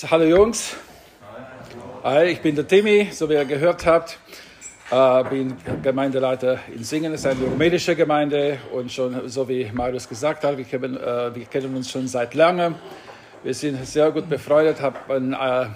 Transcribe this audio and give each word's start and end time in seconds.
Hallo 0.00 0.24
Jungs. 0.24 0.74
Hi, 2.02 2.24
ich 2.24 2.40
bin 2.40 2.56
der 2.56 2.66
Timmy, 2.66 3.10
so 3.12 3.28
wie 3.28 3.34
ihr 3.34 3.44
gehört 3.44 3.84
habt. 3.84 4.18
Äh, 4.90 5.24
bin 5.24 5.54
Gemeindeleiter 5.82 6.60
in 6.74 6.82
Singen, 6.82 7.12
das 7.12 7.20
ist 7.20 7.26
eine 7.26 7.44
rumänische 7.44 7.94
Gemeinde 7.94 8.58
und 8.72 8.90
schon, 8.90 9.28
so 9.28 9.46
wie 9.48 9.70
Marius 9.70 10.08
gesagt 10.08 10.44
hat, 10.44 10.56
wir 10.56 10.64
kennen, 10.64 10.96
äh, 10.96 11.34
wir 11.34 11.44
kennen 11.44 11.76
uns 11.76 11.90
schon 11.90 12.08
seit 12.08 12.32
langem. 12.32 12.74
Wir 13.42 13.52
sind 13.52 13.86
sehr 13.86 14.10
gut 14.10 14.30
befreundet, 14.30 14.80
haben, 14.80 15.34
äh, 15.34 15.66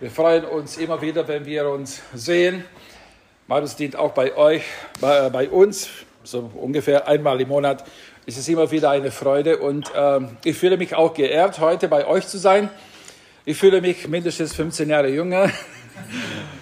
wir 0.00 0.10
freuen 0.10 0.44
uns 0.44 0.76
immer 0.76 1.00
wieder, 1.00 1.26
wenn 1.28 1.46
wir 1.46 1.68
uns 1.68 2.02
sehen. 2.12 2.64
Marius 3.46 3.76
dient 3.76 3.94
auch 3.94 4.12
bei 4.12 4.36
euch, 4.36 4.64
bei, 5.00 5.26
äh, 5.26 5.30
bei 5.30 5.48
uns, 5.48 5.88
so 6.24 6.50
ungefähr 6.56 7.06
einmal 7.06 7.40
im 7.40 7.48
Monat. 7.48 7.84
Es 8.26 8.36
ist 8.36 8.48
immer 8.48 8.68
wieder 8.72 8.90
eine 8.90 9.12
Freude 9.12 9.58
und 9.58 9.94
äh, 9.94 10.20
ich 10.44 10.58
fühle 10.58 10.76
mich 10.76 10.96
auch 10.96 11.14
geehrt, 11.14 11.60
heute 11.60 11.86
bei 11.86 12.06
euch 12.06 12.26
zu 12.26 12.36
sein. 12.36 12.68
Ich 13.46 13.56
fühle 13.56 13.80
mich 13.80 14.06
mindestens 14.06 14.54
15 14.54 14.90
Jahre 14.90 15.08
jünger. 15.08 15.50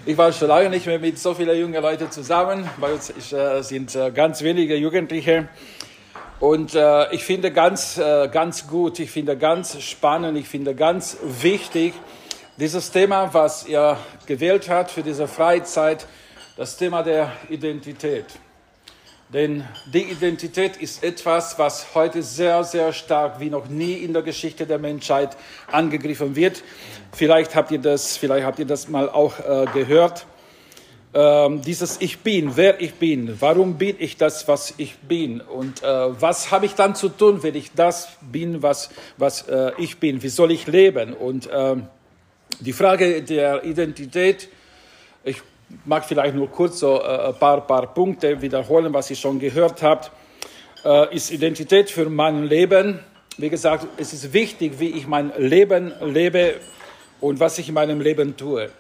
Ich 0.07 0.17
war 0.17 0.33
schon 0.33 0.47
lange 0.47 0.71
nicht 0.71 0.87
mehr 0.87 1.01
mit 1.01 1.19
so 1.19 1.35
vielen 1.35 1.59
jungen 1.59 1.83
Leuten 1.83 2.09
zusammen. 2.09 2.71
Bei 2.81 2.93
uns 2.93 3.11
äh, 3.33 3.63
sind 3.63 3.97
äh, 3.97 4.13
ganz 4.13 4.43
wenige 4.43 4.77
Jugendliche. 4.77 5.49
Und 6.39 6.77
äh, 6.77 7.13
ich 7.13 7.25
finde 7.25 7.51
ganz, 7.51 7.99
äh, 7.99 8.29
ganz 8.29 8.69
gut, 8.69 9.01
ich 9.01 9.11
finde 9.11 9.37
ganz 9.37 9.83
spannend, 9.83 10.39
ich 10.39 10.47
finde 10.47 10.77
ganz 10.77 11.17
wichtig, 11.25 11.95
dieses 12.59 12.93
Thema, 12.93 13.35
was 13.35 13.67
ihr 13.67 13.97
gewählt 14.27 14.69
habt 14.71 14.93
für 14.93 15.03
diese 15.03 15.27
Freizeit, 15.27 16.07
das 16.57 16.77
Thema 16.77 17.03
der 17.03 17.33
Identität. 17.49 18.27
Denn 19.33 19.63
die 19.93 20.05
Identität 20.05 20.79
ist 20.79 21.05
etwas, 21.05 21.59
was 21.59 21.95
heute 21.95 22.23
sehr, 22.23 22.65
sehr 22.65 22.95
stark 22.95 23.41
wie 23.41 23.51
noch 23.51 23.69
nie 23.69 23.93
in 23.93 24.15
der 24.15 24.23
Geschichte 24.23 24.67
der 24.67 24.79
Menschheit 24.79 25.37
angegriffen 25.71 26.35
wird. 26.35 26.65
Vielleicht 27.13 27.55
habt 27.55 27.71
ihr 27.71 27.79
das, 27.79 28.17
vielleicht 28.17 28.47
habt 28.47 28.59
ihr 28.59 28.65
das 28.65 28.89
mal 28.89 29.11
auch 29.11 29.39
äh, 29.39 29.67
gehört. 29.75 30.25
Ähm, 31.13 31.61
dieses 31.61 32.01
Ich 32.01 32.21
bin, 32.21 32.57
wer 32.57 32.81
ich 32.81 32.95
bin, 32.95 33.37
warum 33.39 33.77
bin 33.77 33.97
ich 33.99 34.17
das, 34.17 34.49
was 34.49 34.73
ich 34.79 34.97
bin 34.99 35.43
und 35.43 35.83
äh, 35.83 35.87
was 35.87 36.51
habe 36.51 36.65
ich 36.65 36.75
dann 36.75 36.95
zu 36.95 37.11
tun, 37.11 37.43
wenn 37.43 37.55
ich 37.55 37.73
das 37.73 38.09
bin, 38.21 38.63
was, 38.63 38.91
was 39.19 39.43
äh, 39.49 39.73
ich 39.77 39.99
bin, 39.99 40.23
wie 40.23 40.29
soll 40.29 40.53
ich 40.53 40.67
leben? 40.67 41.13
Und 41.13 41.49
ähm, 41.53 41.87
die 42.61 42.73
Frage 42.73 43.23
der 43.23 43.65
Identität, 43.65 44.49
mag 45.85 46.05
vielleicht 46.05 46.35
nur 46.35 46.51
kurz 46.51 46.81
so 46.81 47.01
äh, 47.01 47.29
ein 47.29 47.35
paar, 47.35 47.67
paar 47.67 47.93
Punkte 47.93 48.41
wiederholen, 48.41 48.93
was 48.93 49.11
ihr 49.11 49.17
schon 49.17 49.39
gehört 49.39 49.83
habt. 49.83 50.11
Äh, 50.85 51.15
ist 51.15 51.31
Identität 51.31 51.91
für 51.91 52.09
mein 52.09 52.45
Leben. 52.45 53.01
Wie 53.37 53.49
gesagt, 53.49 53.87
es 53.97 54.13
ist 54.13 54.33
wichtig, 54.33 54.81
wie 54.81 54.91
ich 54.91 55.07
mein 55.07 55.33
Leben 55.37 55.93
lebe 56.01 56.55
und 57.21 57.41
was 57.41 57.59
ich 57.59 57.69
in 57.69 57.75
meinem 57.75 58.01
Leben 58.01 58.37
tue. 58.37 58.71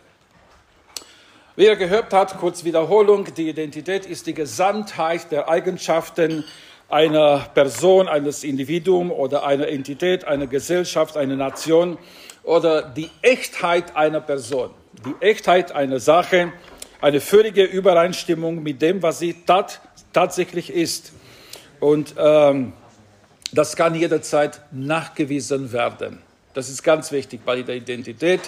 Wie 1.57 1.65
ihr 1.65 1.77
gehört 1.77 2.13
habt, 2.13 2.39
kurz 2.39 2.65
Wiederholung, 2.65 3.27
die 3.37 3.49
Identität 3.49 4.07
ist 4.07 4.27
die 4.27 4.35
Gesamtheit 4.35 5.33
der 5.33 5.49
Eigenschaften 5.49 6.45
einer 6.89 7.41
Person, 7.53 8.09
eines 8.09 8.45
Individuums 8.45 9.13
oder 9.13 9.45
einer 9.45 9.69
Entität, 9.69 10.25
einer 10.25 10.47
Gesellschaft, 10.47 11.17
einer 11.17 11.37
Nation 11.37 11.99
oder 12.45 12.83
die 12.83 13.11
Echtheit 13.23 13.97
einer 13.97 14.21
Person, 14.21 14.71
die 15.05 15.15
Echtheit 15.25 15.73
einer 15.73 16.01
Sache, 16.01 16.53
eine 17.01 17.21
völlige 17.21 17.65
Übereinstimmung 17.65 18.63
mit 18.63 18.83
dem, 18.83 19.03
was 19.03 19.21
sie 19.21 19.35
tat, 19.47 19.81
tatsächlich 20.13 20.71
ist. 20.71 21.13
Und 21.81 22.15
ähm, 22.19 22.73
das 23.53 23.77
kann 23.77 23.95
jederzeit 23.95 24.61
nachgewiesen 24.73 25.73
werden. 25.73 26.19
Das 26.55 26.69
ist 26.69 26.83
ganz 26.83 27.13
wichtig 27.13 27.41
bei 27.45 27.63
der 27.63 27.77
Identität. 27.77 28.41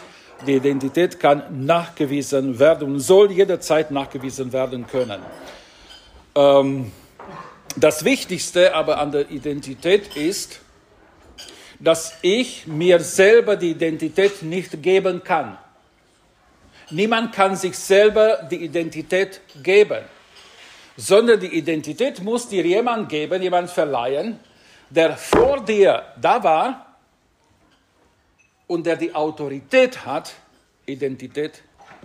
Die 0.46 0.54
Identität 0.54 1.20
kann 1.20 1.64
nachgewiesen 1.66 2.58
werden 2.58 2.88
und 2.94 3.00
soll 3.00 3.30
jederzeit 3.30 3.90
nachgewiesen 3.90 4.52
werden 4.52 4.86
können. 4.86 5.20
Ähm, 6.34 6.92
das 7.76 8.04
Wichtigste 8.04 8.74
aber 8.74 8.98
an 8.98 9.12
der 9.12 9.30
Identität 9.30 10.16
ist, 10.16 10.60
dass 11.78 12.14
ich 12.22 12.66
mir 12.66 13.00
selber 13.00 13.56
die 13.56 13.70
Identität 13.70 14.42
nicht 14.42 14.82
geben 14.82 15.22
kann. 15.22 15.56
Niemand 16.90 17.32
kann 17.32 17.56
sich 17.56 17.78
selber 17.78 18.42
die 18.50 18.64
Identität 18.64 19.40
geben, 19.62 20.04
sondern 20.96 21.38
die 21.38 21.54
Identität 21.54 22.20
muss 22.22 22.48
dir 22.48 22.64
jemand 22.64 23.08
geben, 23.08 23.40
jemand 23.42 23.70
verleihen, 23.70 24.40
der 24.90 25.16
vor 25.16 25.64
dir 25.64 26.02
da 26.20 26.42
war 26.42 26.96
und 28.66 28.84
der 28.86 28.96
die 28.96 29.14
Autorität 29.14 30.04
hat, 30.04 30.32
Identität 30.86 31.62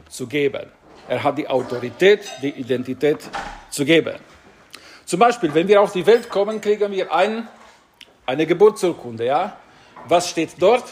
zu 0.09 0.27
geben. 0.27 0.71
Er 1.07 1.23
hat 1.23 1.37
die 1.37 1.47
Autorität, 1.47 2.21
die 2.41 2.49
Identität 2.49 3.19
zu 3.69 3.85
geben. 3.85 4.15
Zum 5.05 5.19
Beispiel, 5.19 5.53
wenn 5.53 5.67
wir 5.67 5.81
auf 5.81 5.93
die 5.93 6.05
Welt 6.05 6.29
kommen, 6.29 6.61
kriegen 6.61 6.91
wir 6.91 7.13
ein, 7.13 7.47
eine 8.25 8.45
Geburtsurkunde. 8.45 9.25
Ja? 9.25 9.57
Was 10.07 10.29
steht 10.29 10.51
dort? 10.59 10.83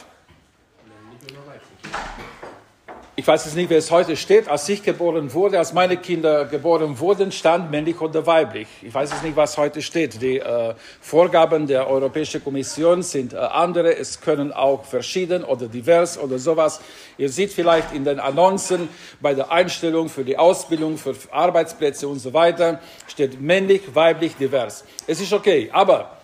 Ich 3.24 3.28
weiß 3.28 3.46
jetzt 3.46 3.56
nicht, 3.56 3.70
wie 3.70 3.76
es 3.76 3.90
heute 3.90 4.18
steht, 4.18 4.50
als 4.50 4.68
ich 4.68 4.84
geboren 4.84 5.34
wurde, 5.34 5.58
als 5.58 5.72
meine 5.72 5.96
Kinder 5.96 6.44
geboren 6.44 7.00
wurden, 7.00 7.32
stand 7.32 7.72
männlich 7.72 8.02
oder 8.02 8.28
weiblich. 8.28 8.68
Ich 8.82 8.94
weiß 8.94 9.12
jetzt 9.12 9.24
nicht, 9.24 9.38
was 9.38 9.58
heute 9.58 9.82
steht. 9.82 10.22
Die 10.22 10.40
äh, 10.40 10.74
Vorgaben 11.00 11.66
der 11.66 11.90
Europäischen 11.90 12.44
Kommission 12.44 13.02
sind 13.02 13.32
äh, 13.32 13.38
andere. 13.38 13.96
Es 13.96 14.20
können 14.20 14.52
auch 14.52 14.84
verschieden 14.84 15.46
oder 15.46 15.70
divers 15.70 16.18
oder 16.18 16.38
sowas. 16.38 16.82
Ihr 17.18 17.30
seht 17.30 17.54
vielleicht 17.54 17.94
in 17.94 18.04
den 18.04 18.20
Annoncen 18.20 18.90
bei 19.22 19.34
der 19.34 19.50
Einstellung 19.54 20.10
für 20.10 20.26
die 20.26 20.38
Ausbildung, 20.38 20.98
für 20.98 21.16
Arbeitsplätze 21.32 22.10
und 22.10 22.20
so 22.20 22.34
weiter, 22.34 22.82
steht 23.08 23.40
männlich, 23.40 23.84
weiblich, 23.94 24.36
divers. 24.36 24.84
Es 25.08 25.22
ist 25.22 25.32
okay, 25.32 25.70
aber 25.72 26.18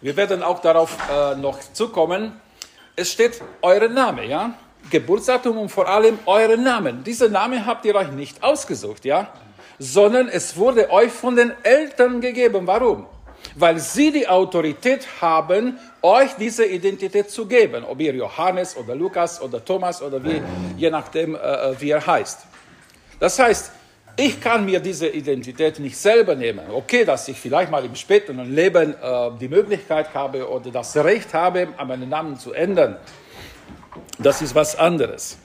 wir 0.00 0.16
werden 0.16 0.42
auch 0.42 0.60
darauf 0.60 0.96
äh, 1.12 1.34
noch 1.34 1.58
zukommen. 1.74 2.40
Es 2.96 3.12
steht 3.12 3.42
eure 3.60 3.90
Name, 3.90 4.24
ja? 4.24 4.54
Geburtsdatum 4.90 5.58
und 5.58 5.68
vor 5.68 5.88
allem 5.88 6.18
euren 6.26 6.64
Namen. 6.64 7.04
Diesen 7.04 7.32
Namen 7.32 7.64
habt 7.64 7.84
ihr 7.84 7.94
euch 7.94 8.10
nicht 8.12 8.42
ausgesucht, 8.42 9.04
ja? 9.04 9.32
Sondern 9.78 10.28
es 10.28 10.56
wurde 10.56 10.90
euch 10.90 11.10
von 11.10 11.36
den 11.36 11.52
Eltern 11.62 12.20
gegeben. 12.20 12.66
Warum? 12.66 13.06
Weil 13.54 13.78
sie 13.78 14.12
die 14.12 14.28
Autorität 14.28 15.06
haben, 15.20 15.78
euch 16.02 16.32
diese 16.38 16.64
Identität 16.64 17.30
zu 17.30 17.46
geben. 17.46 17.84
Ob 17.84 18.00
ihr 18.00 18.14
Johannes 18.14 18.76
oder 18.76 18.94
Lukas 18.94 19.40
oder 19.40 19.64
Thomas 19.64 20.02
oder 20.02 20.22
wie, 20.22 20.42
je 20.76 20.90
nachdem, 20.90 21.34
äh, 21.34 21.80
wie 21.80 21.90
er 21.90 22.06
heißt. 22.06 22.40
Das 23.18 23.38
heißt, 23.38 23.72
ich 24.16 24.40
kann 24.40 24.66
mir 24.66 24.80
diese 24.80 25.08
Identität 25.08 25.78
nicht 25.78 25.96
selber 25.96 26.34
nehmen. 26.34 26.66
Okay, 26.70 27.04
dass 27.04 27.28
ich 27.28 27.40
vielleicht 27.40 27.70
mal 27.70 27.84
im 27.84 27.94
späteren 27.94 28.54
Leben 28.54 28.94
äh, 28.94 29.30
die 29.40 29.48
Möglichkeit 29.48 30.12
habe 30.12 30.48
oder 30.48 30.70
das 30.70 30.96
Recht 30.96 31.32
habe, 31.32 31.68
meinen 31.86 32.08
Namen 32.08 32.38
zu 32.38 32.52
ändern 32.52 32.98
das 34.18 34.42
ist 34.42 34.54
was 34.54 34.76
anderes. 34.76 35.38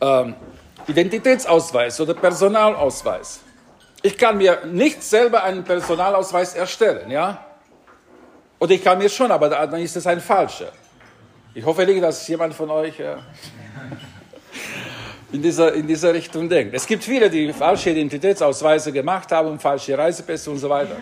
Ähm, 0.00 0.34
Identitätsausweis 0.86 2.00
oder 2.00 2.14
Personalausweis. 2.14 3.40
Ich 4.02 4.16
kann 4.16 4.38
mir 4.38 4.64
nicht 4.66 5.02
selber 5.02 5.44
einen 5.44 5.62
Personalausweis 5.62 6.54
erstellen, 6.54 7.10
ja? 7.10 7.44
Oder 8.58 8.72
ich 8.72 8.84
kann 8.84 8.98
mir 8.98 9.08
schon, 9.08 9.30
aber 9.30 9.48
dann 9.48 9.80
ist 9.80 9.96
es 9.96 10.06
ein 10.06 10.20
falscher. 10.20 10.72
Ich 11.54 11.64
hoffe 11.64 11.84
nicht, 11.84 12.02
dass 12.02 12.26
jemand 12.28 12.54
von 12.54 12.70
euch 12.70 12.98
äh, 13.00 13.16
in, 15.32 15.42
dieser, 15.42 15.72
in 15.74 15.86
dieser 15.86 16.14
Richtung 16.14 16.48
denkt. 16.48 16.74
Es 16.74 16.86
gibt 16.86 17.04
viele, 17.04 17.28
die 17.28 17.52
falsche 17.52 17.90
Identitätsausweise 17.90 18.92
gemacht 18.92 19.32
haben, 19.32 19.58
falsche 19.58 19.96
Reisepässe 19.96 20.50
und 20.50 20.58
so 20.58 20.68
weiter. 20.68 20.96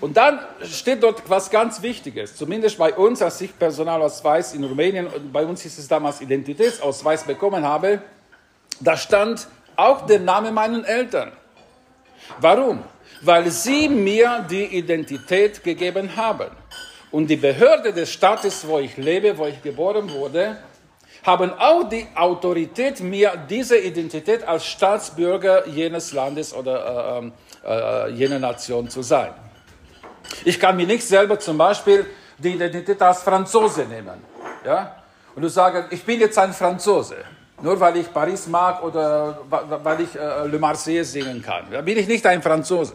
Und 0.00 0.16
dann 0.16 0.38
steht 0.62 1.02
dort 1.02 1.28
was 1.28 1.50
ganz 1.50 1.82
Wichtiges, 1.82 2.36
zumindest 2.36 2.78
bei 2.78 2.94
uns, 2.94 3.20
als 3.20 3.40
ich 3.40 3.58
Personalausweis 3.58 4.54
in 4.54 4.62
Rumänien, 4.62 5.08
bei 5.32 5.44
uns 5.44 5.64
ist 5.64 5.78
es 5.78 5.88
damals 5.88 6.20
Identitätsausweis 6.20 7.24
bekommen 7.24 7.64
habe, 7.64 8.00
da 8.80 8.96
stand 8.96 9.48
auch 9.74 10.06
der 10.06 10.20
Name 10.20 10.52
meiner 10.52 10.86
Eltern. 10.86 11.32
Warum? 12.40 12.84
Weil 13.22 13.50
sie 13.50 13.88
mir 13.88 14.46
die 14.48 14.66
Identität 14.66 15.64
gegeben 15.64 16.14
haben. 16.16 16.50
Und 17.10 17.26
die 17.28 17.36
Behörde 17.36 17.92
des 17.92 18.12
Staates, 18.12 18.66
wo 18.68 18.78
ich 18.78 18.96
lebe, 18.96 19.36
wo 19.36 19.46
ich 19.46 19.60
geboren 19.62 20.10
wurde, 20.12 20.58
haben 21.24 21.50
auch 21.58 21.88
die 21.88 22.06
Autorität, 22.14 23.00
mir 23.00 23.32
diese 23.48 23.78
Identität 23.78 24.46
als 24.46 24.66
Staatsbürger 24.66 25.66
jenes 25.66 26.12
Landes 26.12 26.54
oder 26.54 27.22
äh, 27.64 28.08
äh, 28.08 28.10
jener 28.12 28.38
Nation 28.38 28.88
zu 28.88 29.02
sein. 29.02 29.32
Ich 30.44 30.58
kann 30.58 30.76
mir 30.76 30.86
nicht 30.86 31.06
selber 31.06 31.38
zum 31.38 31.58
Beispiel 31.58 32.06
die 32.38 32.52
Identität 32.54 33.00
als 33.02 33.22
Franzose 33.22 33.84
nehmen. 33.84 34.22
Ja? 34.64 35.02
Und 35.34 35.42
du 35.42 35.48
sagst, 35.48 35.92
ich 35.92 36.04
bin 36.04 36.20
jetzt 36.20 36.38
ein 36.38 36.52
Franzose. 36.52 37.16
Nur 37.60 37.78
weil 37.80 37.96
ich 37.96 38.12
Paris 38.12 38.46
mag 38.46 38.82
oder 38.84 39.40
weil 39.48 40.00
ich 40.02 40.14
äh, 40.14 40.46
Le 40.46 40.58
Marseillaise 40.58 41.12
singen 41.12 41.42
kann. 41.42 41.66
Da 41.70 41.80
bin 41.80 41.98
ich 41.98 42.06
nicht 42.06 42.24
ein 42.24 42.40
Franzose. 42.40 42.94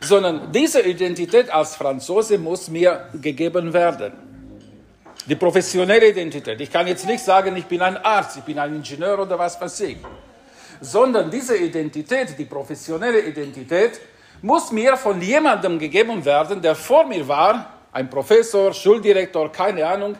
Sondern 0.00 0.50
diese 0.50 0.80
Identität 0.80 1.50
als 1.50 1.76
Franzose 1.76 2.38
muss 2.38 2.68
mir 2.68 3.08
gegeben 3.20 3.72
werden. 3.72 4.12
Die 5.26 5.36
professionelle 5.36 6.10
Identität. 6.10 6.60
Ich 6.60 6.70
kann 6.70 6.86
jetzt 6.86 7.06
nicht 7.06 7.22
sagen, 7.22 7.56
ich 7.56 7.66
bin 7.66 7.80
ein 7.82 7.96
Arzt, 7.98 8.38
ich 8.38 8.42
bin 8.42 8.58
ein 8.58 8.74
Ingenieur 8.76 9.18
oder 9.18 9.38
was 9.38 9.60
weiß 9.60 9.80
ich. 9.80 9.98
Sondern 10.80 11.30
diese 11.30 11.56
Identität, 11.56 12.38
die 12.38 12.44
professionelle 12.44 13.20
Identität, 13.20 14.00
muss 14.44 14.70
mir 14.70 14.98
von 14.98 15.22
jemandem 15.22 15.78
gegeben 15.78 16.22
werden, 16.22 16.60
der 16.60 16.74
vor 16.74 17.06
mir 17.06 17.26
war, 17.26 17.70
ein 17.92 18.10
Professor, 18.10 18.74
Schuldirektor, 18.74 19.50
keine 19.50 19.86
Ahnung, 19.86 20.16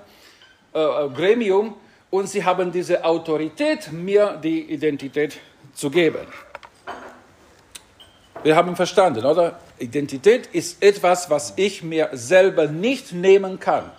äh, 0.75 0.79
äh, 0.79 1.11
Gremium, 1.11 1.75
und 2.09 2.29
sie 2.29 2.43
haben 2.43 2.73
diese 2.73 3.05
Autorität, 3.05 3.93
mir 3.93 4.41
die 4.43 4.62
Identität 4.73 5.38
zu 5.75 5.91
geben. 5.91 6.26
Wir 8.43 8.56
haben 8.56 8.75
verstanden, 8.75 9.26
oder? 9.26 9.59
Identität 9.79 10.47
ist 10.47 10.82
etwas, 10.82 11.29
was 11.29 11.53
ich 11.56 11.82
mir 11.82 12.09
selber 12.12 12.67
nicht 12.67 13.12
nehmen 13.12 13.61
kann, 13.61 13.91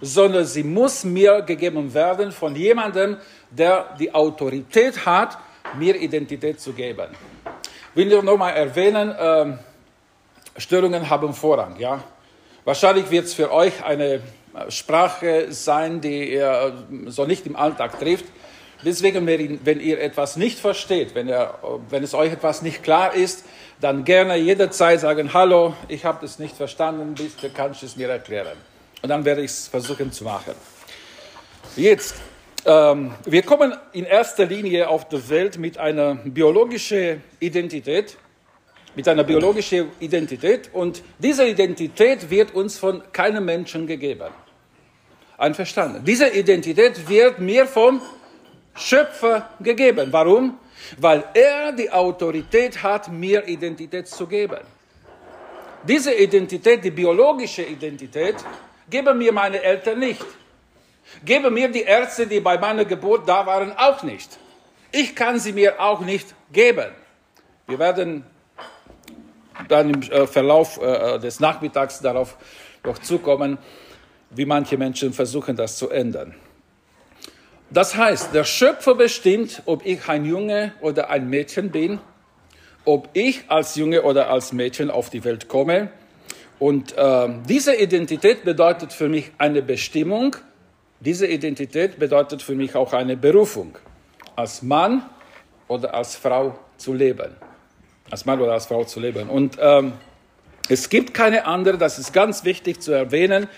sondern 0.00 0.46
sie 0.46 0.62
muss 0.62 1.04
mir 1.04 1.42
gegeben 1.42 1.92
werden 1.92 2.32
von 2.32 2.56
jemandem, 2.56 3.18
der 3.50 3.94
die 3.98 4.14
Autorität 4.14 5.04
hat, 5.04 5.36
mir 5.76 5.96
Identität 5.96 6.58
zu 6.58 6.72
geben. 6.72 7.08
Will 7.98 8.22
nochmal 8.22 8.54
erwähnen, 8.54 9.10
äh, 9.10 10.60
Störungen 10.60 11.10
haben 11.10 11.34
Vorrang. 11.34 11.80
Ja? 11.80 12.00
Wahrscheinlich 12.64 13.10
wird 13.10 13.24
es 13.24 13.34
für 13.34 13.52
euch 13.52 13.82
eine 13.82 14.20
Sprache 14.68 15.50
sein, 15.50 16.00
die 16.00 16.34
ihr 16.34 16.74
so 17.06 17.26
nicht 17.26 17.44
im 17.44 17.56
Alltag 17.56 17.98
trifft. 17.98 18.26
Deswegen, 18.84 19.26
wenn 19.26 19.80
ihr 19.80 20.00
etwas 20.00 20.36
nicht 20.36 20.60
versteht, 20.60 21.16
wenn, 21.16 21.28
ihr, 21.28 21.52
wenn 21.90 22.04
es 22.04 22.14
euch 22.14 22.32
etwas 22.32 22.62
nicht 22.62 22.84
klar 22.84 23.14
ist, 23.14 23.44
dann 23.80 24.04
gerne 24.04 24.36
jederzeit 24.36 25.00
sagen, 25.00 25.34
hallo, 25.34 25.74
ich 25.88 26.04
habe 26.04 26.18
das 26.20 26.38
nicht 26.38 26.56
verstanden, 26.56 27.14
bitte 27.14 27.50
kannst 27.50 27.82
du 27.82 27.86
es 27.86 27.96
mir 27.96 28.08
erklären. 28.08 28.58
Und 29.02 29.08
dann 29.08 29.24
werde 29.24 29.40
ich 29.40 29.50
es 29.50 29.66
versuchen 29.66 30.12
zu 30.12 30.22
machen. 30.22 30.54
Jetzt, 31.74 32.14
ähm, 32.64 33.12
wir 33.24 33.42
kommen 33.42 33.74
in 33.92 34.04
erster 34.04 34.46
Linie 34.46 34.88
auf 34.88 35.08
die 35.08 35.28
Welt 35.28 35.58
mit 35.58 35.78
einer 35.78 36.14
biologischen 36.14 37.22
Identität, 37.40 38.16
mit 38.94 39.06
einer 39.08 39.24
biologischen 39.24 39.90
Identität 40.00 40.70
und 40.72 41.02
diese 41.18 41.46
Identität 41.46 42.30
wird 42.30 42.54
uns 42.54 42.78
von 42.78 43.02
keinem 43.12 43.44
Menschen 43.44 43.86
gegeben. 43.86 44.30
Einverstanden? 45.36 46.04
Diese 46.04 46.28
Identität 46.28 47.08
wird 47.08 47.38
mir 47.38 47.66
vom 47.66 48.02
Schöpfer 48.74 49.50
gegeben. 49.60 50.08
Warum? 50.10 50.58
Weil 50.98 51.24
er 51.34 51.72
die 51.72 51.90
Autorität 51.90 52.82
hat, 52.82 53.10
mir 53.10 53.46
Identität 53.46 54.08
zu 54.08 54.26
geben. 54.26 54.60
Diese 55.84 56.12
Identität, 56.12 56.84
die 56.84 56.90
biologische 56.90 57.62
Identität, 57.62 58.36
geben 58.90 59.18
mir 59.18 59.32
meine 59.32 59.62
Eltern 59.62 60.00
nicht. 60.00 60.24
Geben 61.24 61.54
mir 61.54 61.68
die 61.68 61.82
Ärzte, 61.82 62.26
die 62.26 62.40
bei 62.40 62.58
meiner 62.58 62.84
Geburt 62.84 63.28
da 63.28 63.46
waren, 63.46 63.72
auch 63.76 64.02
nicht. 64.02 64.38
Ich 64.92 65.14
kann 65.14 65.38
sie 65.38 65.52
mir 65.52 65.80
auch 65.80 66.00
nicht 66.00 66.34
geben. 66.52 66.92
Wir 67.66 67.78
werden 67.78 68.24
dann 69.68 69.90
im 69.90 70.02
äh, 70.02 70.26
Verlauf 70.26 70.80
äh, 70.80 71.18
des 71.18 71.40
Nachmittags 71.40 72.00
darauf 72.00 72.36
noch 72.84 72.98
zukommen, 72.98 73.58
wie 74.30 74.44
manche 74.44 74.76
Menschen 74.76 75.12
versuchen, 75.12 75.56
das 75.56 75.76
zu 75.76 75.90
ändern. 75.90 76.34
Das 77.70 77.96
heißt, 77.96 78.32
der 78.32 78.44
Schöpfer 78.44 78.94
bestimmt, 78.94 79.62
ob 79.66 79.84
ich 79.84 80.08
ein 80.08 80.24
Junge 80.24 80.72
oder 80.80 81.10
ein 81.10 81.28
Mädchen 81.28 81.70
bin, 81.70 82.00
ob 82.86 83.10
ich 83.12 83.42
als 83.48 83.74
Junge 83.76 84.02
oder 84.02 84.30
als 84.30 84.52
Mädchen 84.52 84.90
auf 84.90 85.10
die 85.10 85.24
Welt 85.24 85.48
komme. 85.48 85.90
Und 86.58 86.96
äh, 86.96 87.28
diese 87.46 87.74
Identität 87.74 88.44
bedeutet 88.44 88.92
für 88.92 89.08
mich 89.08 89.30
eine 89.36 89.60
Bestimmung. 89.60 90.36
Diese 91.00 91.26
Identität 91.26 91.98
bedeutet 91.98 92.42
für 92.42 92.54
mich 92.54 92.74
auch 92.74 92.92
eine 92.92 93.16
Berufung, 93.16 93.76
als 94.34 94.62
Mann 94.62 95.02
oder 95.68 95.94
als 95.94 96.16
Frau 96.16 96.58
zu 96.76 96.92
leben. 96.92 97.36
Als 98.10 98.24
Mann 98.24 98.40
oder 98.40 98.52
als 98.52 98.66
Frau 98.66 98.84
zu 98.84 98.98
leben. 98.98 99.28
Und 99.28 99.58
ähm, 99.60 99.92
es 100.68 100.88
gibt 100.88 101.14
keine 101.14 101.46
andere, 101.46 101.78
das 101.78 101.98
ist 101.98 102.12
ganz 102.12 102.44
wichtig 102.44 102.80
zu 102.80 102.92
erwähnen, 102.92 103.48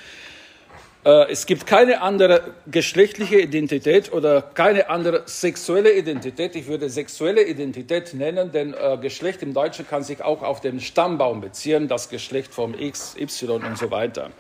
äh, 1.05 1.31
es 1.31 1.47
gibt 1.47 1.67
keine 1.67 2.03
andere 2.03 2.55
geschlechtliche 2.71 3.41
Identität 3.41 4.13
oder 4.13 4.43
keine 4.43 4.91
andere 4.91 5.23
sexuelle 5.25 5.93
Identität. 5.95 6.55
Ich 6.57 6.67
würde 6.67 6.91
sexuelle 6.91 7.43
Identität 7.43 8.13
nennen, 8.13 8.53
denn 8.53 8.75
äh, 8.75 8.99
Geschlecht 8.99 9.43
im 9.43 9.55
Deutschen 9.55 9.89
kann 9.89 10.03
sich 10.03 10.23
auch 10.23 10.43
auf 10.43 10.61
den 10.61 10.79
Stammbaum 10.79 11.41
beziehen, 11.41 11.89
das 11.89 12.11
Geschlecht 12.11 12.53
vom 12.53 12.75
X, 12.79 13.17
Y 13.19 13.65
und 13.65 13.79
so 13.79 13.91
weiter. 13.91 14.31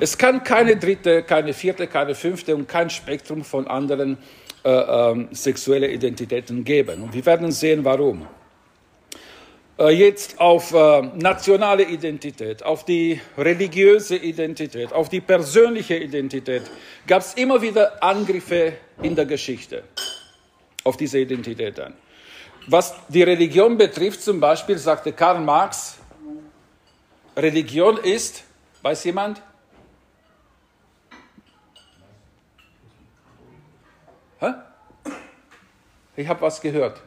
Es 0.00 0.18
kann 0.18 0.42
keine 0.42 0.76
dritte, 0.76 1.22
keine 1.22 1.52
vierte, 1.52 1.86
keine 1.86 2.14
fünfte 2.14 2.56
und 2.56 2.68
kein 2.68 2.90
Spektrum 2.90 3.44
von 3.44 3.68
anderen 3.68 4.18
äh, 4.64 4.70
äh, 4.70 5.26
sexuellen 5.30 5.90
Identitäten 5.90 6.64
geben. 6.64 7.02
Und 7.02 7.14
wir 7.14 7.24
werden 7.24 7.52
sehen, 7.52 7.84
warum. 7.84 8.26
Äh, 9.78 9.90
jetzt 9.90 10.40
auf 10.40 10.72
äh, 10.72 11.02
nationale 11.16 11.84
Identität, 11.84 12.64
auf 12.64 12.84
die 12.84 13.20
religiöse 13.38 14.16
Identität, 14.16 14.92
auf 14.92 15.08
die 15.08 15.20
persönliche 15.20 15.96
Identität, 15.96 16.62
gab 17.06 17.22
es 17.22 17.34
immer 17.34 17.62
wieder 17.62 18.02
Angriffe 18.02 18.74
in 19.00 19.14
der 19.14 19.26
Geschichte 19.26 19.84
auf 20.82 20.96
diese 20.96 21.20
Identitäten. 21.20 21.94
Was 22.66 22.94
die 23.08 23.22
Religion 23.22 23.76
betrifft, 23.76 24.22
zum 24.22 24.40
Beispiel 24.40 24.78
sagte 24.78 25.12
Karl 25.12 25.40
Marx, 25.40 25.98
Religion 27.36 27.98
ist, 27.98 28.42
weiß 28.82 29.04
jemand? 29.04 29.40
Hä? 34.40 34.52
Ich 36.16 36.28
habe 36.28 36.40
was 36.40 36.60
gehört. 36.60 37.00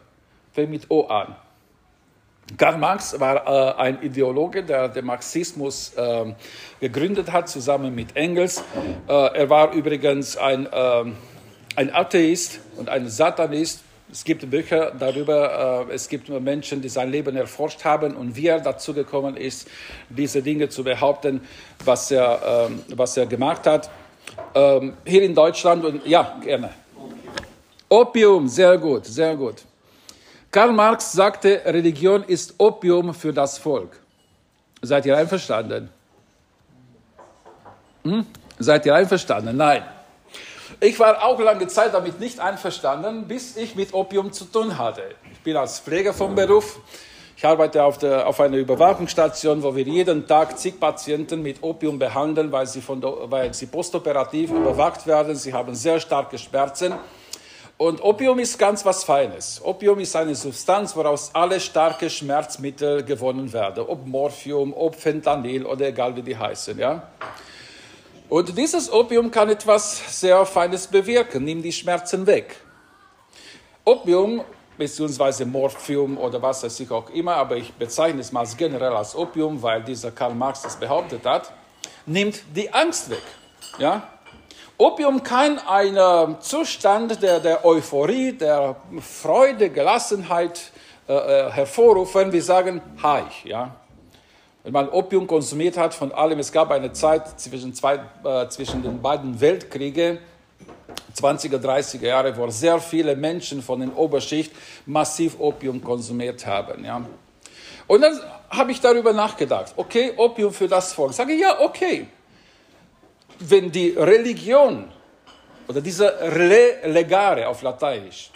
Fängt 0.53 0.71
mit 0.71 0.89
O 0.89 1.07
an. 1.07 1.35
Karl 2.55 2.77
Marx 2.77 3.19
war 3.19 3.45
äh, 3.45 3.81
ein 3.81 4.01
Ideologe, 4.01 4.63
der 4.63 4.87
den 4.87 5.05
Marxismus 5.05 5.93
äh, 5.95 6.33
gegründet 6.79 7.31
hat, 7.31 7.49
zusammen 7.49 7.93
mit 7.93 8.15
Engels. 8.15 8.63
Äh, 9.07 9.11
er 9.11 9.49
war 9.49 9.73
übrigens 9.73 10.37
ein, 10.37 10.67
ähm, 10.71 11.17
ein 11.75 11.93
Atheist 11.93 12.61
und 12.77 12.87
ein 12.87 13.09
Satanist. 13.09 13.83
Es 14.09 14.23
gibt 14.23 14.49
Bücher 14.49 14.93
darüber, 14.97 15.87
äh, 15.89 15.93
es 15.93 16.07
gibt 16.07 16.29
Menschen, 16.29 16.81
die 16.81 16.87
sein 16.87 17.11
Leben 17.11 17.35
erforscht 17.35 17.83
haben 17.83 18.15
und 18.15 18.37
wie 18.37 18.47
er 18.47 18.61
dazu 18.61 18.93
gekommen 18.93 19.35
ist, 19.35 19.67
diese 20.07 20.41
Dinge 20.41 20.69
zu 20.69 20.85
behaupten, 20.85 21.41
was 21.83 22.09
er, 22.11 22.67
ähm, 22.69 22.83
was 22.95 23.17
er 23.17 23.25
gemacht 23.25 23.67
hat. 23.67 23.89
Ähm, 24.55 24.93
hier 25.05 25.23
in 25.23 25.35
Deutschland 25.35 25.83
und 25.83 26.05
ja, 26.07 26.39
gerne. 26.41 26.69
Opium, 27.89 28.47
sehr 28.47 28.77
gut, 28.77 29.05
sehr 29.05 29.35
gut. 29.35 29.63
Karl 30.51 30.73
Marx 30.73 31.11
sagte, 31.11 31.61
Religion 31.65 32.23
ist 32.23 32.55
Opium 32.57 33.13
für 33.13 33.31
das 33.33 33.57
Volk. 33.57 33.99
Seid 34.81 35.05
ihr 35.05 35.17
einverstanden? 35.17 35.89
Hm? 38.03 38.25
Seid 38.59 38.85
ihr 38.85 38.95
einverstanden? 38.95 39.55
Nein. 39.55 39.83
Ich 40.79 40.99
war 40.99 41.23
auch 41.23 41.39
lange 41.39 41.67
Zeit 41.67 41.93
damit 41.93 42.19
nicht 42.19 42.39
einverstanden, 42.39 43.27
bis 43.27 43.55
ich 43.57 43.75
mit 43.75 43.93
Opium 43.93 44.31
zu 44.31 44.45
tun 44.45 44.77
hatte. 44.77 45.03
Ich 45.31 45.39
bin 45.39 45.55
als 45.55 45.79
Pfleger 45.79 46.13
vom 46.13 46.35
Beruf. 46.35 46.79
Ich 47.35 47.45
arbeite 47.45 47.83
auf, 47.83 47.97
der, 47.97 48.27
auf 48.27 48.39
einer 48.39 48.57
Überwachungsstation, 48.57 49.61
wo 49.63 49.75
wir 49.75 49.83
jeden 49.83 50.27
Tag 50.27 50.57
zig 50.57 50.79
Patienten 50.79 51.41
mit 51.41 51.61
Opium 51.61 51.99
behandeln, 51.99 52.51
weil 52.51 52.65
sie, 52.67 52.81
von 52.81 53.01
weil 53.01 53.53
sie 53.53 53.67
postoperativ 53.67 54.51
überwacht 54.51 55.05
werden. 55.07 55.35
Sie 55.35 55.53
haben 55.53 55.73
sehr 55.75 55.99
starke 55.99 56.37
Schmerzen. 56.37 56.93
Und 57.77 58.03
Opium 58.03 58.39
ist 58.39 58.57
ganz 58.57 58.83
was 58.83 59.03
Feines. 59.03 59.61
Opium 59.63 59.99
ist 59.99 60.15
eine 60.15 60.33
Substanz, 60.33 60.95
woraus 60.95 61.29
alle 61.33 61.59
starke 61.59 62.09
Schmerzmittel 62.09 63.03
gewonnen 63.03 63.53
werden. 63.53 63.85
Ob 63.87 64.07
Morphium, 64.07 64.73
ob 64.75 64.95
Fentanyl 64.95 65.63
oder 65.63 65.87
egal 65.87 66.15
wie 66.15 66.23
die 66.23 66.35
heißen. 66.35 66.77
Ja? 66.79 67.03
Und 68.29 68.57
dieses 68.57 68.91
Opium 68.91 69.29
kann 69.29 69.49
etwas 69.49 70.19
sehr 70.19 70.43
Feines 70.47 70.87
bewirken, 70.87 71.43
nimmt 71.43 71.63
die 71.63 71.71
Schmerzen 71.71 72.25
weg. 72.25 72.55
Opium 73.85 74.41
beziehungsweise 74.75 75.45
Morphium 75.45 76.17
oder 76.17 76.41
was 76.41 76.63
weiß 76.63 76.79
ich 76.79 76.91
auch 76.91 77.09
immer, 77.11 77.35
aber 77.35 77.57
ich 77.57 77.73
bezeichne 77.73 78.21
es 78.21 78.31
mal 78.31 78.45
generell 78.57 78.93
als 78.93 79.15
Opium, 79.15 79.61
weil 79.61 79.83
dieser 79.83 80.11
Karl 80.11 80.33
Marx 80.33 80.63
das 80.63 80.75
behauptet 80.75 81.25
hat, 81.25 81.51
nimmt 82.05 82.41
die 82.55 82.71
Angst 82.73 83.09
weg. 83.09 83.23
Ja? 83.77 84.07
Opium 84.79 85.23
kann 85.23 85.57
einen 85.57 86.39
Zustand 86.39 87.23
der, 87.23 87.39
der 87.39 87.65
Euphorie, 87.65 88.33
der 88.33 88.75
Freude, 89.01 89.71
Gelassenheit 89.71 90.71
äh, 91.09 91.13
äh, 91.13 91.51
hervorrufen. 91.51 92.31
Wir 92.31 92.43
sagen 92.43 92.81
High. 93.01 93.45
Ja? 93.45 93.75
Wenn 94.63 94.73
man 94.73 94.89
Opium 94.89 95.25
konsumiert 95.25 95.77
hat 95.77 95.95
von 95.95 96.11
allem, 96.11 96.37
es 96.37 96.51
gab 96.51 96.69
eine 96.69 96.93
Zeit 96.93 97.39
zwischen, 97.39 97.73
zwei, 97.73 97.99
äh, 98.23 98.47
zwischen 98.49 98.83
den 98.83 99.01
beiden 99.01 99.41
Weltkriegen, 99.41 100.19
20er, 101.19 101.57
30er 101.57 102.05
Jahre, 102.05 102.37
wo 102.37 102.47
sehr 102.51 102.79
viele 102.79 103.15
Menschen 103.15 103.63
von 103.63 103.79
der 103.79 103.97
Oberschicht 103.97 104.51
massiv 104.85 105.39
Opium 105.39 105.83
konsumiert 105.83 106.45
haben. 106.45 106.85
Ja? 106.85 107.01
Und 107.87 108.01
dann 108.01 108.19
habe 108.51 108.71
ich 108.71 108.79
darüber 108.79 109.11
nachgedacht, 109.11 109.73
okay, 109.75 110.13
Opium 110.17 110.53
für 110.53 110.67
das 110.67 110.93
Volk. 110.93 111.11
Ich 111.11 111.17
sage, 111.17 111.33
ja, 111.33 111.61
okay. 111.61 112.05
Wenn 113.39 113.71
die 113.71 113.89
Religion 113.89 114.89
oder 115.67 115.81
dieser 115.81 116.29
Legare 116.87 117.47
auf 117.47 117.61
Lateinisch, 117.61 118.31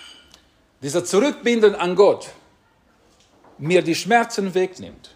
dieser 0.81 1.03
Zurückbinden 1.05 1.75
an 1.75 1.95
Gott, 1.95 2.29
mir 3.57 3.81
die 3.81 3.95
Schmerzen 3.95 4.53
wegnimmt, 4.53 5.15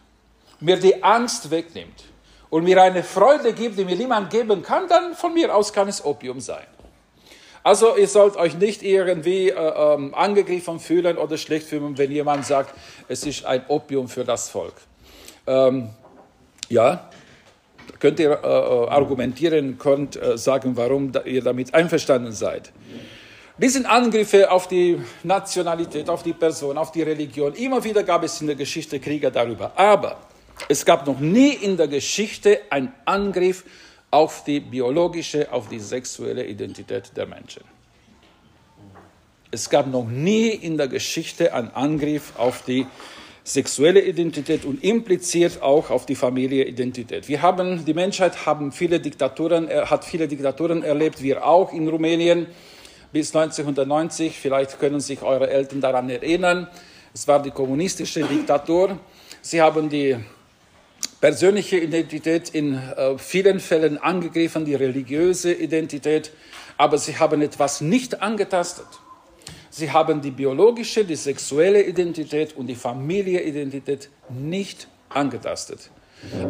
mir 0.60 0.78
die 0.78 1.04
Angst 1.04 1.50
wegnimmt 1.50 2.06
und 2.50 2.64
mir 2.64 2.82
eine 2.82 3.04
Freude 3.04 3.54
gibt, 3.54 3.78
die 3.78 3.86
mir 3.86 3.96
niemand 3.96 4.30
geben 4.30 4.62
kann, 4.62 4.88
dann 4.88 5.16
von 5.16 5.34
mir 5.34 5.54
aus 5.54 5.74
kann 5.74 5.88
es 5.88 6.04
Opium 6.04 6.40
sein. 6.40 6.66
Also 7.64 7.98
ihr 7.98 8.08
sollt 8.08 8.36
euch 8.36 8.56
nicht 8.56 8.84
irgendwie 8.84 9.50
äh, 9.50 9.54
ähm, 9.56 10.14
angegriffen 10.14 10.80
fühlen 10.80 11.18
oder 11.18 11.36
schlecht 11.36 11.68
fühlen, 11.68 11.98
wenn 11.98 12.12
jemand 12.12 12.46
sagt, 12.46 12.76
es 13.08 13.26
ist 13.26 13.44
ein 13.44 13.66
Opium 13.68 14.08
für 14.08 14.24
das 14.24 14.50
Volk. 14.50 14.76
Ähm, 15.48 15.90
ja, 16.70 17.10
könnt 18.00 18.20
ihr 18.20 18.32
äh, 18.32 18.48
äh 18.48 18.88
argumentieren, 18.90 19.78
könnt 19.78 20.16
äh, 20.16 20.38
sagen, 20.38 20.76
warum 20.78 21.12
ihr 21.26 21.44
damit 21.44 21.74
einverstanden 21.74 22.32
seid. 22.32 22.72
Die 23.58 23.70
sind 23.70 23.86
Angriffe 23.86 24.52
auf 24.52 24.68
die 24.68 25.00
Nationalität, 25.24 26.10
auf 26.10 26.24
die 26.24 26.34
Person, 26.34 26.78
auf 26.78 26.92
die 26.92 27.04
Religion. 27.04 27.54
Immer 27.54 27.82
wieder 27.84 28.04
gab 28.04 28.24
es 28.24 28.42
in 28.42 28.48
der 28.48 28.58
Geschichte 28.58 29.00
Kriege 29.00 29.32
darüber. 29.32 29.72
Aber 29.78 30.18
es 30.68 30.86
gab 30.86 31.08
noch 31.08 31.20
nie 31.20 31.54
in 31.54 31.78
der 31.78 31.88
Geschichte 31.88 32.60
einen 32.70 32.92
Angriff 33.06 33.64
auf 34.12 34.44
die 34.44 34.60
biologische, 34.60 35.52
auf 35.52 35.70
die 35.70 35.80
sexuelle 35.80 36.46
Identität 36.46 37.16
der 37.16 37.28
Menschen. 37.28 37.64
Es 39.52 39.70
gab 39.70 39.88
noch 39.88 40.06
nie 40.06 40.50
in 40.50 40.78
der 40.78 40.90
Geschichte 40.90 41.54
einen 41.54 41.70
Angriff 41.70 42.34
auf 42.38 42.64
die 42.64 42.86
sexuelle 43.46 44.02
Identität 44.02 44.66
und 44.66 44.84
impliziert 44.84 45.62
auch 45.62 45.92
auf 45.92 46.08
die 46.08 46.16
Familienidentität. 46.16 47.30
Wir 47.30 47.44
haben, 47.44 47.86
die 47.86 47.94
Menschheit 47.94 48.48
haben 48.48 48.72
viele 48.72 49.00
Diktaturen, 49.00 49.70
hat 49.70 50.04
viele 50.04 50.28
Diktaturen 50.28 50.82
erlebt, 50.82 51.22
wir 51.22 51.46
auch 51.46 51.72
in 51.72 51.88
Rumänien 51.88 52.48
bis 53.14 53.36
1990. 53.36 54.38
Vielleicht 54.38 54.80
können 54.80 55.00
sich 55.00 55.22
eure 55.22 55.50
Eltern 55.50 55.80
daran 55.80 56.10
erinnern. 56.10 56.68
Es 57.14 57.28
war 57.28 57.42
die 57.42 57.52
kommunistische 57.52 58.24
Diktatur. 58.24 58.98
Sie 59.44 59.62
haben 59.62 59.90
die 59.90 60.18
persönliche 61.22 61.78
Identität 61.78 62.50
in 62.50 62.74
äh, 62.74 63.18
vielen 63.20 63.60
Fällen 63.60 64.00
angegriffen, 64.00 64.66
die 64.66 64.76
religiöse 64.76 65.54
Identität, 65.54 66.32
aber 66.78 66.98
sie 66.98 67.18
haben 67.18 67.42
etwas 67.44 67.80
nicht 67.80 68.24
angetastet. 68.24 68.88
Sie 69.78 69.92
haben 69.92 70.22
die 70.22 70.32
biologische, 70.32 71.04
die 71.04 71.18
sexuelle 71.18 71.84
Identität 71.84 72.56
und 72.56 72.68
die 72.68 72.76
Familienidentität 72.76 74.10
nicht 74.30 74.88
angetastet. 75.10 75.92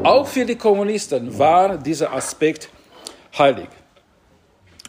Auch 0.03 0.27
für 0.27 0.45
die 0.45 0.55
Kommunisten 0.55 1.35
war 1.39 1.75
dieser 1.75 2.13
Aspekt 2.13 2.69
heilig. 3.35 3.69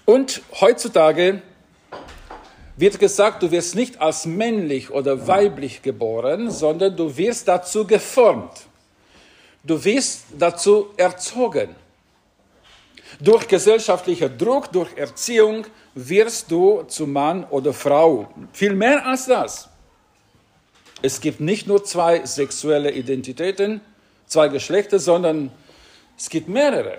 Und 0.04 0.42
heutzutage 0.60 1.40
wird 2.76 2.98
gesagt, 2.98 3.42
du 3.42 3.50
wirst 3.50 3.74
nicht 3.74 4.02
als 4.02 4.26
männlich 4.26 4.90
oder 4.90 5.26
weiblich 5.26 5.80
geboren, 5.80 6.50
sondern 6.50 6.94
du 6.94 7.16
wirst 7.16 7.48
dazu 7.48 7.86
geformt. 7.86 8.66
Du 9.64 9.82
wirst 9.82 10.26
dazu 10.38 10.88
erzogen. 10.98 11.74
Durch 13.20 13.48
gesellschaftlichen 13.48 14.36
Druck, 14.36 14.70
durch 14.72 14.96
Erziehung 14.96 15.66
wirst 15.94 16.50
du 16.50 16.82
zu 16.82 17.06
Mann 17.06 17.44
oder 17.44 17.72
Frau. 17.72 18.28
Viel 18.52 18.74
mehr 18.74 19.06
als 19.06 19.26
das. 19.26 19.68
Es 21.00 21.20
gibt 21.20 21.40
nicht 21.40 21.66
nur 21.66 21.82
zwei 21.84 22.24
sexuelle 22.26 22.90
Identitäten, 22.90 23.80
zwei 24.26 24.48
Geschlechter, 24.48 24.98
sondern 24.98 25.50
es 26.16 26.28
gibt 26.28 26.48
mehrere. 26.48 26.98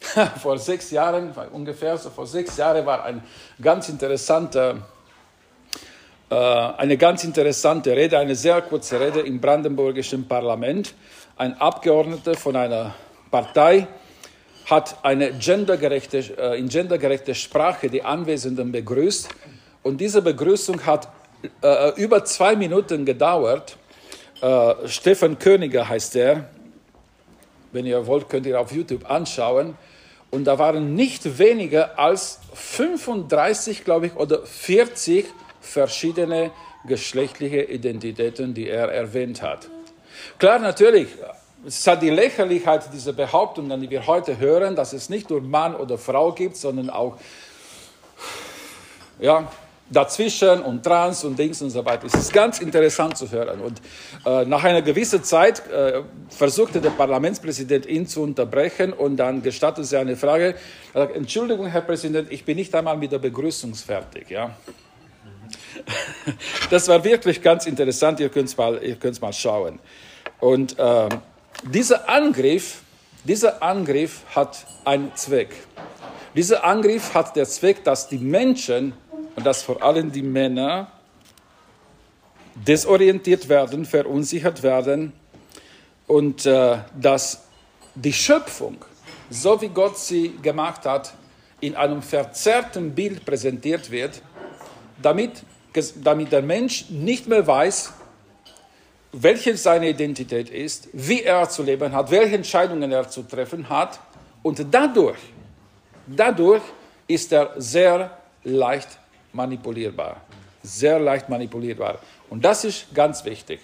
vor 0.40 0.58
sechs 0.58 0.90
Jahren, 0.90 1.32
ungefähr 1.52 1.96
so 1.98 2.10
vor 2.10 2.26
sechs 2.26 2.56
Jahren, 2.56 2.86
war 2.86 3.04
ein 3.04 3.22
ganz 3.60 3.88
interessanter, 3.88 4.88
äh, 6.30 6.34
eine 6.34 6.96
ganz 6.96 7.24
interessante 7.24 7.96
Rede, 7.96 8.18
eine 8.18 8.36
sehr 8.36 8.62
kurze 8.62 9.00
Rede 9.00 9.20
im 9.20 9.40
brandenburgischen 9.40 10.26
Parlament. 10.26 10.94
Ein 11.36 11.60
Abgeordneter 11.60 12.34
von 12.34 12.56
einer 12.56 12.94
Partei 13.30 13.86
hat 14.68 14.98
eine 15.02 15.32
gendergerechte, 15.32 16.18
äh, 16.38 16.58
in 16.58 16.68
gendergerechter 16.68 17.34
Sprache 17.34 17.88
die 17.88 18.02
Anwesenden 18.02 18.70
begrüßt. 18.70 19.28
Und 19.82 20.00
diese 20.00 20.20
Begrüßung 20.20 20.84
hat 20.84 21.08
äh, 21.62 21.92
über 22.00 22.24
zwei 22.24 22.54
Minuten 22.54 23.06
gedauert. 23.06 23.76
Äh, 24.42 24.74
Stefan 24.86 25.38
Königer 25.38 25.88
heißt 25.88 26.16
er. 26.16 26.50
Wenn 27.72 27.86
ihr 27.86 28.06
wollt, 28.06 28.28
könnt 28.28 28.46
ihr 28.46 28.60
auf 28.60 28.72
YouTube 28.72 29.10
anschauen. 29.10 29.76
Und 30.30 30.44
da 30.44 30.58
waren 30.58 30.94
nicht 30.94 31.38
weniger 31.38 31.98
als 31.98 32.40
35, 32.52 33.84
glaube 33.84 34.06
ich, 34.06 34.16
oder 34.16 34.44
40 34.44 35.26
verschiedene 35.60 36.50
geschlechtliche 36.86 37.62
Identitäten, 37.62 38.52
die 38.52 38.68
er 38.68 38.90
erwähnt 38.90 39.40
hat. 39.42 39.68
Klar, 40.38 40.58
natürlich, 40.58 41.08
es 41.66 41.86
hat 41.86 42.02
die 42.02 42.10
Lächerlichkeit 42.10 42.92
dieser 42.92 43.12
Behauptungen, 43.12 43.80
die 43.80 43.90
wir 43.90 44.06
heute 44.06 44.38
hören, 44.38 44.76
dass 44.76 44.92
es 44.92 45.08
nicht 45.08 45.28
nur 45.30 45.40
Mann 45.40 45.74
oder 45.74 45.98
Frau 45.98 46.32
gibt, 46.32 46.56
sondern 46.56 46.88
auch 46.90 47.16
ja, 49.18 49.50
dazwischen 49.90 50.62
und 50.62 50.84
trans 50.84 51.24
und 51.24 51.38
Dings 51.38 51.60
und 51.62 51.70
so 51.70 51.84
weiter. 51.84 52.06
Es 52.06 52.14
ist 52.14 52.32
ganz 52.32 52.60
interessant 52.60 53.16
zu 53.16 53.30
hören. 53.30 53.60
Und 53.60 53.80
äh, 54.24 54.44
nach 54.44 54.62
einer 54.62 54.82
gewissen 54.82 55.24
Zeit 55.24 55.68
äh, 55.68 56.02
versuchte 56.28 56.80
der 56.80 56.90
Parlamentspräsident 56.90 57.86
ihn 57.86 58.06
zu 58.06 58.22
unterbrechen 58.22 58.92
und 58.92 59.16
dann 59.16 59.42
gestattete 59.42 59.96
er 59.96 60.02
eine 60.02 60.16
Frage. 60.16 60.54
Er 60.94 61.02
sagt, 61.02 61.16
Entschuldigung, 61.16 61.66
Herr 61.66 61.80
Präsident, 61.80 62.30
ich 62.30 62.44
bin 62.44 62.56
nicht 62.56 62.74
einmal 62.74 62.96
mit 62.96 63.12
der 63.12 63.18
Begrüßung 63.18 63.74
fertig. 63.74 64.30
Ja? 64.30 64.56
Das 66.70 66.86
war 66.88 67.02
wirklich 67.02 67.40
ganz 67.40 67.66
interessant. 67.66 68.20
Ihr 68.20 68.28
könnt 68.28 68.50
es 68.50 68.56
mal, 68.56 68.80
mal 69.20 69.32
schauen. 69.32 69.78
Und 70.40 70.78
äh, 70.78 71.08
dieser 71.64 72.08
Angriff, 72.08 72.82
dieser 73.24 73.62
Angriff 73.62 74.22
hat 74.34 74.66
einen 74.84 75.14
Zweck. 75.16 75.54
Dieser 76.34 76.64
Angriff 76.64 77.14
hat 77.14 77.34
den 77.36 77.46
Zweck, 77.46 77.82
dass 77.84 78.08
die 78.08 78.18
Menschen 78.18 78.92
und 79.34 79.44
dass 79.44 79.62
vor 79.62 79.82
allem 79.82 80.12
die 80.12 80.22
Männer 80.22 80.92
desorientiert 82.54 83.48
werden, 83.48 83.84
verunsichert 83.84 84.62
werden 84.62 85.12
und 86.06 86.46
äh, 86.46 86.78
dass 87.00 87.42
die 87.94 88.12
Schöpfung, 88.12 88.76
so 89.30 89.60
wie 89.60 89.68
Gott 89.68 89.98
sie 89.98 90.36
gemacht 90.42 90.84
hat, 90.84 91.12
in 91.60 91.74
einem 91.74 92.02
verzerrten 92.02 92.94
Bild 92.94 93.24
präsentiert 93.24 93.90
wird, 93.90 94.22
damit, 95.02 95.42
damit 96.02 96.32
der 96.32 96.42
Mensch 96.42 96.86
nicht 96.88 97.26
mehr 97.26 97.46
weiß, 97.46 97.92
welche 99.12 99.56
seine 99.56 99.88
Identität 99.88 100.50
ist, 100.50 100.88
wie 100.92 101.22
er 101.22 101.48
zu 101.48 101.62
leben 101.62 101.92
hat, 101.92 102.10
welche 102.10 102.36
Entscheidungen 102.36 102.92
er 102.92 103.08
zu 103.08 103.22
treffen 103.22 103.68
hat. 103.68 104.00
Und 104.42 104.64
dadurch, 104.70 105.18
dadurch 106.06 106.62
ist 107.06 107.32
er 107.32 107.54
sehr 107.56 108.10
leicht 108.44 108.98
manipulierbar. 109.32 110.20
Sehr 110.62 110.98
leicht 110.98 111.28
manipulierbar. 111.28 111.98
Und 112.28 112.44
das 112.44 112.64
ist 112.64 112.94
ganz 112.94 113.24
wichtig. 113.24 113.60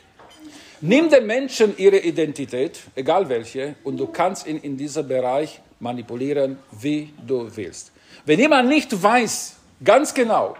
Nimm 0.80 1.08
den 1.08 1.26
Menschen 1.26 1.76
ihre 1.78 1.98
Identität, 1.98 2.80
egal 2.94 3.28
welche, 3.28 3.76
und 3.84 3.96
du 3.96 4.06
kannst 4.06 4.46
ihn 4.46 4.58
in 4.58 4.76
diesem 4.76 5.06
Bereich 5.06 5.60
manipulieren, 5.80 6.58
wie 6.72 7.12
du 7.26 7.48
willst. 7.54 7.92
Wenn 8.26 8.38
jemand 8.38 8.68
nicht 8.68 9.02
weiß, 9.02 9.56
ganz 9.82 10.12
genau, 10.12 10.56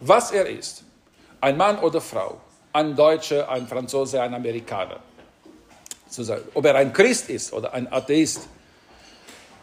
was 0.00 0.30
er 0.30 0.48
ist, 0.48 0.84
ein 1.40 1.56
Mann 1.56 1.78
oder 1.78 2.00
Frau, 2.00 2.40
ein 2.74 2.96
Deutscher, 2.96 3.48
ein 3.48 3.66
Franzose, 3.68 4.20
ein 4.20 4.34
Amerikaner, 4.34 4.98
ob 6.54 6.64
er 6.66 6.74
ein 6.74 6.92
Christ 6.92 7.30
ist 7.30 7.52
oder 7.52 7.72
ein 7.72 7.90
Atheist, 7.90 8.48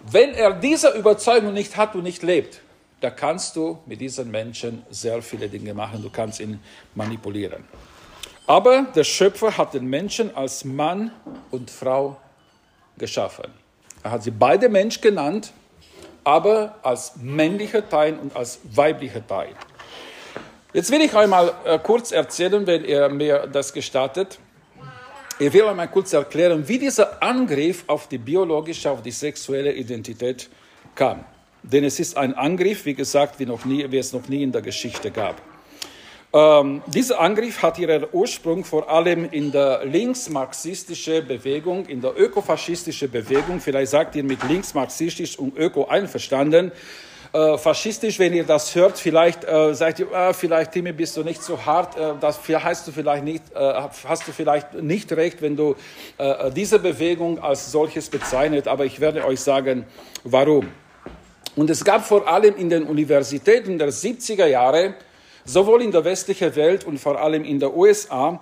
wenn 0.09 0.33
er 0.33 0.53
diese 0.53 0.89
Überzeugung 0.91 1.53
nicht 1.53 1.75
hat 1.75 1.93
und 1.93 2.03
nicht 2.03 2.23
lebt, 2.23 2.61
da 3.01 3.09
kannst 3.09 3.55
du 3.55 3.79
mit 3.85 3.99
diesen 3.99 4.31
Menschen 4.31 4.83
sehr 4.89 5.21
viele 5.21 5.49
Dinge 5.49 5.73
machen, 5.73 6.01
du 6.01 6.09
kannst 6.09 6.39
ihn 6.39 6.59
manipulieren. 6.95 7.65
Aber 8.47 8.83
der 8.95 9.03
Schöpfer 9.03 9.57
hat 9.57 9.73
den 9.73 9.87
Menschen 9.87 10.35
als 10.35 10.63
Mann 10.63 11.11
und 11.51 11.69
Frau 11.69 12.17
geschaffen. 12.97 13.51
Er 14.03 14.11
hat 14.11 14.23
sie 14.23 14.31
beide 14.31 14.69
Mensch 14.69 15.01
genannt, 15.01 15.51
aber 16.23 16.75
als 16.81 17.17
männlicher 17.17 17.87
Teil 17.87 18.17
und 18.17 18.35
als 18.35 18.59
weiblicher 18.63 19.25
Teil. 19.25 19.55
Jetzt 20.73 20.89
will 20.89 21.01
ich 21.01 21.13
einmal 21.13 21.53
äh, 21.65 21.77
kurz 21.79 22.13
erzählen, 22.13 22.65
wenn 22.65 22.85
ihr 22.85 23.09
mir 23.09 23.45
das 23.51 23.73
gestattet. 23.73 24.39
Ich 25.37 25.51
will 25.51 25.65
einmal 25.65 25.89
kurz 25.89 26.13
erklären, 26.13 26.65
wie 26.65 26.79
dieser 26.79 27.21
Angriff 27.21 27.83
auf 27.87 28.07
die 28.07 28.17
biologische, 28.17 28.89
auf 28.89 29.01
die 29.01 29.11
sexuelle 29.11 29.73
Identität 29.73 30.49
kam. 30.95 31.25
Denn 31.61 31.83
es 31.83 31.99
ist 31.99 32.15
ein 32.15 32.33
Angriff, 32.35 32.85
wie 32.85 32.93
gesagt, 32.93 33.37
wie, 33.39 33.45
noch 33.45 33.65
nie, 33.65 33.85
wie 33.91 33.97
es 33.97 34.13
noch 34.13 34.29
nie 34.29 34.43
in 34.43 34.53
der 34.53 34.61
Geschichte 34.61 35.11
gab. 35.11 35.41
Ähm, 36.33 36.81
dieser 36.87 37.19
Angriff 37.19 37.61
hat 37.61 37.77
ihren 37.77 38.05
Ursprung 38.13 38.63
vor 38.63 38.89
allem 38.89 39.27
in 39.29 39.51
der 39.51 39.83
linksmarxistischen 39.83 41.27
Bewegung, 41.27 41.85
in 41.87 41.99
der 41.99 42.17
ökofaschistischen 42.17 43.11
Bewegung. 43.11 43.59
Vielleicht 43.59 43.91
sagt 43.91 44.15
ihr 44.15 44.23
mit 44.23 44.41
linksmarxistisch 44.47 45.37
und 45.37 45.57
öko 45.57 45.87
einverstanden. 45.87 46.71
Äh, 47.33 47.57
faschistisch, 47.57 48.19
wenn 48.19 48.33
ihr 48.33 48.43
das 48.43 48.75
hört, 48.75 48.97
vielleicht 48.97 49.45
äh, 49.45 49.73
sagt 49.73 49.99
ihr, 49.99 50.11
äh, 50.11 50.33
vielleicht 50.33 50.73
Timmy, 50.73 50.91
bist 50.91 51.15
du 51.15 51.23
nicht 51.23 51.41
so 51.41 51.65
hart, 51.65 51.97
äh, 51.97 52.13
das 52.19 52.41
hast 52.61 52.85
du 52.87 52.91
vielleicht 52.91 53.23
nicht, 53.23 53.43
äh, 53.55 53.73
hast 54.05 54.27
du 54.27 54.33
vielleicht 54.33 54.73
nicht 54.73 55.09
recht, 55.13 55.41
wenn 55.41 55.55
du 55.55 55.77
äh, 56.17 56.51
diese 56.51 56.77
Bewegung 56.79 57.39
als 57.39 57.71
solches 57.71 58.09
bezeichnet, 58.09 58.67
aber 58.67 58.83
ich 58.83 58.99
werde 58.99 59.23
euch 59.25 59.39
sagen, 59.39 59.85
warum. 60.25 60.67
Und 61.55 61.69
es 61.69 61.85
gab 61.85 62.05
vor 62.05 62.27
allem 62.27 62.57
in 62.57 62.69
den 62.69 62.83
Universitäten 62.83 63.79
der 63.79 63.93
70er 63.93 64.47
Jahre 64.47 64.95
sowohl 65.45 65.83
in 65.83 65.91
der 65.91 66.03
westlichen 66.03 66.53
Welt 66.57 66.83
und 66.83 66.97
vor 66.97 67.17
allem 67.17 67.45
in 67.45 67.61
der 67.61 67.73
USA 67.73 68.41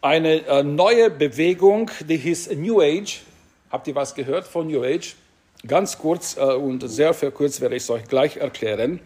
eine 0.00 0.46
äh, 0.46 0.62
neue 0.62 1.10
Bewegung, 1.10 1.90
die 2.08 2.16
hieß 2.16 2.50
New 2.52 2.80
Age. 2.80 3.20
Habt 3.68 3.88
ihr 3.88 3.96
was 3.96 4.14
gehört 4.14 4.46
von 4.46 4.68
New 4.68 4.84
Age? 4.84 5.16
Ganz 5.66 5.98
kurz 5.98 6.36
äh, 6.36 6.40
und 6.40 6.88
sehr 6.88 7.14
verkürzt 7.14 7.60
werde 7.60 7.76
ich 7.76 7.82
es 7.82 7.90
euch 7.90 8.04
gleich 8.04 8.36
erklären. 8.36 9.00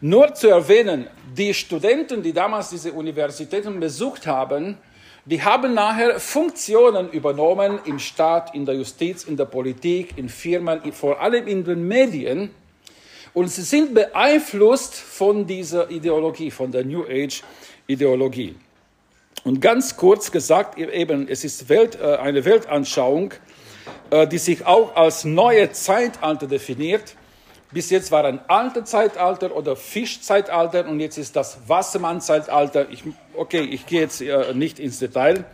Nur 0.00 0.34
zu 0.34 0.48
erwähnen, 0.48 1.06
die 1.36 1.54
Studenten, 1.54 2.22
die 2.22 2.32
damals 2.32 2.70
diese 2.70 2.92
Universitäten 2.92 3.78
besucht 3.78 4.26
haben, 4.26 4.78
die 5.26 5.42
haben 5.42 5.74
nachher 5.74 6.18
Funktionen 6.18 7.10
übernommen 7.10 7.78
im 7.84 7.98
Staat, 7.98 8.54
in 8.54 8.64
der 8.64 8.74
Justiz, 8.74 9.24
in 9.24 9.36
der 9.36 9.44
Politik, 9.44 10.14
in 10.16 10.28
Firmen, 10.28 10.80
vor 10.92 11.20
allem 11.20 11.46
in 11.46 11.64
den 11.64 11.86
Medien. 11.86 12.50
Und 13.34 13.48
sie 13.48 13.62
sind 13.62 13.94
beeinflusst 13.94 14.94
von 14.94 15.46
dieser 15.46 15.90
Ideologie, 15.90 16.50
von 16.50 16.72
der 16.72 16.84
New 16.84 17.04
Age 17.04 17.42
Ideologie. 17.86 18.56
Und 19.44 19.60
ganz 19.60 19.96
kurz 19.96 20.32
gesagt, 20.32 20.78
eben, 20.78 21.28
es 21.28 21.44
ist 21.44 21.68
Welt, 21.68 21.98
äh, 22.00 22.16
eine 22.16 22.44
Weltanschauung, 22.44 23.34
die 24.30 24.38
sich 24.38 24.66
auch 24.66 24.96
als 24.96 25.24
neue 25.24 25.70
Zeitalter 25.72 26.46
definiert. 26.46 27.14
Bis 27.72 27.90
jetzt 27.90 28.10
war 28.10 28.24
ein 28.24 28.40
altes 28.48 28.90
Zeitalter 28.90 29.54
oder 29.54 29.76
Fischzeitalter 29.76 30.88
und 30.88 30.98
jetzt 30.98 31.18
ist 31.18 31.36
das 31.36 31.58
Wassermann-Zeitalter. 31.68 32.90
Ich, 32.90 33.04
okay, 33.34 33.60
ich 33.60 33.86
gehe 33.86 34.00
jetzt 34.00 34.20
äh, 34.20 34.52
nicht 34.54 34.80
ins 34.80 34.98
Detail. 34.98 35.44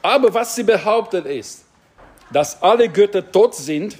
Aber 0.00 0.32
was 0.32 0.54
sie 0.54 0.62
behaupten 0.62 1.26
ist, 1.26 1.66
dass 2.32 2.62
alle 2.62 2.88
Götter 2.88 3.30
tot 3.30 3.54
sind 3.54 3.98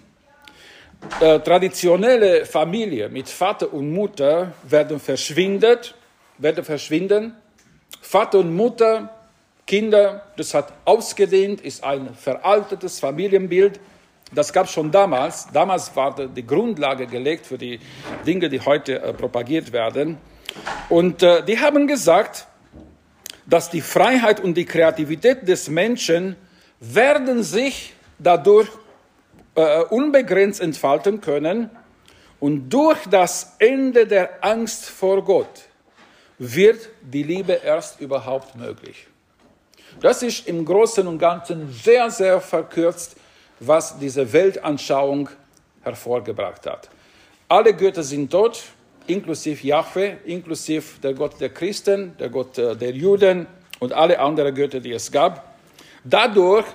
äh, 1.21 1.41
traditionelle 1.41 2.47
Familie 2.47 3.09
mit 3.09 3.29
Vater 3.29 3.73
und 3.73 3.93
Mutter 3.93 4.53
werden 4.63 4.99
verschwindet, 4.99 5.95
werden 6.39 6.65
verschwinden. 6.65 7.35
Vater 8.01 8.39
und 8.39 8.55
Mutter, 8.55 9.11
Kinder, 9.67 10.27
das 10.37 10.55
hat 10.55 10.73
ausgedehnt, 10.85 11.61
ist 11.61 11.85
ein 11.85 12.15
veraltetes 12.15 13.01
Familienbild. 13.01 13.81
Das 14.35 14.53
gab 14.53 14.67
es 14.67 14.73
schon 14.73 14.91
damals. 14.91 15.49
Damals 15.53 15.95
war 15.95 16.15
die 16.15 16.47
Grundlage 16.47 17.07
gelegt 17.07 17.47
für 17.47 17.59
die 17.59 17.79
Dinge, 18.27 18.49
die 18.49 18.61
heute 18.61 19.01
äh, 19.01 19.13
propagiert 19.13 19.73
werden. 19.73 20.19
Und 20.89 21.23
äh, 21.23 21.45
die 21.45 21.59
haben 21.59 21.87
gesagt, 21.87 22.47
dass 23.47 23.71
die 23.71 23.81
Freiheit 23.81 24.41
und 24.41 24.55
die 24.55 24.65
Kreativität 24.65 25.47
des 25.47 25.69
Menschen 25.69 26.37
werden 26.81 27.43
sich 27.43 27.95
dadurch 28.19 28.69
äh, 29.55 29.83
unbegrenzt 29.85 30.61
entfalten 30.61 31.21
können. 31.21 31.71
Und 32.41 32.71
durch 32.71 32.99
das 33.09 33.55
Ende 33.59 34.07
der 34.07 34.45
Angst 34.45 34.87
vor 34.87 35.23
Gott 35.25 35.63
wird 36.39 36.89
die 37.03 37.23
Liebe 37.23 37.53
erst 37.53 38.01
überhaupt 38.01 38.57
möglich. 38.57 39.07
Das 40.01 40.23
ist 40.23 40.49
im 40.49 40.65
Großen 40.65 41.07
und 41.07 41.19
Ganzen 41.19 41.73
sehr, 41.73 42.11
sehr 42.11 42.41
verkürzt, 42.41 43.17
was 43.61 43.99
diese 43.99 44.33
Weltanschauung 44.33 45.29
hervorgebracht 45.83 46.67
hat. 46.67 46.89
Alle 47.49 47.75
Götter 47.75 48.03
sind 48.03 48.31
tot, 48.31 48.63
inklusive 49.07 49.67
Jahwe, 49.67 50.19
inklusive 50.25 51.01
der 51.03 51.15
Gott 51.15 51.41
der 51.41 51.51
Christen, 51.51 52.17
der 52.19 52.29
Gott 52.29 52.59
äh, 52.59 52.77
der 52.77 52.93
Juden 52.93 53.47
und 53.79 53.93
alle 53.93 54.19
anderen 54.19 54.55
Götter, 54.55 54.81
die 54.81 54.93
es 54.93 55.11
gab. 55.11 55.55
Dadurch 56.05 56.67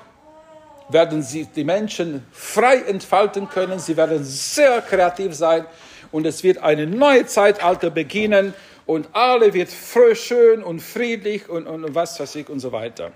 werden 0.89 1.21
sich 1.21 1.47
die 1.55 1.63
Menschen 1.63 2.25
frei 2.31 2.77
entfalten 2.87 3.49
können, 3.49 3.79
sie 3.79 3.97
werden 3.97 4.23
sehr 4.23 4.81
kreativ 4.81 5.33
sein 5.33 5.65
und 6.11 6.25
es 6.25 6.43
wird 6.43 6.59
ein 6.59 6.91
neues 6.91 7.33
Zeitalter 7.33 7.89
beginnen 7.89 8.53
und 8.87 9.09
alle 9.13 9.53
wird 9.53 9.69
schön 10.15 10.63
und 10.63 10.79
friedlich 10.79 11.47
und, 11.47 11.67
und 11.67 11.93
was 11.93 12.19
weiß 12.19 12.35
ich 12.35 12.49
und 12.49 12.59
so 12.59 12.71
weiter. 12.71 13.11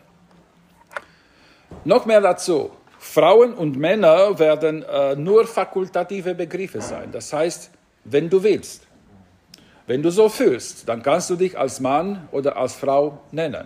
Noch 1.86 2.06
mehr 2.06 2.22
dazu. 2.22 2.72
Frauen 3.00 3.54
und 3.54 3.78
Männer 3.78 4.38
werden 4.38 4.84
äh, 4.84 5.16
nur 5.16 5.48
fakultative 5.48 6.36
Begriffe 6.36 6.82
sein. 6.82 7.10
Das 7.12 7.34
heißt, 7.34 7.72
wenn 8.04 8.30
du 8.30 8.44
willst, 8.44 8.86
wenn 9.88 10.04
du 10.04 10.12
so 10.12 10.30
fühlst, 10.30 10.88
dann 10.88 11.02
kannst 11.02 11.30
du 11.32 11.36
dich 11.36 11.58
als 11.58 11.80
Mann 11.80 12.28
oder 12.32 12.58
als 12.58 12.76
Frau 12.76 13.22
nennen. 13.32 13.66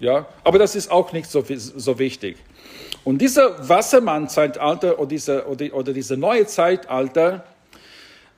Ja, 0.00 0.26
aber 0.44 0.58
das 0.58 0.74
ist 0.74 0.90
auch 0.90 1.12
nicht 1.12 1.30
so, 1.30 1.44
so 1.46 1.98
wichtig. 1.98 2.38
Und 3.04 3.18
dieser 3.18 3.68
Wassermann-Zeitalter 3.68 4.98
oder 4.98 5.08
diese, 5.08 5.46
oder, 5.46 5.72
oder 5.74 5.92
diese 5.92 6.16
neue 6.16 6.46
Zeitalter 6.46 7.44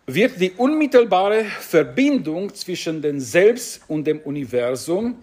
wird 0.06 0.40
die 0.40 0.52
unmittelbare 0.52 1.44
Verbindung 1.44 2.52
zwischen 2.54 3.00
dem 3.00 3.20
Selbst 3.20 3.82
und 3.88 4.04
dem 4.04 4.20
Universum 4.20 5.16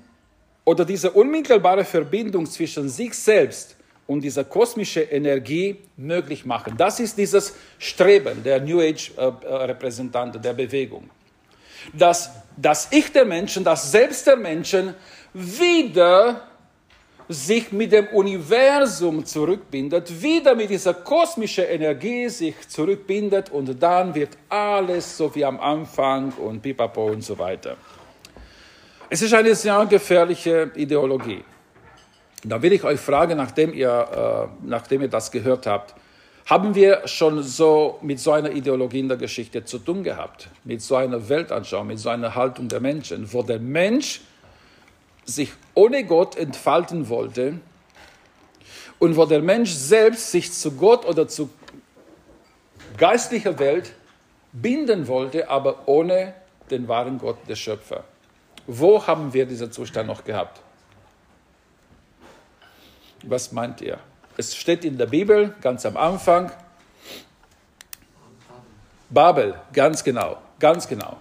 oder 0.63 0.85
diese 0.85 1.11
unmittelbare 1.11 1.85
Verbindung 1.85 2.45
zwischen 2.45 2.89
sich 2.89 3.13
selbst 3.13 3.75
und 4.07 4.21
dieser 4.21 4.45
kosmischen 4.45 5.03
Energie 5.09 5.77
möglich 5.97 6.45
machen. 6.45 6.73
Das 6.77 6.99
ist 6.99 7.17
dieses 7.17 7.53
Streben 7.77 8.43
der 8.43 8.61
New 8.61 8.79
Age-Repräsentanten, 8.79 10.39
äh, 10.39 10.43
der 10.43 10.53
Bewegung. 10.53 11.09
Dass 11.93 12.31
das 12.55 12.87
Ich 12.91 13.11
der 13.11 13.25
Menschen, 13.25 13.63
das 13.63 13.91
Selbst 13.91 14.25
der 14.25 14.37
Menschen 14.37 14.93
wieder 15.33 16.46
sich 17.29 17.71
mit 17.71 17.91
dem 17.91 18.07
Universum 18.07 19.25
zurückbindet, 19.25 20.21
wieder 20.21 20.55
mit 20.55 20.69
dieser 20.69 20.93
kosmischen 20.93 21.65
Energie 21.65 22.29
sich 22.29 22.55
zurückbindet 22.67 23.49
und 23.49 23.81
dann 23.81 24.15
wird 24.15 24.37
alles 24.47 25.17
so 25.17 25.33
wie 25.35 25.43
am 25.43 25.59
Anfang 25.59 26.31
und 26.33 26.61
pipapo 26.61 27.07
und 27.07 27.23
so 27.23 27.37
weiter. 27.37 27.75
Es 29.09 29.21
ist 29.21 29.33
eine 29.33 29.55
sehr 29.55 29.85
gefährliche 29.85 30.71
Ideologie. 30.75 31.43
Da 32.43 32.61
will 32.61 32.73
ich 32.73 32.83
euch 32.83 32.99
fragen, 32.99 33.37
nachdem 33.37 33.73
ihr, 33.73 34.49
äh, 34.61 34.67
nachdem 34.67 35.01
ihr 35.01 35.07
das 35.07 35.31
gehört 35.31 35.65
habt, 35.65 35.95
haben 36.45 36.75
wir 36.75 37.05
schon 37.05 37.43
so 37.43 37.99
mit 38.01 38.19
so 38.19 38.31
einer 38.31 38.51
Ideologie 38.51 38.99
in 38.99 39.09
der 39.09 39.17
Geschichte 39.17 39.65
zu 39.65 39.79
tun 39.79 40.03
gehabt, 40.03 40.47
mit 40.63 40.81
so 40.81 40.95
einer 40.95 41.27
Weltanschauung, 41.27 41.87
mit 41.87 41.99
so 41.99 42.07
einer 42.07 42.35
Haltung 42.35 42.69
der 42.69 42.79
Menschen, 42.79 43.31
wo 43.33 43.43
der 43.43 43.59
Mensch 43.59 44.21
sich 45.27 45.51
ohne 45.75 46.05
Gott 46.05 46.35
entfalten 46.37 47.09
wollte 47.09 47.59
und 48.97 49.15
wo 49.15 49.25
der 49.25 49.41
Mensch 49.41 49.71
selbst 49.71 50.31
sich 50.31 50.51
zu 50.51 50.71
Gott 50.71 51.05
oder 51.05 51.27
zu 51.27 51.49
geistlicher 52.97 53.59
Welt 53.59 53.93
binden 54.53 55.07
wollte, 55.07 55.49
aber 55.49 55.87
ohne 55.87 56.33
den 56.71 56.87
wahren 56.87 57.19
Gott, 57.19 57.37
der 57.47 57.55
Schöpfer. 57.55 58.03
Wo 58.65 59.05
haben 59.05 59.33
wir 59.33 59.45
diesen 59.45 59.71
Zustand 59.71 60.07
noch 60.07 60.23
gehabt? 60.23 60.61
Was 63.23 63.51
meint 63.51 63.81
ihr? 63.81 63.99
Es 64.37 64.55
steht 64.55 64.85
in 64.85 64.97
der 64.97 65.07
Bibel 65.07 65.55
ganz 65.61 65.85
am 65.85 65.97
Anfang. 65.97 66.51
Babel, 69.09 69.55
ganz 69.73 70.03
genau, 70.03 70.37
ganz 70.59 70.87
genau. 70.87 71.17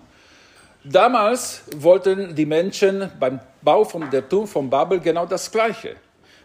Damals 0.89 1.63
wollten 1.79 2.37
die 2.37 2.47
Menschen 2.47 3.11
beim 3.19 3.41
Bau 3.61 3.83
von 3.83 4.09
der 4.09 4.29
Turm 4.29 4.47
von 4.47 4.71
Babel 4.71 5.01
genau 5.01 5.27
das 5.27 5.51
Gleiche. 5.51 5.97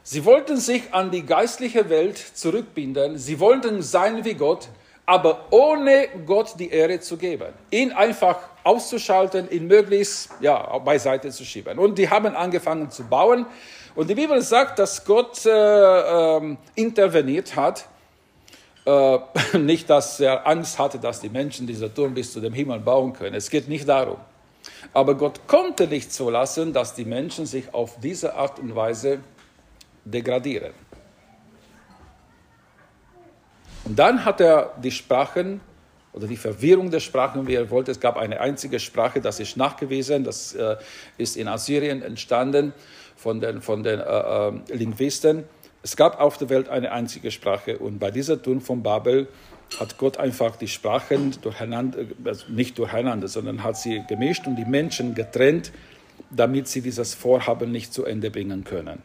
Sie 0.01 0.25
wollten 0.25 0.57
sich 0.57 0.81
an 0.91 1.11
die 1.11 1.23
geistliche 1.23 1.87
Welt 1.91 2.17
zurückbinden. 2.17 3.19
Sie 3.19 3.39
wollten 3.39 3.83
sein 3.83 4.25
wie 4.25 4.33
Gott, 4.33 4.67
aber 5.05 5.45
ohne 5.51 6.07
Gott 6.25 6.55
die 6.57 6.71
Ehre 6.71 6.99
zu 6.99 7.17
geben. 7.17 7.53
Ihn 7.69 7.91
einfach 7.91 8.39
auszuschalten, 8.63 9.47
ihn 9.51 9.67
möglichst 9.67 10.31
ja, 10.39 10.75
beiseite 10.79 11.29
zu 11.29 11.45
schieben. 11.45 11.77
Und 11.77 11.99
die 11.99 12.09
haben 12.09 12.35
angefangen 12.35 12.89
zu 12.89 13.03
bauen. 13.03 13.45
Und 13.93 14.09
die 14.09 14.15
Bibel 14.15 14.41
sagt, 14.41 14.79
dass 14.79 15.05
Gott 15.05 15.45
äh, 15.45 15.51
äh, 15.51 16.57
interveniert 16.73 17.55
hat. 17.55 17.85
Äh, 18.87 19.19
nicht, 19.59 19.87
dass 19.87 20.19
er 20.19 20.47
Angst 20.47 20.79
hatte, 20.79 20.97
dass 20.97 21.19
die 21.19 21.29
Menschen 21.29 21.67
dieser 21.67 21.93
Turm 21.93 22.15
bis 22.15 22.33
zu 22.33 22.39
dem 22.39 22.53
Himmel 22.53 22.79
bauen 22.79 23.13
können. 23.13 23.35
Es 23.35 23.47
geht 23.47 23.67
nicht 23.67 23.87
darum. 23.87 24.17
Aber 24.93 25.15
Gott 25.15 25.47
konnte 25.47 25.87
nicht 25.87 26.11
so 26.11 26.29
lassen, 26.29 26.73
dass 26.73 26.93
die 26.93 27.05
Menschen 27.05 27.45
sich 27.45 27.73
auf 27.73 27.99
diese 27.99 28.35
Art 28.35 28.59
und 28.59 28.75
Weise 28.75 29.19
degradieren. 30.05 30.73
Und 33.83 33.97
dann 33.97 34.23
hat 34.25 34.41
er 34.41 34.73
die 34.81 34.91
Sprachen 34.91 35.61
oder 36.13 36.27
die 36.27 36.37
Verwirrung 36.37 36.91
der 36.91 36.99
Sprachen, 36.99 37.47
wie 37.47 37.53
ihr 37.53 37.69
wollt. 37.69 37.87
Es 37.89 37.99
gab 37.99 38.17
eine 38.17 38.39
einzige 38.39 38.79
Sprache, 38.79 39.21
das 39.21 39.39
ist 39.39 39.57
nachgewiesen, 39.57 40.23
das 40.23 40.53
äh, 40.53 40.75
ist 41.17 41.37
in 41.37 41.47
Assyrien 41.47 42.01
entstanden 42.01 42.73
von 43.15 43.39
den, 43.39 43.61
von 43.61 43.83
den 43.83 43.99
äh, 43.99 44.03
äh, 44.03 44.51
Linguisten. 44.73 45.45
Es 45.83 45.95
gab 45.95 46.19
auf 46.19 46.37
der 46.37 46.49
Welt 46.49 46.69
eine 46.69 46.91
einzige 46.91 47.31
Sprache 47.31 47.79
und 47.79 47.97
bei 47.97 48.11
dieser 48.11 48.41
Turm 48.41 48.61
von 48.61 48.83
Babel 48.83 49.27
hat 49.79 49.97
Gott 49.97 50.17
einfach 50.17 50.55
die 50.55 50.67
Sprachen 50.67 51.35
durcheinander, 51.41 51.99
also 52.25 52.45
nicht 52.49 52.77
durcheinander, 52.77 53.27
sondern 53.27 53.63
hat 53.63 53.77
sie 53.77 54.03
gemischt 54.07 54.47
und 54.47 54.55
die 54.55 54.65
Menschen 54.65 55.15
getrennt, 55.15 55.71
damit 56.29 56.67
sie 56.67 56.81
dieses 56.81 57.13
Vorhaben 57.13 57.71
nicht 57.71 57.93
zu 57.93 58.05
Ende 58.05 58.31
bringen 58.31 58.63
können. 58.63 59.01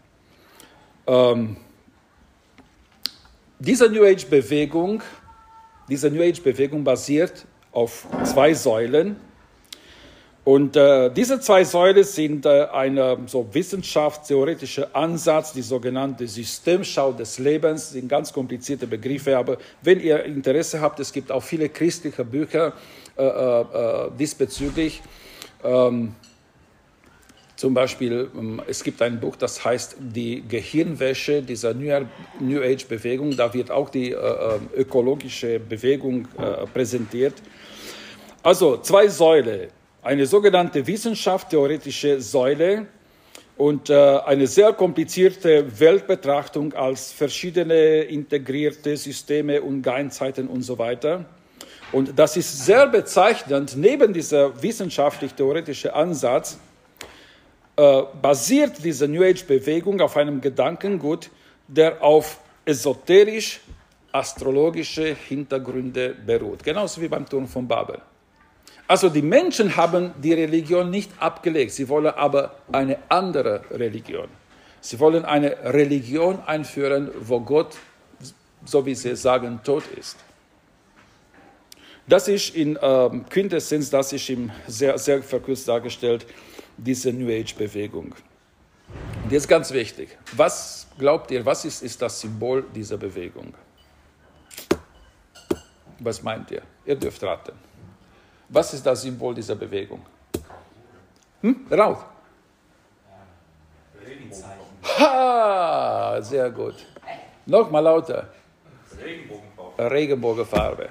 Ähm, 1.07 1.57
diese 3.59 3.89
New 3.89 4.05
Age 4.05 4.27
Bewegung 4.27 5.03
diese 5.89 6.11
New 6.11 6.23
Age-Bewegung 6.23 6.83
basiert 6.83 7.47
auf 7.71 8.07
zwei 8.25 8.55
Säulen. 8.55 9.17
Und 10.47 10.77
äh, 10.77 11.11
diese 11.11 11.41
zwei 11.41 11.65
Säulen 11.65 12.05
sind 12.05 12.47
äh, 12.47 12.69
ein 12.73 13.27
so 13.27 13.49
wissenschaftstheoretischer 13.53 14.95
Ansatz, 14.95 15.53
die 15.53 15.63
sogenannte 15.63 16.29
Systemschau 16.29 17.13
des 17.15 17.41
Lebens, 17.41 17.91
sind 17.91 18.09
ganz 18.09 18.33
komplizierte 18.33 18.87
Begriffe, 18.87 19.37
aber 19.37 19.59
wenn 19.83 19.99
ihr 19.99 20.23
Interesse 20.23 20.81
habt, 20.81 21.01
es 21.01 21.13
gibt 21.13 21.33
auch 21.33 21.43
viele 21.43 21.69
christliche 21.69 22.25
Bücher 22.25 22.75
äh, 23.19 23.25
äh, 23.25 23.61
äh 23.61 24.11
diesbezüglich. 24.17 25.03
Ähm, 25.65 26.15
zum 27.57 27.75
Beispiel, 27.75 28.31
ähm, 28.39 28.63
es 28.69 28.85
gibt 28.85 29.03
ein 29.03 29.19
Buch, 29.19 29.35
das 29.35 29.65
heißt 29.65 29.97
Die 29.99 30.45
Gehirnwäsche 30.47 31.43
dieser 31.43 31.75
New 31.75 32.61
Age-Bewegung. 32.63 33.37
Da 33.37 33.53
wird 33.53 33.73
auch 33.73 33.89
die 33.89 34.13
äh, 34.13 34.15
äh, 34.15 34.59
ökologische 34.77 35.59
Bewegung 35.59 36.29
äh, 36.39 36.67
präsentiert. 36.67 37.35
Also 38.45 38.77
zwei 38.77 39.09
Säulen. 39.09 39.71
Eine 40.07 40.27
sogenannte 40.27 40.87
wissenschaftstheoretische 40.87 42.21
Säule 42.21 42.87
und 43.57 43.91
äh, 43.91 44.21
eine 44.25 44.47
sehr 44.47 44.73
komplizierte 44.73 45.81
Weltbetrachtung 45.81 46.73
als 46.75 47.11
verschiedene 47.11 48.03
integrierte 48.03 48.97
Systeme 48.97 49.61
und 49.61 49.83
Geinzeiten 49.83 50.47
und 50.47 50.63
so 50.63 50.79
weiter. 50.79 51.25
Und 51.91 52.17
das 52.17 52.37
ist 52.37 52.65
sehr 52.65 52.87
bezeichnend. 52.87 53.77
Neben 53.77 54.13
dieser 54.13 54.63
wissenschaftlich-theoretischen 54.63 55.91
Ansatz 55.91 56.61
äh, 57.77 58.03
basiert 58.23 58.75
diese 58.85 59.09
New 59.09 59.25
Age-Bewegung 59.25 60.01
auf 60.01 60.17
einem 60.17 60.41
Gedankengut, 60.41 61.31
der 61.67 62.01
auf 62.01 62.39
esoterisch-astrologische 62.65 65.17
Hintergründe 65.17 66.15
beruht, 66.25 66.63
genauso 66.63 67.03
wie 67.03 67.09
beim 67.09 67.29
Turm 67.29 67.49
von 67.49 67.67
Babel. 67.67 68.01
Also 68.89 69.09
die 69.09 69.23
Menschen 69.23 69.77
haben 69.77 70.13
die 70.23 70.33
Religion 70.33 70.91
nicht 70.91 71.11
abgelegt, 71.19 71.73
sie 71.73 71.89
wollen 71.89 72.07
aber 72.07 72.57
eine 72.71 72.99
andere 73.09 73.63
Religion. 73.71 74.29
Sie 74.81 75.01
wollen 75.01 75.25
eine 75.25 75.75
Religion 75.75 76.39
einführen, 76.47 77.11
wo 77.21 77.41
Gott, 77.41 77.77
so 78.65 78.87
wie 78.87 78.95
sie 78.95 79.17
sagen, 79.17 79.61
tot 79.65 79.83
ist. 79.97 80.17
Das 82.07 82.29
ist 82.29 82.55
in 82.55 82.79
ähm, 82.81 83.25
Quintessenz, 83.29 83.91
das 83.91 84.13
ist 84.13 84.29
ihm 84.29 84.53
sehr, 84.69 84.97
sehr 84.97 85.25
verkürzt 85.25 85.67
dargestellt, 85.67 86.25
diese 86.77 87.13
New 87.13 87.29
Age-Bewegung. 87.29 88.15
Und 89.25 89.33
jetzt 89.33 89.49
ganz 89.49 89.73
wichtig, 89.73 90.17
was 90.33 90.87
glaubt 90.97 91.33
ihr, 91.33 91.45
was 91.45 91.65
ist, 91.65 91.83
ist 91.83 92.01
das 92.01 92.21
Symbol 92.21 92.65
dieser 92.73 92.97
Bewegung? 92.97 93.53
Was 95.99 96.23
meint 96.23 96.53
ihr? 96.53 96.63
Ihr 96.85 96.95
dürft 96.95 97.25
raten. 97.25 97.66
Was 98.49 98.75
ist 98.75 98.85
das 98.87 99.03
Symbol 99.03 99.35
dieser 99.35 99.57
Bewegung? 99.57 100.05
Hm? 101.43 101.67
Rauf. 101.71 102.05
Ha, 104.99 106.19
sehr 106.23 106.51
gut. 106.51 106.75
Nochmal 107.45 107.83
lauter. 107.83 108.29
Regenbogenfarbe. 109.03 109.91
Regenbogenfarbe. 109.91 110.89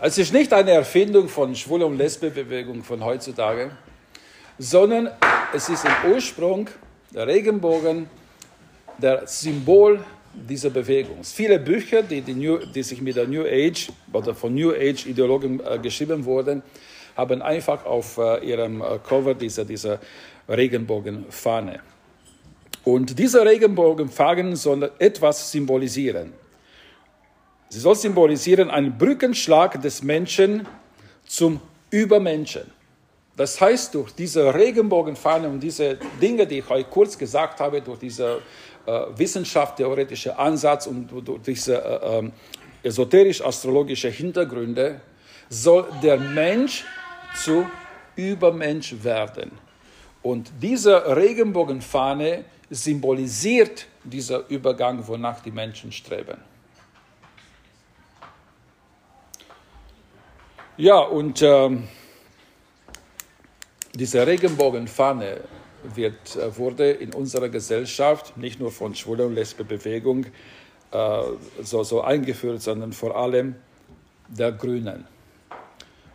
Es 0.00 0.18
ist 0.18 0.32
nicht 0.32 0.52
eine 0.52 0.72
Erfindung 0.72 1.28
von 1.28 1.54
Schwul- 1.56 1.82
und 1.82 1.96
Lesbe-Bewegung 1.96 2.84
von 2.84 3.02
heutzutage 3.02 3.70
sondern 4.58 5.10
es 5.52 5.68
ist 5.68 5.84
im 5.84 6.12
Ursprung 6.12 6.68
der 7.12 7.26
Regenbogen, 7.26 8.08
der 8.98 9.26
Symbol 9.26 10.04
dieser 10.48 10.70
Bewegung. 10.70 11.22
Viele 11.22 11.58
Bücher, 11.58 12.02
die, 12.02 12.20
die, 12.20 12.34
New, 12.34 12.58
die, 12.58 12.82
sich 12.82 13.00
mit 13.00 13.16
der 13.16 13.26
New 13.26 13.44
Age 13.44 13.90
oder 14.12 14.34
von 14.34 14.54
New 14.54 14.72
Age 14.72 15.06
Ideologen 15.06 15.60
äh, 15.60 15.78
geschrieben 15.78 16.24
wurden, 16.24 16.62
haben 17.16 17.42
einfach 17.42 17.84
auf 17.84 18.18
äh, 18.18 18.44
ihrem 18.44 18.80
äh, 18.80 18.98
Cover 19.06 19.34
diese, 19.34 19.64
diese 19.64 19.98
Regenbogenfahne. 20.48 21.80
Und 22.84 23.18
diese 23.18 23.44
Regenbogenfahnen 23.44 24.56
soll 24.56 24.90
etwas 24.98 25.50
symbolisieren. 25.50 26.32
Sie 27.68 27.80
soll 27.80 27.96
symbolisieren 27.96 28.70
einen 28.70 28.96
Brückenschlag 28.96 29.80
des 29.80 30.02
Menschen 30.02 30.66
zum 31.26 31.60
Übermenschen. 31.90 32.70
Das 33.36 33.60
heißt, 33.60 33.94
durch 33.94 34.12
diese 34.12 34.54
Regenbogenfahne 34.54 35.48
und 35.48 35.60
diese 35.60 35.98
Dinge, 36.22 36.46
die 36.46 36.58
ich 36.58 36.70
euch 36.70 36.88
kurz 36.88 37.18
gesagt 37.18 37.58
habe, 37.58 37.80
durch 37.80 37.98
diesen 37.98 38.36
äh, 38.86 39.06
wissenschafttheoretische 39.16 40.38
Ansatz 40.38 40.86
und 40.86 41.08
durch 41.08 41.42
diese 41.42 41.76
äh, 41.82 42.18
ähm, 42.18 42.32
esoterisch-astrologische 42.82 44.08
Hintergründe, 44.08 45.00
soll 45.48 45.86
der 46.02 46.18
Mensch 46.18 46.84
zu 47.34 47.66
Übermensch 48.16 48.94
werden. 49.02 49.52
Und 50.22 50.52
diese 50.60 51.16
Regenbogenfahne 51.16 52.44
symbolisiert 52.70 53.86
dieser 54.02 54.48
Übergang, 54.48 55.06
wonach 55.06 55.40
die 55.40 55.50
Menschen 55.50 55.92
streben. 55.92 56.38
Ja, 60.76 60.98
und 60.98 61.40
ähm, 61.42 61.86
diese 63.94 64.26
Regenbogenfahne 64.26 65.42
wird, 65.94 66.36
äh, 66.36 66.56
wurde 66.56 66.90
in 66.90 67.12
unserer 67.12 67.48
Gesellschaft 67.48 68.36
nicht 68.36 68.60
nur 68.60 68.70
von 68.70 68.94
Schwule- 68.94 69.26
und 69.26 69.34
Lesbe-Bewegung 69.34 70.26
äh, 70.90 71.22
so, 71.62 71.82
so 71.82 72.02
eingeführt, 72.02 72.62
sondern 72.62 72.92
vor 72.92 73.16
allem 73.16 73.56
der 74.28 74.52
Grünen. 74.52 75.06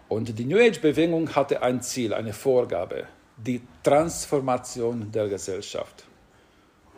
Und 0.08 0.40
die 0.40 0.46
New 0.46 0.58
Age-Bewegung 0.58 1.36
hatte 1.36 1.62
ein 1.62 1.82
Ziel, 1.82 2.14
eine 2.14 2.34
Vorgabe, 2.34 3.06
die 3.38 3.62
Transformation 3.84 5.12
der 5.12 5.30
Gesellschaft. 5.30 6.09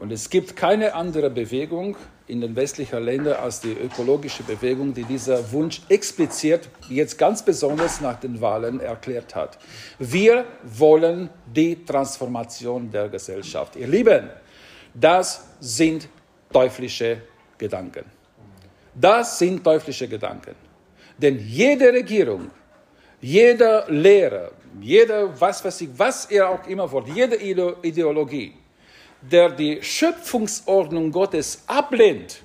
Und 0.02 0.12
es 0.12 0.32
gibt 0.32 0.56
keine 0.56 0.96
andere 0.96 1.30
Bewegung 1.30 1.96
in 2.26 2.42
den 2.42 2.56
westlichen 2.56 3.04
Ländern 3.04 3.36
als 3.36 3.62
die 3.62 3.74
ökologische 3.74 4.42
Bewegung, 4.42 4.96
die 4.96 5.04
dieser 5.04 5.52
Wunsch 5.52 5.80
explizit 5.90 6.70
jetzt 6.90 7.20
ganz 7.20 7.46
besonders 7.46 8.02
nach 8.02 8.20
den 8.20 8.42
Wahlen 8.42 8.80
erklärt 8.80 9.36
hat. 9.36 9.60
Wir 10.00 10.46
wollen 10.64 11.30
die 11.46 11.86
Transformation 11.86 12.90
der 12.90 13.10
Gesellschaft. 13.10 13.76
Ihr 13.76 13.86
Lieben, 13.86 14.28
das 14.92 15.48
sind 15.60 16.10
teuflische 16.52 17.22
Gedanken. 17.60 18.06
Das 18.96 19.38
sind 19.38 19.64
teuflische 19.64 20.08
Gedanken. 20.08 20.56
Denn 21.16 21.38
jede 21.38 21.94
Regierung, 21.94 22.50
jeder 23.22 23.86
Lehrer, 23.88 24.50
jeder, 24.82 25.40
was 25.40 25.64
weiß 25.64 25.82
ich, 25.82 25.90
was 25.96 26.26
er 26.26 26.50
auch 26.50 26.66
immer 26.66 26.92
wollt, 26.92 27.08
jede 27.10 27.36
Ideologie, 27.36 28.56
der 29.22 29.50
die 29.50 29.82
Schöpfungsordnung 29.82 31.12
Gottes 31.12 31.64
ablehnt 31.68 32.42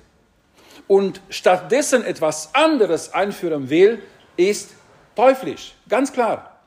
und 0.87 1.21
stattdessen 1.29 2.03
etwas 2.03 2.53
anderes 2.53 3.13
einführen 3.13 3.69
will, 3.69 4.01
ist 4.35 4.71
teuflisch, 5.15 5.73
ganz 5.89 6.13
klar. 6.13 6.59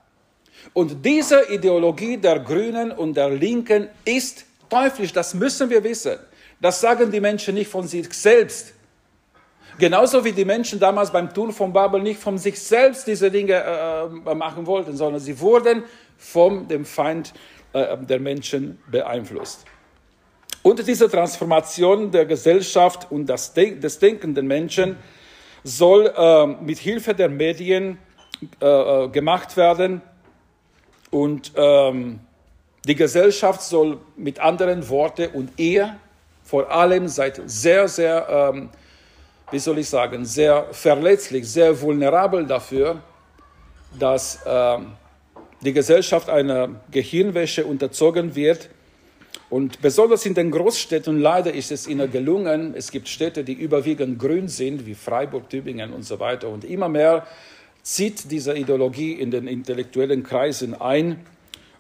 Und 0.73 1.05
diese 1.05 1.53
Ideologie 1.53 2.17
der 2.17 2.41
Grünen 2.41 2.93
und 2.93 3.17
der 3.17 3.31
Linken 3.31 3.89
ist 4.05 4.45
teuflisch, 4.69 5.13
das 5.13 5.35
müssen 5.35 5.71
wir 5.71 5.83
wissen. 5.83 6.19
Das 6.61 6.81
sagen 6.81 7.11
die 7.11 7.21
Menschen 7.21 7.55
nicht 7.55 7.71
von 7.71 7.87
sich 7.87 8.13
selbst. 8.13 8.75
Genauso 9.79 10.23
wie 10.23 10.33
die 10.33 10.45
Menschen 10.45 10.79
damals 10.79 11.11
beim 11.11 11.33
Tun 11.33 11.53
von 11.53 11.73
Babel 11.73 12.03
nicht 12.03 12.21
von 12.21 12.37
sich 12.37 12.61
selbst 12.61 13.07
diese 13.07 13.31
Dinge 13.31 13.55
äh, 13.55 14.35
machen 14.35 14.67
wollten, 14.67 14.95
sondern 14.95 15.21
sie 15.21 15.41
wurden 15.41 15.85
von 16.19 16.69
dem 16.69 16.85
Feind 16.85 17.33
äh, 17.73 17.97
der 17.97 18.21
Menschen 18.21 18.79
beeinflusst. 18.91 19.65
Und 20.63 20.87
diese 20.87 21.09
Transformation 21.09 22.11
der 22.11 22.27
Gesellschaft 22.27 23.11
und 23.11 23.27
des 23.27 23.99
denkenden 23.99 24.47
Menschen 24.47 24.97
soll 25.65 26.13
äh, 26.15 26.47
mit 26.47 26.79
Hilfe 26.79 27.15
der 27.15 27.29
Medien 27.29 27.99
äh, 28.61 28.67
äh, 28.67 29.09
gemacht 29.09 29.57
werden. 29.57 30.03
Und 31.11 31.53
ähm, 31.57 32.21
die 32.87 32.95
Gesellschaft 32.95 33.63
soll 33.63 33.99
mit 34.17 34.39
anderen 34.39 34.89
Worten 34.89 35.29
und 35.33 35.51
ihr 35.59 35.97
vor 36.45 36.71
allem 36.71 37.09
seit 37.09 37.41
sehr, 37.47 37.89
sehr 37.89 38.53
ähm, 38.53 38.71
wie 39.51 39.59
soll 39.59 39.79
ich 39.79 39.89
sagen, 39.89 40.25
sehr 40.25 40.67
verletzlich, 40.71 41.49
sehr 41.51 41.81
vulnerabel 41.81 42.47
dafür, 42.47 43.03
dass 43.99 44.45
äh, 44.45 44.79
die 45.61 45.73
Gesellschaft 45.73 46.31
einer 46.31 46.81
Gehirnwäsche 46.91 47.67
unterzogen 47.67 48.35
wird. 48.35 48.71
Und 49.49 49.81
besonders 49.81 50.27
in 50.27 50.35
den 50.35 50.51
Großstädten, 50.51 51.21
leider 51.21 51.53
ist 51.53 51.73
es 51.73 51.89
ihnen 51.89 52.11
gelungen, 52.11 52.75
es 52.77 52.91
gibt 52.91 53.09
Städte, 53.09 53.43
die 53.43 53.53
überwiegend 53.53 54.19
grün 54.19 54.47
sind, 54.47 54.87
wie 54.87 54.95
Freiburg, 54.95 55.51
Tübingen 55.51 55.93
und 55.93 56.05
so 56.05 56.21
weiter. 56.21 56.49
Und 56.49 56.65
immer 56.65 56.89
mehr 56.89 57.27
zieht 57.83 58.31
diese 58.31 58.57
Ideologie 58.57 59.13
in 59.13 59.31
den 59.31 59.49
intellektuellen 59.49 60.23
Kreisen 60.23 60.81
ein. 60.81 61.27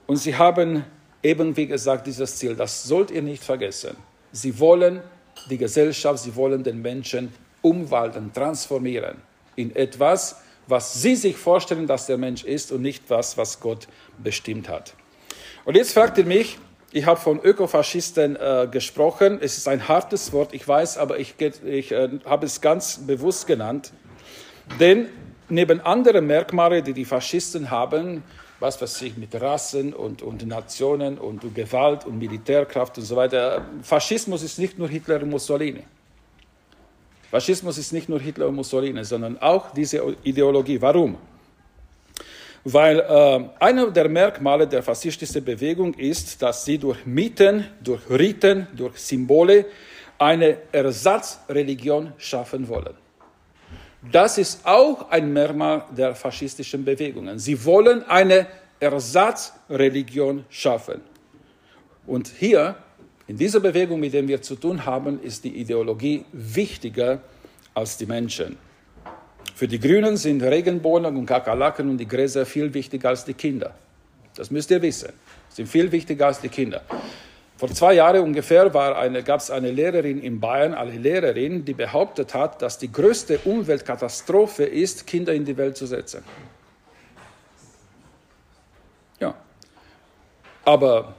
Und 0.06 0.16
sie 0.16 0.36
haben 0.36 0.84
eben, 1.22 1.56
wie 1.56 1.66
gesagt, 1.66 2.06
dieses 2.06 2.36
Ziel. 2.36 2.56
Das 2.56 2.84
sollt 2.84 3.10
ihr 3.10 3.22
nicht 3.22 3.44
vergessen. 3.44 3.96
Sie 4.32 4.58
wollen 4.58 5.00
die 5.48 5.58
Gesellschaft, 5.58 6.24
sie 6.24 6.34
wollen 6.34 6.64
den 6.64 6.82
Menschen 6.82 7.32
umwandeln, 7.62 8.32
transformieren 8.32 9.16
in 9.56 9.74
etwas, 9.76 10.40
was 10.66 11.02
sie 11.02 11.16
sich 11.16 11.36
vorstellen, 11.36 11.86
dass 11.86 12.06
der 12.06 12.18
Mensch 12.18 12.44
ist 12.44 12.72
und 12.72 12.82
nicht 12.82 13.04
was, 13.08 13.36
was 13.36 13.60
Gott 13.60 13.88
bestimmt 14.22 14.68
hat. 14.68 14.94
Und 15.64 15.76
jetzt 15.76 15.92
fragt 15.92 16.18
ihr 16.18 16.24
mich, 16.24 16.58
ich 16.92 17.06
habe 17.06 17.20
von 17.20 17.40
Ökofaschisten 17.40 18.36
äh, 18.36 18.68
gesprochen. 18.70 19.38
Es 19.40 19.56
ist 19.56 19.68
ein 19.68 19.86
hartes 19.86 20.32
Wort, 20.32 20.52
ich 20.52 20.66
weiß, 20.66 20.98
aber 20.98 21.18
ich, 21.18 21.34
ich 21.40 21.92
äh, 21.92 22.08
habe 22.24 22.46
es 22.46 22.60
ganz 22.60 23.06
bewusst 23.06 23.46
genannt. 23.46 23.92
Denn 24.78 25.08
neben 25.48 25.80
anderen 25.80 26.26
Merkmalen, 26.26 26.84
die 26.84 26.92
die 26.92 27.04
Faschisten 27.04 27.70
haben, 27.70 28.22
was 28.58 28.80
weiß 28.80 29.02
ich, 29.02 29.16
mit 29.16 29.40
Rassen 29.40 29.94
und, 29.94 30.22
und 30.22 30.46
Nationen 30.46 31.18
und 31.18 31.54
Gewalt 31.54 32.04
und 32.04 32.18
Militärkraft 32.18 32.98
und 32.98 33.04
so 33.04 33.16
weiter, 33.16 33.64
Faschismus 33.82 34.42
ist 34.42 34.58
nicht 34.58 34.78
nur 34.78 34.88
Hitler 34.88 35.22
und 35.22 35.30
Mussolini. 35.30 35.84
Faschismus 37.30 37.78
ist 37.78 37.92
nicht 37.92 38.08
nur 38.08 38.20
Hitler 38.20 38.48
und 38.48 38.56
Mussolini, 38.56 39.04
sondern 39.04 39.38
auch 39.38 39.70
diese 39.70 40.16
Ideologie. 40.24 40.80
Warum? 40.80 41.16
Weil 42.64 43.00
äh, 43.00 43.48
einer 43.58 43.90
der 43.90 44.08
Merkmale 44.08 44.66
der 44.66 44.82
faschistischen 44.82 45.44
Bewegung 45.44 45.94
ist, 45.94 46.42
dass 46.42 46.64
sie 46.64 46.78
durch 46.78 47.06
Mythen, 47.06 47.66
durch 47.82 48.02
Riten, 48.10 48.66
durch 48.76 48.98
Symbole 48.98 49.66
eine 50.18 50.58
Ersatzreligion 50.70 52.12
schaffen 52.18 52.68
wollen. 52.68 52.94
Das 54.12 54.38
ist 54.38 54.66
auch 54.66 55.10
ein 55.10 55.32
Merkmal 55.32 55.84
der 55.96 56.14
faschistischen 56.14 56.84
Bewegungen. 56.84 57.38
Sie 57.38 57.64
wollen 57.64 58.02
eine 58.04 58.46
Ersatzreligion 58.78 60.44
schaffen. 60.48 61.02
Und 62.06 62.28
hier 62.28 62.76
in 63.26 63.36
dieser 63.36 63.60
Bewegung, 63.60 64.00
mit 64.00 64.12
der 64.12 64.26
wir 64.26 64.42
zu 64.42 64.56
tun 64.56 64.84
haben, 64.84 65.22
ist 65.22 65.44
die 65.44 65.56
Ideologie 65.56 66.24
wichtiger 66.32 67.20
als 67.74 67.96
die 67.96 68.06
Menschen. 68.06 68.56
Für 69.60 69.68
die 69.68 69.78
Grünen 69.78 70.16
sind 70.16 70.42
Regenbohnen 70.42 71.14
und 71.18 71.26
Kakerlaken 71.26 71.90
und 71.90 71.98
die 71.98 72.08
Gräser 72.08 72.46
viel 72.46 72.72
wichtiger 72.72 73.10
als 73.10 73.26
die 73.26 73.34
Kinder. 73.34 73.74
Das 74.34 74.50
müsst 74.50 74.70
ihr 74.70 74.80
wissen. 74.80 75.12
Sind 75.50 75.68
viel 75.68 75.92
wichtiger 75.92 76.28
als 76.28 76.40
die 76.40 76.48
Kinder. 76.48 76.80
Vor 77.58 77.68
zwei 77.68 77.92
Jahren 77.92 78.22
ungefähr 78.22 78.70
gab 78.70 79.40
es 79.40 79.50
eine 79.50 79.70
Lehrerin 79.70 80.22
in 80.22 80.40
Bayern, 80.40 80.72
eine 80.72 80.92
Lehrerin, 80.92 81.66
die 81.66 81.74
behauptet 81.74 82.32
hat, 82.32 82.62
dass 82.62 82.78
die 82.78 82.90
größte 82.90 83.40
Umweltkatastrophe 83.44 84.64
ist, 84.64 85.06
Kinder 85.06 85.34
in 85.34 85.44
die 85.44 85.58
Welt 85.58 85.76
zu 85.76 85.84
setzen. 85.84 86.24
Ja. 89.18 89.34
Aber 90.64 91.16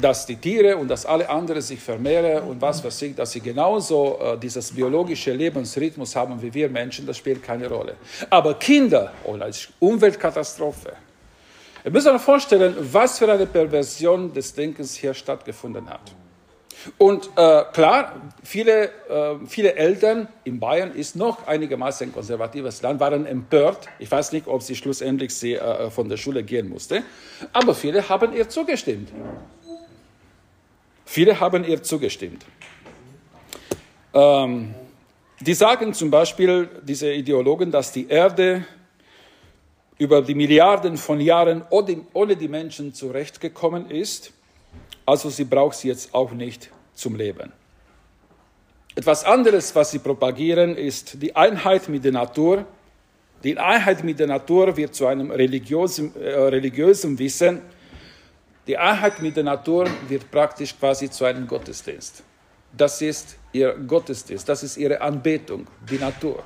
dass 0.00 0.26
die 0.26 0.36
Tiere 0.36 0.76
und 0.76 0.88
dass 0.88 1.06
alle 1.06 1.28
anderen 1.28 1.62
sich 1.62 1.80
vermehren 1.80 2.42
und 2.48 2.60
was 2.60 2.82
weiß 2.84 3.02
ich, 3.02 3.14
dass 3.14 3.32
sie 3.32 3.40
genauso 3.40 4.18
äh, 4.20 4.38
dieses 4.38 4.72
biologische 4.72 5.32
Lebensrhythmus 5.32 6.14
haben 6.16 6.40
wie 6.40 6.52
wir 6.52 6.68
Menschen, 6.68 7.06
das 7.06 7.18
spielt 7.18 7.42
keine 7.42 7.68
Rolle. 7.68 7.96
Aber 8.30 8.54
Kinder, 8.54 9.12
oh, 9.24 9.34
als 9.34 9.68
Umweltkatastrophe. 9.78 10.92
Ihr 11.84 11.90
müsst 11.90 12.06
euch 12.06 12.20
vorstellen, 12.20 12.74
was 12.92 13.18
für 13.18 13.30
eine 13.30 13.46
Perversion 13.46 14.32
des 14.32 14.54
Denkens 14.54 14.94
hier 14.94 15.12
stattgefunden 15.12 15.88
hat. 15.88 16.12
Und 16.98 17.30
äh, 17.36 17.64
klar, 17.72 18.20
viele, 18.42 18.84
äh, 19.08 19.36
viele 19.46 19.74
Eltern 19.74 20.28
in 20.44 20.60
Bayern 20.60 20.92
ist 20.92 21.16
noch 21.16 21.46
einigermaßen 21.46 22.08
ein 22.08 22.12
konservatives 22.12 22.82
Land, 22.82 23.00
waren 23.00 23.26
empört. 23.26 23.88
Ich 23.98 24.10
weiß 24.10 24.32
nicht, 24.32 24.46
ob 24.46 24.62
sie 24.62 24.76
schlussendlich 24.76 25.34
sie, 25.34 25.54
äh, 25.54 25.90
von 25.90 26.08
der 26.08 26.16
Schule 26.16 26.42
gehen 26.42 26.68
musste, 26.68 27.02
aber 27.52 27.74
viele 27.74 28.08
haben 28.08 28.34
ihr 28.34 28.48
zugestimmt. 28.48 29.10
Viele 31.04 31.38
haben 31.38 31.64
ihr 31.64 31.82
zugestimmt. 31.82 32.44
Ähm, 34.12 34.74
die 35.40 35.54
sagen 35.54 35.92
zum 35.92 36.10
Beispiel, 36.10 36.68
diese 36.82 37.12
Ideologen, 37.12 37.70
dass 37.70 37.92
die 37.92 38.08
Erde 38.08 38.64
über 39.98 40.22
die 40.22 40.34
Milliarden 40.34 40.96
von 40.96 41.20
Jahren 41.20 41.64
ohne 41.70 42.36
die 42.36 42.48
Menschen 42.48 42.94
zurechtgekommen 42.94 43.90
ist, 43.90 44.32
also 45.06 45.28
sie 45.30 45.44
braucht 45.44 45.76
sie 45.76 45.88
jetzt 45.88 46.14
auch 46.14 46.32
nicht 46.32 46.70
zum 46.94 47.16
Leben. 47.16 47.52
Etwas 48.96 49.24
anderes, 49.24 49.74
was 49.74 49.90
sie 49.90 49.98
propagieren, 49.98 50.76
ist 50.76 51.20
die 51.20 51.34
Einheit 51.34 51.88
mit 51.88 52.04
der 52.04 52.12
Natur. 52.12 52.64
Die 53.42 53.58
Einheit 53.58 54.04
mit 54.04 54.20
der 54.20 54.28
Natur 54.28 54.76
wird 54.76 54.94
zu 54.94 55.06
einem 55.06 55.30
religiösen, 55.30 56.14
äh, 56.16 56.30
religiösen 56.30 57.18
Wissen, 57.18 57.60
die 58.66 58.78
Einheit 58.78 59.20
mit 59.20 59.36
der 59.36 59.44
Natur 59.44 59.86
wird 60.08 60.30
praktisch 60.30 60.78
quasi 60.78 61.10
zu 61.10 61.24
einem 61.24 61.46
Gottesdienst. 61.46 62.22
Das 62.76 63.00
ist 63.02 63.36
ihr 63.52 63.74
Gottesdienst, 63.74 64.48
das 64.48 64.62
ist 64.62 64.76
ihre 64.76 65.00
Anbetung, 65.00 65.66
die 65.88 65.98
Natur. 65.98 66.42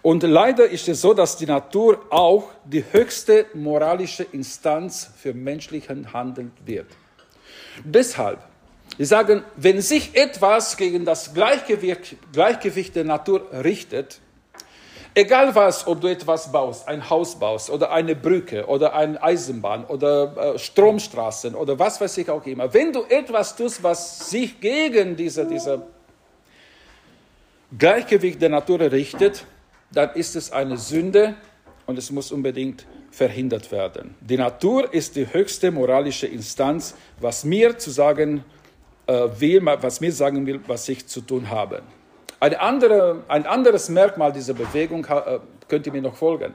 Und 0.00 0.22
leider 0.22 0.68
ist 0.68 0.86
es 0.88 1.00
so, 1.00 1.14
dass 1.14 1.36
die 1.36 1.46
Natur 1.46 2.04
auch 2.10 2.50
die 2.64 2.84
höchste 2.92 3.46
moralische 3.54 4.24
Instanz 4.32 5.10
für 5.16 5.32
menschlichen 5.32 6.12
Handeln 6.12 6.52
wird. 6.64 6.86
Deshalb, 7.82 8.38
sie 8.98 9.06
sagen, 9.06 9.42
wenn 9.56 9.80
sich 9.80 10.14
etwas 10.14 10.76
gegen 10.76 11.04
das 11.04 11.32
Gleichgewicht, 11.32 12.16
Gleichgewicht 12.32 12.94
der 12.96 13.04
Natur 13.04 13.50
richtet, 13.52 14.20
Egal 15.16 15.54
was, 15.54 15.86
ob 15.86 16.00
du 16.00 16.08
etwas 16.08 16.50
baust, 16.50 16.88
ein 16.88 17.08
Haus 17.08 17.38
baust 17.38 17.70
oder 17.70 17.92
eine 17.92 18.16
Brücke 18.16 18.66
oder 18.66 18.94
eine 18.94 19.22
Eisenbahn 19.22 19.84
oder 19.84 20.54
äh, 20.54 20.58
Stromstraßen 20.58 21.54
oder 21.54 21.78
was 21.78 22.00
weiß 22.00 22.18
ich 22.18 22.28
auch 22.28 22.44
immer, 22.46 22.72
wenn 22.74 22.92
du 22.92 23.04
etwas 23.04 23.54
tust, 23.54 23.80
was 23.80 24.28
sich 24.28 24.58
gegen 24.58 25.14
diese, 25.14 25.46
diese 25.46 25.82
Gleichgewicht 27.78 28.42
der 28.42 28.48
Natur 28.48 28.80
richtet, 28.80 29.44
dann 29.92 30.10
ist 30.14 30.34
es 30.34 30.50
eine 30.50 30.76
Sünde 30.76 31.36
und 31.86 31.96
es 31.96 32.10
muss 32.10 32.32
unbedingt 32.32 32.84
verhindert 33.12 33.70
werden. 33.70 34.16
Die 34.20 34.36
Natur 34.36 34.92
ist 34.92 35.14
die 35.14 35.32
höchste 35.32 35.70
moralische 35.70 36.26
Instanz, 36.26 36.96
was 37.20 37.44
mir 37.44 37.78
zu 37.78 37.92
sagen 37.92 38.44
äh, 39.06 39.28
will, 39.38 39.64
was 39.64 40.00
mir 40.00 40.12
sagen 40.12 40.44
will, 40.44 40.60
was 40.66 40.88
ich 40.88 41.06
zu 41.06 41.20
tun 41.20 41.48
habe. 41.50 41.82
Eine 42.44 42.60
andere, 42.60 43.22
ein 43.28 43.46
anderes 43.46 43.88
Merkmal 43.88 44.30
dieser 44.30 44.52
Bewegung 44.52 45.06
äh, 45.06 45.38
könnt 45.66 45.86
ihr 45.86 45.92
mir 45.92 46.02
noch 46.02 46.14
folgen. 46.14 46.52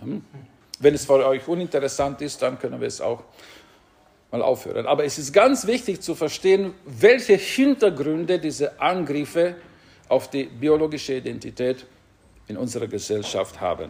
Hm? 0.00 0.22
Wenn 0.78 0.92
es 0.92 1.06
für 1.06 1.26
euch 1.26 1.48
uninteressant 1.48 2.20
ist, 2.20 2.42
dann 2.42 2.58
können 2.58 2.78
wir 2.78 2.86
es 2.86 3.00
auch 3.00 3.22
mal 4.30 4.42
aufhören. 4.42 4.86
Aber 4.86 5.06
es 5.06 5.16
ist 5.16 5.32
ganz 5.32 5.66
wichtig 5.66 6.02
zu 6.02 6.14
verstehen, 6.14 6.74
welche 6.84 7.36
Hintergründe 7.36 8.38
diese 8.38 8.78
Angriffe 8.78 9.54
auf 10.10 10.28
die 10.28 10.44
biologische 10.44 11.14
Identität 11.14 11.86
in 12.46 12.58
unserer 12.58 12.88
Gesellschaft 12.88 13.62
haben. 13.62 13.88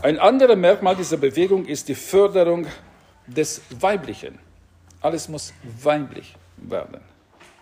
Ein 0.00 0.18
anderes 0.18 0.56
Merkmal 0.56 0.96
dieser 0.96 1.18
Bewegung 1.18 1.66
ist 1.66 1.90
die 1.90 1.94
Förderung 1.94 2.66
des 3.26 3.60
Weiblichen. 3.68 4.38
Alles 5.02 5.28
muss 5.28 5.52
weiblich 5.82 6.34
werden. 6.56 7.15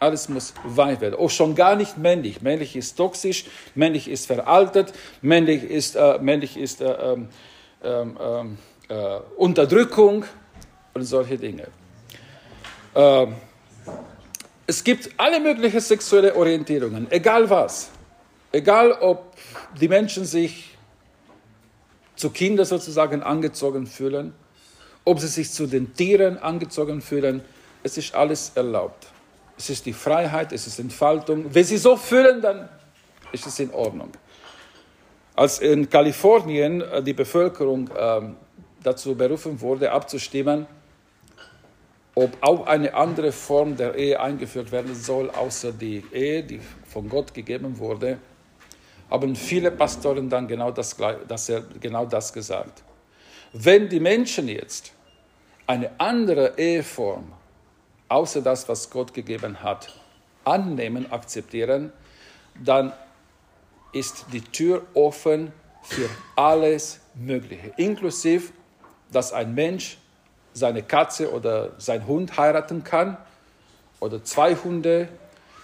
Alles 0.04 0.28
muss 0.28 0.52
weich 0.64 1.00
werden. 1.00 1.14
Auch 1.14 1.30
schon 1.30 1.54
gar 1.54 1.76
nicht 1.76 1.96
männlich. 1.96 2.42
Männlich 2.42 2.76
ist 2.76 2.94
toxisch, 2.96 3.46
männlich 3.74 4.06
ist 4.06 4.26
veraltet, 4.26 4.92
männlich 5.22 5.62
ist, 5.62 5.96
äh, 5.96 6.18
männlich 6.18 6.58
ist 6.58 6.82
äh, 6.82 6.92
ähm, 6.92 7.28
ähm, 7.82 8.18
ähm, 8.20 8.58
äh, 8.88 9.18
Unterdrückung 9.36 10.26
und 10.92 11.04
solche 11.04 11.38
Dinge. 11.38 11.68
Es 14.66 14.84
gibt 14.84 15.10
alle 15.16 15.40
möglichen 15.40 15.80
sexuelle 15.80 16.36
Orientierungen, 16.36 17.10
egal 17.10 17.50
was. 17.50 17.90
Egal, 18.52 18.92
ob 18.92 19.34
die 19.80 19.88
Menschen 19.88 20.24
sich 20.24 20.76
zu 22.14 22.30
Kindern 22.30 22.66
sozusagen 22.66 23.22
angezogen 23.24 23.88
fühlen, 23.88 24.32
ob 25.04 25.18
sie 25.18 25.26
sich 25.26 25.50
zu 25.50 25.66
den 25.66 25.92
Tieren 25.94 26.38
angezogen 26.38 27.00
fühlen, 27.00 27.42
es 27.82 27.98
ist 27.98 28.14
alles 28.14 28.52
erlaubt. 28.54 29.08
Es 29.56 29.70
ist 29.70 29.86
die 29.86 29.92
Freiheit, 29.92 30.52
es 30.52 30.66
ist 30.66 30.78
Entfaltung. 30.78 31.46
Wenn 31.52 31.64
sie 31.64 31.76
so 31.76 31.96
fühlen, 31.96 32.40
dann 32.40 32.68
ist 33.32 33.46
es 33.46 33.58
in 33.58 33.72
Ordnung. 33.72 34.10
Als 35.36 35.58
in 35.58 35.88
Kalifornien 35.88 36.80
äh, 36.80 37.02
die 37.02 37.12
Bevölkerung 37.12 37.90
ähm, 37.96 38.36
dazu 38.82 39.14
berufen 39.14 39.60
wurde, 39.60 39.90
abzustimmen, 39.90 40.66
ob 42.14 42.36
auch 42.40 42.66
eine 42.66 42.94
andere 42.94 43.32
Form 43.32 43.76
der 43.76 43.94
Ehe 43.96 44.20
eingeführt 44.20 44.70
werden 44.70 44.94
soll, 44.94 45.30
außer 45.30 45.72
die 45.72 46.04
Ehe, 46.12 46.44
die 46.44 46.60
von 46.86 47.08
Gott 47.08 47.34
gegeben 47.34 47.76
wurde, 47.78 48.18
haben 49.10 49.34
viele 49.34 49.70
Pastoren 49.70 50.28
dann 50.28 50.46
genau 50.46 50.70
das, 50.70 50.96
das, 51.26 51.52
genau 51.80 52.06
das 52.06 52.32
gesagt. 52.32 52.82
Wenn 53.52 53.88
die 53.88 54.00
Menschen 54.00 54.48
jetzt 54.48 54.92
eine 55.66 55.90
andere 55.98 56.54
Eheform, 56.56 57.32
außer 58.08 58.42
das, 58.42 58.68
was 58.68 58.90
Gott 58.90 59.14
gegeben 59.14 59.62
hat, 59.62 59.92
annehmen, 60.44 61.10
akzeptieren, 61.10 61.92
dann 62.62 62.92
ist 63.92 64.26
die 64.32 64.40
Tür 64.40 64.82
offen 64.94 65.52
für 65.82 66.08
alles 66.36 67.00
Mögliche, 67.14 67.72
inklusive, 67.76 68.52
dass 69.12 69.32
ein 69.32 69.54
Mensch 69.54 69.98
seine 70.52 70.82
Katze 70.82 71.32
oder 71.32 71.72
sein 71.78 72.06
Hund 72.06 72.36
heiraten 72.36 72.84
kann 72.84 73.16
oder 74.00 74.22
zwei 74.24 74.54
Hunde, 74.54 75.08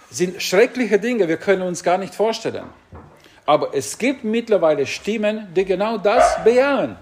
sind 0.09 0.41
schreckliche 0.41 0.99
Dinge, 0.99 1.27
wir 1.27 1.37
können 1.37 1.61
uns 1.61 1.83
gar 1.83 1.97
nicht 1.97 2.13
vorstellen. 2.13 2.65
Aber 3.45 3.73
es 3.73 3.97
gibt 3.97 4.23
mittlerweile 4.23 4.85
Stimmen, 4.85 5.47
die 5.55 5.65
genau 5.65 5.97
das 5.97 6.43
bejahen. 6.43 6.97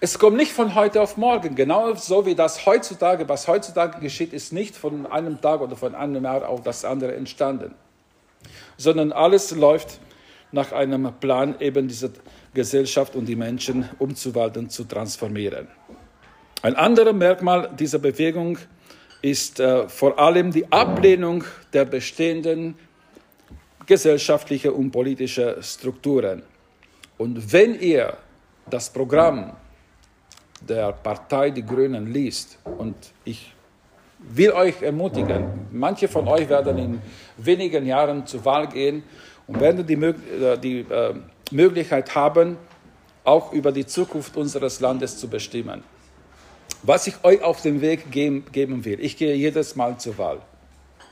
Es 0.00 0.18
kommt 0.18 0.36
nicht 0.36 0.52
von 0.52 0.74
heute 0.74 1.00
auf 1.00 1.16
morgen. 1.16 1.54
Genau 1.54 1.94
so 1.94 2.26
wie 2.26 2.34
das 2.34 2.66
heutzutage, 2.66 3.28
was 3.28 3.48
heutzutage 3.48 4.00
geschieht, 4.00 4.32
ist 4.32 4.52
nicht 4.52 4.76
von 4.76 5.06
einem 5.06 5.40
Tag 5.40 5.60
oder 5.60 5.76
von 5.76 5.94
einem 5.94 6.24
Jahr 6.24 6.48
auf 6.48 6.62
das 6.62 6.84
andere 6.84 7.14
entstanden. 7.14 7.74
Sondern 8.76 9.12
alles 9.12 9.52
läuft 9.52 10.00
nach 10.52 10.72
einem 10.72 11.12
Plan, 11.20 11.56
eben 11.60 11.88
diese 11.88 12.12
Gesellschaft 12.54 13.16
und 13.16 13.26
die 13.26 13.36
Menschen 13.36 13.88
umzuwandeln, 13.98 14.70
zu 14.70 14.84
transformieren. 14.84 15.68
Ein 16.62 16.74
anderes 16.76 17.14
Merkmal 17.14 17.70
dieser 17.78 17.98
Bewegung 17.98 18.58
ist 19.22 19.60
äh, 19.60 19.88
vor 19.88 20.18
allem 20.18 20.52
die 20.52 20.70
Ablehnung 20.70 21.44
der 21.72 21.84
bestehenden 21.84 22.76
gesellschaftlichen 23.86 24.72
und 24.72 24.90
politischen 24.90 25.62
Strukturen. 25.62 26.42
Und 27.18 27.52
wenn 27.52 27.78
ihr 27.78 28.16
das 28.68 28.92
Programm 28.92 29.52
der 30.60 30.92
Partei 30.92 31.50
Die 31.50 31.64
Grünen 31.64 32.12
liest, 32.12 32.58
und 32.78 32.94
ich 33.24 33.52
will 34.18 34.52
euch 34.52 34.82
ermutigen, 34.82 35.66
manche 35.70 36.08
von 36.08 36.26
euch 36.28 36.48
werden 36.48 36.78
in 36.78 37.02
wenigen 37.36 37.86
Jahren 37.86 38.26
zur 38.26 38.44
Wahl 38.44 38.68
gehen 38.68 39.02
und 39.46 39.60
werden 39.60 39.86
die, 39.86 39.94
äh, 39.94 40.58
die 40.58 40.80
äh, 40.80 41.14
Möglichkeit 41.50 42.14
haben, 42.14 42.56
auch 43.24 43.52
über 43.52 43.72
die 43.72 43.86
Zukunft 43.86 44.36
unseres 44.36 44.80
Landes 44.80 45.18
zu 45.18 45.28
bestimmen. 45.28 45.82
Was 46.82 47.06
ich 47.06 47.14
euch 47.24 47.42
auf 47.42 47.62
den 47.62 47.80
Weg 47.80 48.12
geben 48.12 48.84
will, 48.84 49.00
ich 49.00 49.16
gehe 49.16 49.34
jedes 49.34 49.74
Mal 49.76 49.98
zur 49.98 50.16
Wahl. 50.18 50.38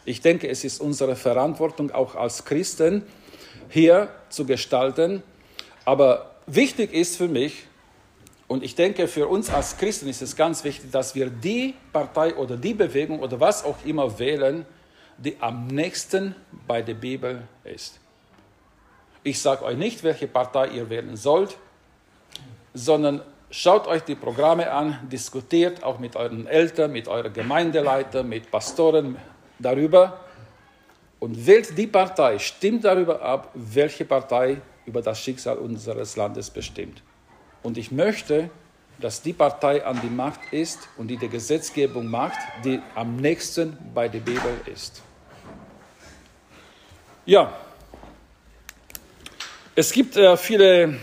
Ich 0.04 0.20
denke, 0.20 0.48
es 0.48 0.64
ist 0.64 0.80
unsere 0.80 1.16
Verantwortung, 1.16 1.90
auch 1.90 2.14
als 2.14 2.44
Christen 2.44 3.02
hier 3.68 4.08
zu 4.28 4.44
gestalten. 4.44 5.22
Aber 5.84 6.36
wichtig 6.46 6.92
ist 6.92 7.16
für 7.16 7.28
mich, 7.28 7.66
und 8.54 8.62
ich 8.62 8.76
denke, 8.76 9.08
für 9.08 9.26
uns 9.26 9.50
als 9.50 9.76
Christen 9.76 10.08
ist 10.08 10.22
es 10.22 10.36
ganz 10.36 10.62
wichtig, 10.62 10.92
dass 10.92 11.16
wir 11.16 11.28
die 11.28 11.74
Partei 11.92 12.36
oder 12.36 12.56
die 12.56 12.72
Bewegung 12.72 13.18
oder 13.18 13.40
was 13.40 13.64
auch 13.64 13.76
immer 13.84 14.20
wählen, 14.20 14.64
die 15.18 15.36
am 15.40 15.66
nächsten 15.66 16.36
bei 16.68 16.80
der 16.80 16.94
Bibel 16.94 17.42
ist. 17.64 17.98
Ich 19.24 19.42
sage 19.42 19.64
euch 19.64 19.76
nicht, 19.76 20.04
welche 20.04 20.28
Partei 20.28 20.68
ihr 20.68 20.88
wählen 20.88 21.16
sollt, 21.16 21.56
sondern 22.72 23.22
Schaut 23.56 23.86
euch 23.86 24.02
die 24.02 24.16
Programme 24.16 24.68
an, 24.72 24.98
diskutiert 25.12 25.84
auch 25.84 26.00
mit 26.00 26.16
euren 26.16 26.48
Eltern, 26.48 26.90
mit 26.90 27.06
euren 27.06 27.32
Gemeindeleitern, 27.32 28.28
mit 28.28 28.50
Pastoren 28.50 29.16
darüber 29.60 30.18
und 31.20 31.46
wählt 31.46 31.78
die 31.78 31.86
Partei, 31.86 32.40
stimmt 32.40 32.84
darüber 32.84 33.22
ab, 33.22 33.52
welche 33.54 34.04
Partei 34.06 34.60
über 34.86 35.02
das 35.02 35.20
Schicksal 35.20 35.58
unseres 35.58 36.16
Landes 36.16 36.50
bestimmt. 36.50 37.00
Und 37.64 37.78
ich 37.78 37.90
möchte, 37.90 38.50
dass 39.00 39.22
die 39.22 39.32
Partei 39.32 39.84
an 39.84 39.98
die 40.02 40.10
Macht 40.10 40.52
ist 40.52 40.78
und 40.98 41.08
die 41.08 41.16
die 41.16 41.30
Gesetzgebung 41.30 42.06
macht, 42.06 42.38
die 42.62 42.78
am 42.94 43.16
nächsten 43.16 43.76
bei 43.94 44.06
der 44.06 44.20
Bibel 44.20 44.60
ist. 44.66 45.02
Ja, 47.24 47.52
es 49.74 49.90
gibt 49.92 50.14
äh, 50.16 50.36
viele 50.36 50.98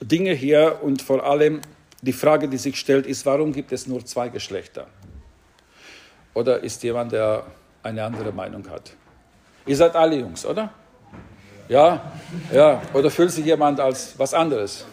Dinge 0.00 0.32
hier 0.32 0.80
und 0.82 1.00
vor 1.00 1.24
allem 1.24 1.60
die 2.02 2.12
Frage, 2.12 2.48
die 2.48 2.58
sich 2.58 2.76
stellt, 2.78 3.06
ist, 3.06 3.24
warum 3.24 3.52
gibt 3.52 3.70
es 3.70 3.86
nur 3.86 4.04
zwei 4.04 4.28
Geschlechter? 4.28 4.88
Oder 6.34 6.60
ist 6.60 6.82
jemand, 6.82 7.12
der 7.12 7.46
eine 7.84 8.02
andere 8.02 8.32
Meinung 8.32 8.68
hat? 8.68 8.92
Ihr 9.64 9.76
seid 9.76 9.94
alle 9.94 10.16
Jungs, 10.16 10.44
oder? 10.44 10.74
Ja, 11.68 12.12
ja. 12.52 12.82
Oder 12.92 13.10
fühlt 13.10 13.30
sich 13.32 13.44
jemand 13.44 13.80
als 13.80 14.18
was 14.18 14.34
anderes? 14.34 14.84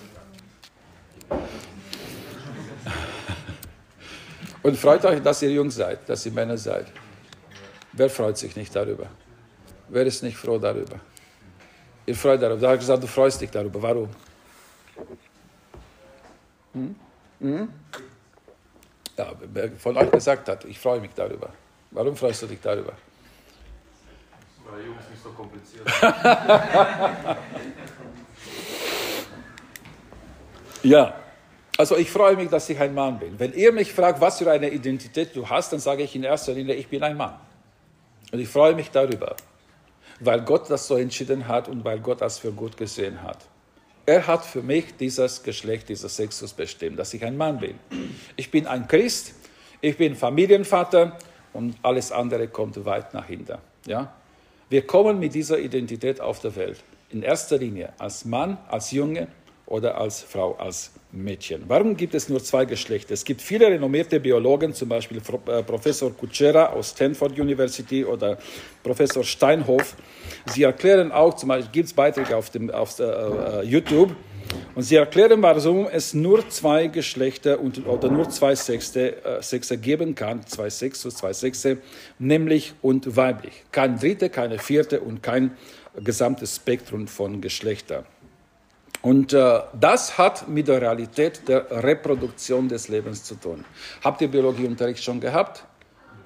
Und 4.63 4.77
freut 4.77 5.03
euch, 5.05 5.21
dass 5.21 5.41
ihr 5.41 5.51
Jungs 5.51 5.75
seid, 5.75 6.07
dass 6.07 6.25
ihr 6.25 6.31
Männer 6.31 6.57
seid. 6.57 6.88
Wer 7.91 8.09
freut 8.09 8.38
sich 8.38 8.55
nicht 8.55 8.73
darüber? 8.75 9.07
Wer 9.89 10.05
ist 10.05 10.23
nicht 10.23 10.38
froh 10.38 10.57
darüber? 10.57 10.99
Ihr 12.05 12.15
freut 12.15 12.41
darüber. 12.41 12.59
Da 12.59 12.67
habe 12.67 12.75
ich 12.75 12.81
gesagt, 12.81 13.03
du 13.03 13.07
freust 13.07 13.41
dich 13.41 13.51
darüber. 13.51 13.81
Warum? 13.81 14.09
Hm? 16.73 16.95
Hm? 17.39 17.69
Ja, 19.17 19.31
wer 19.53 19.71
von 19.73 19.97
euch 19.97 20.12
gesagt 20.12 20.49
hat, 20.49 20.65
ich 20.65 20.79
freue 20.79 20.99
mich 20.99 21.12
darüber. 21.13 21.49
Warum 21.91 22.15
freust 22.15 22.41
du 22.41 22.47
dich 22.47 22.59
darüber? 22.62 22.93
Jungs 24.79 25.09
nicht 25.09 25.21
so 25.21 25.29
kompliziert 25.29 25.83
Ja, 30.83 31.15
also 31.77 31.97
ich 31.97 32.12
freue 32.12 32.36
mich, 32.36 32.49
dass 32.49 32.69
ich 32.69 32.77
ein 32.79 32.93
Mann 32.93 33.17
bin. 33.17 33.39
Wenn 33.39 33.53
ihr 33.53 33.71
mich 33.71 33.93
fragt, 33.93 34.19
was 34.19 34.38
für 34.38 34.51
eine 34.51 34.69
Identität 34.69 35.36
du 35.36 35.49
hast, 35.49 35.71
dann 35.71 35.79
sage 35.79 36.03
ich 36.03 36.15
in 36.15 36.23
erster 36.23 36.53
Linie, 36.53 36.75
ich 36.75 36.88
bin 36.88 37.01
ein 37.01 37.15
Mann. 37.15 37.36
Und 38.31 38.39
ich 38.39 38.49
freue 38.49 38.75
mich 38.75 38.91
darüber, 38.91 39.36
weil 40.19 40.41
Gott 40.41 40.69
das 40.69 40.88
so 40.88 40.97
entschieden 40.97 41.47
hat 41.47 41.69
und 41.69 41.86
weil 41.86 41.99
Gott 41.99 42.21
das 42.21 42.39
für 42.39 42.51
gut 42.51 42.75
gesehen 42.75 43.23
hat. 43.23 43.38
Er 44.05 44.27
hat 44.27 44.43
für 44.43 44.62
mich 44.62 44.97
dieses 44.97 45.41
Geschlecht, 45.41 45.88
dieses 45.88 46.15
Sexus 46.15 46.53
bestimmt, 46.53 46.99
dass 46.99 47.13
ich 47.13 47.23
ein 47.23 47.38
Mann 47.38 47.59
bin. 47.59 47.79
Ich 48.36 48.51
bin 48.51 48.67
ein 48.67 48.88
Christ, 48.88 49.33
ich 49.79 49.97
bin 49.97 50.15
Familienvater 50.15 51.17
und 51.53 51.75
alles 51.81 52.12
andere 52.12 52.49
kommt 52.49 52.83
weit 52.86 53.13
nach 53.13 53.25
hinten. 53.25 53.57
Ja? 53.86 54.13
Wir 54.73 54.81
kommen 54.81 55.19
mit 55.19 55.36
dieser 55.36 55.59
Identität 55.59 56.19
auf 56.19 56.39
der 56.39 56.55
Welt. 56.55 56.79
In 57.12 57.21
erster 57.21 57.59
Linie 57.59 57.93
als 57.99 58.25
Mann, 58.25 58.57
als 58.67 58.89
Junge 58.89 59.27
oder 59.67 59.99
als 59.99 60.23
Frau, 60.23 60.55
als 60.55 60.93
Mädchen. 61.12 61.65
Warum 61.67 61.95
gibt 61.95 62.15
es 62.15 62.27
nur 62.27 62.43
zwei 62.43 62.65
Geschlechter? 62.65 63.13
Es 63.13 63.23
gibt 63.23 63.43
viele 63.43 63.67
renommierte 63.67 64.19
Biologen, 64.19 64.73
zum 64.73 64.89
Beispiel 64.89 65.21
äh, 65.45 65.62
Professor 65.62 66.12
Kutschera 66.12 66.73
aus 66.73 66.89
Stanford 66.89 67.39
University 67.39 68.03
oder 68.03 68.39
Professor 68.81 69.23
Steinhoff. 69.23 69.95
Sie 70.47 70.63
erklären 70.63 71.12
auch, 71.12 71.36
zum 71.36 71.49
Beispiel 71.49 71.71
gibt 71.71 71.89
es 71.89 71.93
Beiträge 71.93 72.36
auf, 72.36 72.49
dem, 72.49 72.71
auf 72.71 72.97
äh, 72.97 73.03
äh, 73.03 73.62
YouTube, 73.63 74.15
und 74.75 74.84
sie 74.84 74.95
erklären, 74.95 75.41
warum 75.41 75.88
es 75.88 76.13
nur 76.13 76.47
zwei 76.49 76.88
Geschlechter 76.88 77.60
und, 77.60 77.86
oder 77.86 78.10
nur 78.10 78.29
zwei 78.29 78.56
Sexe, 78.56 79.23
äh, 79.23 79.41
Sexe 79.41 79.77
geben 79.77 80.15
kann, 80.15 80.45
zwei 80.45 80.69
Sexe, 80.69 81.10
zwei 81.10 81.34
Sexe, 81.34 81.77
nämlich 82.19 82.73
und 82.82 83.15
weiblich. 83.15 83.63
Kein 83.71 83.99
dritte, 83.99 84.29
keine 84.29 84.60
vierte 84.60 85.01
und 85.01 85.21
kein 85.21 85.58
gesamtes 86.03 86.56
Spektrum 86.56 87.08
von 87.08 87.41
Geschlechtern. 87.41 88.06
Und 89.01 89.34
äh, 89.34 89.60
das 89.79 90.17
hat 90.17 90.47
mit 90.47 90.69
der 90.69 90.82
Realität 90.82 91.47
der 91.47 91.84
Reproduktion 91.84 92.69
des 92.69 92.88
Lebens 92.88 93.23
zu 93.23 93.36
tun. 93.36 93.65
Habt 94.03 94.21
ihr 94.21 94.29
Biologieunterricht 94.29 95.03
schon 95.03 95.19
gehabt? 95.19 95.65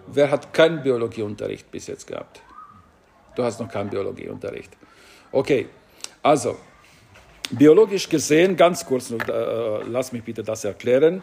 Wer 0.06 0.30
hat 0.30 0.54
keinen 0.54 0.84
Biologieunterricht 0.84 1.70
bis 1.72 1.88
jetzt 1.88 2.06
gehabt? 2.06 2.42
Du 3.36 3.44
hast 3.44 3.60
noch 3.60 3.70
keinen 3.70 3.90
Biologieunterricht. 3.90 4.72
Okay, 5.32 5.68
also 6.22 6.58
biologisch 7.52 8.10
gesehen, 8.10 8.56
ganz 8.56 8.86
kurz, 8.86 9.12
äh, 9.12 9.18
lass 9.88 10.12
mich 10.12 10.24
bitte 10.24 10.44
das 10.44 10.64
erklären. 10.64 11.22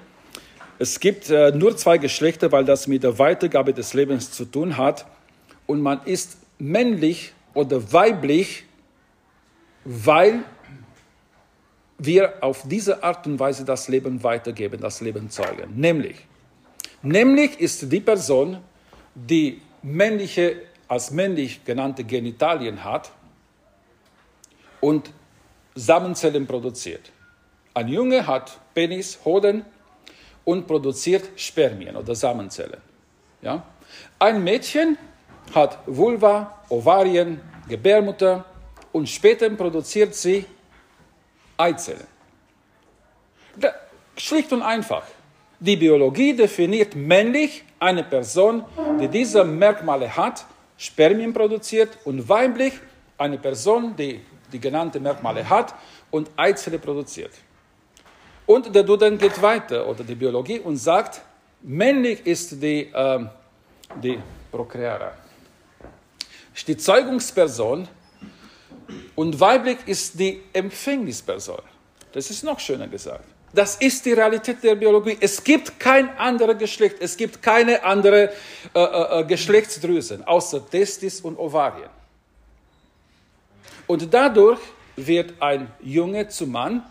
Es 0.79 0.99
gibt 0.99 1.31
äh, 1.31 1.53
nur 1.53 1.77
zwei 1.77 1.99
Geschlechter, 1.99 2.51
weil 2.51 2.65
das 2.65 2.87
mit 2.87 3.03
der 3.03 3.19
Weitergabe 3.19 3.73
des 3.73 3.95
Lebens 3.95 4.33
zu 4.33 4.45
tun 4.45 4.77
hat. 4.77 5.07
Und 5.67 5.81
man 5.81 6.03
ist 6.05 6.39
männlich 6.59 7.33
oder 7.55 7.93
weiblich, 7.93 8.65
weil 9.85 10.41
wir 11.99 12.43
auf 12.43 12.67
diese 12.67 13.03
Art 13.03 13.27
und 13.27 13.39
Weise 13.39 13.65
das 13.65 13.89
Leben 13.89 14.23
weitergeben, 14.23 14.81
das 14.81 15.01
Leben 15.01 15.31
zeugen. 15.31 15.75
Nämlich, 15.77 16.17
nämlich 17.03 17.61
ist 17.61 17.91
die 17.93 18.01
Person, 18.01 18.59
die 19.15 19.61
männliche, 19.83 20.57
als 20.89 21.13
männlich 21.13 21.65
genannte 21.65 22.03
Genitalien 22.03 22.83
hat 22.83 23.13
und 24.81 25.11
Samenzellen 25.75 26.47
produziert. 26.47 27.11
Ein 27.75 27.89
Junge 27.89 28.27
hat 28.27 28.59
Penis, 28.75 29.19
Hoden 29.25 29.65
und 30.45 30.67
produziert 30.67 31.29
Spermien 31.37 31.97
oder 31.97 32.15
Samenzellen. 32.15 32.81
Ja? 33.43 33.65
Ein 34.19 34.45
Mädchen 34.45 34.97
hat 35.55 35.79
Vulva, 35.87 36.63
Ovarien, 36.69 37.41
Gebärmutter 37.69 38.45
und 38.93 39.09
später 39.09 39.51
produziert 39.51 40.15
sie 40.15 40.45
Eizellen. 41.57 42.07
Schlicht 44.17 44.53
und 44.53 44.63
einfach. 44.63 45.05
Die 45.59 45.77
Biologie 45.77 46.35
definiert 46.35 46.95
männlich 46.95 47.65
eine 47.81 48.05
Person, 48.05 48.65
die 49.01 49.09
diese 49.09 49.45
Merkmale 49.45 50.17
hat, 50.17 50.45
Spermien 50.77 51.33
produziert 51.33 51.99
und 52.05 52.29
weiblich 52.29 52.75
eine 53.19 53.39
Person, 53.39 53.95
die 53.97 54.21
die 54.55 54.61
genannten 54.61 55.03
Merkmale 55.03 55.49
hat 55.49 55.75
und 56.11 56.31
Eizelle 56.37 56.79
produziert. 56.79 57.33
Und 58.47 58.75
der 58.75 58.83
Duden 58.83 59.19
geht 59.19 59.41
weiter, 59.43 59.87
oder 59.87 60.05
die 60.05 60.15
Biologie, 60.15 60.61
und 60.61 60.77
sagt, 60.77 61.21
männlich 61.63 62.27
ist 62.27 62.63
die, 62.63 62.93
äh, 62.93 63.27
die 64.03 64.19
Prokrearer, 64.51 65.13
ist 66.55 66.69
die 66.69 66.77
Zeugungsperson 66.77 67.89
und 69.15 69.41
weiblich 69.41 69.79
ist 69.87 70.19
die 70.19 70.43
Empfängnisperson. 70.53 71.63
Das 72.13 72.31
ist 72.31 72.45
noch 72.45 72.61
schöner 72.61 72.87
gesagt. 72.87 73.25
Das 73.53 73.77
ist 73.77 74.05
die 74.05 74.13
Realität 74.13 74.63
der 74.63 74.75
Biologie. 74.75 75.17
Es 75.21 75.43
gibt 75.43 75.79
kein 75.79 76.17
anderes 76.19 76.59
Geschlecht, 76.59 76.97
es 77.01 77.17
gibt 77.17 77.41
keine 77.41 77.83
andere 77.85 78.31
äh, 78.75 78.81
äh, 78.81 79.21
äh, 79.21 79.25
Geschlechtsdrüsen 79.25 80.25
außer 80.25 80.69
Testis 80.69 81.21
und 81.21 81.39
Ovarien. 81.39 81.91
Und 83.87 84.13
dadurch 84.13 84.61
wird 84.97 85.35
ein 85.41 85.71
Junge 85.81 86.29
zu 86.29 86.47
Mann 86.47 86.83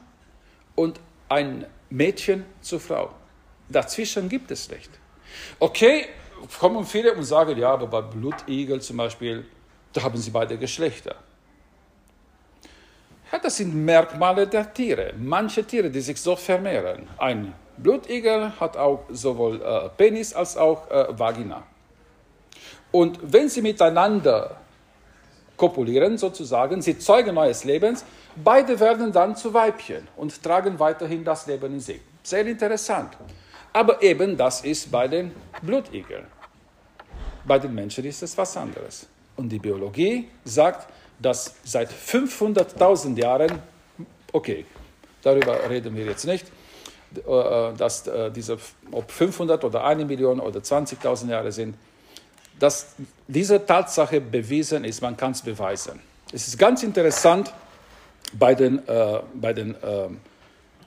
und 0.76 1.00
ein 1.30 1.66
Mädchen 1.90 2.46
zu 2.62 2.80
Frau. 2.80 3.12
Dazwischen 3.70 4.30
gibt 4.30 4.52
es 4.52 4.70
nicht. 4.70 4.90
Okay, 5.60 6.06
kommen 6.60 6.86
viele 6.86 7.14
und 7.14 7.24
sagen, 7.24 7.58
ja, 7.58 7.74
aber 7.74 7.88
bei 7.88 8.02
Blutigel 8.02 8.82
zum 8.82 8.98
Beispiel, 8.98 9.46
da 9.94 10.04
haben 10.04 10.18
sie 10.18 10.32
beide 10.32 10.58
Geschlechter. 10.58 11.16
Ja, 13.32 13.40
das 13.40 13.58
sind 13.58 13.74
Merkmale 13.74 14.46
der 14.46 14.72
Tiere. 14.72 15.14
Manche 15.18 15.64
Tiere, 15.64 15.90
die 15.90 16.02
sich 16.02 16.22
so 16.22 16.36
vermehren. 16.36 17.08
Ein 17.18 17.54
Blutigel 17.78 18.52
hat 18.60 18.78
auch 18.78 19.06
sowohl 19.10 19.62
äh, 19.62 19.90
Penis 19.98 20.34
als 20.34 20.56
auch 20.56 20.90
äh, 20.92 21.18
Vagina. 21.18 21.64
Und 22.92 23.20
wenn 23.24 23.50
sie 23.50 23.64
miteinander 23.64 24.58
kopulieren 25.58 26.18
sozusagen, 26.18 26.82
sie 26.82 26.98
zeugen 26.98 27.36
neues 27.36 27.64
Lebens, 27.64 28.06
beide 28.36 28.80
werden 28.80 29.12
dann 29.12 29.36
zu 29.36 29.54
Weibchen 29.54 30.08
und 30.18 30.42
tragen 30.42 30.80
weiterhin 30.80 31.24
das 31.24 31.48
Leben 31.48 31.74
in 31.74 31.80
sich. 31.80 32.02
Sehr 32.24 32.46
interessant. 32.46 33.18
Aber 33.72 34.02
eben 34.02 34.38
das 34.38 34.62
ist 34.62 34.92
bei 34.92 35.08
den 35.08 35.32
Blutigeln. 35.62 36.26
Bei 37.46 37.60
den 37.60 37.74
Menschen 37.74 38.06
ist 38.06 38.24
es 38.24 38.38
was 38.38 38.56
anderes. 38.56 39.08
Und 39.36 39.50
die 39.50 39.60
Biologie 39.60 40.30
sagt, 40.46 40.88
dass 41.20 41.56
seit 41.64 41.92
500.000 41.92 43.20
Jahren, 43.20 43.60
okay, 44.32 44.66
darüber 45.22 45.70
reden 45.70 45.96
wir 45.96 46.06
jetzt 46.06 46.26
nicht, 46.26 46.46
äh, 47.16 47.74
dass 47.78 48.08
äh, 48.08 48.32
diese, 48.32 48.58
ob 48.92 49.12
500 49.12 49.64
oder 49.64 49.84
eine 49.84 50.06
Million 50.06 50.40
oder 50.40 50.60
20.000 50.60 51.30
Jahre 51.30 51.52
sind, 51.52 51.76
dass 52.64 52.96
diese 53.28 53.66
Tatsache 53.66 54.22
bewiesen 54.22 54.86
ist, 54.86 55.02
man 55.02 55.18
kann 55.18 55.34
es 55.34 55.42
beweisen. 55.42 56.00
Es 56.32 56.48
ist 56.48 56.58
ganz 56.58 56.82
interessant 56.82 57.54
bei 58.32 58.56
den, 58.56 58.88
äh, 58.88 59.20
bei 59.34 59.52
den 59.52 59.72
äh, 59.72 60.08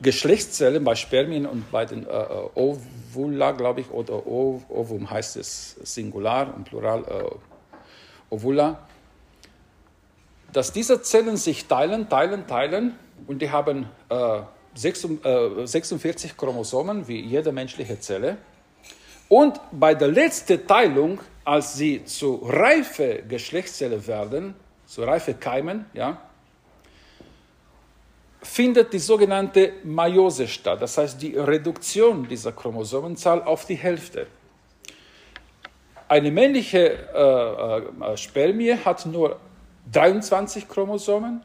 Geschlechtszellen, 0.01 0.83
bei 0.85 0.95
Spermien 0.95 1.45
und 1.45 1.71
bei 1.71 1.85
den 1.85 2.07
äh, 2.07 2.09
Ovula, 2.55 3.53
glaube 3.53 3.83
ich, 3.83 3.91
oder 3.91 4.27
Ovum 4.27 5.11
heißt 5.11 5.37
es 5.37 5.77
Singular 5.83 6.55
und 6.57 6.65
Plural 6.65 7.05
äh, 7.05 8.35
Ovula, 8.35 8.79
dass 10.55 10.73
diese 10.73 11.03
Zellen 11.03 11.37
sich 11.37 11.67
teilen, 11.67 12.09
teilen, 12.09 12.47
teilen 12.47 12.95
und 13.27 13.43
die 13.43 13.51
haben 13.51 13.87
46 14.75 16.31
äh, 16.31 16.35
Chromosomen 16.39 17.07
wie 17.07 17.21
jede 17.21 17.53
menschliche 17.53 18.01
Zelle. 18.01 18.39
Und 19.29 19.61
bei 19.73 19.95
der 19.95 20.09
letzten 20.09 20.67
Teilung 20.67 21.21
als 21.47 21.75
sie 21.75 22.05
zu 22.05 22.43
reife 22.45 23.23
Geschlechtszellen 23.29 24.05
werden, 24.09 24.57
zu 24.85 25.05
reife 25.05 25.35
Keimen, 25.35 25.87
ja, 25.95 26.21
findet 28.43 28.93
die 28.93 28.99
sogenannte 28.99 29.75
Meiose 29.85 30.49
statt, 30.49 30.83
das 30.83 30.99
heißt 30.99 31.23
die 31.23 31.37
Reduktion 31.37 32.29
dieser 32.29 32.51
Chromosomenzahl 32.51 33.43
auf 33.45 33.65
die 33.65 33.77
Hälfte. 33.77 34.27
Eine 36.09 36.33
männliche 36.33 37.09
äh, 37.15 38.13
äh, 38.13 38.17
Spermie 38.17 38.77
hat 38.85 39.07
nur 39.07 39.39
23 39.93 40.69
Chromosomen 40.69 41.43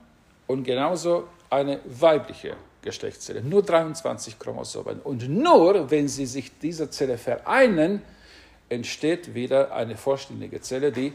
und 0.47 0.63
genauso 0.63 1.27
eine 1.51 1.79
weibliche 1.85 2.55
Geschlechtszelle, 2.81 3.43
nur 3.43 3.61
23 3.61 4.39
Chromosomen. 4.39 4.99
Und 5.01 5.29
nur 5.29 5.91
wenn 5.91 6.07
sie 6.07 6.25
sich 6.25 6.57
diese 6.59 6.89
Zelle 6.89 7.19
vereinen, 7.19 8.01
entsteht 8.71 9.35
wieder 9.35 9.73
eine 9.73 9.95
vollständige 9.95 10.61
Zelle, 10.61 10.91
die 10.91 11.13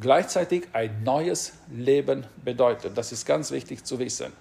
gleichzeitig 0.00 0.64
ein 0.72 1.02
neues 1.04 1.54
Leben 1.70 2.26
bedeutet. 2.44 2.96
Das 2.98 3.12
ist 3.12 3.24
ganz 3.26 3.50
wichtig 3.50 3.84
zu 3.84 3.98
wissen. 3.98 4.32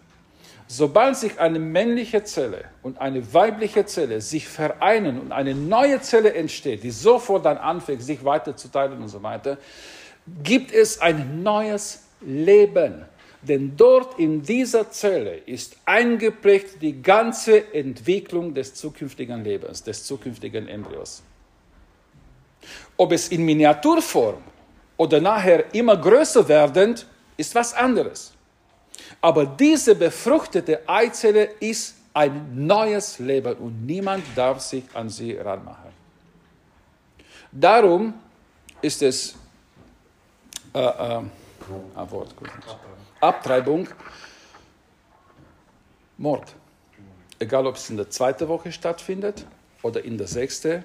Sobald 0.68 1.16
sich 1.16 1.39
eine 1.39 1.59
männliche 1.59 2.24
Zelle 2.24 2.66
und 2.82 2.99
eine 2.99 3.34
weibliche 3.34 3.86
Zelle 3.86 4.20
sich 4.20 4.47
vereinen 4.47 5.20
und 5.20 5.32
eine 5.32 5.53
neue 5.53 6.01
Zelle 6.01 6.34
entsteht, 6.34 6.84
die 6.84 6.89
sofort 6.89 7.45
dann 7.45 7.57
anfängt, 7.57 8.01
sich 8.01 8.26
weiterzuteilen 8.26 9.01
und 9.01 9.09
so 9.09 9.22
weiter, 9.22 9.59
gibt 10.43 10.72
es 10.72 10.99
ein 10.99 11.43
neues 11.43 12.03
Leben. 12.22 13.05
Denn 13.43 13.78
dort 13.78 14.18
in 14.18 14.41
dieser 14.41 14.89
Zelle 14.89 15.36
ist 15.38 15.78
eingeprägt 15.86 16.82
die 16.82 16.99
ganze 16.99 17.72
Entwicklung 17.76 18.55
des 18.55 18.74
zukünftigen 18.74 19.43
Lebens, 19.43 19.84
des 19.84 20.03
zukünftigen 20.03 20.68
Embryos. 20.68 21.22
Ob 22.98 23.12
es 23.12 23.28
in 23.30 23.43
Miniaturform 23.43 24.38
oder 24.98 25.20
nachher 25.20 25.74
immer 25.74 25.98
größer 25.98 26.48
werdend, 26.48 27.06
ist 27.38 27.54
was 27.56 27.74
anderes. 27.74 28.34
Aber 29.22 29.46
diese 29.46 29.96
befruchtete 29.96 30.88
Eizelle 30.88 31.46
ist 31.60 31.96
ein 32.14 32.66
neues 32.66 33.20
Leben 33.20 33.56
und 33.56 33.86
niemand 33.86 34.24
darf 34.36 34.62
sich 34.62 34.84
an 34.93 35.10
sie 35.10 35.34
ranmachen. 35.34 35.91
Darum 37.52 38.14
ist 38.82 39.02
es 39.02 39.36
äh, 40.74 40.80
äh, 40.80 41.22
Wort, 42.10 42.34
Abtreibung, 43.20 43.88
Mord. 46.18 46.54
Egal, 47.39 47.68
ob 47.68 47.76
es 47.76 47.89
in 47.89 47.98
der 47.98 48.10
zweiten 48.10 48.48
Woche 48.48 48.72
stattfindet 48.72 49.46
oder 49.82 50.04
in 50.04 50.18
der 50.18 50.28
sechsten 50.28 50.84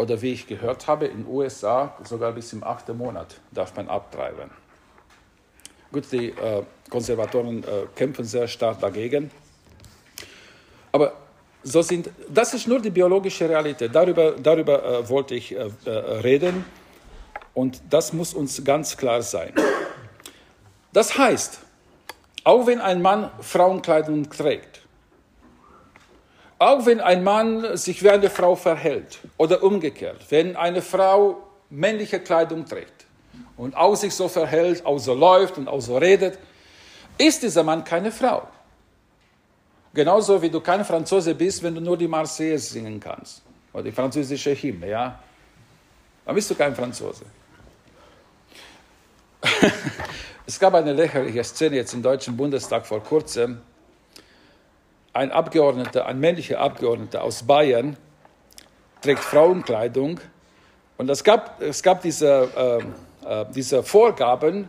oder 0.00 0.22
wie 0.22 0.32
ich 0.32 0.46
gehört 0.46 0.86
habe, 0.86 1.06
in 1.06 1.24
den 1.24 1.26
USA 1.26 1.94
sogar 2.04 2.32
bis 2.32 2.54
im 2.54 2.64
achten 2.64 2.96
Monat 2.96 3.36
darf 3.52 3.76
man 3.76 3.86
abtreiben. 3.88 4.50
Gut, 5.92 6.10
die 6.10 6.30
äh, 6.30 6.62
Konservatoren 6.88 7.62
äh, 7.64 7.86
kämpfen 7.94 8.24
sehr 8.24 8.48
stark 8.48 8.80
dagegen. 8.80 9.30
Aber 10.90 11.12
so 11.62 11.82
sind, 11.82 12.08
das 12.28 12.54
ist 12.54 12.66
nur 12.66 12.80
die 12.80 12.88
biologische 12.88 13.46
Realität. 13.46 13.94
Darüber, 13.94 14.32
darüber 14.32 14.82
äh, 14.82 15.08
wollte 15.08 15.34
ich 15.34 15.54
äh, 15.54 15.68
äh, 15.84 15.90
reden. 15.90 16.64
Und 17.52 17.82
das 17.90 18.14
muss 18.14 18.32
uns 18.32 18.64
ganz 18.64 18.96
klar 18.96 19.20
sein. 19.20 19.52
Das 20.94 21.18
heißt, 21.18 21.58
auch 22.44 22.66
wenn 22.66 22.80
ein 22.80 23.02
Mann 23.02 23.30
Frauenkleidung 23.40 24.30
trägt, 24.30 24.69
auch 26.60 26.84
wenn 26.84 27.00
ein 27.00 27.24
Mann 27.24 27.74
sich 27.78 28.02
wie 28.02 28.10
eine 28.10 28.28
Frau 28.28 28.54
verhält 28.54 29.18
oder 29.38 29.62
umgekehrt, 29.62 30.26
wenn 30.28 30.56
eine 30.56 30.82
Frau 30.82 31.38
männliche 31.70 32.20
Kleidung 32.20 32.66
trägt 32.66 33.06
und 33.56 33.74
auch 33.74 33.96
sich 33.96 34.14
so 34.14 34.28
verhält, 34.28 34.84
auch 34.84 34.98
so 34.98 35.14
läuft 35.14 35.56
und 35.56 35.68
auch 35.68 35.80
so 35.80 35.96
redet, 35.96 36.38
ist 37.16 37.42
dieser 37.42 37.62
Mann 37.62 37.82
keine 37.82 38.12
Frau. 38.12 38.46
Genauso 39.94 40.40
wie 40.42 40.50
du 40.50 40.60
kein 40.60 40.84
Franzose 40.84 41.34
bist, 41.34 41.62
wenn 41.62 41.74
du 41.74 41.80
nur 41.80 41.96
die 41.96 42.06
Marseillaise 42.06 42.74
singen 42.74 43.00
kannst 43.00 43.40
oder 43.72 43.84
die 43.84 43.92
französische 43.92 44.54
Hymne, 44.54 44.90
ja? 44.90 45.18
Dann 46.26 46.34
bist 46.34 46.50
du 46.50 46.54
kein 46.54 46.74
Franzose. 46.76 47.24
es 50.46 50.60
gab 50.60 50.74
eine 50.74 50.92
lächerliche 50.92 51.42
Szene 51.42 51.76
jetzt 51.76 51.94
im 51.94 52.02
Deutschen 52.02 52.36
Bundestag 52.36 52.86
vor 52.86 53.02
kurzem 53.02 53.62
ein 55.12 55.32
Abgeordneter, 55.32 56.06
ein 56.06 56.20
männlicher 56.20 56.60
Abgeordneter 56.60 57.22
aus 57.22 57.42
Bayern 57.42 57.96
trägt 59.00 59.20
Frauenkleidung 59.20 60.20
und 60.98 61.08
es 61.08 61.24
gab, 61.24 61.60
es 61.62 61.82
gab 61.82 62.02
diese, 62.02 62.82
äh, 63.24 63.42
äh, 63.42 63.46
diese 63.54 63.82
Vorgaben, 63.82 64.68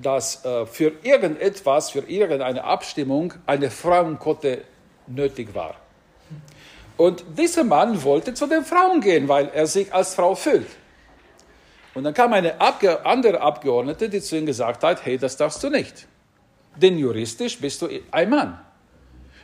dass 0.00 0.44
äh, 0.44 0.66
für 0.66 0.92
irgendetwas, 1.02 1.90
für 1.90 2.00
irgendeine 2.00 2.64
Abstimmung 2.64 3.34
eine 3.46 3.70
Frauenquote 3.70 4.62
nötig 5.06 5.54
war. 5.54 5.74
Und 6.96 7.24
dieser 7.36 7.64
Mann 7.64 8.02
wollte 8.04 8.34
zu 8.34 8.46
den 8.46 8.64
Frauen 8.64 9.00
gehen, 9.00 9.28
weil 9.28 9.48
er 9.48 9.66
sich 9.66 9.92
als 9.92 10.14
Frau 10.14 10.34
fühlt. 10.34 10.68
Und 11.94 12.04
dann 12.04 12.14
kam 12.14 12.32
eine 12.32 12.60
Abge 12.60 13.04
andere 13.04 13.40
Abgeordnete, 13.40 14.08
die 14.08 14.20
zu 14.20 14.36
ihm 14.36 14.46
gesagt 14.46 14.82
hat, 14.84 15.04
hey, 15.04 15.18
das 15.18 15.36
darfst 15.36 15.62
du 15.62 15.68
nicht. 15.68 16.06
Denn 16.76 16.96
juristisch 16.96 17.58
bist 17.58 17.82
du 17.82 17.88
ein 18.10 18.30
Mann. 18.30 18.60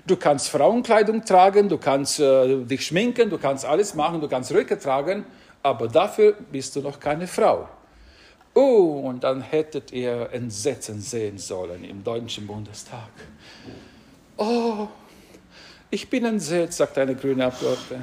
Du 0.09 0.17
kannst 0.17 0.49
Frauenkleidung 0.49 1.23
tragen, 1.23 1.69
du 1.69 1.77
kannst 1.77 2.19
äh, 2.19 2.65
dich 2.65 2.87
schminken, 2.87 3.29
du 3.29 3.37
kannst 3.37 3.67
alles 3.67 3.95
machen, 3.95 4.21
du 4.23 4.27
kannst 4.27 4.51
Röcke 4.53 4.79
tragen, 4.79 5.27
aber 5.63 5.87
dafür 5.87 6.35
bist 6.51 6.75
du 6.75 6.81
noch 6.81 6.99
keine 6.99 7.27
Frau. 7.27 7.69
Oh, 8.55 9.03
und 9.05 9.23
dann 9.23 9.43
hättet 9.43 9.93
ihr 9.93 10.31
Entsetzen 10.33 11.01
sehen 11.03 11.37
sollen 11.37 11.85
im 11.85 12.03
Deutschen 12.03 12.47
Bundestag. 12.47 13.11
Oh, 14.39 14.89
ich 15.91 16.09
bin 16.09 16.25
entsetzt, 16.25 16.79
sagt 16.79 16.97
eine 16.97 17.15
grüne 17.15 17.45
Abgeordnete. 17.45 18.03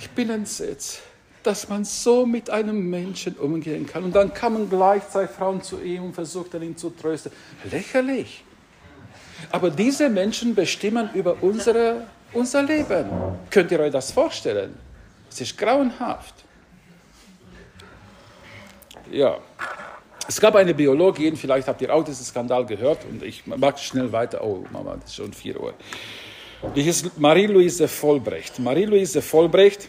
Ich 0.00 0.10
bin 0.10 0.30
entsetzt 0.30 1.02
dass 1.42 1.68
man 1.68 1.84
so 1.84 2.24
mit 2.24 2.50
einem 2.50 2.88
Menschen 2.88 3.34
umgehen 3.34 3.86
kann. 3.86 4.04
Und 4.04 4.14
dann 4.14 4.32
kamen 4.32 4.70
gleich 4.70 5.08
zwei 5.08 5.26
Frauen 5.26 5.62
zu 5.62 5.82
ihm 5.82 6.04
und 6.04 6.14
versuchten 6.14 6.62
ihn 6.62 6.76
zu 6.76 6.90
trösten. 6.90 7.32
Lächerlich. 7.70 8.44
Aber 9.50 9.70
diese 9.70 10.08
Menschen 10.08 10.54
bestimmen 10.54 11.10
über 11.14 11.36
unsere, 11.40 12.04
unser 12.32 12.62
Leben. 12.62 13.06
Könnt 13.50 13.70
ihr 13.70 13.80
euch 13.80 13.92
das 13.92 14.12
vorstellen? 14.12 14.74
Es 15.30 15.40
ist 15.40 15.56
grauenhaft. 15.56 16.34
Ja. 19.10 19.38
Es 20.28 20.40
gab 20.40 20.54
eine 20.54 20.72
Biologin, 20.72 21.36
vielleicht 21.36 21.66
habt 21.66 21.82
ihr 21.82 21.92
auch 21.92 22.04
diesen 22.04 22.24
Skandal 22.24 22.64
gehört, 22.64 23.04
und 23.04 23.22
ich 23.22 23.46
mag 23.46 23.78
schnell 23.78 24.12
weiter. 24.12 24.42
Oh, 24.42 24.64
Mama, 24.70 24.96
das 25.00 25.10
ist 25.10 25.16
schon 25.16 25.32
4 25.32 25.60
Uhr. 25.60 25.74
Die 26.76 26.82
hieß 26.82 27.18
Marie-Louise 27.18 27.88
Vollbrecht. 27.88 28.58
Marie-Louise 28.60 29.20
Vollbrecht 29.20 29.88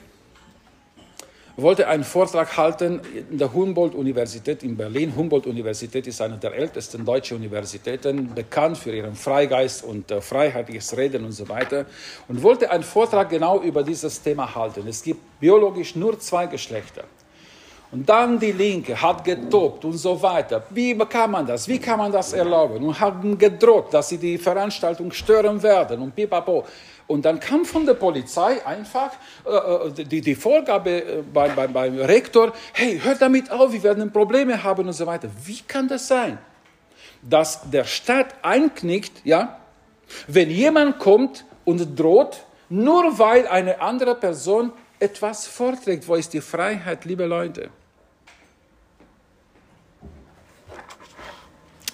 wollte 1.55 1.87
einen 1.87 2.03
Vortrag 2.03 2.57
halten 2.57 3.01
in 3.29 3.37
der 3.37 3.53
Humboldt-Universität 3.53 4.63
in 4.63 4.75
Berlin. 4.75 5.13
Humboldt-Universität 5.15 6.07
ist 6.07 6.21
eine 6.21 6.37
der 6.37 6.53
ältesten 6.53 7.05
deutschen 7.05 7.37
Universitäten, 7.37 8.33
bekannt 8.33 8.77
für 8.77 8.95
ihren 8.95 9.15
Freigeist 9.15 9.83
und 9.83 10.09
äh, 10.09 10.19
freiheitliches 10.19 10.97
Reden 10.97 11.25
und 11.25 11.31
so 11.31 11.47
weiter. 11.47 11.85
Und 12.27 12.41
wollte 12.41 12.71
einen 12.71 12.83
Vortrag 12.83 13.29
genau 13.29 13.61
über 13.61 13.83
dieses 13.83 14.21
Thema 14.21 14.53
halten. 14.55 14.87
Es 14.87 15.03
gibt 15.03 15.39
biologisch 15.39 15.95
nur 15.95 16.19
zwei 16.19 16.47
Geschlechter. 16.47 17.03
Und 17.93 18.09
dann 18.09 18.39
die 18.39 18.51
Linke 18.51 18.99
hat 18.99 19.23
getobt 19.23 19.85
und 19.85 19.93
so 19.93 20.19
weiter. 20.19 20.63
Wie 20.71 20.97
kann 20.97 21.29
man 21.29 21.45
das? 21.45 21.67
Wie 21.67 21.77
kann 21.77 21.99
man 21.99 22.11
das 22.11 22.33
erlauben? 22.33 22.83
Und 22.83 22.99
haben 22.99 23.37
gedroht, 23.37 23.93
dass 23.93 24.09
sie 24.09 24.17
die 24.17 24.39
Veranstaltung 24.39 25.11
stören 25.11 25.61
werden 25.61 26.01
und 26.01 26.15
pipapo. 26.15 26.65
Und 27.07 27.25
dann 27.25 27.39
kam 27.39 27.65
von 27.65 27.85
der 27.85 27.95
Polizei 27.95 28.65
einfach 28.65 29.11
äh, 29.45 29.49
äh 29.49 30.05
die, 30.05 30.21
die 30.21 30.35
Vorgabe 30.35 30.89
äh, 30.89 31.21
beim, 31.21 31.55
beim, 31.55 31.73
beim 31.73 31.99
Rektor, 31.99 32.53
hey, 32.73 32.99
hört 32.99 33.21
damit 33.21 33.51
auf, 33.51 33.73
wir 33.73 33.83
werden 33.83 34.11
Probleme 34.11 34.63
haben 34.63 34.87
und 34.87 34.93
so 34.93 35.05
weiter. 35.05 35.29
Wie 35.45 35.59
kann 35.67 35.87
das 35.87 36.07
sein, 36.07 36.37
dass 37.21 37.69
der 37.69 37.83
Staat 37.83 38.35
einknickt, 38.41 39.25
ja, 39.25 39.59
wenn 40.27 40.49
jemand 40.49 40.99
kommt 40.99 41.45
und 41.65 41.99
droht, 41.99 42.45
nur 42.69 43.19
weil 43.19 43.47
eine 43.47 43.81
andere 43.81 44.15
Person 44.15 44.71
etwas 44.99 45.45
vorträgt? 45.45 46.07
Wo 46.07 46.15
ist 46.15 46.33
die 46.33 46.41
Freiheit, 46.41 47.05
liebe 47.05 47.25
Leute? 47.25 47.69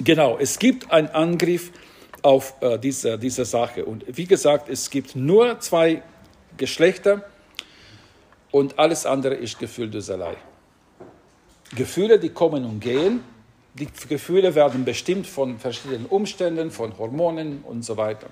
Genau, 0.01 0.37
es 0.37 0.59
gibt 0.59 0.91
einen 0.91 1.09
Angriff 1.09 1.71
auf 2.23 2.53
äh, 2.61 2.77
diese, 2.77 3.17
diese 3.17 3.45
Sache. 3.45 3.85
Und 3.85 4.05
wie 4.07 4.25
gesagt, 4.25 4.69
es 4.69 4.89
gibt 4.89 5.15
nur 5.15 5.59
zwei 5.59 6.01
Geschlechter 6.57 7.23
und 8.51 8.77
alles 8.77 9.05
andere 9.05 9.35
ist 9.35 9.59
Gefühlduselei. 9.59 10.35
Gefühle, 11.75 12.19
die 12.19 12.29
kommen 12.29 12.65
und 12.65 12.79
gehen. 12.79 13.23
Die 13.75 13.87
Gefühle 14.07 14.55
werden 14.55 14.83
bestimmt 14.83 15.27
von 15.27 15.59
verschiedenen 15.59 16.05
Umständen, 16.07 16.71
von 16.71 16.97
Hormonen 16.97 17.63
und 17.63 17.85
so 17.85 17.95
weiter. 17.95 18.27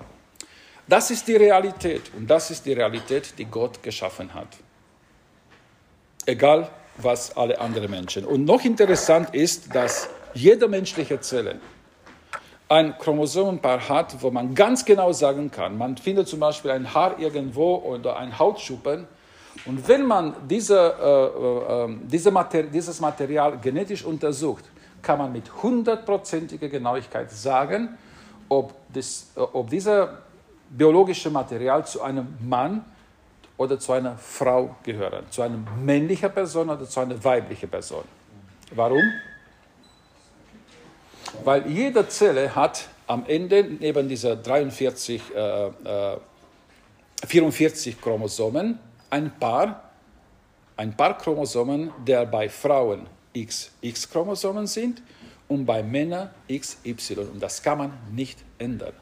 Das 0.88 1.10
ist 1.10 1.28
die 1.28 1.36
Realität 1.36 2.10
und 2.16 2.28
das 2.28 2.50
ist 2.50 2.64
die 2.66 2.72
Realität, 2.72 3.34
die 3.38 3.44
Gott 3.44 3.82
geschaffen 3.82 4.32
hat. 4.34 4.48
Egal, 6.26 6.68
was 6.96 7.36
alle 7.36 7.60
anderen 7.60 7.90
Menschen. 7.90 8.24
Und 8.24 8.44
noch 8.44 8.64
interessant 8.64 9.34
ist, 9.34 9.74
dass 9.74 10.08
jede 10.34 10.66
menschliche 10.66 11.20
Zelle 11.20 11.60
ein 12.68 12.96
Chromosomenpaar 12.98 13.88
hat, 13.88 14.22
wo 14.22 14.30
man 14.30 14.54
ganz 14.54 14.84
genau 14.84 15.12
sagen 15.12 15.50
kann, 15.50 15.78
man 15.78 15.96
findet 15.96 16.28
zum 16.28 16.40
Beispiel 16.40 16.70
ein 16.70 16.92
Haar 16.92 17.18
irgendwo 17.18 17.76
oder 17.76 18.16
ein 18.18 18.38
Hautschuppen 18.38 19.06
und 19.64 19.86
wenn 19.88 20.06
man 20.06 20.34
diese, 20.48 20.78
äh, 20.78 21.84
äh, 21.84 21.96
diese 22.04 22.30
Mater 22.30 22.62
dieses 22.64 23.00
Material 23.00 23.58
genetisch 23.58 24.04
untersucht, 24.04 24.64
kann 25.02 25.18
man 25.18 25.32
mit 25.32 25.50
hundertprozentiger 25.62 26.68
Genauigkeit 26.68 27.30
sagen, 27.30 27.96
ob, 28.48 28.74
das, 28.92 29.30
äh, 29.36 29.40
ob 29.40 29.70
dieses 29.70 30.08
biologische 30.70 31.30
Material 31.30 31.84
zu 31.86 32.02
einem 32.02 32.36
Mann 32.40 32.84
oder 33.56 33.78
zu 33.78 33.92
einer 33.92 34.16
Frau 34.16 34.76
gehört, 34.82 35.32
zu 35.32 35.42
einer 35.42 35.58
männlichen 35.82 36.30
Person 36.30 36.70
oder 36.70 36.84
zu 36.84 37.00
einer 37.00 37.22
weiblichen 37.22 37.68
Person. 37.68 38.04
Warum? 38.74 39.02
Weil 41.44 41.70
jede 41.70 42.08
Zelle 42.08 42.54
hat 42.54 42.88
am 43.06 43.24
Ende 43.26 43.64
neben 43.64 44.08
dieser 44.08 44.36
43, 44.36 45.22
äh, 45.34 45.66
äh, 45.66 46.16
44 47.26 48.00
Chromosomen 48.00 48.78
ein 49.10 49.32
paar, 49.38 49.90
ein 50.76 50.96
paar 50.96 51.16
Chromosomen, 51.18 51.90
der 52.06 52.26
bei 52.26 52.48
Frauen 52.48 53.06
XX-Chromosomen 53.34 54.66
sind 54.66 55.02
und 55.48 55.64
bei 55.64 55.82
Männern 55.82 56.30
XY. 56.48 57.18
Und 57.32 57.42
das 57.42 57.62
kann 57.62 57.78
man 57.78 57.92
nicht 58.12 58.38
ändern. 58.58 58.92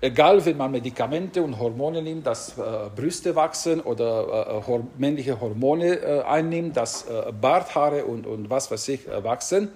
Egal, 0.00 0.44
wenn 0.44 0.58
man 0.58 0.70
Medikamente 0.72 1.42
und 1.42 1.58
Hormone 1.58 2.02
nimmt, 2.02 2.26
dass 2.26 2.58
äh, 2.58 2.62
Brüste 2.94 3.34
wachsen 3.34 3.80
oder 3.80 4.60
äh, 4.62 4.66
hor 4.66 4.86
männliche 4.98 5.40
Hormone 5.40 5.94
äh, 5.94 6.22
einnimmt, 6.22 6.76
dass 6.76 7.08
äh, 7.08 7.32
Barthaare 7.32 8.04
und, 8.04 8.26
und 8.26 8.50
was 8.50 8.70
weiß 8.70 8.88
ich 8.88 9.08
äh, 9.08 9.24
wachsen, 9.24 9.70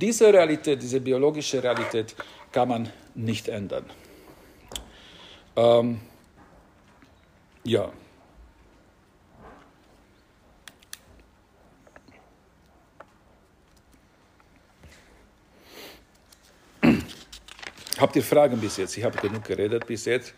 diese 0.00 0.32
Realität, 0.32 0.82
diese 0.82 1.00
biologische 1.00 1.62
Realität 1.62 2.14
kann 2.52 2.68
man 2.68 2.92
nicht 3.14 3.48
ändern. 3.48 3.84
Ähm, 5.56 6.00
ja. 7.64 7.90
Habt 17.98 18.14
ihr 18.16 18.22
Fragen 18.22 18.58
bis 18.60 18.76
jetzt? 18.76 18.96
Ich 18.98 19.04
habe 19.04 19.16
genug 19.18 19.44
geredet 19.44 19.86
bis 19.86 20.04
jetzt. 20.04 20.34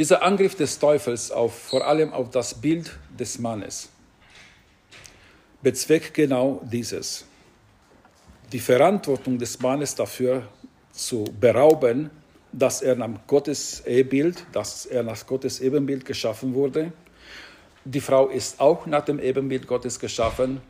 Dieser 0.00 0.22
Angriff 0.22 0.54
des 0.54 0.78
Teufels 0.78 1.30
auf, 1.30 1.52
vor 1.52 1.86
allem 1.86 2.14
auf 2.14 2.30
das 2.30 2.54
Bild 2.54 2.90
des 3.18 3.38
Mannes 3.38 3.90
bezweckt 5.60 6.14
genau 6.14 6.62
dieses. 6.64 7.26
Die 8.50 8.60
Verantwortung 8.60 9.38
des 9.38 9.60
Mannes 9.60 9.94
dafür 9.94 10.48
zu 10.90 11.24
berauben, 11.38 12.08
dass 12.50 12.80
er 12.80 12.96
nach 12.96 13.10
Gottes 13.26 13.84
Ebenbild, 13.84 14.46
dass 14.52 14.86
er 14.86 15.02
nach 15.02 15.26
Gottes 15.26 15.60
Ebenbild 15.60 16.06
geschaffen 16.06 16.54
wurde. 16.54 16.94
Die 17.84 18.00
Frau 18.00 18.28
ist 18.28 18.58
auch 18.58 18.86
nach 18.86 19.04
dem 19.04 19.18
Ebenbild 19.18 19.66
Gottes 19.66 20.00
geschaffen, 20.00 20.62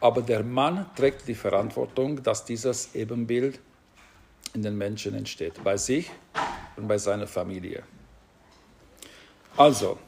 aber 0.00 0.22
der 0.22 0.42
Mann 0.42 0.86
trägt 0.96 1.28
die 1.28 1.34
Verantwortung, 1.34 2.22
dass 2.22 2.46
dieses 2.46 2.94
Ebenbild 2.94 3.60
in 4.54 4.62
den 4.62 4.78
Menschen 4.78 5.14
entsteht, 5.14 5.62
bei 5.62 5.76
sich 5.76 6.10
und 6.78 6.88
bei 6.88 6.96
seiner 6.96 7.26
Familie. 7.26 7.82
Also, 9.56 9.98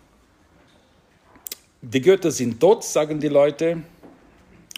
die 1.83 2.01
Götter 2.01 2.31
sind 2.31 2.59
tot, 2.59 2.83
sagen 2.83 3.21
die 3.21 3.29
Leute, 3.29 3.83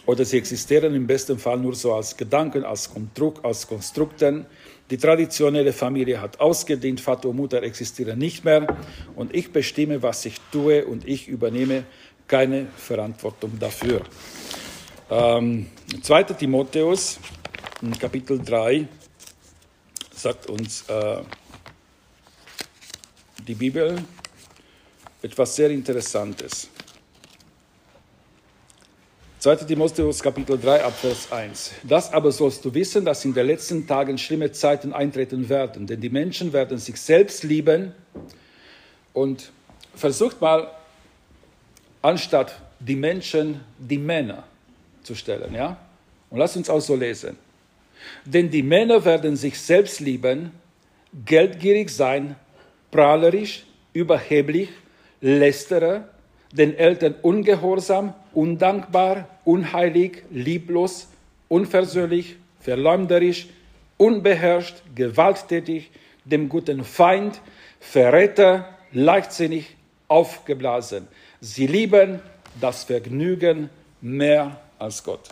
oder 0.07 0.25
sie 0.25 0.39
existieren 0.39 0.95
im 0.95 1.07
besten 1.07 1.39
Fall 1.39 1.59
nur 1.59 1.75
so 1.75 1.95
als 1.95 2.17
Gedanken, 2.17 2.65
als, 2.65 2.93
Konstrukt, 2.93 3.45
als 3.45 3.67
Konstrukten. 3.67 4.47
Die 4.89 4.97
traditionelle 4.97 5.73
Familie 5.73 6.21
hat 6.21 6.39
ausgedient, 6.41 7.01
Vater 7.01 7.29
und 7.29 7.37
Mutter 7.37 7.63
existieren 7.63 8.19
nicht 8.19 8.45
mehr 8.45 8.77
und 9.17 9.35
ich 9.35 9.53
bestimme, 9.53 10.03
was 10.03 10.25
ich 10.25 10.41
tue 10.53 10.85
und 10.85 11.07
ich 11.07 11.27
übernehme 11.27 11.85
keine 12.29 12.67
Verantwortung 12.77 13.59
dafür. 13.59 14.03
Ähm, 15.11 15.67
2. 16.03 16.23
Timotheus, 16.25 17.19
Kapitel 17.99 18.41
3, 18.41 18.87
sagt 20.13 20.49
uns 20.49 20.89
äh, 20.89 21.23
die 23.47 23.55
Bibel, 23.55 23.97
etwas 25.23 25.57
sehr 25.57 25.71
Interessantes. 25.71 26.69
2. 29.39 29.57
Timotheus 29.57 30.23
Kapitel 30.23 30.59
3 30.59 30.83
Abvers 30.83 31.31
1. 31.31 31.73
Das 31.85 32.13
aber 32.13 32.33
sollst 32.33 32.65
du 32.65 32.75
wissen, 32.75 33.05
dass 33.05 33.25
in 33.25 33.33
den 33.33 33.47
letzten 33.47 33.87
Tagen 33.87 34.19
schlimme 34.19 34.51
Zeiten 34.51 34.93
eintreten 34.93 35.49
werden, 35.49 35.87
denn 35.87 36.01
die 36.01 36.09
Menschen 36.09 36.53
werden 36.53 36.79
sich 36.79 36.97
selbst 36.97 37.45
lieben 37.45 37.93
und 39.13 39.53
versucht 39.95 40.41
mal, 40.41 40.71
anstatt 42.03 42.61
die 42.81 42.97
Menschen, 42.97 43.61
die 43.79 43.99
Männer 43.99 44.45
zu 45.03 45.15
stellen, 45.15 45.55
ja? 45.55 45.77
Und 46.31 46.39
lass 46.39 46.57
uns 46.57 46.69
auch 46.69 46.81
so 46.81 46.97
lesen. 46.97 47.37
Denn 48.25 48.51
die 48.51 48.63
Männer 48.63 49.05
werden 49.05 49.37
sich 49.37 49.61
selbst 49.61 50.01
lieben, 50.01 50.51
geldgierig 51.25 51.91
sein, 51.91 52.35
prahlerisch, 52.91 53.65
überheblich, 53.93 54.71
lästerer, 55.21 56.09
den 56.53 56.77
Eltern 56.77 57.15
ungehorsam, 57.23 58.15
undankbar, 58.33 59.29
unheilig, 59.45 60.25
lieblos, 60.31 61.09
unversöhnlich, 61.49 62.37
verleumderisch, 62.61 63.49
unbeherrscht, 63.97 64.77
gewalttätig, 64.95 65.91
dem 66.25 66.49
guten 66.49 66.85
Feind, 66.85 67.41
Verräter, 67.81 68.69
leichtsinnig, 68.93 69.77
aufgeblasen. 70.09 71.07
Sie 71.41 71.67
lieben 71.67 72.21
das 72.61 72.85
Vergnügen 72.85 73.71
mehr 74.01 74.61
als 74.79 75.05
Gott. 75.05 75.31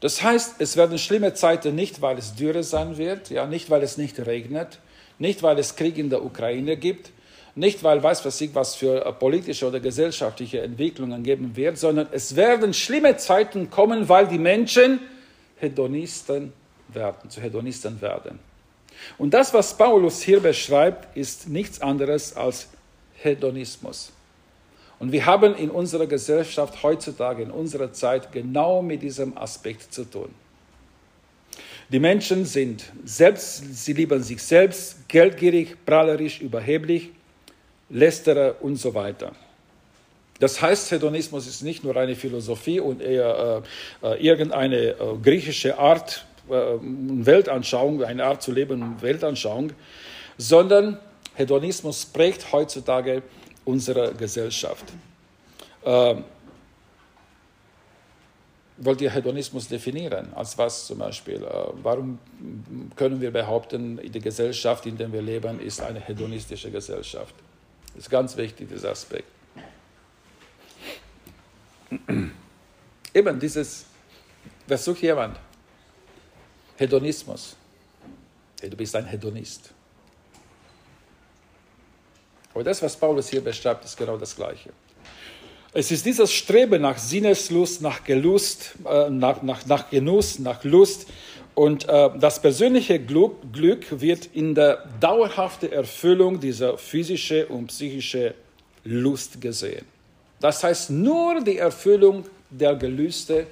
Das 0.00 0.22
heißt, 0.22 0.56
es 0.60 0.76
werden 0.76 0.98
schlimme 0.98 1.34
Zeiten 1.34 1.74
nicht, 1.74 2.02
weil 2.02 2.18
es 2.18 2.34
Dürre 2.34 2.64
sein 2.64 2.98
wird, 2.98 3.30
ja, 3.30 3.46
nicht 3.46 3.70
weil 3.70 3.82
es 3.82 3.98
nicht 3.98 4.18
regnet, 4.26 4.80
nicht 5.18 5.42
weil 5.42 5.58
es 5.58 5.76
Krieg 5.76 5.96
in 5.96 6.10
der 6.10 6.24
Ukraine 6.24 6.76
gibt, 6.76 7.10
nicht 7.54 7.82
weil 7.84 8.02
weiß 8.02 8.24
was 8.24 8.40
ich 8.40 8.54
was 8.54 8.74
für 8.74 9.00
politische 9.18 9.66
oder 9.66 9.80
gesellschaftliche 9.80 10.62
Entwicklungen 10.62 11.22
geben 11.22 11.54
wird, 11.54 11.78
sondern 11.78 12.08
es 12.12 12.34
werden 12.36 12.72
schlimme 12.72 13.16
Zeiten 13.16 13.70
kommen, 13.70 14.08
weil 14.08 14.26
die 14.26 14.38
Menschen 14.38 15.00
Hedonisten 15.56 16.52
werden, 16.88 17.30
zu 17.30 17.40
Hedonisten 17.40 18.00
werden. 18.00 18.38
Und 19.18 19.34
das, 19.34 19.52
was 19.52 19.76
Paulus 19.76 20.22
hier 20.22 20.40
beschreibt, 20.40 21.16
ist 21.16 21.48
nichts 21.48 21.80
anderes 21.80 22.36
als 22.36 22.68
Hedonismus. 23.14 24.12
Und 24.98 25.10
wir 25.10 25.26
haben 25.26 25.54
in 25.56 25.70
unserer 25.70 26.06
Gesellschaft 26.06 26.82
heutzutage, 26.82 27.42
in 27.42 27.50
unserer 27.50 27.92
Zeit, 27.92 28.30
genau 28.32 28.82
mit 28.82 29.02
diesem 29.02 29.36
Aspekt 29.36 29.92
zu 29.92 30.04
tun. 30.04 30.30
Die 31.88 31.98
Menschen 31.98 32.44
sind 32.44 32.84
selbst, 33.04 33.84
sie 33.84 33.92
lieben 33.92 34.22
sich 34.22 34.42
selbst, 34.42 35.08
geldgierig, 35.08 35.76
prahlerisch, 35.84 36.40
überheblich, 36.40 37.10
lästerer 37.92 38.56
und 38.60 38.76
so 38.76 38.94
weiter. 38.94 39.32
Das 40.40 40.60
heißt, 40.60 40.90
Hedonismus 40.90 41.46
ist 41.46 41.62
nicht 41.62 41.84
nur 41.84 41.94
eine 41.96 42.16
Philosophie 42.16 42.80
und 42.80 43.00
eher 43.00 43.62
äh, 44.02 44.14
äh 44.14 44.26
irgendeine 44.26 44.76
äh, 44.76 44.96
griechische 45.22 45.78
Art, 45.78 46.26
äh, 46.50 46.52
Weltanschauung, 46.80 48.02
eine 48.02 48.24
Art 48.24 48.42
zu 48.42 48.50
leben, 48.50 49.00
Weltanschauung, 49.00 49.72
sondern 50.38 50.98
Hedonismus 51.34 52.04
prägt 52.06 52.52
heutzutage 52.52 53.22
unserer 53.64 54.12
Gesellschaft. 54.14 54.86
Ähm, 55.84 56.24
wollt 58.78 59.00
ihr 59.00 59.10
Hedonismus 59.10 59.68
definieren? 59.68 60.32
Als 60.34 60.58
was 60.58 60.86
zum 60.86 60.98
Beispiel? 60.98 61.44
Äh, 61.44 61.48
warum 61.82 62.18
können 62.96 63.20
wir 63.20 63.30
behaupten, 63.30 64.00
die 64.02 64.20
Gesellschaft, 64.20 64.86
in 64.86 64.96
der 64.96 65.12
wir 65.12 65.22
leben, 65.22 65.60
ist 65.60 65.80
eine 65.80 66.00
hedonistische 66.00 66.70
Gesellschaft? 66.70 67.34
Das 67.94 68.04
ist 68.04 68.10
ganz 68.10 68.36
wichtig, 68.36 68.68
dieser 68.68 68.90
Aspekt. 68.90 69.28
Eben 73.14 73.38
dieses, 73.38 73.84
was 74.66 74.84
sucht 74.84 75.02
jemand? 75.02 75.38
Hedonismus. 76.76 77.56
Hey, 78.60 78.70
du 78.70 78.76
bist 78.76 78.96
ein 78.96 79.04
Hedonist. 79.04 79.70
Aber 82.54 82.64
das, 82.64 82.82
was 82.82 82.96
Paulus 82.96 83.28
hier 83.28 83.42
beschreibt, 83.42 83.84
ist 83.84 83.96
genau 83.96 84.16
das 84.16 84.34
Gleiche. 84.34 84.70
Es 85.74 85.90
ist 85.90 86.04
dieses 86.04 86.30
Streben 86.32 86.82
nach 86.82 86.98
Sinneslust, 86.98 87.80
nach 87.80 88.04
Gelust, 88.04 88.74
äh, 88.84 89.08
nach, 89.08 89.42
nach, 89.42 89.64
nach 89.64 89.88
Genuss, 89.88 90.38
nach 90.38 90.62
Lust. 90.64 91.06
Und 91.54 91.88
äh, 91.88 92.10
das 92.18 92.40
persönliche 92.40 92.98
Glück, 92.98 93.52
Glück 93.52 94.00
wird 94.00 94.26
in 94.26 94.54
der 94.54 94.88
dauerhaften 95.00 95.70
Erfüllung 95.70 96.40
dieser 96.40 96.78
physischen 96.78 97.46
und 97.46 97.66
psychischen 97.66 98.32
Lust 98.84 99.40
gesehen. 99.40 99.84
Das 100.40 100.64
heißt, 100.64 100.90
nur 100.90 101.40
die 101.42 101.58
Erfüllung 101.58 102.24
der 102.50 102.74
Gelüste 102.74 103.46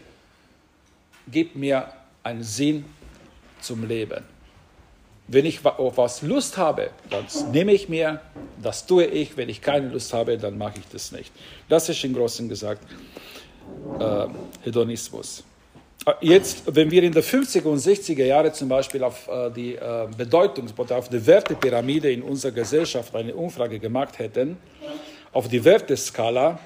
gibt 1.31 1.57
mir 1.57 1.89
einen 2.23 2.43
Sinn 2.43 2.85
zum 3.61 3.87
Leben. 3.87 4.25
Wenn 5.29 5.47
ich 5.47 5.65
auf 5.65 5.97
was 5.97 6.23
Lust 6.23 6.57
habe, 6.57 6.91
dann 7.09 7.25
nehme 7.53 7.73
ich 7.73 7.89
mir, 7.89 8.21
das 8.61 8.85
tue 8.87 9.05
ich. 9.05 9.37
Wenn 9.37 9.49
ich 9.49 9.61
keine 9.61 9.89
Lust 9.89 10.13
habe, 10.13 10.37
dann 10.37 10.59
mache 10.59 10.81
ich 10.81 10.89
das 10.91 11.13
nicht. 11.13 11.31
Das 11.69 11.89
ist 11.89 12.03
im 12.03 12.15
Großen 12.15 12.49
gesagt 12.49 12.83
äh, 14.01 14.27
Hedonismus. 14.65 15.45
Äh, 16.07 16.13
jetzt, 16.21 16.63
wenn 16.75 16.91
wir 16.91 17.03
in 17.03 17.13
den 17.13 17.23
50er 17.23 17.65
und 17.65 17.79
60er 17.79 18.25
Jahren 18.25 18.53
zum 18.55 18.69
Beispiel 18.69 19.03
auf 19.05 19.29
äh, 19.29 19.51
die 19.51 19.75
äh, 19.75 20.09
Bedeutungs- 20.17 20.73
auf 20.93 21.09
die 21.09 21.27
Wertepyramide 21.27 22.11
in 22.11 22.23
unserer 22.23 22.53
Gesellschaft 22.53 23.15
eine 23.15 23.35
Umfrage 23.35 23.79
gemacht 23.79 24.19
hätten, 24.19 24.57
auf 25.33 25.49
die 25.49 25.65
Werteskala, 25.65 26.59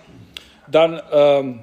dann 0.70 1.00
ähm, 1.12 1.60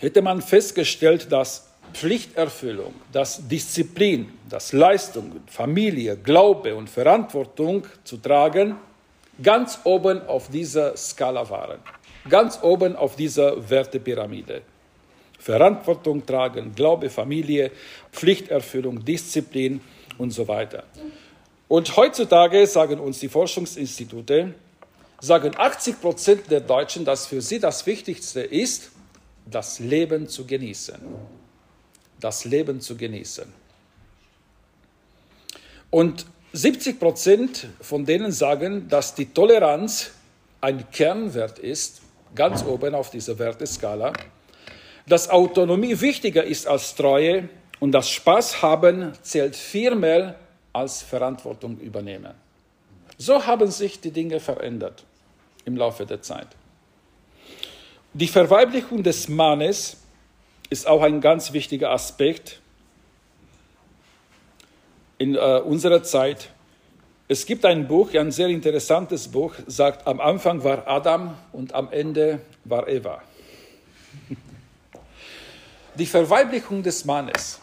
hätte 0.00 0.22
man 0.22 0.40
festgestellt, 0.40 1.30
dass 1.32 1.68
Pflichterfüllung, 1.92 2.94
dass 3.10 3.46
Disziplin, 3.48 4.32
dass 4.48 4.72
Leistung, 4.72 5.40
Familie, 5.46 6.16
Glaube 6.16 6.74
und 6.74 6.88
Verantwortung 6.88 7.86
zu 8.04 8.18
tragen 8.18 8.76
ganz 9.42 9.80
oben 9.84 10.26
auf 10.26 10.48
dieser 10.48 10.96
Skala 10.96 11.48
waren. 11.48 11.78
Ganz 12.28 12.60
oben 12.62 12.94
auf 12.96 13.16
dieser 13.16 13.68
Wertepyramide. 13.68 14.62
Verantwortung 15.42 16.24
tragen, 16.24 16.74
Glaube, 16.74 17.10
Familie, 17.10 17.70
Pflichterfüllung, 18.12 19.04
Disziplin 19.04 19.80
und 20.18 20.30
so 20.30 20.46
weiter. 20.46 20.84
Und 21.68 21.96
heutzutage 21.96 22.66
sagen 22.66 23.00
uns 23.00 23.18
die 23.20 23.28
Forschungsinstitute, 23.28 24.54
sagen 25.20 25.52
80 25.56 26.00
Prozent 26.00 26.50
der 26.50 26.60
Deutschen, 26.60 27.04
dass 27.04 27.26
für 27.26 27.40
sie 27.40 27.58
das 27.58 27.86
Wichtigste 27.86 28.40
ist, 28.40 28.90
das 29.46 29.78
Leben 29.80 30.28
zu 30.28 30.46
genießen 30.46 31.00
das 32.22 32.44
Leben 32.44 32.80
zu 32.80 32.96
genießen. 32.96 33.44
Und 35.90 36.26
70 36.52 36.98
Prozent 36.98 37.68
von 37.80 38.04
denen 38.04 38.32
sagen, 38.32 38.88
dass 38.88 39.14
die 39.14 39.26
Toleranz 39.26 40.12
ein 40.60 40.90
Kernwert 40.90 41.58
ist, 41.58 42.02
ganz 42.34 42.64
oben 42.64 42.94
auf 42.94 43.10
dieser 43.10 43.38
Werteskala, 43.38 44.12
dass 45.06 45.28
Autonomie 45.28 46.00
wichtiger 46.00 46.44
ist 46.44 46.66
als 46.66 46.94
Treue 46.94 47.48
und 47.80 47.92
dass 47.92 48.08
Spaß 48.10 48.62
haben 48.62 49.12
zählt 49.22 49.56
viermal 49.56 50.36
als 50.72 51.02
Verantwortung 51.02 51.78
übernehmen. 51.78 52.34
So 53.18 53.44
haben 53.46 53.70
sich 53.70 54.00
die 54.00 54.10
Dinge 54.10 54.40
verändert 54.40 55.04
im 55.64 55.76
Laufe 55.76 56.06
der 56.06 56.22
Zeit. 56.22 56.48
Die 58.14 58.28
Verweiblichung 58.28 59.02
des 59.02 59.28
Mannes 59.28 59.96
ist 60.70 60.86
auch 60.86 61.02
ein 61.02 61.20
ganz 61.20 61.52
wichtiger 61.52 61.90
Aspekt 61.90 62.60
in 65.18 65.34
äh, 65.34 65.60
unserer 65.64 66.02
Zeit. 66.02 66.50
Es 67.28 67.46
gibt 67.46 67.64
ein 67.64 67.86
Buch, 67.86 68.12
ein 68.14 68.30
sehr 68.30 68.48
interessantes 68.48 69.28
Buch, 69.28 69.54
sagt, 69.66 70.06
am 70.06 70.20
Anfang 70.20 70.62
war 70.64 70.86
Adam 70.86 71.34
und 71.52 71.74
am 71.74 71.90
Ende 71.90 72.40
war 72.64 72.88
Eva. 72.88 73.22
Die 75.94 76.06
Verweiblichung 76.06 76.82
des 76.82 77.04
Mannes. 77.04 77.60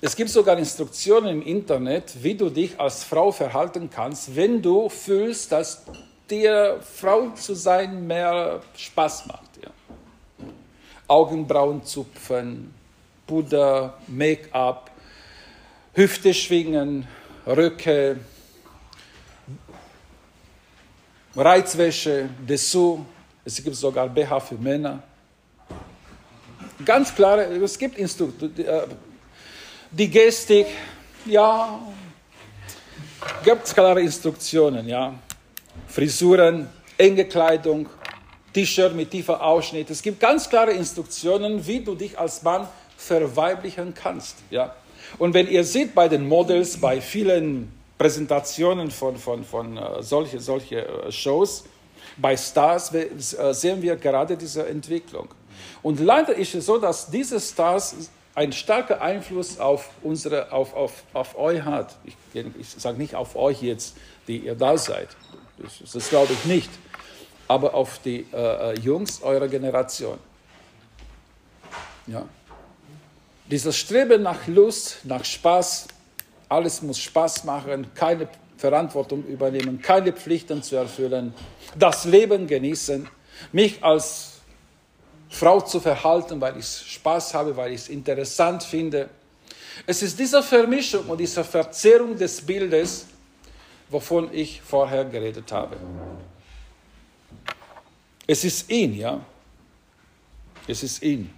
Es 0.00 0.14
gibt 0.14 0.30
sogar 0.30 0.56
Instruktionen 0.56 1.30
im 1.30 1.42
Internet, 1.42 2.22
wie 2.22 2.34
du 2.34 2.48
dich 2.48 2.78
als 2.78 3.02
Frau 3.02 3.32
verhalten 3.32 3.90
kannst, 3.90 4.36
wenn 4.36 4.62
du 4.62 4.88
fühlst, 4.88 5.50
dass 5.50 5.82
dir 6.30 6.78
Frau 6.80 7.30
zu 7.30 7.54
sein 7.54 8.06
mehr 8.06 8.60
Spaß 8.76 9.26
macht. 9.26 9.50
Ja. 9.62 9.70
Augenbrauen 11.08 11.84
zupfen, 11.84 12.72
Puder, 13.26 13.98
Make-up, 14.06 14.90
Hüfte 15.94 16.32
schwingen, 16.32 17.08
Röcke, 17.46 18.18
Reizwäsche, 21.34 22.28
Dessous, 22.48 23.00
es 23.44 23.62
gibt 23.62 23.74
sogar 23.74 24.08
BH 24.08 24.38
für 24.38 24.54
Männer. 24.54 25.02
Ganz 26.84 27.14
klare, 27.14 27.44
es 27.44 27.78
gibt 27.78 27.98
Instruktionen. 27.98 28.58
Äh, 28.58 28.82
die 29.90 30.08
Gestik, 30.08 30.66
ja, 31.26 31.78
gibt 33.44 33.74
klare 33.74 34.00
Instruktionen, 34.00 34.88
ja. 34.88 35.14
Frisuren, 35.86 36.68
enge 36.96 37.26
Kleidung, 37.26 37.88
T-Shirt 38.52 38.94
mit 38.94 39.10
tiefer 39.10 39.42
Ausschnitt. 39.42 39.90
Es 39.90 40.02
gibt 40.02 40.20
ganz 40.20 40.48
klare 40.48 40.72
Instruktionen, 40.72 41.66
wie 41.66 41.80
du 41.80 41.94
dich 41.94 42.18
als 42.18 42.42
Mann 42.42 42.68
verweiblichen 42.96 43.94
kannst. 43.94 44.36
Ja? 44.50 44.74
Und 45.18 45.34
wenn 45.34 45.48
ihr 45.48 45.64
seht 45.64 45.94
bei 45.94 46.08
den 46.08 46.26
Models, 46.26 46.78
bei 46.78 47.00
vielen 47.00 47.72
Präsentationen 47.98 48.90
von, 48.90 49.16
von, 49.16 49.44
von 49.44 49.78
uh, 49.78 50.00
solche, 50.00 50.40
solche 50.40 50.86
uh, 51.06 51.10
Shows, 51.10 51.64
bei 52.16 52.36
Stars 52.36 52.92
uh, 52.92 53.52
sehen 53.52 53.80
wir 53.80 53.96
gerade 53.96 54.36
diese 54.36 54.66
Entwicklung. 54.66 55.28
Und 55.82 56.00
leider 56.00 56.34
ist 56.34 56.54
es 56.54 56.66
so, 56.66 56.78
dass 56.78 57.10
diese 57.10 57.40
Stars 57.40 57.94
einen 58.34 58.52
starken 58.52 58.94
Einfluss 58.94 59.58
auf, 59.58 59.90
unsere, 60.02 60.52
auf, 60.52 60.74
auf, 60.74 61.02
auf 61.12 61.36
euch 61.36 61.62
hat. 61.62 61.96
Ich, 62.04 62.16
ich 62.34 62.68
sage 62.68 62.98
nicht 62.98 63.14
auf 63.14 63.36
euch 63.36 63.62
jetzt, 63.62 63.96
die 64.26 64.38
ihr 64.38 64.54
da 64.54 64.78
seid. 64.78 65.08
Das, 65.58 65.92
das 65.92 66.08
glaube 66.08 66.32
ich 66.32 66.44
nicht. 66.44 66.70
Aber 67.48 67.74
auf 67.74 67.98
die 67.98 68.26
äh, 68.32 68.72
äh, 68.72 68.80
Jungs 68.80 69.22
eurer 69.22 69.48
Generation. 69.48 70.18
Ja. 72.06 72.24
Dieses 73.50 73.76
Streben 73.76 74.22
nach 74.22 74.46
Lust, 74.46 74.98
nach 75.04 75.24
Spaß, 75.24 75.88
alles 76.48 76.80
muss 76.80 76.98
Spaß 76.98 77.44
machen, 77.44 77.92
keine 77.94 78.28
Verantwortung 78.56 79.24
übernehmen, 79.26 79.82
keine 79.82 80.12
Pflichten 80.12 80.62
zu 80.62 80.76
erfüllen, 80.76 81.34
das 81.76 82.04
Leben 82.04 82.46
genießen, 82.46 83.08
mich 83.52 83.82
als 83.82 84.31
Frau 85.32 85.62
zu 85.62 85.80
verhalten, 85.80 86.40
weil 86.40 86.58
ich 86.58 86.66
Spaß 86.66 87.32
habe, 87.32 87.56
weil 87.56 87.72
ich 87.72 87.80
es 87.82 87.88
interessant 87.88 88.62
finde. 88.62 89.08
Es 89.86 90.02
ist 90.02 90.18
diese 90.18 90.42
Vermischung 90.42 91.06
und 91.06 91.18
diese 91.18 91.42
Verzerrung 91.42 92.16
des 92.16 92.42
Bildes, 92.42 93.06
wovon 93.88 94.28
ich 94.32 94.60
vorher 94.60 95.06
geredet 95.06 95.50
habe. 95.50 95.76
Es 98.26 98.44
ist 98.44 98.70
ihn, 98.70 98.94
ja. 98.94 99.24
Es 100.68 100.82
ist 100.82 101.02
ihn. 101.02 101.32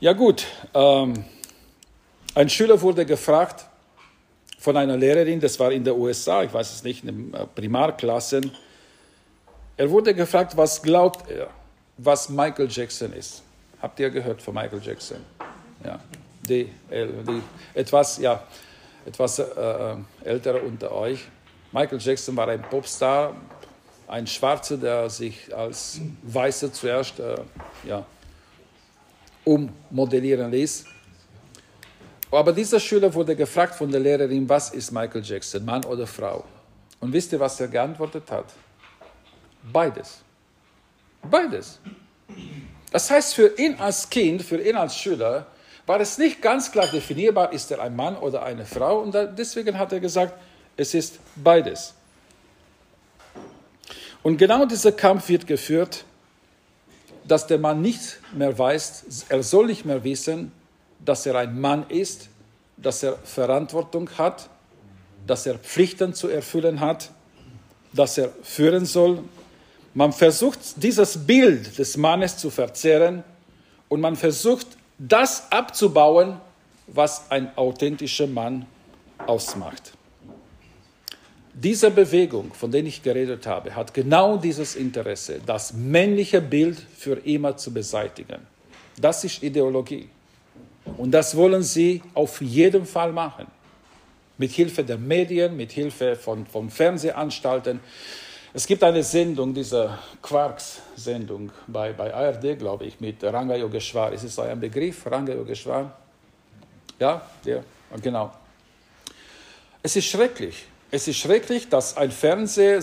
Ja 0.00 0.12
gut, 0.12 0.46
ähm, 0.74 1.24
ein 2.34 2.48
Schüler 2.50 2.80
wurde 2.80 3.06
gefragt 3.06 3.64
von 4.58 4.76
einer 4.76 4.96
Lehrerin, 4.96 5.40
das 5.40 5.58
war 5.58 5.72
in 5.72 5.82
den 5.84 5.94
USA, 5.94 6.42
ich 6.42 6.52
weiß 6.52 6.70
es 6.74 6.84
nicht, 6.84 7.02
in 7.02 7.30
den 7.30 7.34
äh, 7.34 7.46
Primarklassen, 7.46 8.52
er 9.78 9.88
wurde 9.88 10.12
gefragt, 10.12 10.56
was 10.56 10.82
glaubt 10.82 11.30
er, 11.30 11.48
was 11.96 12.28
Michael 12.28 12.68
Jackson 12.68 13.12
ist. 13.12 13.42
Habt 13.80 13.98
ihr 14.00 14.10
gehört 14.10 14.42
von 14.42 14.52
Michael 14.52 14.82
Jackson? 14.82 15.18
Ja, 15.84 16.00
die, 16.42 16.68
die 16.90 17.42
etwas, 17.74 18.18
ja, 18.18 18.42
etwas 19.06 19.38
äh, 19.38 19.94
ältere 20.24 20.60
unter 20.60 20.90
euch. 20.90 21.24
Michael 21.70 22.00
Jackson 22.00 22.36
war 22.36 22.48
ein 22.48 22.60
Popstar, 22.62 23.36
ein 24.08 24.26
Schwarzer, 24.26 24.76
der 24.76 25.08
sich 25.08 25.54
als 25.54 26.00
Weißer 26.22 26.72
zuerst 26.72 27.20
äh, 27.20 27.36
ja, 27.84 28.04
ummodellieren 29.44 30.50
ließ. 30.50 30.86
Aber 32.32 32.52
dieser 32.52 32.80
Schüler 32.80 33.14
wurde 33.14 33.36
gefragt 33.36 33.76
von 33.76 33.90
der 33.92 34.00
Lehrerin, 34.00 34.48
was 34.48 34.70
ist 34.70 34.90
Michael 34.90 35.22
Jackson, 35.24 35.64
Mann 35.64 35.84
oder 35.84 36.06
Frau? 36.06 36.44
Und 36.98 37.12
wisst 37.12 37.32
ihr, 37.32 37.38
was 37.38 37.60
er 37.60 37.68
geantwortet 37.68 38.28
hat? 38.28 38.46
Beides. 39.62 40.22
Beides. 41.22 41.78
Das 42.90 43.10
heißt, 43.10 43.34
für 43.34 43.58
ihn 43.58 43.74
als 43.78 44.08
Kind, 44.08 44.42
für 44.42 44.60
ihn 44.60 44.76
als 44.76 44.96
Schüler, 44.96 45.46
war 45.86 46.00
es 46.00 46.18
nicht 46.18 46.42
ganz 46.42 46.70
klar 46.70 46.86
definierbar, 46.86 47.52
ist 47.52 47.70
er 47.70 47.80
ein 47.80 47.96
Mann 47.96 48.16
oder 48.16 48.42
eine 48.42 48.66
Frau. 48.66 49.00
Und 49.00 49.14
deswegen 49.38 49.78
hat 49.78 49.92
er 49.92 50.00
gesagt, 50.00 50.34
es 50.76 50.94
ist 50.94 51.18
beides. 51.36 51.94
Und 54.22 54.36
genau 54.36 54.66
dieser 54.66 54.92
Kampf 54.92 55.28
wird 55.28 55.46
geführt, 55.46 56.04
dass 57.26 57.46
der 57.46 57.58
Mann 57.58 57.82
nicht 57.82 58.18
mehr 58.34 58.58
weiß, 58.58 59.26
er 59.28 59.42
soll 59.42 59.66
nicht 59.66 59.84
mehr 59.84 60.02
wissen, 60.04 60.52
dass 61.04 61.26
er 61.26 61.36
ein 61.36 61.60
Mann 61.60 61.88
ist, 61.88 62.28
dass 62.76 63.02
er 63.02 63.16
Verantwortung 63.18 64.10
hat, 64.16 64.48
dass 65.26 65.46
er 65.46 65.58
Pflichten 65.58 66.14
zu 66.14 66.28
erfüllen 66.28 66.80
hat, 66.80 67.10
dass 67.92 68.18
er 68.18 68.30
führen 68.42 68.86
soll, 68.86 69.22
man 69.94 70.12
versucht, 70.12 70.58
dieses 70.76 71.26
Bild 71.26 71.78
des 71.78 71.96
Mannes 71.96 72.36
zu 72.36 72.50
verzerren 72.50 73.24
und 73.88 74.00
man 74.00 74.16
versucht, 74.16 74.66
das 74.98 75.50
abzubauen, 75.50 76.40
was 76.86 77.30
ein 77.30 77.56
authentischer 77.56 78.26
Mann 78.26 78.66
ausmacht. 79.26 79.92
Diese 81.60 81.90
Bewegung, 81.90 82.52
von 82.54 82.70
der 82.70 82.84
ich 82.84 83.02
geredet 83.02 83.46
habe, 83.46 83.74
hat 83.74 83.92
genau 83.92 84.36
dieses 84.36 84.76
Interesse, 84.76 85.40
das 85.44 85.72
männliche 85.72 86.40
Bild 86.40 86.78
für 86.96 87.14
immer 87.26 87.56
zu 87.56 87.72
beseitigen. 87.72 88.46
Das 88.96 89.24
ist 89.24 89.42
Ideologie. 89.42 90.08
Und 90.96 91.10
das 91.10 91.36
wollen 91.36 91.62
sie 91.62 92.00
auf 92.14 92.40
jeden 92.40 92.86
Fall 92.86 93.12
machen. 93.12 93.46
Mit 94.38 94.52
Hilfe 94.52 94.84
der 94.84 94.98
Medien, 94.98 95.56
mit 95.56 95.72
Hilfe 95.72 96.14
von, 96.14 96.46
von 96.46 96.70
Fernsehanstalten. 96.70 97.80
Es 98.58 98.66
gibt 98.66 98.82
eine 98.82 99.04
Sendung, 99.04 99.54
diese 99.54 99.96
Quarks-Sendung 100.20 101.52
bei, 101.68 101.92
bei 101.92 102.12
ARD, 102.12 102.58
glaube 102.58 102.86
ich, 102.86 102.98
mit 102.98 103.22
Ranga 103.22 103.54
Yogeshwar. 103.54 104.12
Ist 104.12 104.24
es 104.24 104.34
so 104.34 104.42
ein 104.42 104.58
Begriff, 104.58 105.06
Ranga 105.06 105.32
Yogeshwar? 105.32 105.96
Ja, 106.98 107.22
der, 107.44 107.62
genau. 108.02 108.32
Es 109.80 109.94
ist 109.94 110.06
schrecklich. 110.06 110.66
Es 110.90 111.06
ist 111.06 111.18
schrecklich, 111.18 111.68
dass 111.68 111.96
ein 111.96 112.10
Fernseh, 112.10 112.80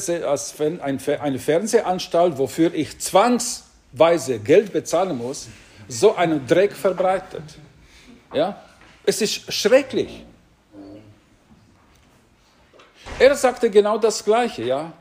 eine 1.20 1.40
Fernsehanstalt, 1.40 2.38
wofür 2.38 2.74
ich 2.74 2.98
zwangsweise 3.00 4.40
Geld 4.40 4.72
bezahlen 4.72 5.18
muss, 5.18 5.50
so 5.90 6.16
einen 6.16 6.48
Dreck 6.48 6.72
verbreitet. 6.72 7.44
Ja? 8.34 8.64
Es 9.06 9.22
ist 9.22 9.52
schrecklich. 9.52 10.24
Er 13.20 13.36
sagte 13.36 13.70
genau 13.70 13.98
das 13.98 14.24
Gleiche, 14.24 14.64
ja. 14.64 14.94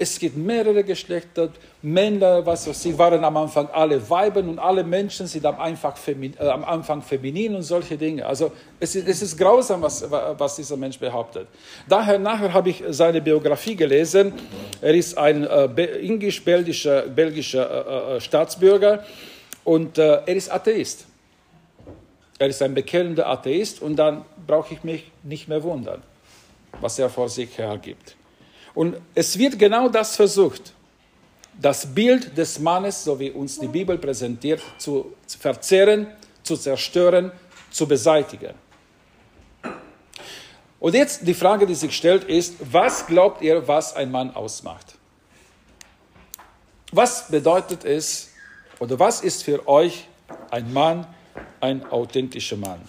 Es 0.00 0.16
gibt 0.16 0.36
mehrere 0.36 0.84
Geschlechter, 0.84 1.50
Männer, 1.82 2.46
was 2.46 2.68
weiß 2.68 2.84
ich, 2.84 2.96
waren 2.96 3.24
am 3.24 3.36
Anfang 3.36 3.66
alle 3.72 4.08
Weiben 4.08 4.48
und 4.48 4.60
alle 4.60 4.84
Menschen 4.84 5.26
sind 5.26 5.44
am, 5.44 5.76
femin, 5.96 6.34
äh, 6.38 6.46
am 6.46 6.62
Anfang 6.62 7.02
feminin 7.02 7.56
und 7.56 7.62
solche 7.62 7.98
Dinge. 7.98 8.24
Also 8.24 8.52
es 8.78 8.94
ist, 8.94 9.08
es 9.08 9.22
ist 9.22 9.36
grausam, 9.36 9.82
was, 9.82 10.08
was 10.08 10.54
dieser 10.54 10.76
Mensch 10.76 11.00
behauptet. 11.00 11.48
Daher 11.88 12.16
nachher 12.20 12.52
habe 12.52 12.70
ich 12.70 12.84
seine 12.90 13.20
Biografie 13.20 13.74
gelesen. 13.74 14.32
Er 14.80 14.94
ist 14.94 15.18
ein 15.18 15.42
äh, 15.42 15.84
indisch-belgischer 15.96 17.02
belgischer, 17.02 18.12
äh, 18.12 18.16
äh, 18.16 18.20
Staatsbürger 18.20 19.04
und 19.64 19.98
äh, 19.98 20.20
er 20.24 20.36
ist 20.36 20.48
Atheist. 20.48 21.06
Er 22.38 22.46
ist 22.46 22.62
ein 22.62 22.72
bekennender 22.72 23.26
Atheist 23.26 23.82
und 23.82 23.96
dann 23.96 24.24
brauche 24.46 24.74
ich 24.74 24.84
mich 24.84 25.10
nicht 25.24 25.48
mehr 25.48 25.64
wundern, 25.64 26.04
was 26.80 27.00
er 27.00 27.10
vor 27.10 27.28
sich 27.28 27.58
hergibt. 27.58 28.17
Und 28.78 28.96
es 29.12 29.36
wird 29.36 29.58
genau 29.58 29.88
das 29.88 30.14
versucht, 30.14 30.72
das 31.60 31.84
Bild 31.84 32.38
des 32.38 32.60
Mannes, 32.60 33.02
so 33.02 33.18
wie 33.18 33.32
uns 33.32 33.58
die 33.58 33.66
Bibel 33.66 33.98
präsentiert, 33.98 34.62
zu 34.78 35.16
verzehren, 35.26 36.06
zu 36.44 36.56
zerstören, 36.56 37.32
zu 37.72 37.88
beseitigen. 37.88 38.54
Und 40.78 40.94
jetzt 40.94 41.26
die 41.26 41.34
Frage, 41.34 41.66
die 41.66 41.74
sich 41.74 41.96
stellt, 41.96 42.22
ist, 42.22 42.54
was 42.60 43.04
glaubt 43.04 43.42
ihr, 43.42 43.66
was 43.66 43.96
ein 43.96 44.12
Mann 44.12 44.32
ausmacht? 44.36 44.94
Was 46.92 47.26
bedeutet 47.26 47.84
es 47.84 48.28
oder 48.78 48.96
was 48.96 49.22
ist 49.22 49.42
für 49.42 49.66
euch 49.66 50.06
ein 50.52 50.72
Mann, 50.72 51.04
ein 51.58 51.84
authentischer 51.90 52.56
Mann? 52.56 52.88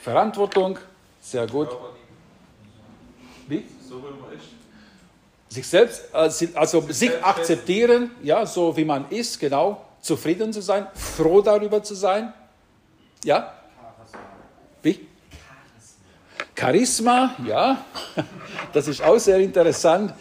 Verantwortung, 0.00 0.78
sehr 1.20 1.46
gut. 1.46 1.68
Wie? 3.46 3.64
So 3.86 3.98
wie 3.98 4.20
man 4.20 4.32
ist. 4.32 4.46
Sich 5.48 5.66
selbst, 5.66 6.04
äh, 6.12 6.58
also 6.58 6.80
sich 6.92 7.24
akzeptieren, 7.24 8.12
ja, 8.22 8.46
so 8.46 8.76
wie 8.76 8.84
man 8.84 9.10
ist, 9.10 9.38
genau, 9.38 9.84
zufrieden 10.00 10.52
zu 10.52 10.62
sein, 10.62 10.86
froh 10.94 11.40
darüber 11.40 11.82
zu 11.82 11.94
sein. 11.94 12.32
Ja? 13.24 13.52
Wie? 14.82 15.06
Charisma, 16.56 17.34
ja, 17.44 17.84
das 18.72 18.88
ist 18.88 19.02
auch 19.02 19.18
sehr 19.18 19.38
interessant. 19.38 20.14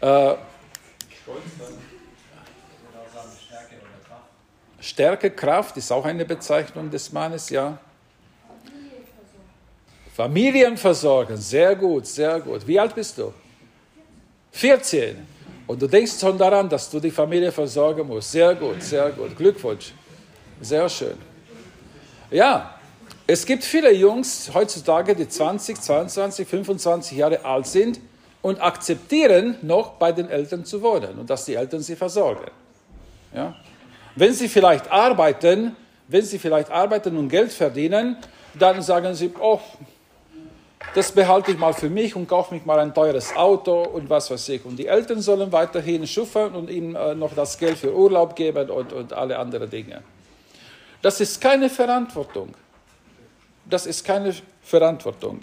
Äh, 0.00 0.34
Stärke, 4.80 5.30
Kraft 5.30 5.76
ist 5.76 5.90
auch 5.92 6.04
eine 6.04 6.24
Bezeichnung 6.24 6.90
des 6.90 7.12
Mannes, 7.12 7.50
ja. 7.50 7.78
Familien 10.18 10.76
versorgen, 10.76 11.36
sehr 11.36 11.76
gut, 11.76 12.04
sehr 12.04 12.40
gut. 12.40 12.66
Wie 12.66 12.76
alt 12.76 12.92
bist 12.92 13.16
du? 13.18 13.32
14. 14.50 15.16
Und 15.64 15.80
du 15.80 15.86
denkst 15.86 16.18
schon 16.18 16.36
daran, 16.36 16.68
dass 16.68 16.90
du 16.90 16.98
die 16.98 17.12
Familie 17.12 17.52
versorgen 17.52 18.04
musst. 18.04 18.32
Sehr 18.32 18.52
gut, 18.56 18.82
sehr 18.82 19.10
gut. 19.10 19.36
Glückwunsch. 19.36 19.92
Sehr 20.60 20.88
schön. 20.88 21.16
Ja, 22.32 22.80
es 23.28 23.46
gibt 23.46 23.62
viele 23.62 23.92
Jungs 23.92 24.50
heutzutage, 24.52 25.14
die 25.14 25.28
20, 25.28 25.80
22, 25.80 26.48
25 26.48 27.16
Jahre 27.16 27.44
alt 27.44 27.68
sind 27.68 28.00
und 28.42 28.60
akzeptieren 28.60 29.54
noch 29.62 29.90
bei 30.00 30.10
den 30.10 30.28
Eltern 30.28 30.64
zu 30.64 30.82
wohnen 30.82 31.16
und 31.16 31.30
dass 31.30 31.44
die 31.44 31.54
Eltern 31.54 31.80
sie 31.80 31.94
versorgen. 31.94 32.50
Ja? 33.32 33.54
Wenn 34.16 34.32
sie 34.32 34.48
vielleicht 34.48 34.90
arbeiten, 34.90 35.76
wenn 36.08 36.24
sie 36.24 36.40
vielleicht 36.40 36.72
arbeiten 36.72 37.16
und 37.16 37.28
Geld 37.28 37.52
verdienen, 37.52 38.16
dann 38.58 38.82
sagen 38.82 39.14
sie, 39.14 39.32
oh, 39.38 39.60
das 40.94 41.12
behalte 41.12 41.52
ich 41.52 41.58
mal 41.58 41.74
für 41.74 41.90
mich 41.90 42.16
und 42.16 42.26
kaufe 42.26 42.54
mich 42.54 42.64
mal 42.64 42.78
ein 42.78 42.94
teures 42.94 43.36
Auto 43.36 43.82
und 43.82 44.08
was 44.08 44.30
weiß 44.30 44.48
ich. 44.48 44.64
Und 44.64 44.76
die 44.76 44.86
Eltern 44.86 45.20
sollen 45.20 45.52
weiterhin 45.52 46.06
schuffen 46.06 46.54
und 46.54 46.70
ihm 46.70 46.96
äh, 46.96 47.14
noch 47.14 47.34
das 47.34 47.58
Geld 47.58 47.78
für 47.78 47.94
Urlaub 47.94 48.34
geben 48.34 48.70
und, 48.70 48.92
und 48.92 49.12
alle 49.12 49.38
anderen 49.38 49.68
Dinge. 49.68 50.02
Das 51.02 51.20
ist 51.20 51.40
keine 51.40 51.68
Verantwortung. 51.70 52.54
Das 53.64 53.86
ist 53.86 54.04
keine 54.04 54.34
Verantwortung. 54.62 55.42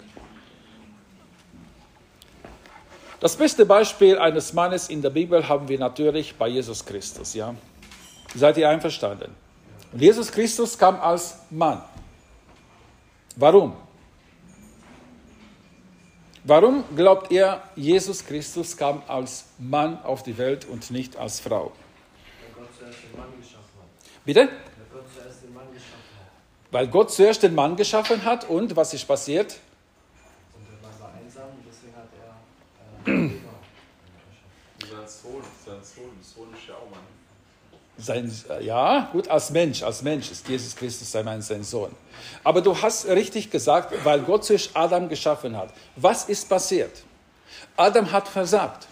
Das 3.20 3.36
beste 3.36 3.64
Beispiel 3.64 4.18
eines 4.18 4.52
Mannes 4.52 4.88
in 4.88 5.00
der 5.00 5.10
Bibel 5.10 5.48
haben 5.48 5.68
wir 5.68 5.78
natürlich 5.78 6.34
bei 6.34 6.48
Jesus 6.48 6.84
Christus. 6.84 7.34
Ja? 7.34 7.54
Seid 8.34 8.58
ihr 8.58 8.68
einverstanden? 8.68 9.34
Und 9.92 10.02
Jesus 10.02 10.30
Christus 10.30 10.76
kam 10.76 11.00
als 11.00 11.38
Mann. 11.50 11.82
Warum? 13.36 13.85
Warum 16.48 16.84
glaubt 16.94 17.32
ihr, 17.32 17.60
Jesus 17.74 18.24
Christus 18.24 18.76
kam 18.76 19.02
als 19.08 19.46
Mann 19.58 20.00
auf 20.04 20.22
die 20.22 20.38
Welt 20.38 20.64
und 20.64 20.92
nicht 20.92 21.16
als 21.16 21.40
Frau? 21.40 21.72
Weil 21.72 22.52
Gott 22.54 22.68
zuerst 22.78 23.02
den 23.02 23.18
Mann 23.18 23.32
geschaffen 23.36 23.80
hat. 23.80 24.24
Bitte? 24.24 24.48
Weil 24.48 24.86
Gott 24.92 25.12
zuerst 25.12 25.42
den 25.42 25.54
Mann 25.54 25.72
geschaffen 25.72 26.16
hat. 26.20 26.70
Weil 26.70 26.86
Gott 26.86 27.10
zuerst 27.10 27.42
den 27.42 27.54
Mann 27.56 27.74
geschaffen 27.74 28.24
hat 28.24 28.48
und 28.48 28.76
was 28.76 28.94
ist 28.94 29.04
passiert? 29.06 29.58
Und 30.54 30.68
der 30.68 30.88
Mann 30.88 31.00
war 31.00 31.12
einsam 31.20 31.48
und 31.48 31.64
deswegen 31.66 31.96
hat 31.96 32.10
er 32.14 33.12
äh, 33.12 33.16
Eva 33.26 33.54
geschaffen. 34.78 34.98
Sein 35.02 35.08
Sohn, 35.08 35.42
sein 35.64 35.82
Sohn, 35.82 36.16
Sohn 36.22 36.54
ist 36.54 36.68
ja 36.68 36.74
auch 36.74 36.88
Mann. 36.88 37.00
Sein, 37.98 38.30
ja, 38.60 39.08
gut, 39.12 39.28
als 39.28 39.50
Mensch, 39.50 39.82
als 39.82 40.02
Mensch 40.02 40.30
ist 40.30 40.46
Jesus 40.48 40.76
Christus 40.76 41.10
sein, 41.10 41.40
sein 41.40 41.64
Sohn. 41.64 41.90
Aber 42.44 42.60
du 42.60 42.76
hast 42.80 43.06
richtig 43.06 43.50
gesagt, 43.50 43.94
weil 44.04 44.20
Gott 44.20 44.44
zuerst 44.44 44.70
Adam 44.74 45.08
geschaffen 45.08 45.56
hat. 45.56 45.70
Was 45.96 46.28
ist 46.28 46.48
passiert? 46.48 46.92
Adam 47.76 48.12
hat 48.12 48.28
versagt. 48.28 48.86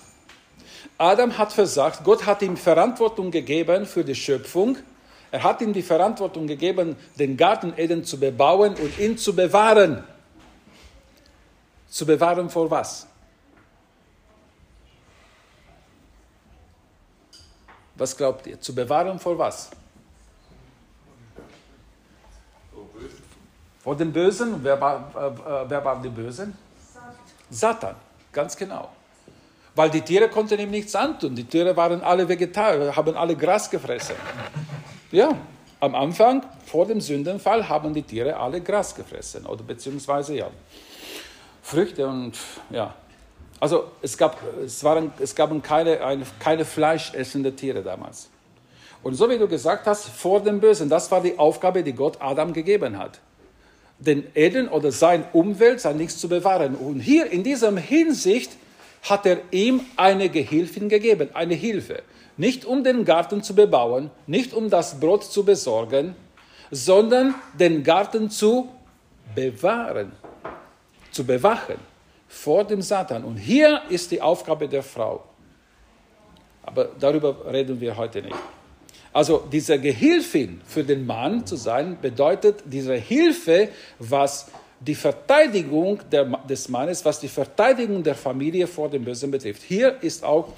Adam 0.96 1.36
hat 1.36 1.52
versagt. 1.52 2.04
Gott 2.04 2.24
hat 2.24 2.40
ihm 2.40 2.56
Verantwortung 2.56 3.30
gegeben 3.30 3.84
für 3.84 4.04
die 4.04 4.14
Schöpfung. 4.14 4.78
Er 5.30 5.42
hat 5.42 5.60
ihm 5.60 5.72
die 5.72 5.82
Verantwortung 5.82 6.46
gegeben, 6.46 6.96
den 7.18 7.36
Garten 7.36 7.74
Eden 7.76 8.04
zu 8.04 8.18
bebauen 8.18 8.74
und 8.76 8.98
ihn 8.98 9.18
zu 9.18 9.34
bewahren. 9.34 10.04
Zu 11.88 12.06
bewahren 12.06 12.48
vor 12.48 12.70
was? 12.70 13.06
Was 17.96 18.16
glaubt 18.16 18.46
ihr? 18.46 18.60
Zu 18.60 18.74
bewahren 18.74 19.18
vor 19.18 19.38
was? 19.38 19.70
Vor 23.82 23.96
dem 23.96 24.12
Bösen. 24.12 24.62
Wer 24.62 24.80
war, 24.80 25.10
äh, 25.14 25.70
wer 25.70 25.84
war 25.84 26.00
die 26.00 26.08
Bösen? 26.08 26.56
Satan, 27.50 27.94
ganz 28.32 28.56
genau. 28.56 28.88
Weil 29.74 29.90
die 29.90 30.00
Tiere 30.00 30.28
konnten 30.28 30.58
ihm 30.58 30.70
nichts 30.70 30.94
antun. 30.94 31.34
Die 31.34 31.44
Tiere 31.44 31.76
waren 31.76 32.02
alle 32.02 32.28
Vegetarier, 32.28 32.94
haben 32.94 33.16
alle 33.16 33.36
Gras 33.36 33.70
gefressen. 33.70 34.16
Ja, 35.10 35.36
am 35.80 35.94
Anfang, 35.94 36.44
vor 36.64 36.86
dem 36.86 37.00
Sündenfall, 37.00 37.68
haben 37.68 37.92
die 37.92 38.02
Tiere 38.02 38.36
alle 38.36 38.60
Gras 38.60 38.94
gefressen. 38.94 39.46
Oder 39.46 39.62
beziehungsweise, 39.62 40.34
ja, 40.34 40.50
Früchte 41.62 42.06
und, 42.06 42.38
ja. 42.70 42.94
Also 43.60 43.90
es 44.02 44.18
gab, 44.18 44.38
es 44.64 44.82
waren, 44.84 45.12
es 45.18 45.34
gaben 45.34 45.62
keine, 45.62 46.04
eine, 46.04 46.24
keine 46.38 46.64
fleischessende 46.64 47.54
Tiere 47.54 47.82
damals. 47.82 48.28
Und 49.02 49.14
so 49.14 49.28
wie 49.28 49.38
du 49.38 49.46
gesagt 49.46 49.86
hast, 49.86 50.08
vor 50.08 50.42
dem 50.42 50.60
Bösen, 50.60 50.88
das 50.88 51.10
war 51.10 51.20
die 51.20 51.38
Aufgabe, 51.38 51.82
die 51.82 51.92
Gott 51.92 52.16
Adam 52.20 52.52
gegeben 52.52 52.98
hat. 52.98 53.20
Den 53.98 54.24
Eden 54.34 54.68
oder 54.68 54.90
sein 54.92 55.24
Umwelt, 55.32 55.80
sein 55.80 55.96
Nichts 55.96 56.18
zu 56.18 56.28
bewahren. 56.28 56.74
Und 56.74 57.00
hier 57.00 57.30
in 57.30 57.44
dieser 57.44 57.74
Hinsicht 57.76 58.52
hat 59.02 59.26
er 59.26 59.38
ihm 59.50 59.80
eine 59.96 60.30
Gehilfin 60.30 60.88
gegeben, 60.88 61.28
eine 61.34 61.54
Hilfe. 61.54 62.02
Nicht 62.36 62.64
um 62.64 62.82
den 62.82 63.04
Garten 63.04 63.42
zu 63.42 63.54
bebauen, 63.54 64.10
nicht 64.26 64.52
um 64.52 64.70
das 64.70 64.98
Brot 64.98 65.24
zu 65.24 65.44
besorgen, 65.44 66.16
sondern 66.70 67.34
den 67.58 67.84
Garten 67.84 68.30
zu 68.30 68.68
bewahren, 69.34 70.12
zu 71.12 71.24
bewachen 71.24 71.93
vor 72.34 72.64
dem 72.64 72.82
Satan. 72.82 73.24
Und 73.24 73.36
hier 73.36 73.82
ist 73.88 74.10
die 74.10 74.20
Aufgabe 74.20 74.68
der 74.68 74.82
Frau. 74.82 75.22
Aber 76.62 76.88
darüber 76.98 77.36
reden 77.52 77.80
wir 77.80 77.96
heute 77.96 78.22
nicht. 78.22 78.36
Also 79.12 79.44
diese 79.50 79.78
Gehilfin 79.78 80.60
für 80.66 80.82
den 80.82 81.06
Mann 81.06 81.46
zu 81.46 81.56
sein, 81.56 81.96
bedeutet 82.00 82.64
diese 82.64 82.94
Hilfe, 82.94 83.68
was 83.98 84.48
die 84.80 84.94
Verteidigung 84.94 86.00
der, 86.10 86.24
des 86.24 86.68
Mannes, 86.68 87.04
was 87.04 87.20
die 87.20 87.28
Verteidigung 87.28 88.02
der 88.02 88.14
Familie 88.14 88.66
vor 88.66 88.88
dem 88.90 89.04
Bösen 89.04 89.30
betrifft. 89.30 89.62
Hier 89.62 90.02
ist 90.02 90.24
auch 90.24 90.48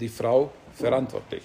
die 0.00 0.08
Frau 0.08 0.50
verantwortlich. 0.74 1.42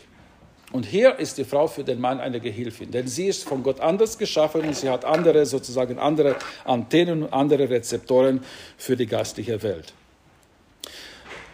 Und 0.72 0.86
hier 0.86 1.18
ist 1.18 1.38
die 1.38 1.46
Frau 1.46 1.68
für 1.68 1.84
den 1.84 2.00
Mann 2.00 2.20
eine 2.20 2.40
Gehilfin, 2.40 2.92
denn 2.92 3.08
sie 3.08 3.28
ist 3.28 3.44
von 3.44 3.64
Gott 3.64 3.80
anders 3.80 4.18
geschaffen 4.18 4.62
und 4.62 4.76
sie 4.76 4.90
hat 4.90 5.04
andere, 5.04 5.46
sozusagen 5.46 5.98
andere 5.98 6.36
Antennen 6.64 7.24
und 7.24 7.34
andere 7.34 7.70
Rezeptoren 7.70 8.44
für 8.78 8.96
die 8.96 9.08
geistliche 9.08 9.62
Welt. 9.64 9.94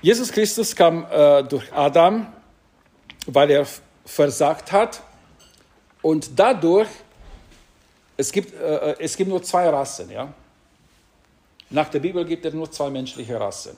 Jesus 0.01 0.31
Christus 0.31 0.75
kam 0.75 1.07
äh, 1.09 1.43
durch 1.43 1.71
Adam, 1.73 2.27
weil 3.25 3.51
er 3.51 3.65
versagt 4.05 4.71
hat 4.71 5.01
und 6.01 6.37
dadurch, 6.37 6.89
es 8.17 8.31
gibt, 8.31 8.53
äh, 8.53 8.95
es 8.99 9.15
gibt 9.15 9.29
nur 9.29 9.41
zwei 9.41 9.69
Rassen, 9.69 10.11
ja. 10.11 10.33
Nach 11.69 11.89
der 11.89 11.99
Bibel 11.99 12.23
gibt 12.25 12.45
es 12.45 12.53
nur 12.53 12.69
zwei 12.69 12.89
menschliche 12.89 13.39
Rassen. 13.39 13.75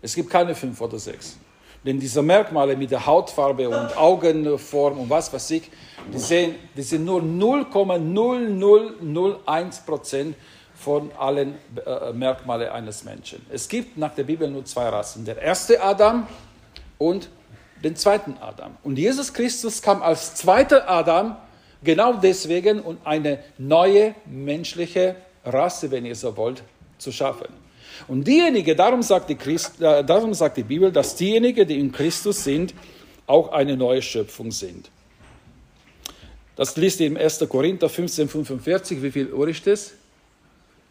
Es 0.00 0.14
gibt 0.14 0.30
keine 0.30 0.54
fünf 0.54 0.80
oder 0.80 0.98
sechs. 0.98 1.36
Denn 1.84 1.98
diese 1.98 2.22
Merkmale 2.22 2.76
mit 2.76 2.90
der 2.90 3.06
Hautfarbe 3.06 3.66
und 3.68 3.96
Augenform 3.96 4.98
und 4.98 5.08
was 5.08 5.32
weiß 5.32 5.52
ich, 5.52 5.70
die, 6.12 6.18
sehen, 6.18 6.56
die 6.76 6.82
sind 6.82 7.06
nur 7.06 7.22
0,0001 7.22 9.86
Prozent 9.86 10.36
von 10.74 11.10
allen 11.18 11.54
äh, 11.84 12.12
Merkmalen 12.12 12.68
eines 12.68 13.02
Menschen. 13.04 13.46
Es 13.50 13.68
gibt 13.68 13.96
nach 13.96 14.14
der 14.14 14.24
Bibel 14.24 14.50
nur 14.50 14.64
zwei 14.64 14.88
Rassen. 14.88 15.24
Der 15.24 15.40
erste 15.40 15.80
Adam 15.82 16.26
und 16.98 17.30
den 17.82 17.96
zweiten 17.96 18.36
Adam. 18.40 18.76
Und 18.82 18.98
Jesus 18.98 19.32
Christus 19.32 19.80
kam 19.80 20.02
als 20.02 20.34
zweiter 20.34 20.86
Adam 20.88 21.36
genau 21.82 22.12
deswegen, 22.14 22.80
um 22.80 22.98
eine 23.04 23.38
neue 23.58 24.14
menschliche 24.26 25.16
Rasse, 25.44 25.90
wenn 25.90 26.04
ihr 26.04 26.16
so 26.16 26.36
wollt, 26.36 26.62
zu 26.98 27.12
schaffen. 27.12 27.59
Und 28.08 28.26
diejenigen, 28.26 28.76
darum 28.76 29.02
sagt 29.02 29.30
die, 29.30 29.34
Christ, 29.34 29.80
äh, 29.80 30.04
darum 30.04 30.34
sagt 30.34 30.56
die 30.56 30.62
Bibel, 30.62 30.90
dass 30.90 31.16
diejenigen, 31.16 31.66
die 31.66 31.78
in 31.78 31.92
Christus 31.92 32.44
sind, 32.44 32.74
auch 33.26 33.52
eine 33.52 33.76
neue 33.76 34.02
Schöpfung 34.02 34.50
sind. 34.50 34.90
Das 36.56 36.76
liest 36.76 37.00
ihr 37.00 37.06
im 37.06 37.16
1. 37.16 37.46
Korinther 37.48 37.88
15, 37.88 38.28
45. 38.28 39.02
Wie 39.02 39.10
viel 39.10 39.32
Uhr 39.32 39.48
ist 39.48 39.66
das? 39.66 39.92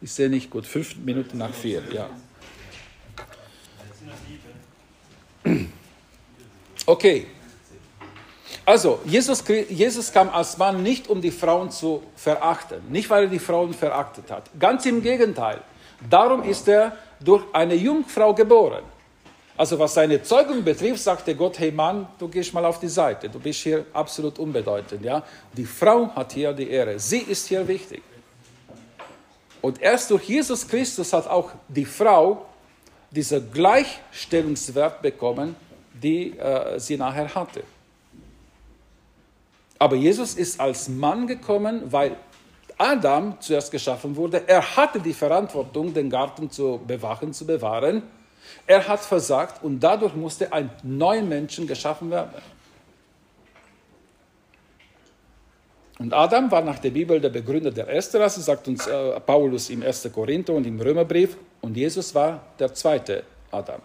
Ich 0.02 0.12
sehe 0.12 0.28
nicht 0.28 0.50
gut. 0.50 0.66
Fünf 0.66 0.96
Minuten 0.96 1.38
nach 1.38 1.52
vier, 1.52 1.82
ja. 1.92 2.10
Okay. 6.86 7.26
Also, 8.64 9.00
Jesus, 9.04 9.44
Jesus 9.68 10.12
kam 10.12 10.28
als 10.30 10.58
Mann 10.58 10.82
nicht, 10.82 11.08
um 11.08 11.20
die 11.20 11.30
Frauen 11.30 11.70
zu 11.70 12.02
verachten. 12.16 12.80
Nicht, 12.90 13.10
weil 13.10 13.24
er 13.24 13.30
die 13.30 13.38
Frauen 13.38 13.74
verachtet 13.74 14.30
hat. 14.30 14.50
Ganz 14.58 14.86
im 14.86 15.02
Gegenteil. 15.02 15.60
Darum 16.08 16.42
ist 16.42 16.66
er 16.68 16.96
durch 17.20 17.44
eine 17.52 17.74
Jungfrau 17.74 18.34
geboren. 18.34 18.84
Also 19.56 19.78
was 19.78 19.92
seine 19.92 20.22
Zeugung 20.22 20.64
betrifft, 20.64 21.02
sagte 21.02 21.34
Gott, 21.34 21.58
hey 21.58 21.70
Mann, 21.70 22.08
du 22.18 22.28
gehst 22.28 22.54
mal 22.54 22.64
auf 22.64 22.80
die 22.80 22.88
Seite, 22.88 23.28
du 23.28 23.38
bist 23.38 23.60
hier 23.60 23.84
absolut 23.92 24.38
unbedeutend. 24.38 25.04
Ja? 25.04 25.22
Die 25.52 25.66
Frau 25.66 26.08
hat 26.14 26.32
hier 26.32 26.54
die 26.54 26.70
Ehre, 26.70 26.98
sie 26.98 27.18
ist 27.18 27.46
hier 27.46 27.68
wichtig. 27.68 28.02
Und 29.60 29.82
erst 29.82 30.10
durch 30.10 30.24
Jesus 30.24 30.66
Christus 30.66 31.12
hat 31.12 31.26
auch 31.28 31.50
die 31.68 31.84
Frau 31.84 32.46
diesen 33.10 33.52
Gleichstellungswert 33.52 35.02
bekommen, 35.02 35.54
die 35.92 36.38
äh, 36.38 36.80
sie 36.80 36.96
nachher 36.96 37.34
hatte. 37.34 37.62
Aber 39.78 39.96
Jesus 39.96 40.34
ist 40.34 40.58
als 40.60 40.88
Mann 40.88 41.26
gekommen, 41.26 41.82
weil 41.90 42.16
Adam 42.80 43.38
zuerst 43.40 43.70
geschaffen 43.70 44.16
wurde. 44.16 44.42
Er 44.46 44.76
hatte 44.76 45.00
die 45.00 45.12
Verantwortung, 45.12 45.92
den 45.92 46.08
Garten 46.08 46.50
zu 46.50 46.80
bewachen, 46.86 47.34
zu 47.34 47.46
bewahren. 47.46 48.02
Er 48.66 48.88
hat 48.88 49.00
versagt 49.00 49.62
und 49.62 49.80
dadurch 49.80 50.14
musste 50.14 50.50
ein 50.50 50.70
neuer 50.82 51.20
Menschen 51.22 51.66
geschaffen 51.66 52.10
werden. 52.10 52.30
Und 55.98 56.14
Adam 56.14 56.50
war 56.50 56.62
nach 56.62 56.78
der 56.78 56.90
Bibel 56.90 57.20
der 57.20 57.28
Begründer 57.28 57.70
der 57.70 57.86
ersten 57.86 58.16
Rasse, 58.16 58.40
sagt 58.40 58.66
uns 58.66 58.86
äh, 58.86 59.20
Paulus 59.20 59.68
im 59.68 59.82
1. 59.82 60.08
Korinther 60.10 60.54
und 60.54 60.66
im 60.66 60.80
Römerbrief. 60.80 61.36
Und 61.60 61.76
Jesus 61.76 62.14
war 62.14 62.40
der 62.58 62.72
zweite 62.72 63.24
Adam. 63.50 63.82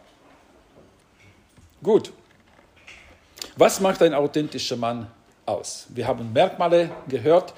Gut. 1.84 2.14
Was 3.58 3.82
macht 3.82 4.02
ein 4.02 4.14
authentischer 4.14 4.78
Mann 4.78 5.08
aus? 5.46 5.88
Wir 5.89 6.08
haben 6.08 6.32
Merkmale 6.32 6.91
gehört. 7.10 7.54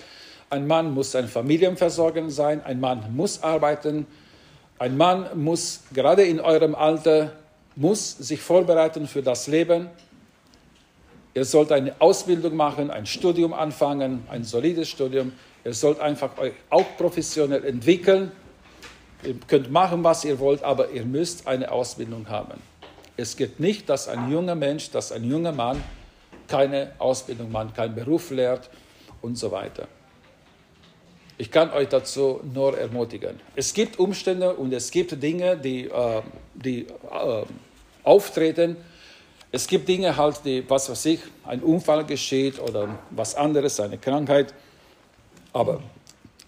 Ein 0.50 0.66
Mann 0.66 0.94
muss 0.94 1.16
ein 1.16 1.28
Familienversorger 1.28 2.30
sein, 2.30 2.64
ein 2.64 2.80
Mann 2.80 3.14
muss 3.16 3.44
arbeiten, 3.44 4.08
ein 4.80 4.96
Mann 4.96 5.28
muss 5.36 5.84
gerade 5.94 6.24
in 6.24 6.40
eurem 6.40 6.74
Alter 6.74 7.34
muss 7.76 8.18
sich 8.18 8.42
vorbereiten 8.42 9.08
für 9.08 9.22
das 9.22 9.48
Leben. 9.48 9.90
Ihr 11.34 11.46
sollt 11.46 11.72
eine 11.72 11.94
Ausbildung 12.00 12.56
machen, 12.56 12.90
ein 12.90 13.06
Studium 13.06 13.54
anfangen, 13.54 14.26
ein 14.30 14.44
solides 14.44 14.90
Studium. 14.90 15.34
Ihr 15.66 15.74
sollt 15.74 16.00
einfach 16.00 16.38
euch 16.38 16.54
auch 16.70 16.86
professionell 16.98 17.66
entwickeln. 17.66 18.32
Ihr 19.24 19.36
könnt 19.48 19.72
machen, 19.72 20.04
was 20.04 20.24
ihr 20.26 20.40
wollt, 20.40 20.64
aber 20.64 20.92
ihr 20.92 21.06
müsst 21.06 21.48
eine 21.48 21.72
Ausbildung 21.72 22.30
haben. 22.30 22.62
Es 23.18 23.36
geht 23.36 23.60
nicht, 23.60 23.90
dass 23.90 24.08
ein 24.08 24.32
junger 24.32 24.56
Mensch, 24.56 24.92
dass 24.92 25.12
ein 25.12 25.24
junger 25.24 25.52
Mann 25.52 25.84
keine 26.48 26.92
Ausbildung 27.00 27.52
macht, 27.52 27.76
keinen 27.76 27.96
Beruf 27.96 28.32
lehrt 28.32 28.70
und 29.22 29.38
so 29.38 29.52
weiter. 29.52 29.88
Ich 31.38 31.52
kann 31.52 31.72
euch 31.72 31.90
dazu 31.90 32.42
nur 32.54 32.78
ermutigen. 32.78 33.40
Es 33.56 33.74
gibt 33.74 34.00
Umstände 34.00 34.54
und 34.54 34.74
es 34.74 34.90
gibt 34.90 35.22
Dinge, 35.22 35.56
die, 35.56 35.86
äh, 35.86 36.22
die 36.56 36.88
äh, 36.88 37.44
auftreten, 38.04 38.78
es 39.52 39.66
gibt 39.66 39.88
Dinge 39.88 40.16
halt, 40.18 40.42
die, 40.44 40.70
was 40.70 40.90
weiß 40.90 41.06
ich, 41.06 41.20
ein 41.46 41.62
Unfall 41.62 42.04
geschieht 42.06 42.60
oder 42.60 43.00
was 43.12 43.36
anderes, 43.36 43.80
eine 43.80 43.98
Krankheit. 43.98 44.54
Aber 45.54 45.82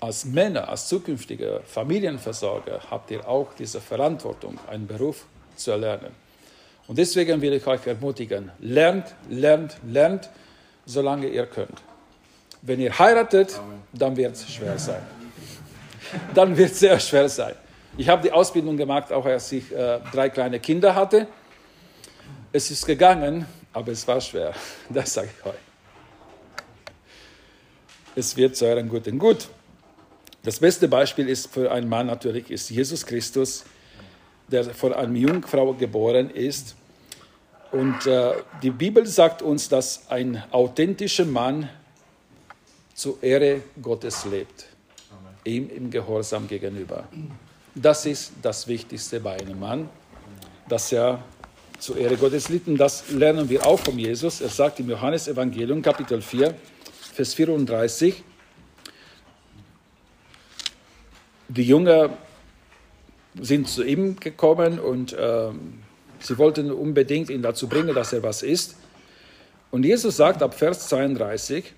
als 0.02 0.26
Männer, 0.26 0.68
als 0.68 0.88
zukünftige 0.88 1.62
Familienversorger 1.66 2.82
habt 2.92 3.12
ihr 3.12 3.28
auch 3.28 3.54
diese 3.58 3.80
Verantwortung, 3.80 4.60
einen 4.68 4.86
Beruf 4.86 5.26
zu 5.56 5.72
erlernen. 5.72 6.12
Und 6.88 6.98
deswegen 6.98 7.42
will 7.42 7.54
ich 7.54 7.66
euch 7.68 7.86
ermutigen, 7.88 8.52
lernt, 8.60 9.16
lernt, 9.30 9.78
lernt, 9.88 10.30
solange 10.86 11.28
ihr 11.28 11.46
könnt. 11.46 11.82
Wenn 12.62 12.80
ihr 12.80 12.98
heiratet, 12.98 13.60
dann 13.94 14.16
wird 14.18 14.36
es 14.36 14.52
schwer 14.52 14.78
sein. 14.78 15.02
Dann 16.34 16.58
wird 16.58 16.72
es 16.72 16.80
sehr 16.80 17.00
schwer 17.00 17.30
sein. 17.30 17.54
Ich 17.98 18.08
habe 18.08 18.22
die 18.22 18.32
Ausbildung 18.32 18.78
gemacht, 18.78 19.12
auch 19.12 19.26
als 19.26 19.52
ich 19.52 19.72
äh, 19.72 20.00
drei 20.12 20.30
kleine 20.30 20.60
Kinder 20.60 20.96
hatte. 20.96 21.28
Es 22.52 22.72
ist 22.72 22.86
gegangen, 22.86 23.46
aber 23.74 23.92
es 23.92 24.08
war 24.08 24.20
schwer. 24.22 24.54
Das 24.90 25.14
sage 25.14 25.30
ich 25.38 25.46
euch. 25.46 25.54
Es 28.16 28.36
wird 28.36 28.56
zu 28.56 28.66
eurem 28.66 28.90
Guten 28.90 29.20
gut. 29.20 29.48
Das 30.44 30.60
beste 30.60 30.88
Beispiel 30.88 31.30
ist 31.30 31.54
für 31.54 31.72
einen 31.72 31.88
Mann 31.90 32.08
natürlich 32.08 32.50
ist 32.50 32.70
Jesus 32.70 33.06
Christus, 33.06 33.66
der 34.48 34.64
von 34.64 34.94
einer 34.94 35.16
Jungfrau 35.16 35.74
geboren 35.74 36.30
ist. 36.30 36.76
Und 37.72 38.08
äh, 38.08 38.34
die 38.64 38.72
Bibel 38.72 39.06
sagt 39.06 39.42
uns, 39.42 39.70
dass 39.70 40.10
ein 40.10 40.44
authentischer 40.52 41.26
Mann 41.26 41.70
zur 43.00 43.24
Ehre 43.24 43.62
Gottes 43.82 44.26
lebt, 44.26 44.66
Amen. 45.10 45.34
ihm 45.46 45.70
im 45.70 45.90
Gehorsam 45.90 46.50
gegenüber. 46.50 47.08
Das 47.74 48.06
ist 48.06 48.34
das 48.42 48.68
Wichtigste 48.68 49.22
bei 49.22 49.40
einem 49.40 49.58
Mann, 49.58 49.90
dass 50.68 50.92
er 50.92 51.24
zur 51.80 51.96
Ehre 51.96 52.18
Gottes 52.18 52.50
litt. 52.50 52.68
Und 52.68 52.76
das 52.76 53.10
lernen 53.10 53.50
wir 53.50 53.66
auch 53.66 53.80
von 53.80 53.98
Jesus. 53.98 54.42
Er 54.42 54.50
sagt 54.50 54.82
im 54.82 54.90
Johannesevangelium, 54.90 55.82
Kapitel 55.82 56.22
4, 56.22 56.54
Vers 57.14 57.34
34, 57.36 58.22
die 61.48 61.64
Jünger 61.64 62.10
sind 63.40 63.70
zu 63.70 63.86
ihm 63.86 64.20
gekommen 64.20 64.78
und 64.78 65.14
äh, 65.14 65.52
sie 66.20 66.38
wollten 66.38 66.70
unbedingt 66.70 67.30
ihn 67.30 67.44
dazu 67.44 67.70
bringen, 67.70 67.96
dass 67.96 68.12
er 68.12 68.24
was 68.24 68.44
isst. 68.44 68.76
Und 69.72 69.86
Jesus 69.86 70.18
sagt 70.18 70.44
ab 70.44 70.54
Vers 70.54 70.90
32, 70.90 71.76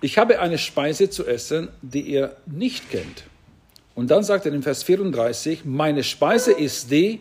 ich 0.00 0.18
habe 0.18 0.40
eine 0.40 0.58
Speise 0.58 1.10
zu 1.10 1.26
essen, 1.26 1.68
die 1.82 2.02
ihr 2.02 2.36
nicht 2.46 2.90
kennt. 2.90 3.24
Und 3.94 4.10
dann 4.10 4.22
sagt 4.24 4.46
er 4.46 4.52
in 4.52 4.62
Vers 4.62 4.82
34, 4.82 5.64
meine 5.64 6.02
Speise 6.02 6.52
ist 6.52 6.90
die, 6.90 7.20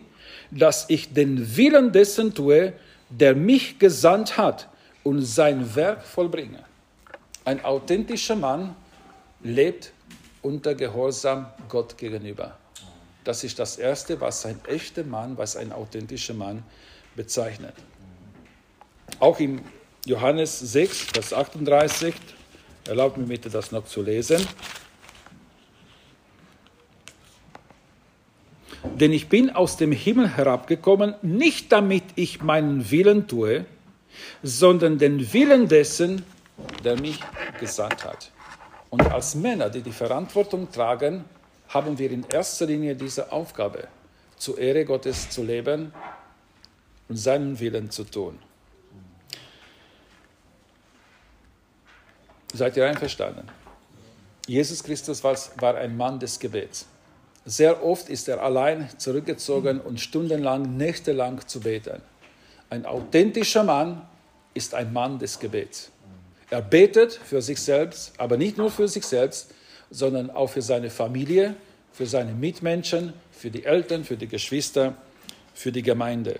dass 0.51 0.89
ich 0.89 1.13
den 1.13 1.55
Willen 1.55 1.91
dessen 1.91 2.33
tue, 2.33 2.73
der 3.09 3.35
mich 3.35 3.79
gesandt 3.79 4.37
hat 4.37 4.67
und 5.03 5.21
sein 5.21 5.75
Werk 5.75 6.03
vollbringe. 6.03 6.63
Ein 7.45 7.63
authentischer 7.63 8.35
Mann 8.35 8.75
lebt 9.43 9.91
unter 10.41 10.75
Gehorsam 10.75 11.47
Gott 11.69 11.97
gegenüber. 11.97 12.57
Das 13.23 13.43
ist 13.43 13.59
das 13.59 13.77
Erste, 13.77 14.19
was 14.19 14.45
ein 14.45 14.59
echter 14.67 15.03
Mann, 15.03 15.37
was 15.37 15.55
ein 15.55 15.71
authentischer 15.71 16.33
Mann 16.33 16.63
bezeichnet. 17.15 17.73
Auch 19.19 19.39
im 19.39 19.61
Johannes 20.05 20.59
6, 20.59 21.01
Vers 21.13 21.33
38, 21.33 22.13
erlaubt 22.87 23.17
mir 23.17 23.25
bitte 23.25 23.49
das 23.49 23.71
noch 23.71 23.85
zu 23.85 24.01
lesen. 24.01 24.45
Denn 28.83 29.11
ich 29.11 29.29
bin 29.29 29.49
aus 29.49 29.77
dem 29.77 29.91
Himmel 29.91 30.27
herabgekommen, 30.29 31.15
nicht 31.21 31.71
damit 31.71 32.03
ich 32.15 32.41
meinen 32.41 32.91
Willen 32.91 33.27
tue, 33.27 33.65
sondern 34.43 34.97
den 34.97 35.33
Willen 35.33 35.67
dessen, 35.67 36.23
der 36.83 36.99
mich 36.99 37.19
gesandt 37.59 38.03
hat. 38.03 38.31
Und 38.89 39.11
als 39.11 39.35
Männer, 39.35 39.69
die 39.69 39.81
die 39.81 39.91
Verantwortung 39.91 40.71
tragen, 40.71 41.25
haben 41.69 41.97
wir 41.97 42.11
in 42.11 42.25
erster 42.29 42.67
Linie 42.67 42.95
diese 42.95 43.31
Aufgabe, 43.31 43.87
zur 44.37 44.59
Ehre 44.59 44.85
Gottes 44.85 45.29
zu 45.29 45.43
leben 45.43 45.93
und 47.09 47.17
seinen 47.17 47.59
Willen 47.59 47.89
zu 47.89 48.03
tun. 48.03 48.37
Seid 52.53 52.77
ihr 52.77 52.87
einverstanden? 52.87 53.47
Jesus 54.47 54.83
Christus 54.83 55.23
war 55.23 55.75
ein 55.75 55.97
Mann 55.97 56.19
des 56.19 56.39
Gebets. 56.39 56.85
Sehr 57.45 57.83
oft 57.83 58.09
ist 58.09 58.29
er 58.29 58.41
allein 58.41 58.89
zurückgezogen 58.97 59.81
und 59.81 59.99
stundenlang, 59.99 60.77
nächtelang 60.77 61.45
zu 61.47 61.59
beten. 61.59 62.01
Ein 62.69 62.85
authentischer 62.85 63.63
Mann 63.63 64.07
ist 64.53 64.73
ein 64.73 64.93
Mann 64.93 65.19
des 65.19 65.39
Gebets. 65.39 65.91
Er 66.49 66.61
betet 66.61 67.13
für 67.13 67.41
sich 67.41 67.59
selbst, 67.59 68.13
aber 68.17 68.37
nicht 68.37 68.57
nur 68.57 68.69
für 68.69 68.87
sich 68.87 69.05
selbst, 69.05 69.51
sondern 69.89 70.29
auch 70.29 70.47
für 70.47 70.61
seine 70.61 70.89
Familie, 70.89 71.55
für 71.91 72.05
seine 72.05 72.33
Mitmenschen, 72.33 73.13
für 73.31 73.49
die 73.49 73.65
Eltern, 73.65 74.03
für 74.03 74.17
die 74.17 74.27
Geschwister, 74.27 74.95
für 75.53 75.71
die 75.71 75.81
Gemeinde. 75.81 76.39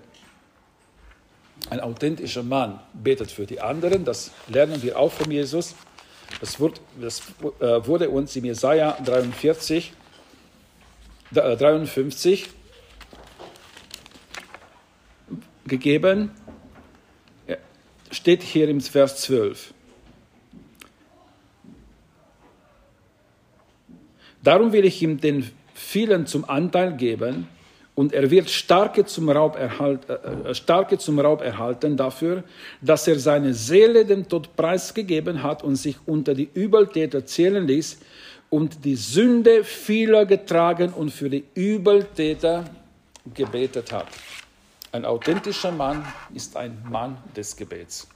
Ein 1.70 1.80
authentischer 1.80 2.44
Mann 2.44 2.80
betet 2.94 3.32
für 3.32 3.46
die 3.46 3.62
anderen, 3.62 4.06
das 4.06 4.32
lernen 4.48 4.82
wir 4.84 5.00
auch 5.00 5.12
von 5.12 5.32
Jesus. 5.32 5.76
Das 6.40 6.60
äh, 6.60 7.88
wurde 7.88 8.10
uns 8.10 8.36
in 8.36 8.46
Jesaja 8.46 8.98
43 9.04 9.94
53 11.34 12.50
gegeben, 15.66 16.32
steht 18.12 18.44
hier 18.44 18.70
im 18.70 18.82
Vers 18.82 19.22
12. 19.22 19.74
Darum 24.44 24.74
will 24.74 24.86
ich 24.86 25.02
ihm 25.02 25.20
den 25.20 25.50
vielen 25.74 26.28
zum 26.28 26.48
Anteil 26.48 26.96
geben 26.96 27.48
und 27.96 28.14
er 28.14 28.30
wird 28.32 28.50
Starke 28.50 29.06
zum, 29.06 29.30
Raub 29.30 29.56
erhalt, 29.56 30.10
äh, 30.10 30.14
äh, 30.14 30.56
Starke 30.56 30.98
zum 30.98 31.20
Raub 31.20 31.42
erhalten 31.42 31.96
dafür, 31.96 32.44
dass 32.82 33.08
er 33.08 33.20
seine 33.20 33.54
Seele 33.54 34.06
dem 34.06 34.28
Tod 34.28 34.56
preisgegeben 34.56 35.44
hat 35.44 35.64
und 35.64 35.76
sich 35.76 35.98
unter 36.06 36.34
die 36.34 36.50
Übeltäter 36.54 37.26
zählen 37.26 37.68
ließ 37.68 38.00
und 38.50 38.84
die 38.84 38.96
Sünde 38.96 39.64
vieler 39.64 40.26
getragen 40.26 40.92
und 40.92 41.12
für 41.12 41.30
die 41.30 41.44
Übeltäter 41.54 42.66
gebetet 43.34 43.92
hat. 43.92 44.08
Ein 44.92 45.06
authentischer 45.06 45.72
Mann 45.72 46.06
ist 46.34 46.58
ein 46.58 46.84
Mann 46.90 47.18
des 47.36 47.56
Gebets. 47.56 48.08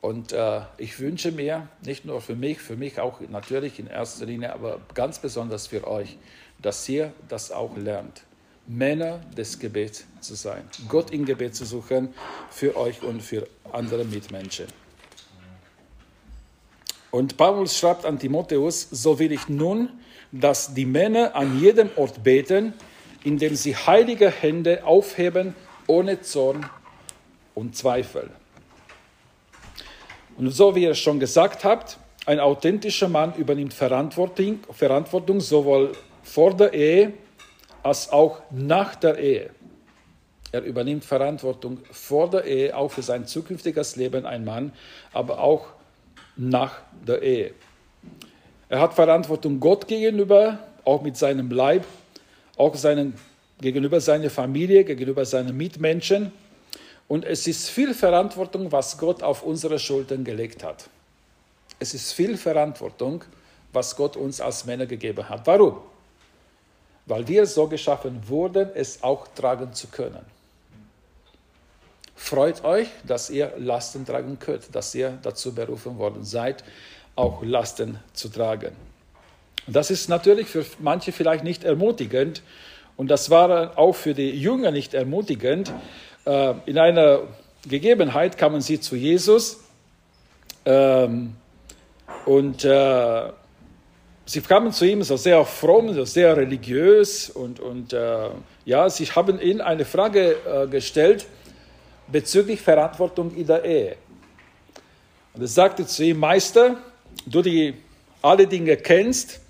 Und 0.00 0.32
äh, 0.32 0.60
ich 0.76 1.00
wünsche 1.00 1.32
mir, 1.32 1.68
nicht 1.84 2.04
nur 2.04 2.20
für 2.20 2.36
mich, 2.36 2.58
für 2.58 2.76
mich 2.76 3.00
auch 3.00 3.20
natürlich 3.28 3.78
in 3.78 3.86
erster 3.86 4.26
Linie, 4.26 4.52
aber 4.52 4.80
ganz 4.92 5.18
besonders 5.18 5.68
für 5.68 5.86
euch, 5.86 6.18
dass 6.60 6.88
ihr 6.88 7.12
das 7.28 7.50
auch 7.50 7.76
lernt. 7.76 8.22
Männer 8.66 9.20
des 9.36 9.58
Gebets 9.58 10.06
zu 10.20 10.34
sein, 10.34 10.62
Gott 10.88 11.10
im 11.10 11.24
Gebet 11.24 11.54
zu 11.54 11.64
suchen 11.64 12.14
für 12.50 12.76
euch 12.76 13.02
und 13.02 13.22
für 13.22 13.46
andere 13.72 14.04
Mitmenschen. 14.04 14.66
Und 17.10 17.36
Paulus 17.36 17.78
schreibt 17.78 18.04
an 18.06 18.18
Timotheus, 18.18 18.88
so 18.90 19.18
will 19.18 19.32
ich 19.32 19.48
nun, 19.48 19.88
dass 20.32 20.74
die 20.74 20.86
Männer 20.86 21.36
an 21.36 21.60
jedem 21.60 21.90
Ort 21.96 22.24
beten, 22.24 22.72
indem 23.22 23.54
sie 23.54 23.76
heilige 23.76 24.30
Hände 24.30 24.84
aufheben 24.84 25.54
ohne 25.86 26.20
Zorn 26.22 26.68
und 27.54 27.76
Zweifel. 27.76 28.30
Und 30.36 30.50
so 30.50 30.74
wie 30.74 30.82
ihr 30.82 30.94
schon 30.94 31.20
gesagt 31.20 31.64
habt, 31.64 31.98
ein 32.26 32.40
authentischer 32.40 33.08
Mann 33.08 33.34
übernimmt 33.34 33.74
Verantwortung, 33.74 34.60
Verantwortung 34.72 35.40
sowohl 35.40 35.92
vor 36.22 36.54
der 36.54 36.72
Ehe 36.72 37.12
als 37.84 38.10
auch 38.10 38.40
nach 38.50 38.96
der 38.96 39.18
Ehe. 39.18 39.50
Er 40.50 40.62
übernimmt 40.62 41.04
Verantwortung 41.04 41.78
vor 41.92 42.30
der 42.30 42.44
Ehe, 42.44 42.76
auch 42.76 42.90
für 42.90 43.02
sein 43.02 43.26
zukünftiges 43.26 43.96
Leben, 43.96 44.24
ein 44.24 44.44
Mann, 44.44 44.72
aber 45.12 45.38
auch 45.40 45.66
nach 46.36 46.78
der 47.06 47.22
Ehe. 47.22 47.52
Er 48.68 48.80
hat 48.80 48.94
Verantwortung 48.94 49.60
Gott 49.60 49.86
gegenüber, 49.86 50.58
auch 50.84 51.02
mit 51.02 51.16
seinem 51.16 51.50
Leib, 51.50 51.84
auch 52.56 52.74
seinen, 52.74 53.14
gegenüber 53.60 54.00
seiner 54.00 54.30
Familie, 54.30 54.84
gegenüber 54.84 55.26
seinen 55.26 55.56
Mitmenschen. 55.56 56.32
Und 57.06 57.26
es 57.26 57.46
ist 57.46 57.68
viel 57.68 57.92
Verantwortung, 57.92 58.72
was 58.72 58.96
Gott 58.96 59.22
auf 59.22 59.42
unsere 59.42 59.78
Schultern 59.78 60.24
gelegt 60.24 60.64
hat. 60.64 60.88
Es 61.80 61.92
ist 61.92 62.12
viel 62.12 62.38
Verantwortung, 62.38 63.24
was 63.74 63.94
Gott 63.94 64.16
uns 64.16 64.40
als 64.40 64.64
Männer 64.64 64.86
gegeben 64.86 65.28
hat. 65.28 65.46
Warum? 65.46 65.82
Weil 67.06 67.28
wir 67.28 67.46
so 67.46 67.66
geschaffen 67.66 68.28
wurden, 68.28 68.70
es 68.74 69.02
auch 69.02 69.28
tragen 69.34 69.72
zu 69.74 69.88
können. 69.88 70.24
Freut 72.16 72.64
euch, 72.64 72.88
dass 73.06 73.28
ihr 73.28 73.52
Lasten 73.58 74.06
tragen 74.06 74.38
könnt, 74.38 74.74
dass 74.74 74.94
ihr 74.94 75.18
dazu 75.22 75.54
berufen 75.54 75.98
worden 75.98 76.24
seid, 76.24 76.64
auch 77.16 77.42
Lasten 77.42 77.98
zu 78.14 78.28
tragen. 78.28 78.72
Das 79.66 79.90
ist 79.90 80.08
natürlich 80.08 80.48
für 80.48 80.64
manche 80.78 81.12
vielleicht 81.12 81.44
nicht 81.44 81.64
ermutigend 81.64 82.42
und 82.96 83.08
das 83.08 83.30
war 83.30 83.78
auch 83.78 83.94
für 83.94 84.14
die 84.14 84.30
Jünger 84.30 84.70
nicht 84.70 84.94
ermutigend. 84.94 85.72
Äh, 86.26 86.54
in 86.66 86.78
einer 86.78 87.22
Gegebenheit 87.66 88.38
kamen 88.38 88.60
sie 88.60 88.80
zu 88.80 88.94
Jesus 88.94 89.60
ähm, 90.64 91.34
und 92.26 92.64
äh, 92.64 93.32
sie 94.26 94.40
kamen 94.40 94.72
zu 94.72 94.84
ihm 94.84 95.02
so 95.02 95.16
sehr 95.16 95.44
fromm, 95.44 95.92
so 95.94 96.04
sehr 96.04 96.36
religiös 96.36 97.30
und, 97.30 97.60
und 97.60 97.92
äh, 97.92 98.30
ja, 98.64 98.88
sie 98.88 99.06
haben 99.06 99.40
ihm 99.40 99.60
eine 99.60 99.84
Frage 99.84 100.68
gestellt 100.70 101.26
bezüglich 102.08 102.60
Verantwortung 102.60 103.34
in 103.34 103.46
der 103.46 103.64
Ehe. 103.64 103.96
Und 105.34 105.42
er 105.42 105.48
sagte 105.48 105.86
zu 105.86 106.04
ihm, 106.04 106.18
Meister, 106.18 106.78
du 107.26 107.42
die 107.42 107.74
alle 108.22 108.46
Dinge 108.46 108.76
kennst, 108.76 109.40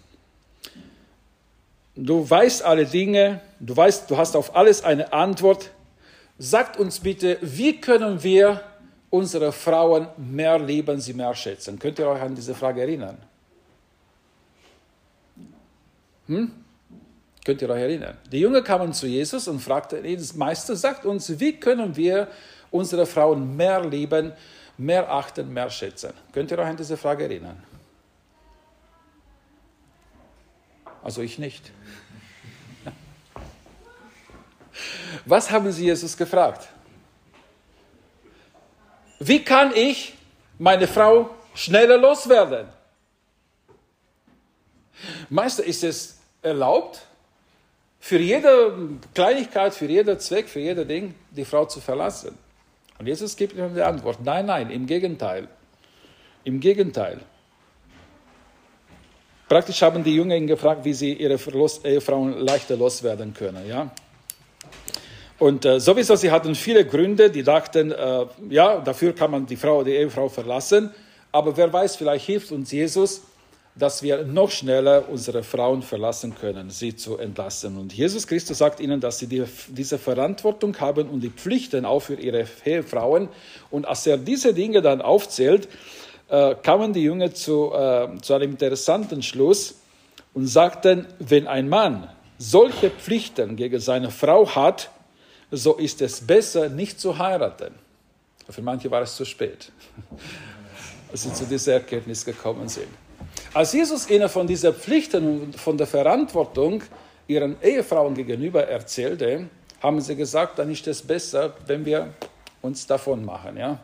du 1.95 2.29
weißt 2.29 2.63
alle 2.65 2.87
Dinge, 2.87 3.41
du 3.61 3.77
weißt, 3.77 4.11
du 4.11 4.17
hast 4.17 4.35
auf 4.35 4.57
alles 4.57 4.83
eine 4.83 5.13
Antwort, 5.13 5.71
Sagt 6.39 6.79
uns 6.79 6.99
bitte, 6.99 7.39
wie 7.43 7.81
können 7.81 8.23
wir 8.23 8.61
unsere 9.11 9.53
Frauen 9.53 10.09
mehr 10.17 10.59
lieben, 10.59 11.01
sie 11.01 11.13
mehr 11.13 11.33
schätzen? 11.35 11.79
Könnt 11.79 12.01
ihr 12.01 12.09
euch 12.09 12.21
an 12.21 12.35
diese 12.35 12.55
Frage 12.55 12.81
erinnern? 12.81 13.17
Hm? 16.27 16.51
Könnt 17.45 17.61
ihr 17.61 17.69
euch 17.69 17.81
erinnern? 17.81 18.17
Die 18.33 18.41
Jünger 18.41 18.63
kamen 18.63 18.93
zu 18.93 19.07
Jesus 19.07 19.49
und 19.49 19.61
fragten 19.61 20.05
ihn, 20.05 20.27
Meister, 20.37 20.75
sagt 20.77 21.05
uns, 21.05 21.39
wie 21.39 21.61
können 21.61 21.95
wir 21.95 22.29
unsere 22.71 23.05
Frauen 23.05 23.55
mehr 23.55 23.85
lieben, 23.85 24.33
mehr 24.79 25.11
achten, 25.11 25.53
mehr 25.53 25.69
schätzen? 25.69 26.13
Könnt 26.33 26.51
ihr 26.51 26.59
euch 26.59 26.67
an 26.67 26.77
diese 26.77 26.97
Frage 26.97 27.25
erinnern? 27.25 27.63
Also 31.03 31.21
ich 31.21 31.39
nicht. 31.39 31.71
Was 35.27 35.51
haben 35.51 35.71
sie 35.71 35.85
Jesus 35.85 36.17
gefragt? 36.17 36.67
Wie 39.19 39.45
kann 39.45 39.73
ich 39.75 40.15
meine 40.59 40.89
Frau 40.89 41.29
schneller 41.55 41.99
loswerden? 41.99 42.69
Meister, 45.29 45.65
ist 45.65 45.85
es 45.85 46.19
erlaubt, 46.43 47.01
für 48.01 48.19
jede 48.19 48.77
Kleinigkeit, 49.15 49.75
für 49.75 49.87
jeden 49.87 50.19
Zweck, 50.21 50.49
für 50.49 50.61
jedes 50.61 50.87
Ding 50.87 51.15
die 51.31 51.45
Frau 51.45 51.65
zu 51.65 51.81
verlassen? 51.81 52.37
Und 52.99 53.07
Jesus 53.07 53.37
gibt 53.37 53.55
ihnen 53.55 53.75
die 53.75 53.83
Antwort, 53.83 54.19
nein, 54.23 54.47
nein, 54.47 54.71
im 54.71 54.87
Gegenteil. 54.87 55.49
Im 56.45 56.61
Gegenteil. 56.61 57.21
Praktisch 59.49 59.83
haben 59.83 60.05
die 60.05 60.15
Jünger 60.15 60.37
ihn 60.37 60.47
gefragt, 60.47 60.85
wie 60.85 60.95
sie 60.95 61.13
ihre 61.15 61.39
Ehefrauen 61.85 62.39
leichter 62.39 62.77
loswerden 62.77 63.35
können. 63.35 63.67
Ja? 63.69 63.91
Und 65.39 65.65
äh, 65.65 65.81
sowieso, 65.81 66.17
sie 66.17 66.31
hatten 66.31 66.55
viele 66.55 66.87
Gründe, 66.87 67.31
die 67.31 67.43
dachten, 67.43 67.93
äh, 67.93 68.27
ja, 68.49 68.79
dafür 68.79 69.15
kann 69.15 69.31
man 69.31 69.47
die 69.47 69.57
Frau, 69.57 69.83
die 69.83 69.93
Ehefrau 69.93 70.29
verlassen. 70.29 70.91
Aber 71.33 71.57
wer 71.57 71.73
weiß, 71.73 71.97
vielleicht 71.97 72.27
hilft 72.27 72.53
uns 72.53 72.71
Jesus, 72.71 73.23
dass 73.77 74.03
wir 74.03 74.25
noch 74.25 74.51
schneller 74.51 75.09
unsere 75.09 75.43
Frauen 75.43 75.83
verlassen 75.83 76.35
können, 76.37 76.71
sie 76.71 76.95
zu 76.95 77.19
entlassen. 77.19 77.77
Und 77.77 77.93
Jesus 77.93 78.27
Christus 78.27 78.59
sagt 78.59 78.79
ihnen, 78.79 79.01
dass 79.01 79.19
sie 79.19 79.27
die, 79.27 79.45
diese 79.69 79.99
Verantwortung 79.99 80.79
haben 80.79 81.09
und 81.09 81.21
die 81.21 81.31
Pflichten 81.31 81.85
auch 81.85 82.01
für 82.01 82.15
ihre 82.15 82.47
Ehefrauen. 82.65 83.29
Und 83.71 83.87
als 83.87 84.07
er 84.07 84.17
diese 84.17 84.55
Dinge 84.55 84.81
dann 84.81 85.03
aufzählt, 85.03 85.69
äh, 86.29 86.55
kamen 86.55 86.93
die 86.93 87.03
Jünger 87.03 87.35
zu, 87.35 87.73
äh, 87.75 88.09
zu 88.23 88.35
einem 88.35 88.53
interessanten 88.53 89.23
Schluss 89.23 89.75
und 90.35 90.47
sagten, 90.47 91.07
wenn 91.19 91.49
ein 91.49 91.69
Mann 91.69 92.09
solche 92.39 92.91
Pflichten 92.91 93.57
gegen 93.57 93.81
seine 93.81 94.11
Frau 94.11 94.55
hat, 94.55 94.91
so 95.51 95.75
ist 95.75 96.01
es 96.01 96.21
besser, 96.21 96.69
nicht 96.69 97.01
zu 97.01 97.19
heiraten. 97.19 97.75
Für 98.49 98.63
manche 98.63 98.91
war 98.91 99.03
es 99.03 99.17
zu 99.17 99.25
spät, 99.25 99.73
als 101.11 101.23
sie 101.23 101.33
zu 101.33 101.45
dieser 101.45 101.75
Erkenntnis 101.75 102.25
gekommen 102.25 102.69
sind. 102.69 102.89
Als 103.55 103.73
Jesus 103.73 104.11
ihnen 104.11 104.29
von 104.29 104.49
dieser 104.49 104.73
Pflichten 104.73 105.43
und 105.43 105.61
von 105.61 105.79
der 105.79 105.87
Verantwortung 105.87 106.83
ihren 107.29 107.57
Ehefrauen 107.63 108.13
gegenüber 108.15 108.67
erzählte, 108.67 109.49
haben 109.81 110.01
sie 110.01 110.17
gesagt, 110.17 110.59
dann 110.59 110.73
ist 110.73 110.89
es 110.89 111.01
besser, 111.01 111.55
wenn 111.67 111.85
wir 111.85 112.13
uns 112.63 112.85
davon 112.85 113.25
machen. 113.25 113.57
Ja? 113.57 113.79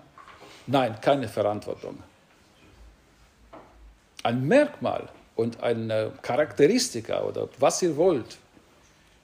Nein, 0.67 0.97
keine 1.01 1.29
Verantwortung. 1.29 2.03
Ein 4.25 4.45
Merkmal 4.45 5.09
und 5.37 5.63
eine 5.63 6.13
Charakteristika 6.21 7.23
oder 7.23 7.49
was 7.61 7.81
ihr 7.81 7.97
wollt 7.97 8.39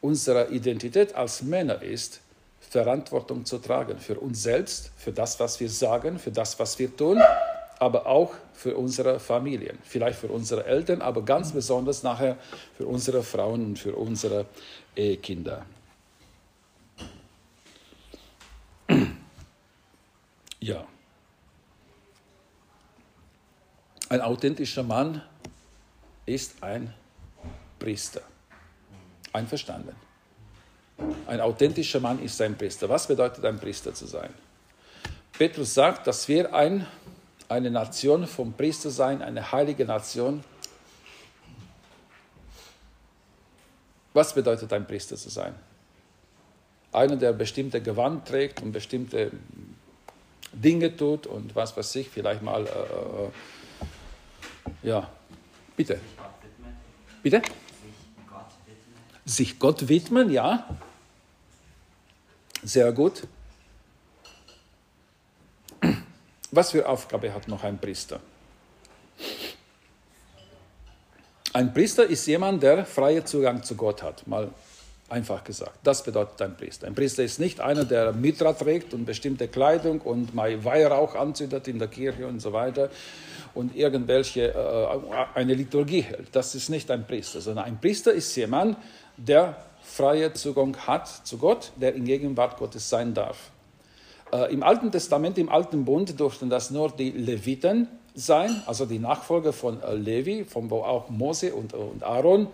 unserer 0.00 0.48
Identität 0.50 1.12
als 1.16 1.42
Männer 1.42 1.82
ist, 1.82 2.20
Verantwortung 2.60 3.44
zu 3.44 3.58
tragen 3.58 3.98
für 3.98 4.20
uns 4.20 4.44
selbst, 4.44 4.92
für 4.96 5.10
das, 5.10 5.40
was 5.40 5.58
wir 5.58 5.68
sagen, 5.68 6.20
für 6.20 6.30
das, 6.30 6.56
was 6.58 6.78
wir 6.78 6.96
tun, 6.96 7.20
aber 7.78 8.06
auch 8.06 8.34
für 8.52 8.76
unsere 8.76 9.20
Familien, 9.20 9.78
vielleicht 9.82 10.18
für 10.18 10.28
unsere 10.28 10.64
Eltern, 10.64 11.02
aber 11.02 11.22
ganz 11.22 11.52
besonders 11.52 12.02
nachher 12.02 12.36
für 12.76 12.86
unsere 12.86 13.22
Frauen 13.22 13.64
und 13.66 13.78
für 13.78 13.94
unsere 13.94 14.46
Kinder. 15.22 15.66
Ja. 20.58 20.84
Ein 24.08 24.20
authentischer 24.20 24.82
Mann 24.82 25.22
ist 26.24 26.62
ein 26.62 26.92
Priester. 27.78 28.22
Einverstanden. 29.32 29.94
Ein 31.26 31.40
authentischer 31.40 32.00
Mann 32.00 32.22
ist 32.22 32.40
ein 32.40 32.56
Priester. 32.56 32.88
Was 32.88 33.06
bedeutet 33.06 33.44
ein 33.44 33.60
Priester 33.60 33.94
zu 33.94 34.06
sein? 34.06 34.32
Petrus 35.32 35.74
sagt, 35.74 36.06
dass 36.06 36.26
wir 36.28 36.54
ein, 36.54 36.86
eine 37.48 37.70
Nation 37.70 38.26
vom 38.26 38.52
Priester 38.52 38.90
sein, 38.90 39.22
eine 39.22 39.52
heilige 39.52 39.84
Nation. 39.84 40.42
Was 44.12 44.34
bedeutet 44.34 44.72
ein 44.72 44.86
Priester 44.86 45.16
zu 45.16 45.28
sein? 45.28 45.54
Einer, 46.92 47.16
der 47.16 47.32
bestimmte 47.32 47.82
Gewand 47.82 48.26
trägt 48.26 48.62
und 48.62 48.72
bestimmte 48.72 49.30
Dinge 50.52 50.96
tut 50.96 51.26
und 51.26 51.54
was 51.54 51.76
weiß 51.76 51.96
ich, 51.96 52.08
vielleicht 52.08 52.42
mal, 52.42 52.66
äh, 52.66 52.68
äh 52.68 53.30
ja, 54.82 55.10
bitte. 55.76 56.00
Bitte? 57.22 57.42
Sich 59.24 59.58
Gott 59.58 59.88
widmen, 59.88 60.30
ja. 60.30 60.66
Sehr 62.62 62.92
gut. 62.92 63.24
Was 66.56 66.70
für 66.70 66.88
Aufgabe 66.88 67.34
hat 67.34 67.48
noch 67.48 67.62
ein 67.64 67.76
Priester? 67.76 68.18
Ein 71.52 71.74
Priester 71.74 72.06
ist 72.06 72.26
jemand, 72.26 72.62
der 72.62 72.86
freien 72.86 73.26
Zugang 73.26 73.62
zu 73.62 73.74
Gott 73.76 74.02
hat, 74.02 74.26
mal 74.26 74.48
einfach 75.10 75.44
gesagt. 75.44 75.78
Das 75.84 76.02
bedeutet 76.02 76.40
ein 76.40 76.56
Priester. 76.56 76.86
Ein 76.86 76.94
Priester 76.94 77.22
ist 77.22 77.38
nicht 77.40 77.60
einer, 77.60 77.84
der 77.84 78.12
Mitra 78.12 78.54
trägt 78.54 78.94
und 78.94 79.04
bestimmte 79.04 79.48
Kleidung 79.48 80.00
und 80.00 80.34
mal 80.34 80.64
Weihrauch 80.64 81.14
anzündet 81.14 81.68
in 81.68 81.78
der 81.78 81.88
Kirche 81.88 82.26
und 82.26 82.40
so 82.40 82.54
weiter 82.54 82.88
und 83.52 83.76
irgendwelche 83.76 84.54
äh, 84.54 85.38
eine 85.38 85.52
Liturgie 85.52 86.00
hält. 86.00 86.28
Das 86.32 86.54
ist 86.54 86.70
nicht 86.70 86.90
ein 86.90 87.06
Priester, 87.06 87.42
sondern 87.42 87.66
ein 87.66 87.78
Priester 87.78 88.14
ist 88.14 88.34
jemand, 88.34 88.78
der 89.18 89.56
freie 89.82 90.32
Zugang 90.32 90.74
hat 90.86 91.06
zu 91.06 91.36
Gott, 91.36 91.72
der 91.76 91.94
in 91.94 92.06
Gegenwart 92.06 92.56
Gottes 92.56 92.88
sein 92.88 93.12
darf. 93.12 93.50
Äh, 94.32 94.52
Im 94.52 94.62
Alten 94.62 94.90
Testament, 94.90 95.38
im 95.38 95.48
Alten 95.48 95.84
Bund 95.84 96.18
durften 96.18 96.50
das 96.50 96.70
nur 96.70 96.90
die 96.90 97.10
Leviten 97.10 97.88
sein, 98.14 98.62
also 98.66 98.86
die 98.86 98.98
Nachfolger 98.98 99.52
von 99.52 99.80
äh, 99.82 99.94
Levi, 99.94 100.44
von 100.44 100.70
wo 100.70 100.82
auch 100.82 101.08
Mose 101.10 101.54
und, 101.54 101.74
und 101.74 102.02
Aaron 102.02 102.48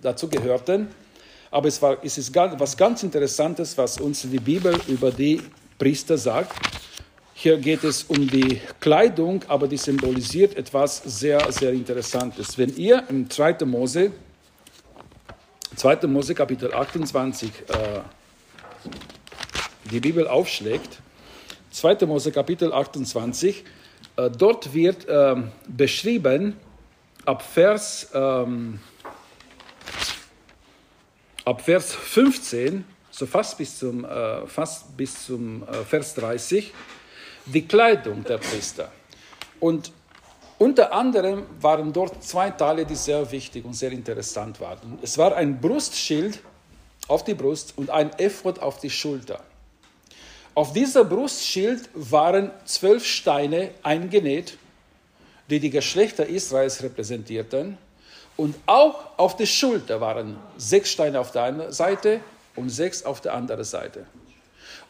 dazu 0.00 0.28
gehörten. 0.28 0.88
Aber 1.50 1.68
es, 1.68 1.82
war, 1.82 1.98
es 2.02 2.16
ist 2.16 2.34
was 2.34 2.76
ganz 2.76 3.02
Interessantes, 3.02 3.76
was 3.76 4.00
uns 4.00 4.22
die 4.22 4.38
Bibel 4.38 4.74
über 4.88 5.10
die 5.10 5.42
Priester 5.78 6.16
sagt. 6.16 6.56
Hier 7.34 7.58
geht 7.58 7.84
es 7.84 8.04
um 8.04 8.26
die 8.26 8.60
Kleidung, 8.80 9.42
aber 9.48 9.68
die 9.68 9.76
symbolisiert 9.76 10.56
etwas 10.56 11.02
sehr, 11.04 11.52
sehr 11.52 11.72
Interessantes. 11.72 12.56
Wenn 12.56 12.74
ihr 12.76 13.04
im 13.10 13.28
2. 13.28 13.66
Mose, 13.66 14.12
2. 15.76 16.06
Mose 16.06 16.34
Kapitel 16.34 16.72
28 16.72 17.50
äh, 17.50 18.00
die 19.90 20.00
Bibel 20.00 20.26
aufschlägt, 20.26 21.01
2. 21.72 22.06
Mose 22.06 22.30
Kapitel 22.30 22.72
28, 22.72 23.64
äh, 24.16 24.30
dort 24.30 24.72
wird 24.74 25.08
äh, 25.08 25.36
beschrieben, 25.66 26.56
ab 27.24 27.42
Vers, 27.42 28.10
ähm, 28.14 28.78
ab 31.44 31.62
Vers 31.62 31.94
15, 31.94 32.84
so 33.10 33.26
fast 33.26 33.58
bis 33.58 33.78
zum, 33.78 34.04
äh, 34.04 34.46
fast 34.46 34.96
bis 34.96 35.26
zum 35.26 35.62
äh, 35.62 35.84
Vers 35.84 36.14
30, 36.14 36.72
die 37.46 37.66
Kleidung 37.66 38.22
der 38.24 38.38
Priester. 38.38 38.92
Und 39.58 39.92
unter 40.58 40.92
anderem 40.92 41.44
waren 41.60 41.92
dort 41.92 42.22
zwei 42.22 42.50
Teile, 42.50 42.84
die 42.86 42.94
sehr 42.94 43.30
wichtig 43.32 43.64
und 43.64 43.74
sehr 43.74 43.92
interessant 43.92 44.60
waren. 44.60 44.98
Es 45.02 45.18
war 45.18 45.34
ein 45.34 45.60
Brustschild 45.60 46.38
auf 47.08 47.24
die 47.24 47.34
Brust 47.34 47.72
und 47.76 47.90
ein 47.90 48.10
Ephod 48.18 48.60
auf 48.60 48.78
die 48.78 48.90
Schulter. 48.90 49.42
Auf 50.54 50.74
dieser 50.74 51.04
Brustschild 51.04 51.88
waren 51.94 52.50
zwölf 52.66 53.06
Steine 53.06 53.70
eingenäht, 53.82 54.58
die 55.48 55.60
die 55.60 55.70
Geschlechter 55.70 56.26
Israels 56.26 56.82
repräsentierten. 56.82 57.78
Und 58.36 58.56
auch 58.66 59.18
auf 59.18 59.36
der 59.36 59.46
Schulter 59.46 60.00
waren 60.02 60.36
sechs 60.58 60.90
Steine 60.90 61.20
auf 61.20 61.32
der 61.32 61.44
einen 61.44 61.72
Seite 61.72 62.20
und 62.54 62.68
sechs 62.68 63.02
auf 63.02 63.22
der 63.22 63.32
anderen 63.32 63.64
Seite. 63.64 64.06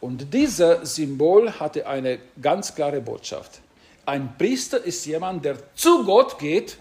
Und 0.00 0.34
dieses 0.34 0.96
Symbol 0.96 1.52
hatte 1.60 1.86
eine 1.86 2.18
ganz 2.40 2.74
klare 2.74 3.00
Botschaft. 3.00 3.60
Ein 4.04 4.36
Priester 4.36 4.82
ist 4.82 5.06
jemand, 5.06 5.44
der 5.44 5.56
zu 5.76 6.04
Gott 6.04 6.40
geht 6.40 6.76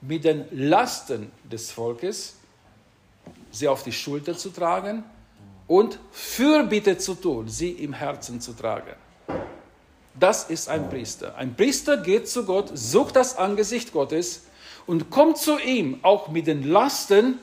mit 0.00 0.24
den 0.24 0.46
Lasten 0.52 1.30
des 1.52 1.70
Volkes, 1.70 2.36
sie 3.50 3.68
auf 3.68 3.82
die 3.82 3.92
Schulter 3.92 4.34
zu 4.38 4.48
tragen 4.48 5.04
und 5.70 6.00
Fürbitte 6.10 6.98
zu 6.98 7.14
tun, 7.14 7.48
sie 7.48 7.70
im 7.70 7.92
Herzen 7.92 8.40
zu 8.40 8.52
tragen. 8.52 8.96
Das 10.18 10.50
ist 10.50 10.68
ein 10.68 10.90
Priester. 10.90 11.36
Ein 11.36 11.54
Priester 11.54 11.96
geht 11.96 12.28
zu 12.28 12.44
Gott, 12.44 12.70
sucht 12.74 13.14
das 13.14 13.38
Angesicht 13.38 13.92
Gottes 13.92 14.42
und 14.86 15.10
kommt 15.10 15.38
zu 15.38 15.58
ihm 15.58 16.00
auch 16.02 16.28
mit 16.28 16.48
den 16.48 16.64
Lasten 16.64 17.38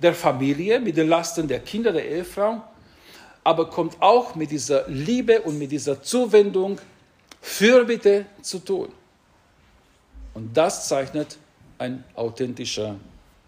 der 0.00 0.14
Familie, 0.14 0.78
mit 0.78 0.96
den 0.96 1.08
Lasten 1.08 1.48
der 1.48 1.58
Kinder, 1.58 1.92
der 1.92 2.08
Ehefrau 2.08 2.62
aber 3.48 3.70
kommt 3.70 3.96
auch 4.02 4.34
mit 4.34 4.50
dieser 4.50 4.86
Liebe 4.88 5.40
und 5.40 5.58
mit 5.58 5.72
dieser 5.72 6.02
Zuwendung 6.02 6.78
Fürbitte 7.40 8.26
zu 8.42 8.58
tun. 8.58 8.92
Und 10.34 10.54
das 10.54 10.86
zeichnet 10.86 11.38
ein 11.78 12.04
authentischer 12.14 12.96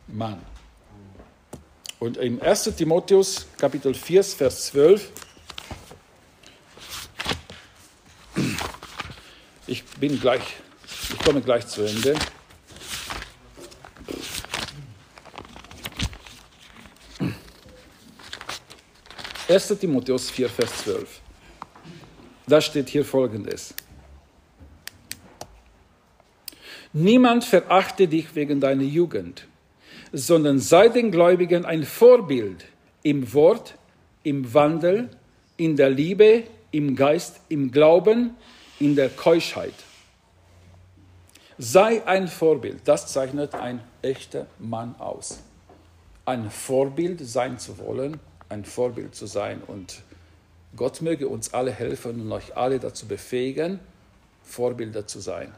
Mann. 0.07 0.41
Und 2.01 2.17
im 2.17 2.41
1. 2.41 2.65
Timotheus 2.77 3.47
Kapitel 3.59 3.93
4, 3.93 4.25
Vers 4.25 4.67
12, 4.69 5.11
ich 9.67 9.85
bin 9.85 10.19
gleich, 10.19 10.41
ich 11.13 11.19
komme 11.19 11.43
gleich 11.43 11.67
zu 11.67 11.83
Ende. 11.83 12.17
1. 19.47 19.79
Timotheus 19.79 20.31
4, 20.31 20.49
Vers 20.49 20.85
12. 20.85 21.21
Da 22.47 22.63
steht 22.63 22.89
hier 22.89 23.05
folgendes. 23.05 23.75
Niemand 26.95 27.45
verachte 27.45 28.09
dich 28.09 28.35
wegen 28.35 28.59
deiner 28.59 28.85
Jugend, 28.85 29.47
sondern 30.13 30.59
sei 30.59 30.89
den 30.89 31.11
Gläubigen 31.11 31.65
ein 31.65 31.85
Vorbild 31.85 32.65
im 33.03 33.33
Wort, 33.33 33.75
im 34.23 34.53
Wandel, 34.53 35.09
in 35.57 35.77
der 35.77 35.91
Liebe, 35.91 36.45
im 36.71 36.97
Geist, 36.97 37.41
im 37.49 37.71
Glauben, 37.71 38.37
in 38.79 38.97
der 38.97 39.09
Keuschheit. 39.09 39.75
Sei 41.59 42.07
ein 42.07 42.29
Vorbild, 42.29 42.81
das 42.87 43.13
zeichnet 43.13 43.55
ein 43.55 43.81
echter 44.03 44.47
Mann 44.59 44.95
aus. 44.99 45.41
Ein 46.25 46.51
Vorbild 46.51 47.21
sein 47.27 47.59
zu 47.59 47.79
wollen, 47.79 48.19
ein 48.49 48.65
Vorbild 48.65 49.15
zu 49.15 49.27
sein. 49.27 49.61
Und 49.67 50.03
Gott 50.77 51.03
möge 51.03 51.29
uns 51.29 51.53
alle 51.53 51.71
helfen 51.71 52.21
und 52.21 52.33
euch 52.33 52.57
alle 52.57 52.79
dazu 52.79 53.07
befähigen, 53.07 53.81
Vorbilder 54.43 55.07
zu 55.07 55.21
sein. 55.21 55.53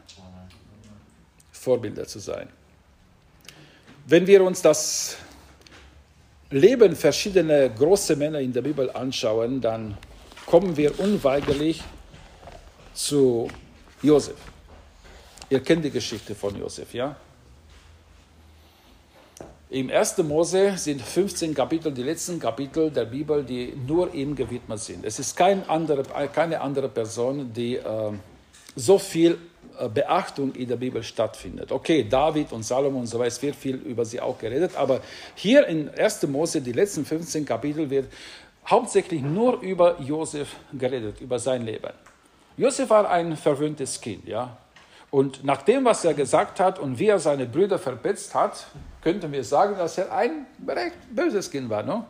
Vorbilder 1.51 2.05
zu 2.05 2.19
sein. 2.19 2.49
Wenn 4.05 4.27
wir 4.27 4.43
uns 4.43 4.61
das 4.61 5.15
Leben 6.49 6.93
verschiedener 6.93 7.69
große 7.69 8.17
Männer 8.17 8.39
in 8.39 8.51
der 8.51 8.61
Bibel 8.61 8.89
anschauen, 8.91 9.61
dann 9.61 9.97
kommen 10.45 10.75
wir 10.75 10.99
unweigerlich 10.99 11.81
zu 12.93 13.47
Josef. 14.01 14.35
Ihr 15.49 15.61
kennt 15.61 15.85
die 15.85 15.89
Geschichte 15.89 16.35
von 16.35 16.57
Josef, 16.59 16.93
ja? 16.93 17.15
Im 19.69 19.89
1. 19.89 20.17
Mose 20.17 20.77
sind 20.77 21.01
15 21.01 21.55
Kapitel, 21.55 21.91
die 21.93 22.03
letzten 22.03 22.39
Kapitel 22.39 22.91
der 22.91 23.05
Bibel, 23.05 23.41
die 23.43 23.73
nur 23.87 24.13
ihm 24.13 24.35
gewidmet 24.35 24.79
sind. 24.79 25.05
Es 25.05 25.17
ist 25.17 25.35
kein 25.37 25.67
andere, 25.69 26.03
keine 26.27 26.59
andere 26.59 26.89
Person, 26.89 27.53
die 27.53 27.77
äh, 27.77 28.11
so 28.75 28.99
viel 28.99 29.39
Beachtung 29.93 30.53
in 30.55 30.67
der 30.67 30.75
Bibel 30.75 31.03
stattfindet. 31.03 31.71
Okay, 31.71 32.05
David 32.07 32.51
und 32.51 32.63
Salomon 32.63 33.01
und 33.01 33.07
so 33.07 33.19
weiter, 33.19 33.27
es 33.27 33.41
wird 33.41 33.55
viel 33.55 33.75
über 33.75 34.05
sie 34.05 34.19
auch 34.19 34.37
geredet, 34.37 34.75
aber 34.75 35.01
hier 35.35 35.67
in 35.67 35.89
1. 35.89 36.27
Mose, 36.27 36.61
die 36.61 36.71
letzten 36.71 37.05
15 37.05 37.45
Kapitel, 37.45 37.89
wird 37.89 38.11
hauptsächlich 38.67 39.21
nur 39.21 39.61
über 39.61 39.99
Josef 40.01 40.55
geredet, 40.73 41.21
über 41.21 41.39
sein 41.39 41.65
Leben. 41.65 41.91
Josef 42.57 42.89
war 42.89 43.09
ein 43.09 43.35
verwöhntes 43.35 43.99
Kind, 43.99 44.27
ja. 44.27 44.57
Und 45.09 45.43
nach 45.43 45.61
dem, 45.61 45.85
was 45.85 46.03
er 46.05 46.15
gesagt 46.15 46.59
hat 46.59 46.79
und 46.79 46.97
wie 46.97 47.07
er 47.07 47.19
seine 47.19 47.45
Brüder 47.45 47.77
verbetzt 47.77 48.33
hat, 48.33 48.65
könnten 49.01 49.31
wir 49.31 49.43
sagen, 49.43 49.77
dass 49.77 49.97
er 49.97 50.11
ein 50.11 50.47
recht 50.67 50.97
böses 51.11 51.51
Kind 51.51 51.69
war. 51.69 51.83
No? 51.83 52.05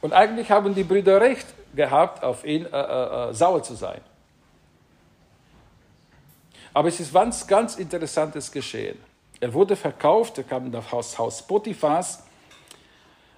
Und 0.00 0.12
eigentlich 0.12 0.50
haben 0.50 0.74
die 0.74 0.82
Brüder 0.82 1.20
recht 1.20 1.46
gehabt, 1.76 2.24
auf 2.24 2.44
ihn 2.44 2.66
äh, 2.66 2.68
äh, 2.76 3.30
äh, 3.30 3.34
sauer 3.34 3.62
zu 3.62 3.74
sein. 3.74 4.00
Aber 6.74 6.88
es 6.88 7.00
ist 7.00 7.14
was 7.14 7.46
ganz 7.46 7.76
Interessantes 7.76 8.52
geschehen. 8.52 8.98
Er 9.40 9.54
wurde 9.54 9.76
verkauft, 9.76 10.36
er 10.38 10.44
kam 10.44 10.66
in 10.66 10.72
das 10.72 10.92
Haus, 10.92 11.16
Haus 11.16 11.46
Potiphas. 11.46 12.22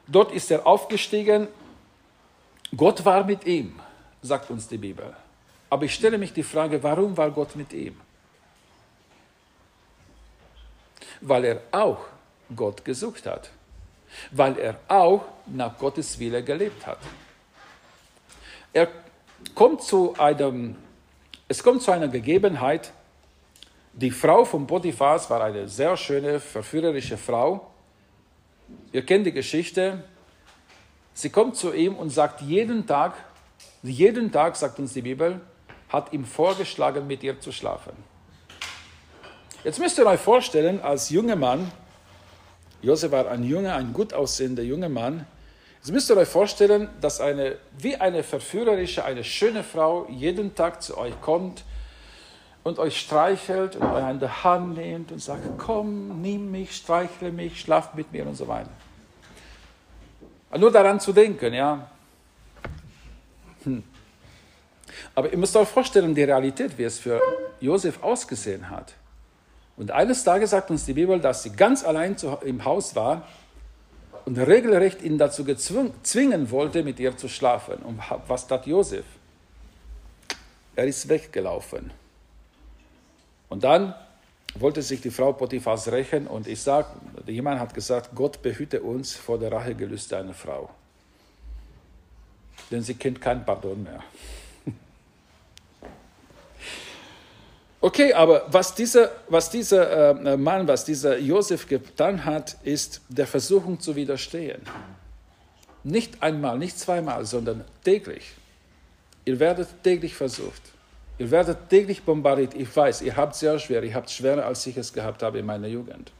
Dort 0.08 0.32
ist 0.32 0.50
er 0.50 0.66
aufgestiegen. 0.66 1.46
Gott 2.76 3.04
war 3.04 3.24
mit 3.24 3.46
ihm, 3.46 3.78
sagt 4.22 4.50
uns 4.50 4.66
die 4.66 4.78
Bibel. 4.78 5.14
Aber 5.70 5.84
ich 5.84 5.94
stelle 5.94 6.18
mich 6.18 6.32
die 6.32 6.42
Frage, 6.42 6.82
warum 6.82 7.16
war 7.16 7.30
Gott 7.30 7.54
mit 7.54 7.72
ihm? 7.72 7.96
weil 11.20 11.44
er 11.44 11.60
auch 11.72 11.98
Gott 12.54 12.84
gesucht 12.84 13.26
hat, 13.26 13.50
weil 14.30 14.58
er 14.58 14.80
auch 14.88 15.24
nach 15.46 15.76
Gottes 15.78 16.18
Wille 16.18 16.42
gelebt 16.42 16.86
hat. 16.86 16.98
Er 18.72 18.88
kommt 19.54 19.82
zu 19.82 20.14
einem, 20.18 20.76
es 21.48 21.62
kommt 21.62 21.82
zu 21.82 21.90
einer 21.90 22.08
Gegebenheit, 22.08 22.92
die 23.96 24.10
Frau 24.10 24.44
von 24.44 24.66
Potiphas 24.66 25.30
war 25.30 25.42
eine 25.42 25.68
sehr 25.68 25.96
schöne, 25.96 26.38
verführerische 26.38 27.16
Frau. 27.16 27.66
Ihr 28.92 29.04
kennt 29.06 29.24
die 29.24 29.32
Geschichte. 29.32 30.04
Sie 31.14 31.30
kommt 31.30 31.56
zu 31.56 31.72
ihm 31.72 31.94
und 31.94 32.10
sagt 32.10 32.42
jeden 32.42 32.86
Tag, 32.86 33.14
jeden 33.82 34.30
Tag, 34.30 34.54
sagt 34.56 34.78
uns 34.78 34.92
die 34.92 35.00
Bibel, 35.00 35.40
hat 35.88 36.12
ihm 36.12 36.26
vorgeschlagen, 36.26 37.06
mit 37.06 37.22
ihr 37.22 37.40
zu 37.40 37.52
schlafen. 37.52 37.92
Jetzt 39.64 39.78
müsst 39.78 39.96
ihr 39.98 40.04
euch 40.04 40.20
vorstellen, 40.20 40.78
als 40.82 41.08
junger 41.08 41.36
Mann, 41.36 41.72
Josef 42.82 43.12
war 43.12 43.28
ein 43.28 43.44
junger, 43.44 43.76
ein 43.76 43.94
gut 43.94 44.12
aussehender 44.12 44.62
junger 44.62 44.90
Mann, 44.90 45.26
jetzt 45.78 45.90
müsst 45.90 46.10
ihr 46.10 46.18
euch 46.18 46.28
vorstellen, 46.28 46.90
dass 47.00 47.18
eine, 47.18 47.56
wie 47.78 47.96
eine 47.96 48.22
verführerische, 48.22 49.06
eine 49.06 49.24
schöne 49.24 49.64
Frau 49.64 50.06
jeden 50.10 50.54
Tag 50.54 50.82
zu 50.82 50.98
euch 50.98 51.18
kommt 51.22 51.64
und 52.66 52.80
euch 52.80 52.98
streichelt 52.98 53.76
und 53.76 53.84
euch 53.84 54.02
an 54.02 54.18
der 54.18 54.42
Hand 54.42 54.76
nimmt 54.76 55.12
und 55.12 55.22
sagt, 55.22 55.56
komm, 55.56 56.20
nimm 56.20 56.50
mich, 56.50 56.74
streichle 56.74 57.30
mich, 57.30 57.60
schlaf 57.60 57.94
mit 57.94 58.10
mir 58.10 58.26
und 58.26 58.34
so 58.34 58.48
weiter. 58.48 58.70
Nur 60.58 60.72
daran 60.72 60.98
zu 60.98 61.12
denken, 61.12 61.54
ja. 61.54 61.88
Hm. 63.62 63.84
Aber 65.14 65.30
ihr 65.30 65.38
müsst 65.38 65.54
euch 65.54 65.68
vorstellen, 65.68 66.12
die 66.12 66.24
Realität, 66.24 66.76
wie 66.76 66.82
es 66.82 66.98
für 66.98 67.20
Josef 67.60 68.02
ausgesehen 68.02 68.68
hat. 68.68 68.94
Und 69.76 69.92
eines 69.92 70.24
Tages 70.24 70.50
sagt 70.50 70.68
uns 70.68 70.84
die 70.86 70.94
Bibel, 70.94 71.20
dass 71.20 71.44
sie 71.44 71.52
ganz 71.52 71.84
allein 71.84 72.16
im 72.42 72.64
Haus 72.64 72.96
war 72.96 73.28
und 74.24 74.36
regelrecht 74.38 75.02
ihn 75.02 75.18
dazu 75.18 75.44
zwingen 75.54 76.50
wollte, 76.50 76.82
mit 76.82 76.98
ihr 76.98 77.16
zu 77.16 77.28
schlafen. 77.28 77.76
Und 77.84 78.00
was 78.26 78.48
tat 78.48 78.66
Josef? 78.66 79.04
Er 80.74 80.88
ist 80.88 81.08
weggelaufen. 81.08 81.92
Und 83.48 83.64
dann 83.64 83.94
wollte 84.60 84.82
sich 84.82 85.00
die 85.00 85.10
Frau 85.10 85.32
Potiphas 85.32 85.88
rächen 85.88 86.26
und 86.26 86.46
ich 86.46 86.60
sage, 86.60 86.88
jemand 87.26 87.60
hat 87.60 87.74
gesagt, 87.74 88.10
Gott 88.14 88.42
behüte 88.42 88.82
uns 88.82 89.14
vor 89.14 89.38
der 89.38 89.52
Rachegelüste 89.52 90.16
einer 90.16 90.34
Frau. 90.34 90.70
Denn 92.70 92.82
sie 92.82 92.94
kennt 92.94 93.20
kein 93.20 93.44
Pardon 93.44 93.82
mehr. 93.82 94.02
Okay, 97.78 98.12
aber 98.14 98.46
was 98.48 98.74
dieser, 98.74 99.12
was 99.28 99.48
dieser 99.48 100.10
äh, 100.10 100.36
Mann, 100.36 100.66
was 100.66 100.84
dieser 100.84 101.18
Josef 101.18 101.68
getan 101.68 102.24
hat, 102.24 102.56
ist 102.64 103.02
der 103.08 103.28
Versuchung 103.28 103.78
zu 103.78 103.94
widerstehen. 103.94 104.62
Nicht 105.84 106.20
einmal, 106.20 106.58
nicht 106.58 106.76
zweimal, 106.80 107.24
sondern 107.26 107.64
täglich. 107.84 108.32
Ihr 109.24 109.38
werdet 109.38 109.68
täglich 109.84 110.14
versucht. 110.14 110.62
Ihr 111.18 111.30
werdet 111.30 111.68
täglich 111.70 112.02
bombardiert. 112.02 112.54
Ich 112.54 112.74
weiß, 112.74 113.02
ihr 113.02 113.16
habt 113.16 113.34
sehr 113.34 113.58
schwer. 113.58 113.82
Ihr 113.82 113.94
habt 113.94 114.10
schwerer, 114.10 114.44
als 114.44 114.66
ich 114.66 114.76
es 114.76 114.92
gehabt 114.92 115.22
habe 115.22 115.38
in 115.38 115.46
meiner 115.46 115.68
Jugend. 115.68 116.12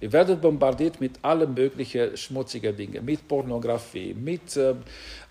Ihr 0.00 0.12
werdet 0.12 0.40
bombardiert 0.40 1.00
mit 1.00 1.18
allen 1.22 1.52
möglichen 1.54 2.16
schmutzigen 2.16 2.74
Dingen, 2.74 3.04
mit 3.04 3.28
Pornografie, 3.28 4.14
mit 4.14 4.56
äh, 4.56 4.74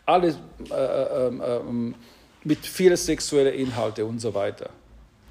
alles, 0.05 0.37
äh, 0.69 0.73
äh, 0.73 1.27
ähm, 1.27 1.95
mit 2.43 2.65
vielen 2.65 2.95
sexuellen 2.95 3.53
Inhalten 3.53 4.05
und 4.05 4.19
so 4.19 4.33
weiter. 4.33 4.69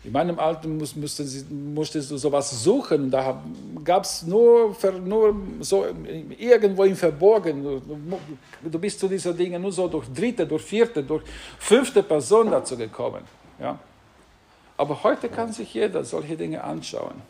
In 0.05 0.13
meinem 0.13 0.39
Alter 0.39 0.69
musst, 0.69 0.97
musstest, 0.97 1.51
musstest 1.51 2.11
du 2.11 2.17
sowas 2.17 2.63
suchen. 2.63 3.11
Da 3.11 3.43
gab 3.85 4.05
es 4.05 4.23
nur, 4.23 4.77
nur 5.05 5.37
so 5.61 5.87
irgendwo 6.39 6.85
im 6.85 6.97
Verborgen. 6.97 7.83
Du 8.63 8.79
bist 8.79 9.01
zu 9.01 9.09
diesen 9.09 9.37
Dingen 9.37 9.61
nur 9.61 9.73
so 9.73 9.89
durch 9.89 10.07
dritte, 10.15 10.47
durch 10.47 10.63
vierte, 10.63 11.03
durch 11.03 11.25
fünfte 11.59 12.03
Person 12.03 12.51
dazu 12.51 12.77
gekommen. 12.77 13.23
Ja? 13.59 13.79
Aber 14.77 15.03
heute 15.03 15.29
kann 15.29 15.53
sich 15.53 15.75
jeder 15.75 16.05
solche 16.05 16.37
Dinge 16.37 16.63
anschauen. 16.63 17.21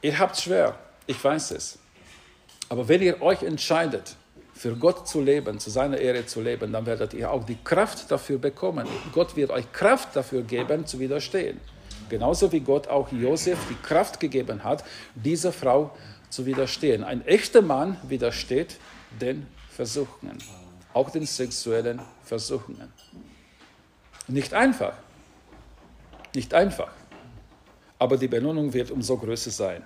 Ihr 0.00 0.16
habt 0.16 0.36
es 0.36 0.44
schwer, 0.44 0.78
ich 1.06 1.22
weiß 1.22 1.50
es. 1.50 1.78
Aber 2.68 2.86
wenn 2.88 3.02
ihr 3.02 3.20
euch 3.20 3.42
entscheidet, 3.42 4.16
für 4.54 4.76
Gott 4.76 5.08
zu 5.08 5.20
leben, 5.20 5.58
zu 5.58 5.68
seiner 5.68 5.98
Ehre 5.98 6.26
zu 6.26 6.40
leben, 6.40 6.72
dann 6.72 6.86
werdet 6.86 7.12
ihr 7.12 7.30
auch 7.30 7.44
die 7.44 7.58
Kraft 7.62 8.10
dafür 8.10 8.38
bekommen. 8.38 8.86
Gott 9.12 9.36
wird 9.36 9.50
euch 9.50 9.70
Kraft 9.72 10.14
dafür 10.14 10.42
geben, 10.42 10.86
zu 10.86 11.00
widerstehen. 11.00 11.60
Genauso 12.08 12.52
wie 12.52 12.60
Gott 12.60 12.86
auch 12.86 13.10
Josef 13.10 13.58
die 13.68 13.74
Kraft 13.86 14.20
gegeben 14.20 14.62
hat, 14.62 14.84
dieser 15.14 15.52
Frau 15.52 15.90
zu 16.30 16.46
widerstehen. 16.46 17.02
Ein 17.02 17.26
echter 17.26 17.62
Mann 17.62 17.96
widersteht 18.02 18.76
den 19.20 19.46
Versuchungen, 19.70 20.38
auch 20.92 21.10
den 21.10 21.26
sexuellen 21.26 22.00
Versuchungen. 22.24 22.92
Nicht 24.28 24.54
einfach, 24.54 24.94
nicht 26.34 26.54
einfach, 26.54 26.92
aber 27.98 28.16
die 28.16 28.28
Belohnung 28.28 28.72
wird 28.72 28.90
umso 28.90 29.16
größer 29.16 29.50
sein. 29.50 29.82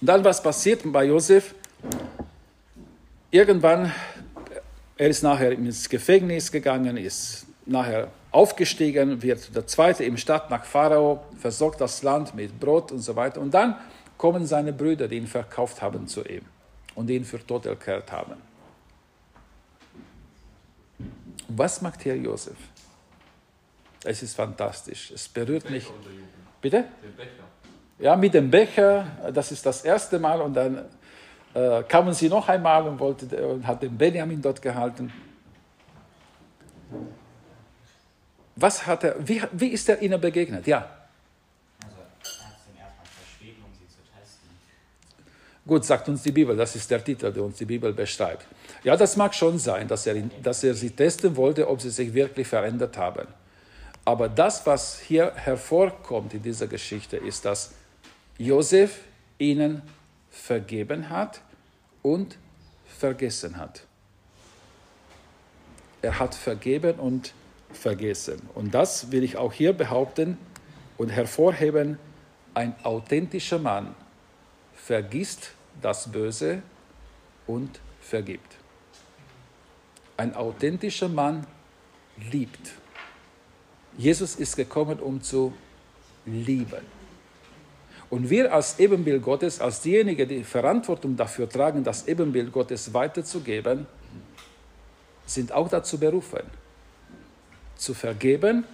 Und 0.00 0.06
dann, 0.08 0.24
was 0.24 0.42
passiert 0.42 0.82
bei 0.84 1.04
Josef? 1.04 1.54
Irgendwann, 3.36 3.92
er 4.96 5.08
ist 5.08 5.22
nachher 5.22 5.52
ins 5.52 5.90
Gefängnis 5.90 6.50
gegangen, 6.50 6.96
ist 6.96 7.46
nachher 7.66 8.08
aufgestiegen, 8.30 9.20
wird 9.20 9.54
der 9.54 9.66
Zweite 9.66 10.04
im 10.04 10.16
Stadt 10.16 10.48
nach 10.48 10.64
Pharao, 10.64 11.22
versorgt 11.38 11.82
das 11.82 12.02
Land 12.02 12.34
mit 12.34 12.58
Brot 12.58 12.92
und 12.92 13.00
so 13.00 13.14
weiter. 13.14 13.42
Und 13.42 13.52
dann 13.52 13.76
kommen 14.16 14.46
seine 14.46 14.72
Brüder, 14.72 15.06
die 15.06 15.18
ihn 15.18 15.26
verkauft 15.26 15.82
haben 15.82 16.08
zu 16.08 16.24
ihm 16.24 16.46
und 16.94 17.10
ihn 17.10 17.26
für 17.26 17.46
tot 17.46 17.66
erklärt 17.66 18.10
haben. 18.10 18.36
Was 21.48 21.82
macht 21.82 22.06
Herr 22.06 22.16
Josef? 22.16 22.56
Es 24.02 24.22
ist 24.22 24.34
fantastisch. 24.34 25.10
Es 25.10 25.28
berührt 25.28 25.68
mich. 25.68 25.86
Bitte? 26.62 26.86
Ja, 27.98 28.16
mit 28.16 28.32
dem 28.32 28.50
Becher. 28.50 29.06
Das 29.34 29.52
ist 29.52 29.66
das 29.66 29.84
erste 29.84 30.18
Mal. 30.18 30.40
Und 30.40 30.54
dann 30.54 30.86
äh, 31.56 31.82
kamen 31.84 32.12
sie 32.12 32.28
noch 32.28 32.46
einmal 32.48 32.86
und, 32.86 33.00
wollte, 33.00 33.24
und 33.48 33.66
hat 33.66 33.82
den 33.82 33.96
Benjamin 33.96 34.42
dort 34.42 34.60
gehalten. 34.60 35.10
Was 38.56 38.86
hat 38.86 39.04
er, 39.04 39.16
wie, 39.26 39.42
wie 39.52 39.68
ist 39.68 39.88
er 39.88 40.00
ihnen 40.02 40.20
begegnet? 40.20 40.66
Ja. 40.66 40.86
Also, 41.82 41.96
er 41.96 42.46
hat 42.46 42.56
sie 42.62 42.78
erstmal 42.78 43.06
verschwiegen, 43.06 43.64
um 43.64 43.72
sie 43.72 43.88
zu 43.88 44.00
testen. 44.18 44.50
Gut, 45.66 45.84
sagt 45.86 46.08
uns 46.10 46.22
die 46.22 46.32
Bibel, 46.32 46.54
das 46.54 46.76
ist 46.76 46.90
der 46.90 47.02
Titel, 47.02 47.32
der 47.32 47.42
uns 47.42 47.56
die 47.56 47.64
Bibel 47.64 47.92
beschreibt. 47.94 48.46
Ja, 48.84 48.94
das 48.94 49.16
mag 49.16 49.34
schon 49.34 49.58
sein, 49.58 49.88
dass 49.88 50.06
er, 50.06 50.14
dass 50.42 50.62
er 50.62 50.74
sie 50.74 50.90
testen 50.90 51.36
wollte, 51.36 51.68
ob 51.68 51.80
sie 51.80 51.90
sich 51.90 52.12
wirklich 52.12 52.46
verändert 52.46 52.98
haben. 52.98 53.28
Aber 54.04 54.28
das, 54.28 54.66
was 54.66 55.00
hier 55.00 55.32
hervorkommt 55.34 56.34
in 56.34 56.42
dieser 56.42 56.66
Geschichte, 56.66 57.16
ist, 57.16 57.46
dass 57.46 57.72
Josef 58.36 59.00
ihnen 59.38 59.80
vergeben 60.30 61.08
hat 61.08 61.40
und 62.06 62.38
vergessen 62.84 63.56
hat. 63.56 63.84
Er 66.02 66.20
hat 66.20 66.36
vergeben 66.36 67.00
und 67.00 67.34
vergessen. 67.72 68.48
Und 68.54 68.74
das 68.74 69.10
will 69.10 69.24
ich 69.24 69.36
auch 69.36 69.52
hier 69.52 69.72
behaupten 69.72 70.38
und 70.98 71.08
hervorheben. 71.08 71.98
Ein 72.54 72.76
authentischer 72.84 73.58
Mann 73.58 73.96
vergisst 74.72 75.50
das 75.82 76.12
Böse 76.12 76.62
und 77.48 77.80
vergibt. 78.00 78.54
Ein 80.16 80.36
authentischer 80.36 81.08
Mann 81.08 81.44
liebt. 82.30 82.70
Jesus 83.98 84.36
ist 84.36 84.54
gekommen, 84.54 85.00
um 85.00 85.20
zu 85.22 85.52
lieben. 86.24 86.95
Und 88.08 88.30
wir 88.30 88.52
als 88.52 88.78
Ebenbild 88.78 89.22
Gottes, 89.22 89.60
als 89.60 89.80
diejenigen, 89.80 90.28
die 90.28 90.44
Verantwortung 90.44 91.16
dafür 91.16 91.48
tragen, 91.48 91.82
das 91.82 92.06
Ebenbild 92.06 92.52
Gottes 92.52 92.94
weiterzugeben, 92.94 93.86
sind 95.26 95.50
auch 95.50 95.68
dazu 95.68 95.98
berufen, 95.98 96.42
zu 97.76 97.94
vergeben, 97.94 98.64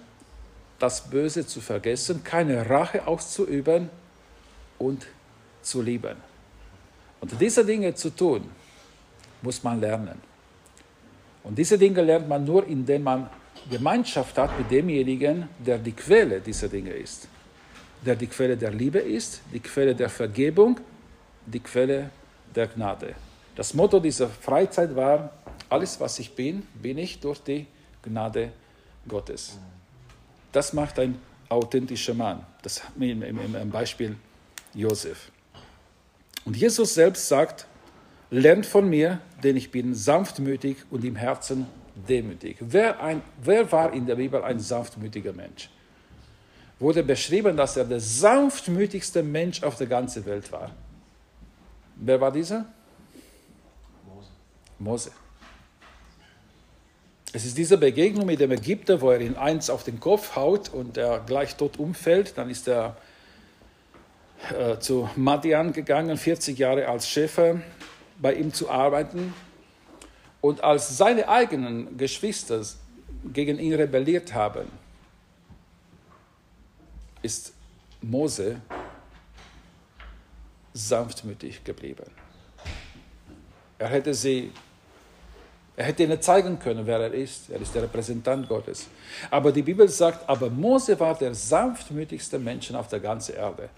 das 0.77 1.09
Böse 1.09 1.47
zu 1.47 1.61
vergessen, 1.61 2.23
keine 2.23 2.69
Rache 2.69 3.07
auszuüben 3.07 3.89
und 4.77 5.07
zu 5.61 5.81
lieben. 5.81 6.17
Und 7.21 7.31
diese 7.39 7.65
Dinge 7.65 7.95
zu 7.95 8.09
tun, 8.09 8.49
muss 9.41 9.63
man 9.63 9.79
lernen. 9.79 10.21
Und 11.43 11.57
diese 11.57 11.77
Dinge 11.77 12.01
lernt 12.01 12.27
man 12.27 12.45
nur, 12.45 12.67
indem 12.67 13.03
man 13.03 13.29
Gemeinschaft 13.69 14.37
hat 14.37 14.57
mit 14.57 14.69
demjenigen, 14.69 15.47
der 15.57 15.77
die 15.77 15.91
Quelle 15.91 16.39
dieser 16.39 16.67
Dinge 16.67 16.91
ist. 16.91 17.27
Der 18.05 18.15
die 18.15 18.27
Quelle 18.27 18.57
der 18.57 18.71
Liebe 18.71 18.99
ist, 18.99 19.41
die 19.53 19.59
Quelle 19.59 19.95
der 19.95 20.09
Vergebung, 20.09 20.79
die 21.45 21.59
Quelle 21.59 22.09
der 22.53 22.67
Gnade. 22.67 23.15
Das 23.55 23.73
Motto 23.73 23.99
dieser 23.99 24.29
Freizeit 24.29 24.95
war, 24.95 25.31
alles 25.69 25.99
was 25.99 26.19
ich 26.19 26.33
bin, 26.33 26.67
bin 26.81 26.97
ich 26.97 27.19
durch 27.19 27.39
die 27.39 27.67
Gnade 28.01 28.51
Gottes. 29.07 29.57
Das 30.51 30.73
macht 30.73 30.99
ein 30.99 31.19
authentischer 31.49 32.13
Mann. 32.13 32.45
Das 32.61 32.81
im, 32.99 33.21
im, 33.21 33.55
im 33.55 33.69
Beispiel 33.69 34.15
Josef. 34.73 35.31
Und 36.45 36.57
Jesus 36.57 36.93
selbst 36.93 37.27
sagt, 37.27 37.67
lernt 38.29 38.65
von 38.65 38.89
mir, 38.89 39.19
denn 39.43 39.55
ich 39.55 39.71
bin 39.71 39.93
sanftmütig 39.93 40.77
und 40.89 41.05
im 41.05 41.15
Herzen 41.15 41.67
demütig. 42.09 42.57
Wer, 42.59 43.01
ein, 43.01 43.21
wer 43.41 43.71
war 43.71 43.93
in 43.93 44.05
der 44.05 44.15
Bibel 44.15 44.43
ein 44.43 44.59
sanftmütiger 44.59 45.33
Mensch? 45.33 45.69
Wurde 46.83 47.01
beschrieben, 47.01 47.55
dass 47.55 47.77
er 47.77 47.85
der 47.85 48.01
sanftmütigste 48.01 49.23
Mensch 49.23 49.63
auf 49.63 49.77
der 49.77 49.87
ganzen 49.87 50.25
Welt 50.25 50.51
war. 50.51 50.69
Wer 51.95 52.19
war 52.19 52.29
dieser? 52.29 52.65
Mose. 54.05 54.27
Mose. 54.79 55.11
Es 57.31 57.45
ist 57.45 57.57
diese 57.57 57.77
Begegnung 57.77 58.25
mit 58.25 58.41
dem 58.41 58.51
Ägypter, 58.51 58.99
wo 58.99 59.11
er 59.11 59.21
ihn 59.21 59.37
eins 59.37 59.69
auf 59.69 59.85
den 59.85 60.01
Kopf 60.01 60.35
haut 60.35 60.73
und 60.73 60.97
er 60.97 61.21
gleich 61.25 61.55
tot 61.55 61.79
umfällt. 61.79 62.37
Dann 62.37 62.49
ist 62.49 62.67
er 62.67 62.97
äh, 64.51 64.77
zu 64.79 65.09
Madian 65.15 65.71
gegangen, 65.71 66.17
40 66.17 66.57
Jahre 66.57 66.89
als 66.89 67.07
Schäfer 67.07 67.61
bei 68.21 68.33
ihm 68.33 68.53
zu 68.53 68.69
arbeiten. 68.69 69.33
Und 70.41 70.65
als 70.65 70.97
seine 70.97 71.29
eigenen 71.29 71.97
Geschwister 71.97 72.61
gegen 73.31 73.57
ihn 73.57 73.73
rebelliert 73.73 74.33
haben, 74.33 74.82
ist 77.23 77.53
Mose 78.01 78.61
sanftmütig 80.73 81.63
geblieben. 81.63 82.05
Er 83.79 83.87
hätte 83.87 84.13
sie, 84.13 84.51
er 85.75 85.85
hätte 85.85 86.03
ihnen 86.03 86.21
zeigen 86.21 86.59
können, 86.59 86.85
wer 86.85 86.99
er 86.99 87.13
ist. 87.13 87.49
Er 87.49 87.59
ist 87.59 87.73
der 87.73 87.83
Repräsentant 87.83 88.47
Gottes. 88.47 88.87
Aber 89.31 89.51
die 89.51 89.61
Bibel 89.61 89.87
sagt, 89.89 90.27
aber 90.29 90.49
Mose 90.49 90.99
war 90.99 91.17
der 91.17 91.33
sanftmütigste 91.33 92.39
Mensch 92.39 92.71
auf 92.71 92.87
der 92.87 92.99
ganzen 92.99 93.35
Erde. 93.35 93.69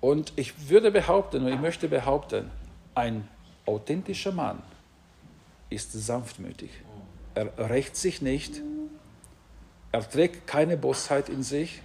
Und 0.00 0.32
ich 0.36 0.68
würde 0.68 0.90
behaupten, 0.90 1.44
und 1.44 1.52
ich 1.52 1.60
möchte 1.60 1.88
behaupten, 1.88 2.50
ein 2.94 3.28
authentischer 3.66 4.32
Mann 4.32 4.62
ist 5.68 5.92
sanftmütig. 5.92 6.70
Er 7.34 7.70
rächt 7.70 7.96
sich 7.96 8.22
nicht. 8.22 8.60
Er 9.92 10.08
trägt 10.08 10.46
keine 10.46 10.76
Bosheit 10.76 11.28
in 11.28 11.42
sich. 11.42 11.82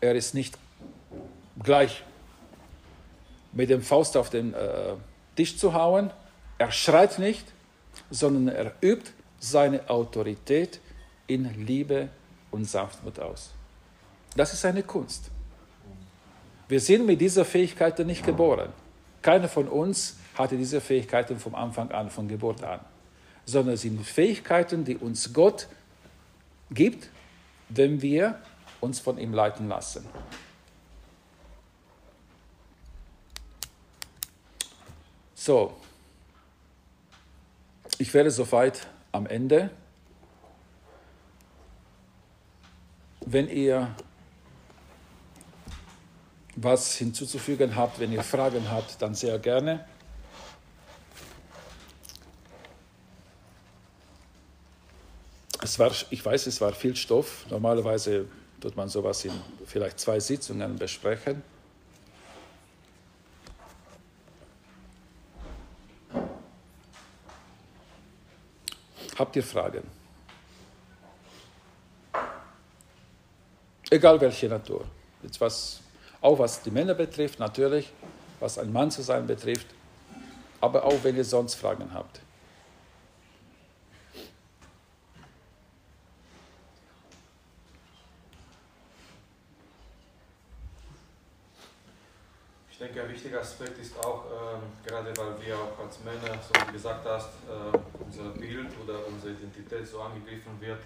Er 0.00 0.14
ist 0.14 0.34
nicht 0.34 0.56
gleich 1.62 2.02
mit 3.52 3.70
dem 3.70 3.82
Faust 3.82 4.16
auf 4.16 4.30
den 4.30 4.54
äh, 4.54 4.94
Tisch 5.36 5.56
zu 5.56 5.74
hauen. 5.74 6.10
Er 6.58 6.70
schreit 6.70 7.18
nicht, 7.18 7.44
sondern 8.10 8.48
er 8.54 8.72
übt 8.82 9.10
seine 9.40 9.88
Autorität 9.88 10.80
in 11.26 11.66
Liebe 11.66 12.08
und 12.50 12.64
Sanftmut 12.64 13.18
aus. 13.18 13.50
Das 14.36 14.52
ist 14.52 14.64
eine 14.64 14.82
Kunst. 14.82 15.30
Wir 16.68 16.80
sind 16.80 17.06
mit 17.06 17.20
dieser 17.20 17.44
Fähigkeit 17.44 17.98
nicht 18.00 18.24
geboren. 18.24 18.72
Keiner 19.22 19.48
von 19.48 19.68
uns 19.68 20.16
hatte 20.34 20.56
diese 20.56 20.80
Fähigkeiten 20.80 21.38
vom 21.38 21.54
Anfang 21.54 21.90
an, 21.90 22.10
von 22.10 22.28
Geburt 22.28 22.62
an, 22.62 22.80
sondern 23.44 23.74
es 23.74 23.82
sind 23.82 24.04
Fähigkeiten, 24.04 24.84
die 24.84 24.96
uns 24.96 25.32
Gott 25.32 25.66
gibt, 26.70 27.08
wenn 27.70 28.00
wir 28.02 28.38
uns 28.80 29.00
von 29.00 29.18
ihm 29.18 29.32
leiten 29.32 29.68
lassen. 29.68 30.06
So, 35.34 35.74
ich 37.98 38.12
werde 38.12 38.30
soweit 38.30 38.86
am 39.12 39.26
Ende. 39.26 39.70
Wenn 43.24 43.48
ihr 43.48 43.94
was 46.56 46.96
hinzuzufügen 46.96 47.76
habt, 47.76 47.98
wenn 47.98 48.12
ihr 48.12 48.22
Fragen 48.22 48.70
habt, 48.70 49.00
dann 49.00 49.14
sehr 49.14 49.38
gerne. 49.38 49.86
Es 55.62 55.78
war, 55.78 55.92
ich 56.10 56.24
weiß, 56.24 56.46
es 56.46 56.60
war 56.60 56.72
viel 56.72 56.96
Stoff. 56.96 57.46
Normalerweise 57.50 58.26
tut 58.60 58.76
man 58.76 58.88
sowas 58.88 59.24
in 59.24 59.32
vielleicht 59.66 60.00
zwei 60.00 60.20
Sitzungen 60.20 60.76
besprechen. 60.76 61.42
Habt 69.18 69.34
ihr 69.34 69.42
Fragen? 69.42 69.82
Egal 73.90 74.20
welche 74.20 74.48
Natur. 74.48 74.84
Jetzt 75.22 75.40
was, 75.40 75.80
auch 76.20 76.38
was 76.38 76.62
die 76.62 76.70
Männer 76.70 76.94
betrifft, 76.94 77.38
natürlich, 77.38 77.90
was 78.38 78.58
ein 78.58 78.72
Mann 78.72 78.90
zu 78.90 79.02
sein 79.02 79.26
betrifft, 79.26 79.66
aber 80.60 80.84
auch 80.84 81.02
wenn 81.02 81.16
ihr 81.16 81.24
sonst 81.24 81.54
Fragen 81.54 81.92
habt. 81.92 82.20
Denke, 92.88 93.02
ein 93.02 93.10
wichtiger 93.12 93.40
Aspekt 93.40 93.78
ist 93.78 93.98
auch, 93.98 94.24
ähm, 94.26 94.62
gerade 94.84 95.16
weil 95.16 95.46
wir 95.46 95.56
auch 95.56 95.78
als 95.78 95.98
Männer, 96.00 96.38
so 96.40 96.60
wie 96.60 96.66
du 96.66 96.72
gesagt 96.72 97.04
hast, 97.06 97.30
äh, 97.48 97.78
unser 97.98 98.30
Bild 98.30 98.70
oder 98.82 99.06
unsere 99.06 99.32
Identität 99.32 99.86
so 99.86 100.00
angegriffen 100.00 100.58
wird, 100.60 100.80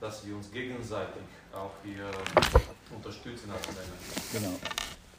dass 0.00 0.26
wir 0.26 0.36
uns 0.36 0.50
gegenseitig 0.50 1.22
auch 1.52 1.72
hier 1.84 2.10
unterstützen 2.94 3.50
als 3.50 3.66
Männer. 3.68 3.96
Genau. 4.32 4.58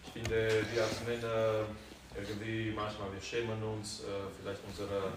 Ich 0.06 0.12
finde, 0.12 0.66
wir 0.72 0.84
als 0.84 1.04
Männer 1.06 1.66
irgendwie 2.16 2.74
manchmal, 2.76 3.12
wir 3.14 3.22
schämen 3.22 3.62
uns, 3.64 4.02
äh, 4.02 4.04
vielleicht 4.40 4.62
unsere 4.68 5.12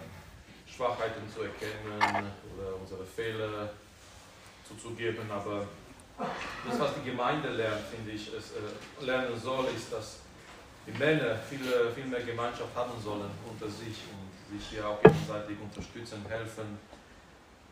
Schwachheiten 0.65 1.21
zu 1.33 1.43
erkennen 1.43 2.31
oder 2.55 2.75
unsere 2.79 3.05
Fehler 3.05 3.69
zuzugeben, 4.67 5.29
aber 5.29 5.67
das, 6.67 6.79
was 6.79 6.95
die 6.95 7.09
Gemeinde 7.11 7.49
lernt, 7.49 7.85
finde 7.85 8.11
ich, 8.11 8.33
es 8.33 8.53
äh, 8.53 9.05
lernen 9.05 9.39
soll, 9.39 9.65
ist, 9.75 9.91
dass 9.91 10.24
die 10.87 10.97
Männer 10.97 11.35
viel, 11.35 11.59
viel 11.93 12.05
mehr 12.05 12.21
Gemeinschaft 12.21 12.75
haben 12.75 12.99
sollen 13.01 13.31
unter 13.49 13.67
sich 13.67 13.97
und 14.11 14.57
sich 14.57 14.69
hier 14.69 14.87
auch 14.87 15.01
gegenseitig 15.01 15.57
unterstützen, 15.59 16.23
helfen, 16.29 16.77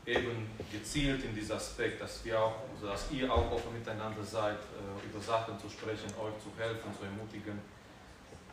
eben 0.06 0.50
gezielt 0.72 1.24
in 1.24 1.34
diesem 1.34 1.56
Aspekt, 1.56 2.02
dass 2.02 2.26
wir 2.26 2.40
auch, 2.40 2.56
also 2.74 2.88
dass 2.88 3.12
ihr 3.12 3.32
auch 3.32 3.52
offen 3.52 3.74
miteinander 3.74 4.24
seid, 4.24 4.58
äh, 4.58 5.06
über 5.06 5.22
Sachen 5.22 5.58
zu 5.60 5.70
sprechen, 5.70 6.08
euch 6.20 6.34
zu 6.44 6.52
helfen, 6.58 6.92
zu 6.98 7.06
ermutigen, 7.06 7.60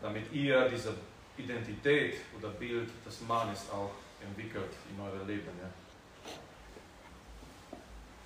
damit 0.00 0.32
ihr 0.32 0.68
diese 0.68 0.94
Identität 1.36 2.20
oder 2.38 2.50
Bild 2.50 2.88
des 3.04 3.20
Mannes 3.22 3.66
auch 3.72 3.92
entwickelt 4.22 4.70
in 4.90 5.02
eurem 5.02 5.26
Leben. 5.26 5.50
Ja? 5.60 5.70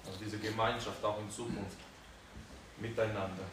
Also 0.06 0.18
diese 0.22 0.38
Gemeinschaft 0.38 1.02
auch 1.02 1.18
in 1.20 1.30
Zukunft 1.30 1.78
miteinander. 2.78 3.44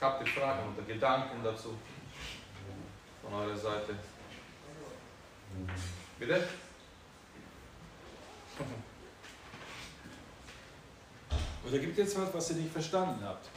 Habt 0.00 0.26
ihr 0.26 0.32
Fragen 0.32 0.74
oder 0.74 0.86
Gedanken 0.86 1.44
dazu 1.44 1.76
von 3.22 3.34
eurer 3.34 3.56
Seite? 3.56 3.94
Bitte? 6.18 6.48
Oder 11.66 11.78
gibt 11.78 11.98
es 11.98 12.14
etwas, 12.14 12.34
was 12.34 12.50
ihr 12.50 12.56
nicht 12.56 12.72
verstanden 12.72 13.22
habt? 13.22 13.48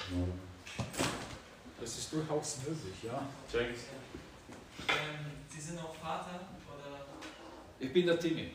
Das 1.80 1.98
ist 1.98 2.11
durchaus 2.11 2.57
möglich, 2.57 3.03
ja. 3.03 3.26
Cengiz? 3.49 3.86
Ähm, 4.90 5.32
Sie 5.48 5.61
sind 5.61 5.80
auch 5.80 5.95
Vater 5.95 6.41
oder? 6.68 7.06
Ich 7.80 7.94
bin 7.94 8.06
der 8.06 8.20
Timmy. 8.20 8.52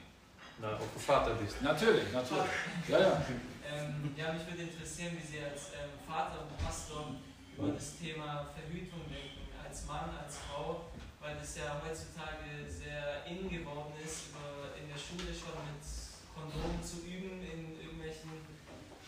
Na, 0.60 0.74
ob 0.74 0.92
du 0.92 0.98
Vater 1.00 1.34
bist. 1.34 1.62
Natürlich, 1.62 2.12
natürlich. 2.12 2.44
Ja, 2.88 3.00
ja. 3.00 3.22
Ähm, 3.66 4.14
ja, 4.16 4.32
mich 4.32 4.46
würde 4.46 4.62
interessieren, 4.62 5.16
wie 5.20 5.26
Sie 5.26 5.42
als 5.42 5.70
ähm, 5.72 5.90
Vater 6.06 6.42
und 6.42 6.58
Pastor 6.58 7.14
über 7.58 7.74
das 7.74 7.98
Thema 7.98 8.46
Verhütung 8.54 9.02
denken, 9.10 9.50
als 9.58 9.86
Mann, 9.86 10.14
als 10.22 10.38
Frau, 10.46 10.86
weil 11.20 11.34
das 11.34 11.58
ja 11.58 11.82
heutzutage 11.82 12.62
sehr 12.70 13.26
in 13.26 13.50
geworden 13.50 13.92
ist, 13.98 14.30
in 14.78 14.86
der 14.86 14.98
Schule 14.98 15.34
schon 15.34 15.58
mit 15.66 15.82
Kondomen 16.30 16.78
zu 16.82 17.02
üben, 17.02 17.42
in 17.42 17.74
irgendwelchen 17.82 18.30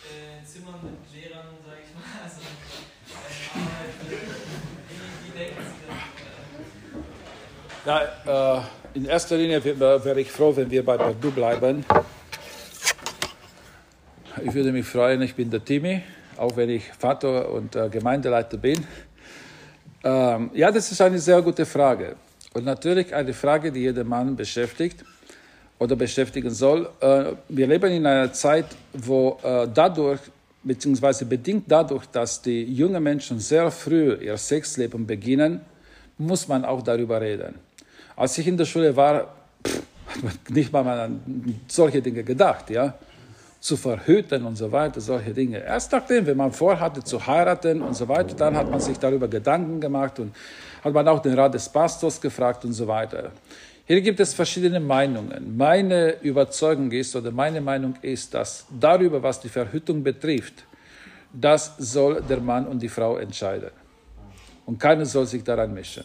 äh, 0.02 0.42
Zimmern 0.44 0.82
mit 0.82 0.98
Lehrern, 1.14 1.54
sage 1.64 1.78
ich 1.86 1.94
mal. 1.94 2.02
Also, 2.22 2.42
ähm, 3.54 3.66
aber, 3.66 3.78
wie, 4.08 4.14
wie 5.26 5.38
denken 5.38 5.62
Sie 5.62 5.86
darüber? 7.86 8.10
Ja, 8.26 8.58
äh, 8.58 8.62
in 8.94 9.04
erster 9.06 9.36
Linie 9.36 9.64
wäre 9.64 10.20
ich 10.20 10.30
froh, 10.30 10.54
wenn 10.56 10.70
wir 10.70 10.84
bei 10.84 10.96
Perdu 10.96 11.30
bleiben. 11.30 11.84
Ich 14.42 14.54
würde 14.54 14.72
mich 14.72 14.86
freuen, 14.86 15.22
ich 15.22 15.34
bin 15.34 15.50
der 15.50 15.64
Timmy, 15.64 16.02
auch 16.40 16.56
wenn 16.56 16.70
ich 16.70 16.84
Vater 16.98 17.50
und 17.50 17.76
äh, 17.76 17.88
Gemeindeleiter 17.90 18.56
bin. 18.56 18.78
Ähm, 20.02 20.50
ja, 20.54 20.72
das 20.72 20.90
ist 20.90 21.00
eine 21.02 21.18
sehr 21.18 21.42
gute 21.42 21.66
Frage. 21.66 22.16
Und 22.54 22.64
natürlich 22.64 23.14
eine 23.14 23.34
Frage, 23.34 23.70
die 23.70 23.80
jeden 23.80 24.08
Mann 24.08 24.34
beschäftigt 24.34 25.04
oder 25.78 25.94
beschäftigen 25.96 26.50
soll. 26.50 26.88
Äh, 27.00 27.32
wir 27.48 27.66
leben 27.66 27.92
in 27.92 28.06
einer 28.06 28.32
Zeit, 28.32 28.66
wo 28.94 29.38
äh, 29.42 29.68
dadurch, 29.72 30.20
beziehungsweise 30.62 31.26
bedingt 31.26 31.64
dadurch, 31.68 32.06
dass 32.06 32.40
die 32.40 32.64
jungen 32.64 33.02
Menschen 33.02 33.38
sehr 33.38 33.70
früh 33.70 34.14
ihr 34.14 34.38
Sexleben 34.38 35.06
beginnen, 35.06 35.60
muss 36.16 36.48
man 36.48 36.64
auch 36.64 36.82
darüber 36.82 37.20
reden. 37.20 37.54
Als 38.16 38.36
ich 38.38 38.46
in 38.46 38.56
der 38.56 38.64
Schule 38.64 38.96
war, 38.96 39.34
pff, 39.66 39.82
hat 40.06 40.22
man 40.22 40.32
nicht 40.48 40.72
mal 40.72 40.88
an 40.88 41.20
solche 41.68 42.00
Dinge 42.00 42.24
gedacht, 42.24 42.70
ja. 42.70 42.94
Zu 43.60 43.76
verhüten 43.76 44.46
und 44.46 44.56
so 44.56 44.72
weiter, 44.72 45.00
solche 45.00 45.32
Dinge. 45.34 45.62
Erst 45.62 45.92
nachdem, 45.92 46.26
wenn 46.26 46.36
man 46.36 46.50
vorhatte 46.50 47.04
zu 47.04 47.26
heiraten 47.26 47.82
und 47.82 47.94
so 47.94 48.08
weiter, 48.08 48.34
dann 48.34 48.56
hat 48.56 48.70
man 48.70 48.80
sich 48.80 48.98
darüber 48.98 49.28
Gedanken 49.28 49.80
gemacht 49.80 50.18
und 50.18 50.34
hat 50.82 50.94
man 50.94 51.06
auch 51.08 51.20
den 51.20 51.34
Rat 51.34 51.52
des 51.52 51.68
Pastors 51.68 52.20
gefragt 52.20 52.64
und 52.64 52.72
so 52.72 52.86
weiter. 52.86 53.32
Hier 53.86 54.00
gibt 54.00 54.20
es 54.20 54.32
verschiedene 54.32 54.80
Meinungen. 54.80 55.56
Meine 55.56 56.20
Überzeugung 56.22 56.90
ist 56.92 57.14
oder 57.16 57.30
meine 57.32 57.60
Meinung 57.60 57.96
ist, 58.02 58.32
dass 58.32 58.64
darüber, 58.70 59.22
was 59.22 59.40
die 59.40 59.48
Verhütung 59.48 60.02
betrifft, 60.02 60.64
das 61.32 61.74
soll 61.76 62.22
der 62.22 62.40
Mann 62.40 62.66
und 62.66 62.80
die 62.80 62.88
Frau 62.88 63.16
entscheiden. 63.16 63.70
Und 64.64 64.78
keiner 64.78 65.04
soll 65.04 65.26
sich 65.26 65.42
daran 65.42 65.74
mischen. 65.74 66.04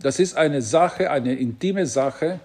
Das 0.00 0.18
ist 0.18 0.36
eine 0.36 0.62
Sache, 0.62 1.10
eine 1.10 1.34
intime 1.34 1.86
Sache. 1.86 2.40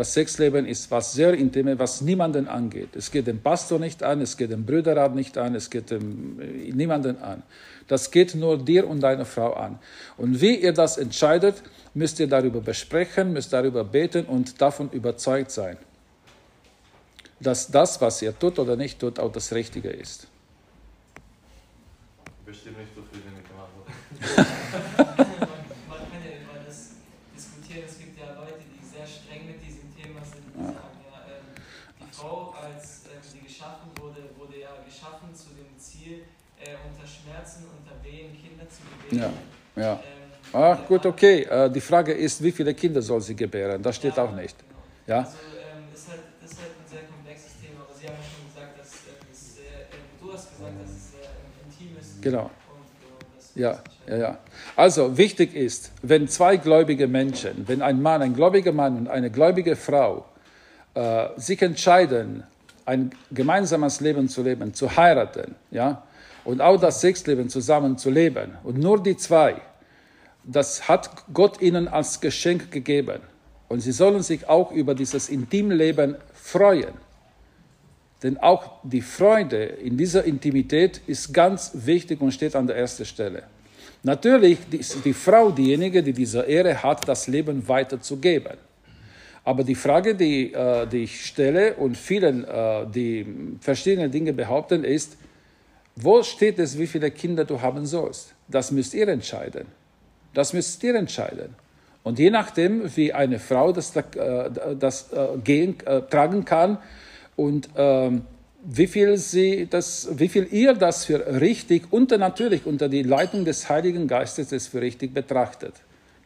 Das 0.00 0.14
Sexleben 0.14 0.64
ist 0.64 0.90
was 0.90 1.12
sehr 1.12 1.34
Intimes, 1.34 1.78
was 1.78 2.00
niemanden 2.00 2.48
angeht. 2.48 2.96
Es 2.96 3.10
geht 3.10 3.26
den 3.26 3.42
Pastor 3.42 3.78
nicht 3.78 4.02
an, 4.02 4.22
es 4.22 4.38
geht 4.38 4.50
den 4.50 4.64
Brüderrat 4.64 5.14
nicht 5.14 5.36
an, 5.36 5.54
es 5.54 5.68
geht 5.68 5.90
dem, 5.90 6.40
äh, 6.40 6.72
niemanden 6.72 7.18
an. 7.18 7.42
Das 7.86 8.10
geht 8.10 8.34
nur 8.34 8.56
dir 8.56 8.88
und 8.88 9.00
deiner 9.00 9.26
Frau 9.26 9.52
an. 9.52 9.78
Und 10.16 10.40
wie 10.40 10.54
ihr 10.54 10.72
das 10.72 10.96
entscheidet, 10.96 11.62
müsst 11.92 12.18
ihr 12.18 12.28
darüber 12.28 12.62
besprechen, 12.62 13.34
müsst 13.34 13.52
darüber 13.52 13.84
beten 13.84 14.24
und 14.24 14.62
davon 14.62 14.88
überzeugt 14.90 15.50
sein, 15.50 15.76
dass 17.38 17.70
das, 17.70 18.00
was 18.00 18.22
ihr 18.22 18.38
tut 18.38 18.58
oder 18.58 18.76
nicht 18.76 18.98
tut, 19.00 19.18
auch 19.18 19.30
das 19.30 19.52
Richtige 19.52 19.90
ist. 19.90 20.28
Bestimmt 22.46 22.78
nicht 22.78 22.94
zufrieden 22.94 23.34
mit 23.36 23.44
dem 23.44 23.58
Antwort. 23.60 24.48
man 25.88 25.98
kann 25.98 26.22
ja 26.24 26.40
über 26.40 26.64
das 26.66 26.92
diskutieren. 27.36 27.84
Es 27.86 27.98
gibt 27.98 28.18
ja 28.18 28.34
Leute, 28.34 28.64
die 28.64 28.84
sehr 28.84 29.06
streng 29.06 29.46
mit 29.46 29.62
diesem 29.64 29.90
Thema 29.94 30.20
sind. 30.24 30.42
Die 30.50 30.62
sagen 30.62 30.98
ja, 31.06 31.18
ähm, 31.30 31.46
die 32.00 32.12
Frau, 32.12 32.54
als 32.74 33.02
ähm, 33.06 33.20
sie 33.22 33.40
geschaffen 33.40 33.88
wurde, 34.00 34.20
wurde 34.38 34.60
ja 34.60 34.70
geschaffen 34.84 35.34
zu 35.34 35.48
dem 35.50 35.78
Ziel, 35.78 36.22
äh, 36.60 36.76
unter 36.88 37.06
Schmerzen, 37.06 37.64
unter 37.76 37.94
Wehen 38.04 38.30
Kinder 38.40 38.66
zu 38.68 38.80
gebären. 39.08 39.34
Ja, 39.76 39.82
ja. 39.82 39.92
Ähm, 39.92 40.00
Ach, 40.52 40.86
gut, 40.86 41.06
okay. 41.06 41.42
Äh, 41.44 41.70
Die 41.70 41.80
Frage 41.80 42.12
ist, 42.12 42.42
wie 42.42 42.50
viele 42.52 42.74
Kinder 42.74 43.00
soll 43.02 43.20
sie 43.20 43.36
gebären? 43.36 43.82
Das 43.82 43.96
steht 43.96 44.16
Ja, 44.16 44.24
auch 44.24 44.32
nicht. 44.32 44.56
genau. 44.58 44.78
Ja? 45.06 45.18
Also 45.18 45.30
ähm, 45.30 45.94
ist 45.94 46.08
halt, 46.08 46.20
ist 46.44 46.58
halt 46.60 46.70
ein 46.70 46.88
sehr 46.90 47.02
komplexes 47.02 47.52
Thema, 47.62 47.80
aber 47.86 47.94
Sie 47.98 48.06
haben 48.06 48.16
ja 48.16 48.28
schon 48.34 48.46
gesagt, 48.50 48.78
dass 48.80 48.90
ähm, 49.06 49.26
es 49.32 49.54
sehr, 49.54 49.78
ähm, 49.94 50.04
du 50.20 50.32
hast 50.32 50.50
gesagt, 50.50 50.72
dass 50.82 50.90
es 50.90 51.10
sehr 51.12 51.20
ähm, 51.22 51.70
intim 51.70 51.98
ist. 52.00 52.22
Genau. 52.22 52.50
Das 53.36 53.50
Ja, 53.54 53.78
ja, 54.08 54.16
ja. 54.16 54.38
Also 54.76 55.16
wichtig 55.16 55.54
ist, 55.54 55.92
wenn 56.02 56.26
zwei 56.28 56.56
gläubige 56.56 57.06
Menschen, 57.06 57.66
wenn 57.68 57.80
ein 57.82 58.02
Mann, 58.02 58.22
ein 58.22 58.34
gläubiger 58.34 58.72
Mann 58.72 58.96
und 58.98 59.08
eine 59.08 59.30
gläubige 59.30 59.76
Frau 59.76 60.24
äh, 60.94 61.28
sich 61.36 61.62
entscheiden, 61.62 62.42
ein 62.90 63.10
gemeinsames 63.30 64.00
Leben 64.00 64.28
zu 64.28 64.42
leben, 64.42 64.74
zu 64.74 64.96
heiraten, 64.96 65.54
ja, 65.70 66.02
und 66.44 66.60
auch 66.60 66.78
das 66.80 67.00
Sexleben 67.00 67.48
zusammen 67.48 67.96
zu 67.96 68.10
leben, 68.10 68.56
und 68.64 68.78
nur 68.78 69.00
die 69.00 69.16
zwei, 69.16 69.62
das 70.42 70.88
hat 70.88 71.08
Gott 71.32 71.62
ihnen 71.62 71.86
als 71.86 72.20
Geschenk 72.20 72.72
gegeben. 72.72 73.20
Und 73.68 73.80
sie 73.80 73.92
sollen 73.92 74.22
sich 74.22 74.48
auch 74.48 74.72
über 74.72 74.96
dieses 74.96 75.28
Intimleben 75.28 76.16
freuen. 76.32 76.94
Denn 78.22 78.36
auch 78.38 78.80
die 78.82 79.02
Freude 79.02 79.62
in 79.62 79.96
dieser 79.96 80.24
Intimität 80.24 81.00
ist 81.06 81.32
ganz 81.32 81.70
wichtig 81.74 82.20
und 82.20 82.32
steht 82.32 82.56
an 82.56 82.66
der 82.66 82.76
ersten 82.76 83.04
Stelle. 83.04 83.44
Natürlich 84.02 84.58
ist 84.72 85.04
die 85.04 85.12
Frau 85.12 85.50
diejenige, 85.50 86.02
die 86.02 86.12
diese 86.12 86.40
Ehre 86.42 86.82
hat, 86.82 87.06
das 87.06 87.28
Leben 87.28 87.68
weiterzugeben. 87.68 88.56
Aber 89.44 89.64
die 89.64 89.74
Frage, 89.74 90.14
die, 90.14 90.52
äh, 90.52 90.86
die 90.86 91.04
ich 91.04 91.24
stelle 91.24 91.74
und 91.74 91.96
vielen, 91.96 92.44
äh, 92.44 92.86
die 92.86 93.26
verschiedene 93.60 94.10
Dinge 94.10 94.32
behaupten, 94.32 94.84
ist, 94.84 95.16
wo 95.96 96.22
steht 96.22 96.58
es, 96.58 96.78
wie 96.78 96.86
viele 96.86 97.10
Kinder 97.10 97.44
du 97.44 97.60
haben 97.60 97.86
sollst? 97.86 98.34
Das 98.48 98.70
müsst 98.70 98.94
ihr 98.94 99.08
entscheiden. 99.08 99.66
Das 100.34 100.52
müsst 100.52 100.82
ihr 100.82 100.94
entscheiden. 100.94 101.54
Und 102.02 102.18
je 102.18 102.30
nachdem, 102.30 102.96
wie 102.96 103.12
eine 103.12 103.38
Frau 103.38 103.72
das, 103.72 103.94
äh, 103.94 104.50
das 104.78 105.12
äh, 105.12 105.38
gehen, 105.42 105.76
äh, 105.84 106.02
tragen 106.02 106.44
kann 106.44 106.78
und 107.36 107.68
ähm, 107.76 108.22
wie 108.62 108.86
viel, 108.86 109.16
sie 109.16 109.66
das, 109.68 110.08
wie 110.12 110.28
viel 110.28 110.46
ihr 110.50 110.74
das 110.74 111.06
für 111.06 111.40
richtig 111.40 111.92
unter 111.92 112.18
natürlich 112.18 112.66
unter 112.66 112.88
die 112.88 113.02
Leitung 113.02 113.44
des 113.44 113.68
Heiligen 113.68 114.06
Geistes 114.06 114.52
es 114.52 114.66
für 114.66 114.80
richtig 114.80 115.14
betrachtet. 115.14 115.74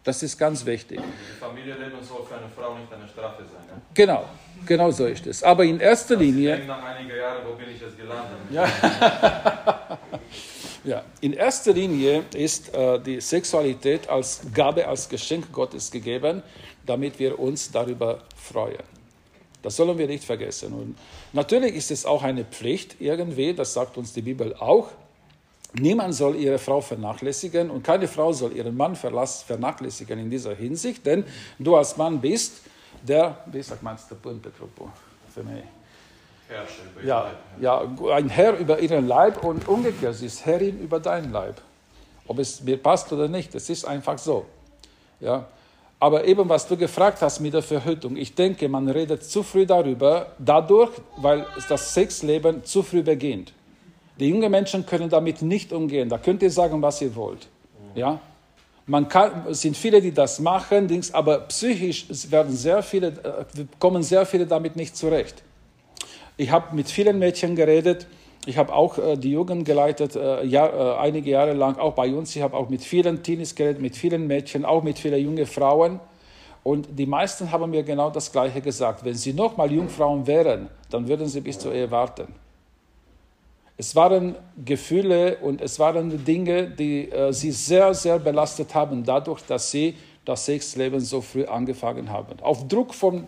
Das 0.05 0.23
ist 0.23 0.39
ganz 0.39 0.67
wichtig. 0.67 1.01
Die 1.01 1.41
Familienleben 1.41 2.03
soll 2.03 2.27
für 2.29 2.37
eine 2.37 2.49
Frau 2.55 2.77
nicht 2.77 2.93
eine 2.93 3.09
Strafe 3.09 3.43
sein. 3.43 3.65
Ne? 3.75 3.83
Genau, 3.95 4.25
genau 4.67 4.91
so 4.91 5.07
ist 5.07 5.27
es. 5.27 5.43
Aber 5.43 5.65
in 5.65 5.81
erster 5.81 6.15
Ich 6.15 6.21
Linie, 6.21 6.53
denke 6.53 6.67
nach 6.67 6.85
einigen 6.85 7.17
Jahren, 7.17 7.43
wo 7.47 7.55
bin 7.55 7.67
ich 7.75 7.81
jetzt 7.81 7.97
gelandet? 7.97 8.37
Ja. 8.51 9.99
ja, 10.85 11.03
in 11.23 11.33
erster 11.33 11.73
Linie 11.73 12.23
ist 12.35 12.75
äh, 12.75 13.01
die 13.01 13.19
Sexualität 13.19 14.07
als 14.11 14.43
Gabe, 14.53 14.87
als 14.87 15.09
Geschenk 15.09 15.51
Gottes 15.51 15.91
gegeben, 15.91 16.43
damit 16.85 17.19
wir 17.19 17.39
uns 17.39 17.73
darüber 17.73 18.21
freuen. 18.37 18.83
Das 19.63 19.77
sollen 19.77 19.97
wir 19.97 20.07
nicht 20.07 20.25
vergessen. 20.25 20.75
Und 20.75 20.99
natürlich 21.33 21.75
ist 21.75 21.91
es 21.91 22.05
auch 22.05 22.23
eine 22.23 22.45
Pflicht 22.45 22.97
irgendwie, 23.01 23.55
das 23.55 23.73
sagt 23.73 23.97
uns 23.97 24.13
die 24.13 24.21
Bibel 24.21 24.55
auch. 24.57 24.89
Niemand 25.75 26.15
soll 26.15 26.37
ihre 26.37 26.59
Frau 26.59 26.81
vernachlässigen 26.81 27.71
und 27.71 27.83
keine 27.83 28.07
Frau 28.07 28.33
soll 28.33 28.53
ihren 28.53 28.77
Mann 28.77 28.95
vernachlässigen 28.95 30.19
in 30.19 30.31
dieser 30.31 30.55
Hinsicht, 30.55 31.05
denn 31.05 31.25
du 31.59 31.77
als 31.77 31.97
Mann 31.97 32.21
bist 32.21 32.63
der, 33.03 33.39
wie 33.47 33.63
sagt 33.63 33.83
man 33.83 33.97
es, 33.97 34.07
der 34.07 34.15
Bundetropo 34.17 34.89
für 35.33 35.43
mich. 35.43 35.65
Ja, 37.05 37.33
ja, 37.61 37.89
ein 38.13 38.29
Herr 38.29 38.57
über 38.59 38.79
ihren 38.79 39.09
Leib 39.09 39.43
und 39.43 39.67
umgekehrt, 39.67 40.15
sie 40.15 40.27
ist 40.27 40.47
Herrin 40.47 40.79
über 40.79 41.01
deinen 41.01 41.33
Leib. 41.33 41.61
Ob 42.27 42.39
es 42.39 42.63
mir 42.63 42.77
passt 42.77 43.13
oder 43.13 43.29
nicht, 43.29 43.55
es 43.55 43.69
ist 43.69 43.85
einfach 43.85 44.19
so. 44.19 44.47
Ja. 45.21 45.47
Aber 45.99 46.25
eben, 46.25 46.49
was 46.49 46.67
du 46.67 46.77
gefragt 46.77 47.23
hast 47.23 47.41
mit 47.41 47.55
der 47.55 47.63
Verhütung, 47.63 48.17
ich 48.17 48.35
denke, 48.35 48.69
man 48.69 48.89
redet 48.89 49.25
zu 49.25 49.43
früh 49.43 49.67
darüber, 49.67 50.33
dadurch, 50.39 50.91
weil 51.17 51.47
das 51.69 51.95
Sexleben 51.95 52.65
zu 52.65 52.83
früh 52.83 53.03
beginnt. 53.03 53.53
Die 54.19 54.29
jungen 54.29 54.51
Menschen 54.51 54.87
können 54.87 55.09
damit 55.09 55.43
nicht 55.43 55.73
umgehen. 55.73 56.09
Da 56.09 56.19
könnt 56.19 56.43
ihr 56.43 56.51
sagen, 56.51 56.81
was 56.81 57.01
ihr 57.01 57.15
wollt. 57.17 57.49
Ja? 57.95 58.21
Man 58.87 59.09
kann, 59.09 59.47
es 59.49 59.63
sind 59.63 59.77
viele, 59.77 60.01
die 60.01 60.13
das 60.13 60.41
machen, 60.41 60.89
aber 61.13 61.41
psychisch 61.41 62.07
werden 62.31 62.55
sehr 62.55 62.83
viele, 62.83 63.09
äh, 63.09 63.65
kommen 63.79 64.03
sehr 64.03 64.27
viele 64.27 64.47
damit 64.47 64.77
nicht 64.77 64.97
zurecht. 64.97 65.43
Ich 66.37 66.51
habe 66.51 66.75
mit 66.77 66.91
vielen 66.91 67.19
Mädchen 67.19 67.57
geredet. 67.57 68.07
Ich 68.47 68.59
habe 68.59 68.75
auch 68.75 68.99
äh, 68.99 69.17
die 69.17 69.33
Jugend 69.33 69.65
geleitet, 69.65 70.17
äh, 70.17 70.45
Jahr, 70.45 70.73
äh, 70.75 70.99
einige 70.99 71.31
Jahre 71.31 71.55
lang, 71.55 71.79
auch 71.79 71.95
bei 71.95 72.13
uns. 72.13 72.37
Ich 72.37 72.43
habe 72.43 72.57
auch 72.57 72.69
mit 72.69 72.83
vielen 72.83 73.23
Teenies 73.23 73.55
geredet, 73.55 73.81
mit 73.81 73.97
vielen 73.97 74.27
Mädchen, 74.27 74.67
auch 74.67 74.83
mit 74.83 74.99
vielen 74.99 75.23
jungen 75.23 75.47
Frauen. 75.47 75.99
Und 76.63 76.89
die 76.99 77.07
meisten 77.07 77.51
haben 77.51 77.71
mir 77.71 77.85
genau 77.85 78.11
das 78.11 78.31
Gleiche 78.31 78.61
gesagt. 78.61 79.05
Wenn 79.05 79.15
sie 79.15 79.33
noch 79.33 79.57
mal 79.57 79.73
Jungfrauen 79.73 80.27
wären, 80.27 80.69
dann 80.91 81.09
würden 81.09 81.27
sie 81.27 81.41
bis 81.41 81.59
zur 81.59 81.73
Ehe 81.73 81.91
warten. 81.91 82.44
Es 83.77 83.97
waren 83.97 84.37
Gefühle 84.65 85.39
und 85.39 85.61
es 85.61 85.79
waren 85.79 86.25
Dinge, 86.25 86.69
die 86.69 87.11
äh, 87.11 87.33
sie 87.33 87.51
sehr, 87.51 87.93
sehr 87.93 88.19
belastet 88.19 88.75
haben, 88.75 89.05
dadurch, 89.05 89.43
dass 89.43 89.71
sie 89.71 89.97
das 90.25 90.47
Sexleben 90.47 91.01
so 91.01 91.21
früh 91.21 91.45
angefangen 91.45 92.11
haben. 92.11 92.39
Auf 92.41 92.69
Druck 92.69 92.95
von 92.95 93.27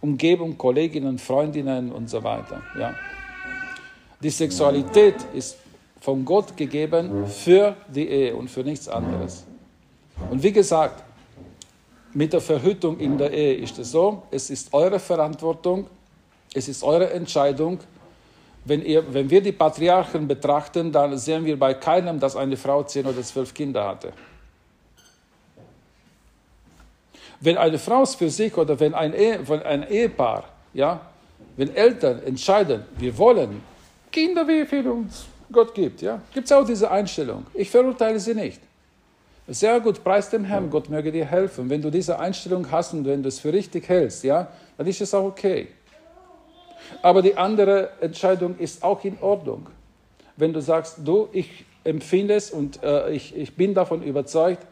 Umgebung, 0.00 0.56
Kolleginnen, 0.56 1.18
Freundinnen 1.18 1.92
und 1.92 2.08
so 2.08 2.22
weiter. 2.22 2.62
Ja. 2.78 2.94
Die 4.22 4.30
Sexualität 4.30 5.16
ist 5.34 5.56
von 6.00 6.24
Gott 6.24 6.56
gegeben 6.56 7.26
für 7.26 7.76
die 7.88 8.08
Ehe 8.08 8.36
und 8.36 8.48
für 8.48 8.62
nichts 8.62 8.88
anderes. 8.88 9.44
Und 10.30 10.42
wie 10.42 10.52
gesagt, 10.52 11.02
mit 12.12 12.32
der 12.32 12.40
Verhütung 12.40 12.98
in 12.98 13.16
der 13.16 13.32
Ehe 13.32 13.54
ist 13.54 13.78
es 13.78 13.92
so, 13.92 14.22
es 14.30 14.50
ist 14.50 14.72
eure 14.74 14.98
Verantwortung, 14.98 15.86
es 16.52 16.68
ist 16.68 16.82
eure 16.82 17.10
Entscheidung. 17.10 17.78
Wenn, 18.64 18.84
ihr, 18.84 19.12
wenn 19.12 19.28
wir 19.28 19.42
die 19.42 19.52
Patriarchen 19.52 20.28
betrachten, 20.28 20.92
dann 20.92 21.18
sehen 21.18 21.44
wir 21.44 21.58
bei 21.58 21.74
keinem, 21.74 22.20
dass 22.20 22.36
eine 22.36 22.56
Frau 22.56 22.82
zehn 22.84 23.06
oder 23.06 23.22
zwölf 23.22 23.52
Kinder 23.52 23.84
hatte. 23.86 24.12
Wenn 27.40 27.58
eine 27.58 27.78
Frau 27.78 28.04
für 28.04 28.30
sich 28.30 28.56
oder 28.56 28.78
wenn 28.78 28.94
ein, 28.94 29.14
Ehe, 29.14 29.40
wenn 29.48 29.62
ein 29.62 29.88
Ehepaar, 29.88 30.44
ja, 30.74 31.00
wenn 31.56 31.74
Eltern 31.74 32.22
entscheiden, 32.22 32.84
wir 32.98 33.18
wollen 33.18 33.60
Kinder, 34.12 34.46
wie 34.46 34.64
viel 34.64 34.86
uns 34.86 35.26
Gott 35.50 35.74
gibt, 35.74 36.00
ja, 36.02 36.22
gibt 36.32 36.46
es 36.46 36.52
auch 36.52 36.64
diese 36.64 36.88
Einstellung. 36.88 37.44
Ich 37.54 37.68
verurteile 37.68 38.20
sie 38.20 38.34
nicht. 38.34 38.60
Sehr 39.48 39.80
gut, 39.80 40.04
preis 40.04 40.30
dem 40.30 40.44
Herrn, 40.44 40.70
Gott 40.70 40.88
möge 40.88 41.10
dir 41.10 41.26
helfen. 41.26 41.68
Wenn 41.68 41.82
du 41.82 41.90
diese 41.90 42.16
Einstellung 42.18 42.70
hast 42.70 42.94
und 42.94 43.04
wenn 43.04 43.22
du 43.22 43.28
es 43.28 43.40
für 43.40 43.52
richtig 43.52 43.88
hältst, 43.88 44.22
ja, 44.22 44.46
dann 44.78 44.86
ist 44.86 45.00
es 45.00 45.12
auch 45.12 45.24
okay. 45.24 45.68
Aber 47.02 47.22
die 47.22 47.36
andere 47.36 47.90
Entscheidung 48.00 48.58
ist 48.58 48.82
auch 48.82 49.02
in 49.04 49.18
Ordnung. 49.20 49.66
Wenn 50.36 50.52
du 50.52 50.60
sagst, 50.60 50.98
du, 51.04 51.28
ich 51.32 51.64
empfinde 51.84 52.34
es 52.34 52.50
und 52.50 52.82
äh, 52.82 53.10
ich, 53.10 53.36
ich 53.36 53.56
bin 53.56 53.74
davon 53.74 54.02
überzeugt, 54.02 54.66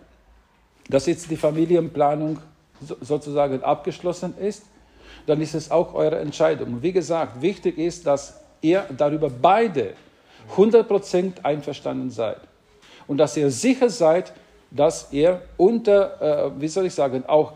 dass 0.89 1.07
jetzt 1.07 1.31
die 1.31 1.37
Familienplanung 1.37 2.39
so, 2.81 2.97
sozusagen 3.01 3.63
abgeschlossen 3.63 4.35
ist, 4.39 4.65
dann 5.27 5.41
ist 5.41 5.55
es 5.55 5.71
auch 5.71 5.95
eure 5.95 6.19
Entscheidung. 6.19 6.83
Wie 6.83 6.93
gesagt, 6.93 7.43
wichtig 7.43 7.79
ist, 7.79 8.07
dass 8.07 8.41
ihr 8.63 8.85
darüber 8.97 9.31
beide 9.31 9.95
100% 10.57 11.45
einverstanden 11.45 12.11
seid. 12.11 12.41
Und 13.07 13.19
dass 13.19 13.37
ihr 13.37 13.51
sicher 13.51 13.91
seid, 13.91 14.33
dass 14.71 15.13
ihr 15.13 15.43
unter, 15.57 16.47
äh, 16.47 16.61
wie 16.61 16.69
soll 16.69 16.87
ich 16.87 16.95
sagen, 16.95 17.25
auch 17.27 17.53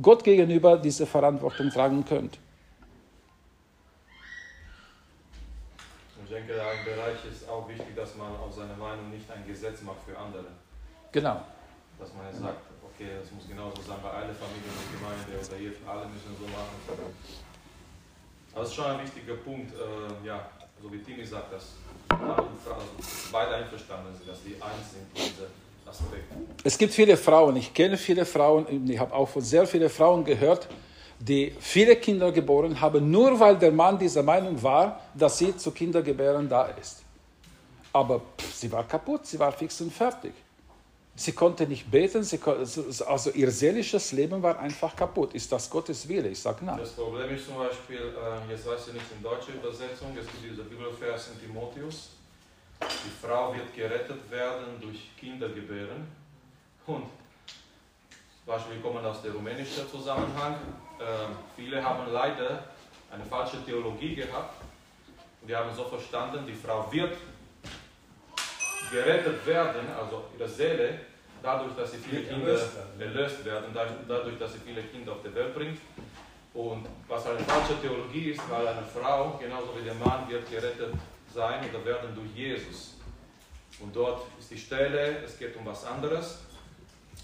Gott 0.00 0.24
gegenüber 0.24 0.76
diese 0.76 1.06
Verantwortung 1.06 1.70
tragen 1.70 2.04
könnt. 2.04 2.38
Ich 6.36 6.44
denke, 6.44 6.60
ein 6.60 6.84
Bereich 6.84 7.16
ist 7.32 7.48
auch 7.48 7.66
wichtig, 7.66 7.96
dass 7.96 8.14
man 8.14 8.28
auf 8.36 8.52
seine 8.52 8.76
Meinung 8.76 9.08
nicht 9.08 9.24
ein 9.30 9.46
Gesetz 9.46 9.80
macht 9.80 10.04
für 10.04 10.18
andere. 10.18 10.44
Genau. 11.10 11.40
Dass 11.98 12.12
man 12.12 12.26
jetzt 12.28 12.40
sagt, 12.40 12.60
okay, 12.84 13.08
das 13.18 13.32
muss 13.32 13.48
genauso 13.48 13.80
sein 13.80 13.96
bei 14.02 14.10
allen 14.10 14.36
Familien 14.36 14.68
der 14.68 15.00
Gemeinde 15.00 15.32
oder 15.32 15.56
hier, 15.56 15.72
alle 15.88 16.04
müssen 16.12 16.36
so 16.36 16.44
machen. 16.52 16.76
Aber 18.52 18.62
es 18.62 18.68
ist 18.68 18.74
schon 18.74 18.84
ein 18.84 19.00
wichtiger 19.00 19.36
Punkt, 19.36 19.72
äh, 19.72 20.26
ja, 20.26 20.50
so 20.82 20.92
wie 20.92 20.98
Timmy 20.98 21.24
sagt, 21.24 21.54
dass 21.54 21.72
und 22.10 23.32
beide 23.32 23.54
einverstanden 23.54 24.14
sind, 24.14 24.28
dass 24.28 24.42
die 24.42 24.60
eins 24.60 24.92
sind 24.92 25.08
in 25.14 25.32
diesem 25.32 25.46
Aspekt. 25.88 26.32
Es 26.64 26.76
gibt 26.76 26.92
viele 26.92 27.16
Frauen, 27.16 27.56
ich 27.56 27.72
kenne 27.72 27.96
viele 27.96 28.26
Frauen, 28.26 28.90
ich 28.90 28.98
habe 28.98 29.14
auch 29.14 29.28
von 29.28 29.40
sehr 29.40 29.66
vielen 29.66 29.88
Frauen 29.88 30.22
gehört, 30.22 30.68
die 31.18 31.54
viele 31.60 31.96
Kinder 31.96 32.30
geboren 32.32 32.78
haben, 32.80 33.10
nur 33.10 33.38
weil 33.38 33.56
der 33.56 33.72
Mann 33.72 33.98
dieser 33.98 34.22
Meinung 34.22 34.62
war, 34.62 35.00
dass 35.14 35.38
sie 35.38 35.56
zu 35.56 35.70
Kindergebären 35.70 36.48
da 36.48 36.66
ist. 36.66 37.02
Aber 37.92 38.20
pff, 38.20 38.54
sie 38.54 38.70
war 38.70 38.84
kaputt, 38.84 39.26
sie 39.26 39.38
war 39.38 39.52
fix 39.52 39.80
und 39.80 39.92
fertig. 39.92 40.34
Sie 41.18 41.32
konnte 41.32 41.66
nicht 41.66 41.90
beten, 41.90 42.22
sie 42.22 42.38
also 43.06 43.30
ihr 43.30 43.50
seelisches 43.50 44.12
Leben 44.12 44.42
war 44.42 44.58
einfach 44.58 44.94
kaputt. 44.94 45.32
Ist 45.32 45.50
das 45.50 45.70
Gottes 45.70 46.06
Wille? 46.06 46.28
Ich 46.28 46.40
sage 46.40 46.62
nein. 46.62 46.78
Das 46.78 46.92
Problem 46.92 47.34
ist 47.34 47.46
zum 47.46 47.56
Beispiel, 47.56 47.96
äh, 47.96 48.52
jetzt 48.52 48.66
weiß 48.66 48.88
ich 48.88 48.92
nicht 48.92 49.06
in 49.16 49.22
deutscher 49.22 49.54
Übersetzung, 49.54 50.14
es 50.20 50.26
gibt 50.26 50.44
dieser 50.44 50.64
Bibelvers 50.64 51.30
in 51.30 51.40
Timotheus, 51.40 52.10
die 52.82 53.26
Frau 53.26 53.54
wird 53.54 53.74
gerettet 53.74 54.30
werden 54.30 54.78
durch 54.78 55.10
Kindergebären. 55.18 56.06
Und 56.86 57.04
zum 57.04 57.08
Beispiel, 58.44 58.74
wir 58.74 58.82
kommen 58.82 59.04
aus 59.04 59.22
dem 59.22 59.32
rumänischen 59.32 59.88
Zusammenhang, 59.90 60.56
viele 61.54 61.84
haben 61.84 62.12
leider 62.12 62.64
eine 63.10 63.24
falsche 63.24 63.64
Theologie 63.64 64.14
gehabt 64.14 64.62
und 65.40 65.48
die 65.48 65.56
haben 65.56 65.74
so 65.74 65.84
verstanden, 65.84 66.44
die 66.46 66.54
Frau 66.54 66.90
wird 66.92 67.16
gerettet 68.90 69.46
werden, 69.46 69.86
also 69.98 70.24
ihre 70.36 70.48
Seele, 70.48 71.00
dadurch, 71.42 71.74
dass 71.76 71.92
sie 71.92 71.98
viele 71.98 72.22
Kinder 72.22 72.58
erlöst 72.98 73.44
werden, 73.44 73.74
dadurch, 74.08 74.38
dass 74.38 74.52
sie 74.52 74.60
viele 74.60 74.82
Kinder 74.82 75.12
auf 75.12 75.22
die 75.24 75.34
Welt 75.34 75.54
bringt. 75.54 75.78
Und 76.54 76.86
was 77.06 77.26
eine 77.26 77.38
falsche 77.40 77.78
Theologie 77.80 78.30
ist, 78.30 78.40
weil 78.50 78.66
eine 78.66 78.82
Frau, 78.82 79.38
genauso 79.38 79.76
wie 79.78 79.84
der 79.84 79.94
Mann, 79.94 80.28
wird 80.28 80.50
gerettet 80.50 80.94
sein 81.32 81.68
oder 81.68 81.84
werden 81.84 82.14
durch 82.14 82.30
Jesus. 82.34 82.94
Und 83.80 83.94
dort 83.94 84.22
ist 84.38 84.50
die 84.50 84.58
Stelle, 84.58 85.18
es 85.22 85.38
geht 85.38 85.54
um 85.56 85.66
was 85.66 85.84
anderes, 85.84 86.38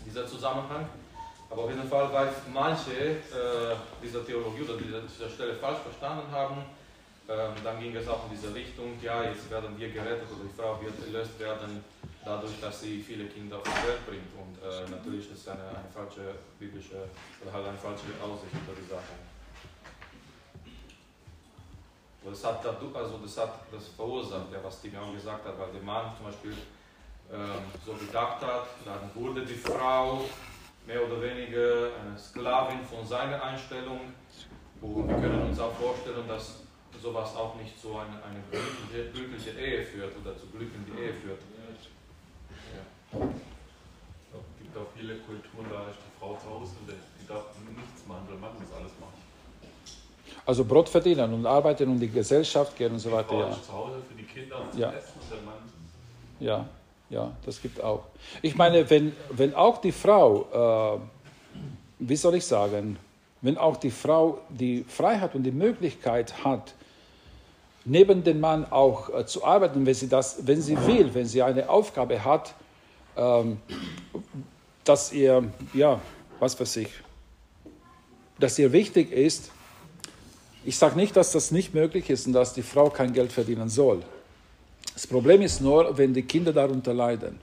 dieser 0.05 0.27
Zusammenhang. 0.27 0.87
Aber 1.53 1.65
auf 1.65 1.71
jeden 1.71 1.87
Fall, 1.87 2.11
weil 2.11 2.29
manche 2.51 2.93
äh, 2.93 3.77
diese 4.03 4.25
Theologie 4.25 4.63
oder 4.63 4.79
diese, 4.79 5.29
Stelle 5.29 5.55
falsch 5.55 5.81
verstanden 5.81 6.33
haben, 6.33 6.65
ähm, 7.29 7.53
dann 7.63 7.79
ging 7.79 7.95
es 7.95 8.09
auch 8.09 8.25
in 8.25 8.31
diese 8.31 8.55
Richtung, 8.55 8.97
ja, 9.03 9.23
jetzt 9.25 9.51
werden 9.51 9.79
wir 9.79 9.91
gerettet 9.91 10.29
oder 10.33 10.49
die 10.49 10.57
Frau 10.57 10.81
wird 10.81 10.95
erlöst 11.05 11.39
werden, 11.39 11.85
dadurch, 12.25 12.59
dass 12.59 12.81
sie 12.81 13.03
viele 13.03 13.27
Kinder 13.27 13.59
auf 13.59 13.65
die 13.65 13.87
Welt 13.87 14.07
bringt. 14.07 14.33
Und 14.33 14.57
äh, 14.65 14.91
natürlich 14.91 15.31
ist 15.31 15.47
eine, 15.47 15.61
eine 15.61 15.93
falsche 15.93 16.35
biblische, 16.59 16.97
oder 17.43 17.53
halt 17.53 17.67
eine 17.69 17.79
falsche 17.79 18.09
Aussicht 18.25 18.55
über 18.57 18.73
die 18.73 18.89
Sache. 18.89 19.13
Das 22.25 22.45
hat, 22.45 22.65
also 22.65 23.19
das 23.19 23.37
hat 23.37 23.61
das 23.71 23.89
verursacht, 23.89 24.51
ja, 24.53 24.59
was 24.63 24.79
auch 24.79 25.13
gesagt 25.13 25.45
hat, 25.45 25.59
weil 25.59 25.73
der 25.73 25.83
Mann 25.83 26.13
zum 26.17 26.27
Beispiel 26.27 26.57
ähm, 27.31 27.65
so 27.85 27.93
gedacht 27.93 28.41
hat, 28.41 28.69
dann 28.87 29.11
wurde 29.15 29.45
die 29.45 29.55
Frau 29.55 30.25
mehr 30.87 31.05
oder 31.07 31.21
weniger 31.23 31.91
eine 32.01 32.19
Sklavin 32.19 32.81
von 32.85 33.07
seiner 33.07 33.43
Einstellung. 33.43 34.01
Und 34.81 35.09
wir 35.09 35.15
können 35.17 35.43
uns 35.43 35.59
auch 35.61 35.73
vorstellen, 35.75 36.27
dass 36.27 36.61
sowas 37.01 37.35
auch 37.37 37.55
nicht 37.57 37.81
zu 37.81 37.91
einer 37.97 38.19
eine 38.25 38.41
glückliche, 38.51 39.11
glückliche 39.11 39.51
Ehe 39.59 39.83
führt 39.85 40.13
oder 40.21 40.37
zu 40.37 40.47
Glück 40.47 40.71
in 40.75 40.85
die 40.87 41.01
Ehe 41.03 41.13
führt. 41.15 41.41
Ja. 43.13 43.19
Es 43.23 44.59
gibt 44.63 44.77
auch 44.77 44.87
viele 44.97 45.17
Kulturen, 45.17 45.67
da 45.71 45.91
ist 45.91 45.99
die 45.99 46.19
Frau 46.21 46.35
zu 46.37 46.49
Hause 46.51 46.73
und 46.81 46.89
die 46.91 47.27
darf 47.27 47.45
nichts 47.77 48.07
machen, 48.07 48.27
der 48.31 48.39
Mann 48.39 48.55
muss 48.55 48.73
alles 48.77 48.93
machen. 49.01 49.13
Also 50.47 50.65
Brot 50.65 50.89
verdienen 50.89 51.33
und 51.35 51.47
arbeiten 51.47 51.85
und 51.89 51.95
in 51.95 52.01
die 52.01 52.11
Gesellschaft 52.11 52.77
gehen 52.77 52.93
und 52.93 52.99
so 52.99 53.11
weiter. 53.13 53.29
Die 53.29 53.35
Frau 53.37 53.41
Ja. 53.49 53.51
ist 53.55 53.67
zu 53.67 53.73
Hause 53.73 53.97
für 54.09 54.15
die 54.15 54.25
Kinder 54.25 54.61
und 54.61 54.79
Ja. 54.79 54.93
Essen 54.93 55.21
und 55.21 55.31
der 55.31 55.43
Mann. 55.43 55.55
Ja, 56.41 56.67
ja, 57.13 57.31
das 57.45 57.61
gibt 57.61 57.83
auch. 57.83 58.05
Ich 58.41 58.57
meine, 58.57 58.89
wenn, 58.89 59.13
wenn 59.31 59.55
auch 59.55 59.79
die 59.79 59.93
Frau, 59.93 60.97
äh, 60.97 61.01
wie 61.99 62.17
soll 62.17 62.37
ich 62.37 62.47
sagen, 62.47 62.99
wenn 63.43 63.59
auch 63.59 63.77
die 63.77 63.91
Frau 63.91 64.39
die 64.49 64.85
Freiheit 64.89 65.35
und 65.35 65.43
die 65.43 65.53
Möglichkeit 65.53 66.43
hat, 66.43 66.73
neben 67.85 68.25
dem 68.25 68.41
Mann 68.41 68.65
auch 68.65 69.13
äh, 69.13 69.27
zu 69.27 69.45
arbeiten, 69.45 69.85
wenn 69.85 69.95
sie 69.95 70.09
das, 70.09 70.47
wenn 70.47 70.63
sie 70.63 70.77
will, 70.87 71.13
wenn 71.13 71.27
sie 71.27 71.43
eine 71.43 71.69
Aufgabe 71.69 72.25
hat, 72.25 72.55
ähm, 73.17 73.59
dass 74.85 75.13
ihr, 75.13 75.45
ja, 75.75 76.01
was 76.41 76.59
weiß 76.59 76.77
ich, 76.77 76.89
dass 78.39 78.59
ihr 78.59 78.73
wichtig 78.73 79.13
ist. 79.13 79.51
Ich 80.65 80.79
sage 80.79 80.97
nicht, 80.97 81.15
dass 81.15 81.33
das 81.33 81.51
nicht 81.51 81.75
möglich 81.75 82.09
ist 82.09 82.27
und 82.27 82.33
dass 82.33 82.55
die 82.55 82.63
Frau 82.63 82.89
kein 82.89 83.13
Geld 83.13 83.33
verdienen 83.33 83.69
soll. 83.69 84.03
Das 84.95 85.07
Problem 85.07 85.43
ist 85.43 85.61
nur, 85.61 85.97
wenn 85.97 86.13
die 86.15 86.23
Kinder 86.23 86.53
darunter 86.53 86.93
leiden. 86.93 87.41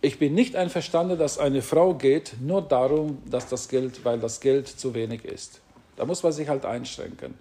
Ich 0.00 0.18
bin 0.18 0.34
nicht 0.34 0.54
einverstanden, 0.54 1.18
dass 1.18 1.38
eine 1.38 1.60
Frau 1.62 1.94
geht, 1.94 2.36
nur 2.40 2.62
darum, 2.62 3.18
dass 3.28 3.48
das 3.48 3.68
Geld, 3.68 4.04
weil 4.04 4.20
das 4.20 4.40
Geld 4.40 4.68
zu 4.68 4.94
wenig 4.94 5.24
ist. 5.24 5.60
Da 5.96 6.04
muss 6.04 6.22
man 6.22 6.32
sich 6.32 6.48
halt 6.48 6.64
einschränken. 6.64 7.34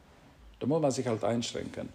Da 0.60 0.66
muss 0.66 0.82
man 0.82 0.92
sich 0.92 1.08
halt 1.08 1.24
einschränken. 1.24 1.90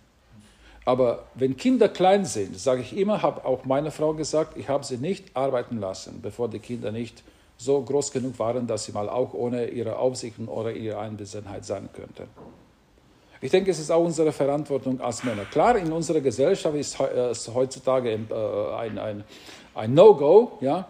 Aber 0.85 1.25
wenn 1.35 1.57
Kinder 1.57 1.89
klein 1.89 2.25
sind, 2.25 2.59
sage 2.59 2.83
ich 2.83 2.97
immer, 2.97 3.23
habe 3.23 3.45
auch 3.45 3.65
meine 3.65 3.91
Frau 3.91 4.15
gesagt, 4.15 4.57
ich 4.57 4.69
habe 4.69 4.85
sie 4.85 4.99
nicht 4.99 5.37
arbeiten 5.37 5.79
lassen, 5.79 6.21
bevor 6.23 6.49
die 6.49 6.59
Kinder 6.59 6.91
nicht 6.93 7.23
so 7.57 7.81
groß 7.81 8.11
genug 8.11 8.39
waren, 8.39 8.67
dass 8.67 8.85
sie 8.85 8.93
mal 8.93 9.09
auch 9.09 9.35
ohne 9.35 9.69
ihre 9.69 9.97
Aufsicht 9.97 10.37
oder 10.47 10.73
ihre 10.73 10.99
Einbessenheit 10.99 11.65
sein 11.65 11.89
könnten. 11.93 12.29
Ich 13.43 13.51
denke, 13.51 13.73
es 13.73 13.81
ist 13.81 13.91
auch 13.91 14.05
unsere 14.05 14.31
Verantwortung 14.31 15.01
als 15.01 15.25
Männer. 15.25 15.45
Klar, 15.45 15.77
in 15.77 15.91
unserer 15.91 16.21
Gesellschaft 16.21 16.77
ist 16.77 16.99
es 17.01 17.53
heutzutage 17.53 18.13
äh, 18.13 18.75
ein, 18.77 18.99
ein, 18.99 19.25
ein 19.75 19.95
No-Go, 19.95 20.59
ja, 20.61 20.87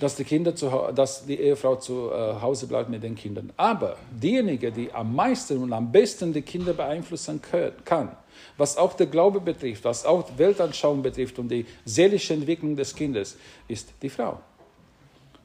dass 0.00 0.16
die, 0.16 0.24
Kinder 0.24 0.52
zu, 0.56 0.68
dass 0.92 1.24
die 1.24 1.38
Ehefrau 1.38 1.76
zu 1.76 2.10
äh, 2.10 2.40
Hause 2.42 2.66
bleibt 2.66 2.90
mit 2.90 3.04
den 3.04 3.14
Kindern. 3.14 3.52
Aber 3.56 3.96
diejenige, 4.10 4.72
die 4.72 4.92
am 4.92 5.14
meisten 5.14 5.62
und 5.62 5.72
am 5.72 5.92
besten 5.92 6.32
die 6.32 6.42
Kinder 6.42 6.72
beeinflussen 6.72 7.40
kann, 7.84 8.16
was 8.56 8.76
auch 8.76 8.94
der 8.94 9.06
Glaube 9.06 9.40
betrifft, 9.40 9.84
was 9.84 10.04
auch 10.04 10.24
Weltanschauung 10.36 11.02
betrifft 11.02 11.38
und 11.38 11.48
die 11.48 11.66
seelische 11.84 12.34
Entwicklung 12.34 12.74
des 12.74 12.96
Kindes, 12.96 13.36
ist 13.68 13.92
die 14.02 14.10
Frau. 14.10 14.40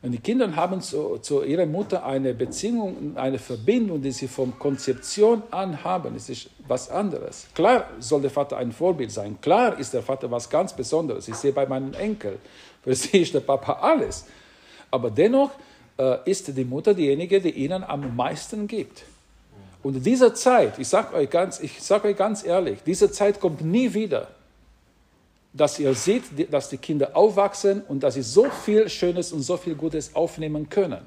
Und 0.02 0.11
die 0.11 0.19
Kinder 0.19 0.56
haben 0.56 0.80
zu, 0.80 1.18
zu 1.18 1.44
ihrer 1.44 1.65
Mutter 1.65 2.06
eine 2.06 2.34
Beziehung, 2.34 3.18
eine 3.18 3.40
Verbindung, 3.40 4.02
die 4.02 4.11
sie 4.11 4.28
von 4.28 4.57
Konzeption 4.60 5.41
an 5.49 5.84
haben. 5.84 6.15
Es 6.15 6.30
ist 6.30 6.49
was 6.68 6.90
anderes. 6.90 7.48
Klar 7.56 7.88
soll 7.99 8.22
der 8.22 8.30
Vater 8.30 8.57
ein 8.57 8.72
Vorbild 8.72 9.11
sein. 9.11 9.38
Klar 9.41 9.78
ist 9.80 9.94
der 9.94 10.03
Vater 10.03 10.30
was 10.30 10.49
ganz 10.49 10.74
Besonderes. 10.74 11.28
Ich 11.28 11.36
sehe 11.36 11.52
bei 11.52 11.65
meinen 11.65 11.94
Enkeln, 11.95 12.38
für 12.84 12.94
sie 12.94 13.22
ist 13.22 13.34
der 13.34 13.40
Papa 13.40 13.74
alles. 13.82 14.26
Aber 14.91 15.10
dennoch 15.10 15.52
äh, 15.98 16.18
ist 16.30 16.56
die 16.56 16.64
Mutter 16.64 16.94
diejenige, 16.94 17.41
die 17.41 17.52
ihnen 17.52 17.84
am 17.84 18.15
meisten 18.15 18.68
gibt. 18.68 19.03
Und 19.82 19.95
in 19.95 20.03
dieser 20.03 20.34
Zeit, 20.36 20.78
ich 20.78 20.88
sage 20.88 21.15
euch, 21.15 21.30
sag 21.80 22.06
euch 22.06 22.18
ganz 22.18 22.45
ehrlich, 22.45 22.80
diese 22.86 23.11
Zeit 23.11 23.40
kommt 23.40 23.61
nie 23.61 23.94
wieder 23.94 24.28
dass 25.58 25.80
ihr 25.80 25.94
seht, 25.94 26.24
dass 26.54 26.70
die 26.70 26.78
Kinder 26.78 27.16
aufwachsen 27.16 27.82
und 27.88 28.04
dass 28.04 28.14
sie 28.14 28.22
so 28.22 28.46
viel 28.50 28.88
Schönes 28.90 29.32
und 29.32 29.42
so 29.42 29.58
viel 29.58 29.76
Gutes 29.76 30.16
aufnehmen 30.16 30.70
können. 30.70 31.02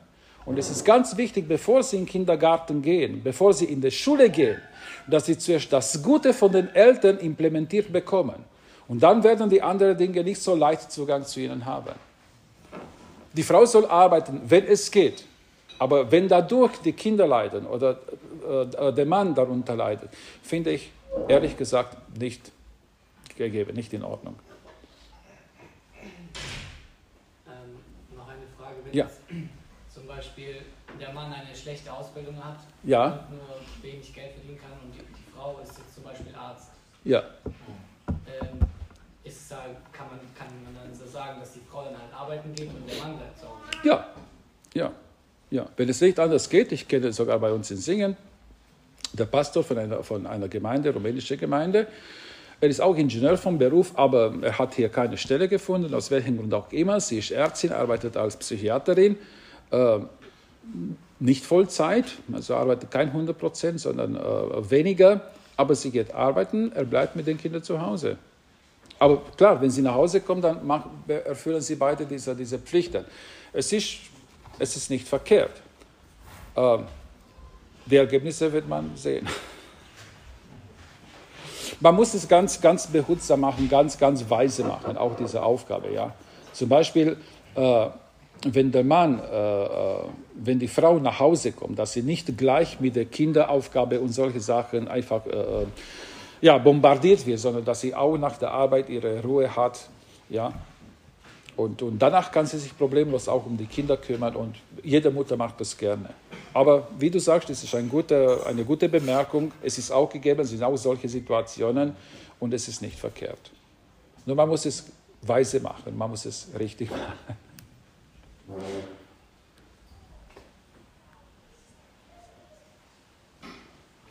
Und 0.45 0.59
es 0.59 0.71
ist 0.71 0.85
ganz 0.85 1.17
wichtig, 1.17 1.47
bevor 1.47 1.83
sie 1.83 1.97
in 1.97 2.03
den 2.03 2.09
Kindergarten 2.09 2.83
gehen, 2.83 3.23
bevor 3.23 3.53
sie 3.53 3.67
in 3.67 3.81
die 3.81 3.91
Schule 3.91 4.31
gehen, 4.31 4.61
dass 5.07 5.27
sie 5.27 5.39
zuerst 5.39 5.73
das 5.73 6.03
Gute 6.03 6.33
von 6.33 6.51
den 6.51 6.75
Eltern 6.75 7.19
implementiert 7.19 7.93
bekommen. 7.93 8.45
Und 8.89 9.03
dann 9.03 9.23
werden 9.23 9.49
die 9.49 9.63
anderen 9.63 9.97
Dinge 9.97 10.25
nicht 10.25 10.43
so 10.43 10.55
leicht 10.55 10.91
Zugang 10.91 11.25
zu 11.25 11.41
ihnen 11.41 11.65
haben. 11.65 11.95
Die 13.33 13.43
Frau 13.43 13.65
soll 13.65 13.87
arbeiten, 13.87 14.41
wenn 14.47 14.67
es 14.67 14.91
geht. 14.91 15.25
Aber 15.79 16.11
wenn 16.11 16.27
dadurch 16.27 16.77
die 16.85 16.93
Kinder 16.93 17.27
leiden 17.27 17.67
oder 17.67 18.01
äh, 18.79 18.93
der 18.93 19.07
Mann 19.07 19.35
darunter 19.35 19.77
leidet, 19.77 20.11
finde 20.43 20.73
ich 20.73 20.91
ehrlich 21.29 21.57
gesagt 21.57 21.97
nicht 22.19 22.51
gegeben, 23.49 23.75
nicht 23.75 23.93
in 23.93 24.03
Ordnung. 24.03 24.39
Ähm, 27.47 28.17
noch 28.17 28.29
eine 28.29 28.43
Frage, 28.59 28.77
wenn 28.85 28.95
Ja. 28.95 29.09
zum 29.93 30.07
Beispiel 30.07 30.57
der 31.01 31.13
Mann 31.13 31.33
eine 31.33 31.55
schlechte 31.55 31.93
Ausbildung 31.93 32.37
hat 32.43 32.59
Ja. 32.85 33.07
und 33.31 33.37
nur 33.37 33.47
wenig 33.83 34.13
Geld 34.15 34.33
verdienen 34.33 34.59
kann 34.61 34.73
und 34.85 34.93
die, 34.95 34.99
die 35.01 35.31
Frau 35.35 35.59
ist 35.63 35.79
jetzt 35.79 35.95
zum 35.95 36.05
Beispiel 36.05 36.35
Arzt, 36.35 36.71
Ja, 37.05 37.23
ähm, 38.07 38.59
ist 39.25 39.51
da, 39.51 39.57
kann, 39.93 40.09
man, 40.09 40.21
kann 40.37 40.49
man 40.65 40.75
dann 40.75 40.95
so 40.95 41.07
sagen, 41.07 41.41
dass 41.41 41.53
die 41.55 41.61
Frau 41.61 41.85
dann 41.85 41.95
halt 42.01 42.13
arbeiten 42.15 42.55
geht 42.55 42.69
und 42.69 42.89
der 42.89 42.99
Mann 43.03 43.17
bleibt 43.17 43.39
zu 43.39 43.47
Hause? 43.47 43.59
ja, 43.85 44.07
ja, 44.75 44.93
ja. 45.51 45.67
Wenn 45.77 45.89
es 45.89 46.01
nicht 46.01 46.19
anders 46.19 46.49
geht, 46.49 46.73
ich 46.73 46.87
kenne 46.87 47.13
sogar 47.13 47.39
bei 47.39 47.51
uns 47.53 47.71
in 47.71 47.79
Singen, 47.79 48.17
der 49.13 49.25
Pastor 49.27 49.65
von 49.65 49.79
einer, 49.79 50.03
von 50.05 50.27
einer 50.27 50.49
Gemeinde, 50.49 50.93
rumänische 50.93 51.37
Gemeinde, 51.37 51.89
Er 52.63 52.69
ist 52.69 52.81
auch 52.81 52.95
Ingenieur 52.95 53.39
vom 53.39 53.59
Beruf, 53.59 53.93
aber 53.95 54.35
er 54.43 54.59
hat 54.59 54.75
hier 54.75 54.91
keine 54.91 55.17
Stelle 55.17 55.49
gefunden, 55.49 55.95
aus 55.95 56.11
welchem 56.11 56.37
Grund 56.37 56.53
auch 56.53 56.71
immer. 56.73 57.01
Sie 57.01 57.19
ist 57.19 57.31
Ärztin, 57.31 57.73
arbeitet 57.73 58.19
als 58.19 58.37
Psychiaterin, 58.37 59.17
äh, 59.71 59.99
nicht 61.19 61.45
Vollzeit, 61.45 62.05
also 62.33 62.55
arbeitet 62.55 62.91
kein 62.91 63.09
100 63.09 63.39
Prozent, 63.39 63.81
sondern 63.81 64.15
äh, 64.15 64.71
weniger. 64.71 65.31
Aber 65.57 65.75
sie 65.75 65.91
geht 65.91 66.15
arbeiten, 66.15 66.73
er 66.73 66.85
bleibt 66.85 67.17
mit 67.17 67.27
den 67.27 67.39
Kindern 67.39 67.63
zu 67.63 67.81
Hause. 67.81 68.19
Aber 68.99 69.23
klar, 69.37 69.61
wenn 69.63 69.71
sie 69.71 69.81
nach 69.81 69.95
Hause 69.95 70.21
kommen, 70.21 70.43
dann 70.43 70.67
mach, 70.67 70.85
erfüllen 71.09 71.63
sie 71.63 71.77
beide 71.77 72.05
diese, 72.05 72.37
diese 72.37 72.59
Pflichten. 72.59 73.05
Es 73.53 73.73
ist, 73.73 73.97
es 74.59 74.77
ist 74.77 74.91
nicht 74.91 75.09
verkehrt. 75.09 75.63
Ähm, 76.55 76.85
die 77.87 77.97
Ergebnisse 77.97 78.53
wird 78.53 78.69
man 78.69 78.91
sehen. 78.97 79.27
Man 81.81 81.95
muss 81.95 82.13
es 82.13 82.29
ganz, 82.29 82.61
ganz 82.61 82.87
behutsam 82.87 83.41
machen, 83.41 83.69
ganz, 83.69 83.99
ganz 83.99 84.29
weise 84.29 84.65
machen, 84.65 84.97
auch 84.99 85.17
diese 85.17 85.43
Aufgabe. 85.43 85.93
Ja. 85.93 86.13
Zum 86.53 86.69
Beispiel, 86.69 87.17
äh, 87.55 87.87
wenn 88.45 88.71
der 88.71 88.85
Mann, 88.85 89.19
äh, 89.19 89.65
äh, 89.65 89.69
wenn 90.35 90.59
die 90.59 90.69
Frau 90.69 90.99
nach 90.99 91.19
Hause 91.21 91.53
kommt, 91.53 91.79
dass 91.79 91.93
sie 91.93 92.03
nicht 92.03 92.37
gleich 92.37 92.81
mit 92.81 92.97
der 92.97 93.07
Kinderaufgabe 93.07 94.01
und 94.01 94.11
solche 94.11 94.41
Sachen 94.41 94.89
einfach 94.89 95.25
äh, 95.27 95.31
äh, 95.31 95.67
ja, 96.41 96.59
bombardiert 96.59 97.27
wird, 97.27 97.39
sondern 97.39 97.65
dass 97.65 97.81
sie 97.81 97.95
auch 97.95 98.17
nach 98.17 98.37
der 98.37 98.51
Arbeit 98.51 98.89
ihre 98.89 99.23
Ruhe 99.23 99.55
hat. 99.55 99.89
Ja. 100.29 100.53
Und, 101.61 101.83
und 101.83 101.99
danach 101.99 102.33
kann 102.33 102.47
sie 102.47 102.59
sich 102.59 102.75
problemlos 102.77 103.29
auch 103.29 103.45
um 103.45 103.55
die 103.55 103.67
Kinder 103.67 103.99
kümmern 103.99 104.35
und 104.35 104.57
jede 104.83 105.11
Mutter 105.11 105.37
macht 105.37 105.61
das 105.61 105.77
gerne. 105.77 106.09
Aber 106.55 106.89
wie 106.99 107.11
du 107.11 107.21
sagst, 107.21 107.51
es 107.51 107.63
ist 107.63 107.75
ein 107.75 107.87
guter, 107.87 108.47
eine 108.47 108.65
gute 108.65 108.89
Bemerkung. 108.89 109.53
Es 109.63 109.77
ist 109.77 109.91
auch 109.91 110.09
gegeben, 110.09 110.41
es 110.41 110.51
sind 110.51 110.63
auch 110.63 110.77
solche 110.77 111.07
Situationen 111.07 111.95
und 112.39 112.55
es 112.55 112.67
ist 112.67 112.81
nicht 112.81 112.99
verkehrt. 112.99 113.51
Nur 114.25 114.37
man 114.37 114.49
muss 114.49 114.65
es 114.65 114.87
weise 115.21 115.61
machen, 115.61 115.99
man 115.99 116.09
muss 116.09 116.25
es 116.25 116.49
richtig 116.59 116.91
machen. 116.93 117.37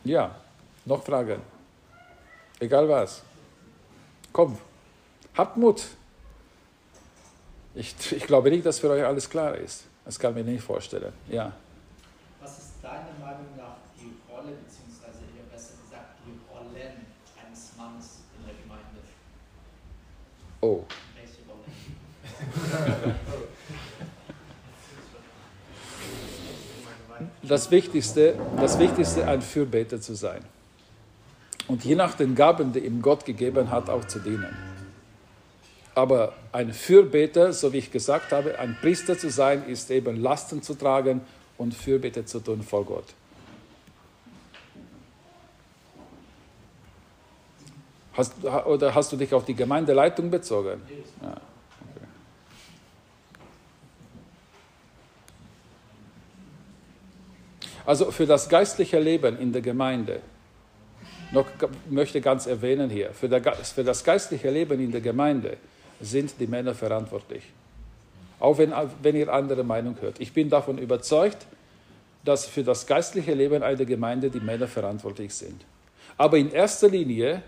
Ja, 0.04 0.36
noch 0.84 1.02
Fragen? 1.02 1.40
Egal 2.60 2.88
was. 2.88 3.22
Komm, 4.32 4.56
habt 5.34 5.56
Mut. 5.56 5.82
Ich, 7.74 7.94
ich 8.12 8.26
glaube 8.26 8.50
nicht, 8.50 8.66
dass 8.66 8.80
für 8.80 8.90
euch 8.90 9.04
alles 9.04 9.30
klar 9.30 9.54
ist. 9.56 9.84
Das 10.04 10.18
kann 10.18 10.36
ich 10.36 10.44
mir 10.44 10.50
nicht 10.52 10.62
vorstellen. 10.62 11.12
Ja. 11.28 11.52
Was 12.40 12.58
ist 12.58 12.70
deiner 12.82 13.12
Meinung 13.20 13.46
nach 13.56 13.76
die 13.96 14.12
Rolle, 14.28 14.56
beziehungsweise 14.64 15.18
eher 15.36 15.44
besser 15.52 15.74
gesagt, 15.84 16.16
die 16.26 16.36
Rollen 16.52 17.06
eines 17.46 17.70
Mannes 17.76 18.20
in 18.38 18.44
der 18.46 18.54
Gemeinde? 18.60 19.00
Oh. 20.60 20.84
Welche 21.14 21.42
Rolle? 21.48 23.14
Das 27.42 27.70
Wichtigste, 27.70 28.34
das 28.56 28.78
Wichtigste, 28.78 29.28
ein 29.28 29.42
Fürbeter 29.42 30.00
zu 30.00 30.14
sein. 30.14 30.44
Und 31.68 31.84
je 31.84 31.94
nach 31.94 32.14
den 32.14 32.34
Gaben, 32.34 32.72
die 32.72 32.80
ihm 32.80 33.00
Gott 33.00 33.24
gegeben 33.24 33.70
hat, 33.70 33.88
auch 33.90 34.04
zu 34.06 34.18
dienen. 34.18 34.69
Aber 35.94 36.34
ein 36.52 36.72
Fürbeter, 36.72 37.52
so 37.52 37.72
wie 37.72 37.78
ich 37.78 37.90
gesagt 37.90 38.32
habe, 38.32 38.58
ein 38.58 38.76
Priester 38.80 39.18
zu 39.18 39.28
sein, 39.28 39.66
ist 39.66 39.90
eben 39.90 40.16
Lasten 40.16 40.62
zu 40.62 40.74
tragen 40.74 41.20
und 41.58 41.74
Fürbitte 41.74 42.24
zu 42.24 42.40
tun 42.40 42.62
vor 42.62 42.84
Gott. 42.84 43.04
Hast, 48.14 48.44
oder 48.44 48.94
hast 48.94 49.12
du 49.12 49.16
dich 49.16 49.32
auf 49.32 49.44
die 49.44 49.54
Gemeindeleitung 49.54 50.30
bezogen? 50.30 50.80
Ja, 51.22 51.30
okay. 51.30 52.06
Also 57.86 58.10
für 58.10 58.26
das 58.26 58.48
geistliche 58.48 58.98
Leben 58.98 59.38
in 59.38 59.52
der 59.52 59.62
Gemeinde, 59.62 60.20
noch 61.32 61.46
möchte 61.88 62.20
ganz 62.20 62.46
erwähnen 62.46 62.90
hier, 62.90 63.12
für, 63.12 63.28
der, 63.28 63.54
für 63.54 63.84
das 63.84 64.02
geistliche 64.02 64.50
Leben 64.50 64.80
in 64.80 64.92
der 64.92 65.00
Gemeinde 65.00 65.56
sind 66.00 66.34
die 66.38 66.46
Männer 66.46 66.74
verantwortlich. 66.74 67.42
Auch 68.38 68.58
wenn, 68.58 68.72
wenn 69.02 69.16
ihr 69.16 69.32
andere 69.32 69.64
Meinung 69.64 69.96
hört. 70.00 70.20
Ich 70.20 70.32
bin 70.32 70.48
davon 70.48 70.78
überzeugt, 70.78 71.46
dass 72.24 72.46
für 72.46 72.64
das 72.64 72.86
geistliche 72.86 73.34
Leben 73.34 73.62
einer 73.62 73.84
Gemeinde 73.84 74.30
die 74.30 74.40
Männer 74.40 74.66
verantwortlich 74.66 75.34
sind. 75.34 75.64
Aber 76.16 76.36
in 76.36 76.50
erster 76.50 76.88
Linie, 76.88 77.42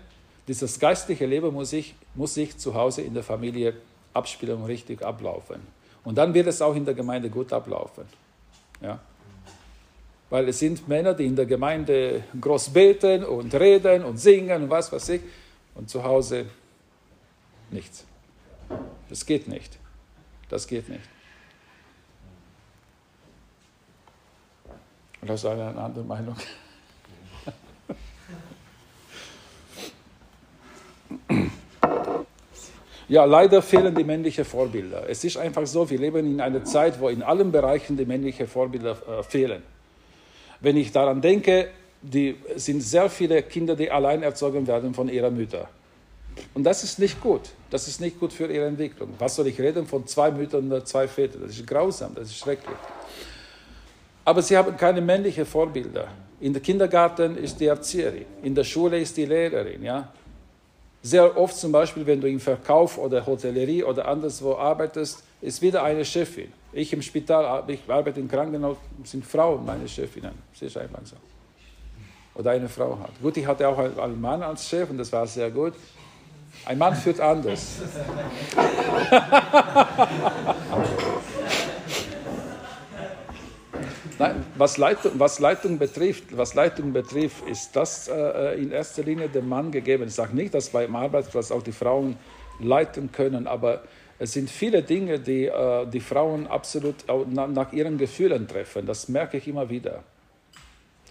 dieses 0.47 0.79
geistliche 0.79 1.25
Leben 1.25 1.53
muss 1.53 1.71
sich, 1.71 1.95
muss 2.15 2.33
sich 2.33 2.57
zu 2.57 2.73
Hause 2.73 3.01
in 3.01 3.13
der 3.13 3.23
Familie 3.23 3.75
abspielen 4.13 4.57
und 4.57 4.65
richtig 4.65 5.01
ablaufen. 5.03 5.61
Und 6.03 6.17
dann 6.17 6.33
wird 6.33 6.47
es 6.47 6.61
auch 6.61 6.75
in 6.75 6.85
der 6.85 6.93
Gemeinde 6.93 7.29
gut 7.29 7.53
ablaufen. 7.53 8.05
Ja? 8.81 8.99
Weil 10.29 10.49
es 10.49 10.59
sind 10.59 10.87
Männer, 10.87 11.13
die 11.13 11.25
in 11.25 11.35
der 11.35 11.45
Gemeinde 11.45 12.23
groß 12.39 12.69
beten 12.69 13.23
und 13.23 13.53
reden 13.53 14.03
und 14.03 14.17
singen 14.17 14.63
und 14.63 14.69
was 14.69 14.91
weiß 14.91 15.09
ich. 15.09 15.21
Und 15.75 15.89
zu 15.89 16.03
Hause 16.03 16.45
nichts. 17.71 18.05
Das 19.09 19.25
geht 19.25 19.47
nicht. 19.47 19.77
Das 20.49 20.67
geht 20.67 20.89
nicht. 20.89 21.03
Und 25.21 25.29
hast 25.29 25.43
du 25.43 25.49
eine 25.49 25.75
andere 25.77 26.03
Meinung? 26.03 26.35
Ja, 33.07 33.25
leider 33.25 33.61
fehlen 33.61 33.93
die 33.93 34.03
männlichen 34.03 34.45
Vorbilder. 34.45 35.07
Es 35.07 35.23
ist 35.23 35.37
einfach 35.37 35.67
so, 35.67 35.89
wir 35.89 35.99
leben 35.99 36.25
in 36.25 36.41
einer 36.41 36.63
Zeit, 36.63 36.99
wo 36.99 37.09
in 37.09 37.21
allen 37.21 37.51
Bereichen 37.51 37.95
die 37.95 38.05
männlichen 38.05 38.47
Vorbilder 38.47 38.97
äh, 39.07 39.23
fehlen. 39.23 39.61
Wenn 40.61 40.77
ich 40.77 40.91
daran 40.91 41.21
denke, 41.21 41.69
die 42.01 42.35
sind 42.55 42.81
sehr 42.81 43.09
viele 43.09 43.43
Kinder, 43.43 43.75
die 43.75 43.91
allein 43.91 44.23
erzogen 44.23 44.65
werden 44.65 44.93
von 44.93 45.09
ihrer 45.09 45.29
Mütter. 45.29 45.69
Und 46.53 46.63
das 46.63 46.83
ist 46.83 46.99
nicht 46.99 47.19
gut. 47.21 47.49
Das 47.69 47.87
ist 47.87 47.99
nicht 47.99 48.19
gut 48.19 48.31
für 48.31 48.45
ihre 48.45 48.65
Entwicklung. 48.65 49.09
Was 49.17 49.35
soll 49.35 49.47
ich 49.47 49.59
reden 49.59 49.87
von 49.87 50.05
zwei 50.05 50.31
Müttern 50.31 50.67
oder 50.67 50.85
zwei 50.85 51.07
Vätern? 51.07 51.41
Das 51.41 51.51
ist 51.51 51.65
grausam, 51.65 52.13
das 52.15 52.27
ist 52.27 52.37
schrecklich. 52.37 52.77
Aber 54.25 54.41
sie 54.41 54.55
haben 54.55 54.77
keine 54.77 55.01
männlichen 55.01 55.45
Vorbilder. 55.45 56.07
In 56.39 56.53
der 56.53 56.61
Kindergarten 56.61 57.37
ist 57.37 57.59
die 57.59 57.65
Erzieherin, 57.65 58.25
in 58.41 58.55
der 58.55 58.63
Schule 58.63 58.99
ist 58.99 59.17
die 59.17 59.25
Lehrerin. 59.25 59.83
Ja? 59.83 60.13
Sehr 61.01 61.37
oft 61.37 61.55
zum 61.55 61.71
Beispiel, 61.71 62.05
wenn 62.05 62.21
du 62.21 62.29
im 62.29 62.39
Verkauf 62.39 62.97
oder 62.97 63.25
Hotellerie 63.25 63.83
oder 63.83 64.07
anderswo 64.07 64.55
arbeitest, 64.55 65.23
ist 65.41 65.61
wieder 65.61 65.83
eine 65.83 66.05
Chefin. 66.05 66.51
Ich 66.71 66.93
im 66.93 67.01
Spital, 67.01 67.63
ich 67.67 67.81
arbeite 67.87 68.19
im 68.19 68.29
Krankenhaus, 68.29 68.77
sind 69.03 69.25
Frauen 69.25 69.65
meine 69.65 69.87
Chefinnen. 69.87 70.33
Ist 70.59 70.77
einfach 70.77 71.01
so. 71.03 71.17
Oder 72.35 72.51
eine 72.51 72.69
Frau 72.69 72.97
hat. 72.99 73.11
Gut, 73.21 73.37
ich 73.37 73.45
hatte 73.45 73.67
auch 73.67 73.77
einen 73.77 74.19
Mann 74.19 74.41
als 74.41 74.67
Chef 74.67 74.89
und 74.89 74.97
das 74.97 75.11
war 75.11 75.27
sehr 75.27 75.51
gut. 75.51 75.73
Ein 76.65 76.77
Mann 76.77 76.95
führt 76.95 77.19
anders. 77.19 77.81
Nein, 84.19 84.45
was 84.55 84.77
Leitung, 84.77 85.11
was 85.15 85.39
Leitung, 85.39 85.77
betrifft, 85.77 86.37
was 86.37 86.53
Leitung 86.53 86.93
betrifft, 86.93 87.45
ist 87.47 87.75
das 87.75 88.07
äh, 88.07 88.61
in 88.61 88.71
erster 88.71 89.03
Linie 89.03 89.27
dem 89.27 89.49
Mann 89.49 89.71
gegeben. 89.71 90.05
Ich 90.07 90.13
sage 90.13 90.33
nicht, 90.35 90.53
dass 90.53 90.69
beim 90.69 90.95
Arbeitsplatz 90.95 91.51
auch 91.51 91.63
die 91.63 91.73
Frauen 91.73 92.15
leiten 92.59 93.11
können, 93.11 93.47
aber 93.47 93.81
es 94.19 94.33
sind 94.33 94.49
viele 94.49 94.83
Dinge, 94.83 95.19
die 95.19 95.47
äh, 95.47 95.85
die 95.87 95.99
Frauen 95.99 96.47
absolut 96.47 96.95
nach 97.35 97.73
ihren 97.73 97.97
Gefühlen 97.97 98.47
treffen. 98.47 98.85
Das 98.85 99.09
merke 99.09 99.37
ich 99.37 99.47
immer 99.47 99.69
wieder. 99.69 100.03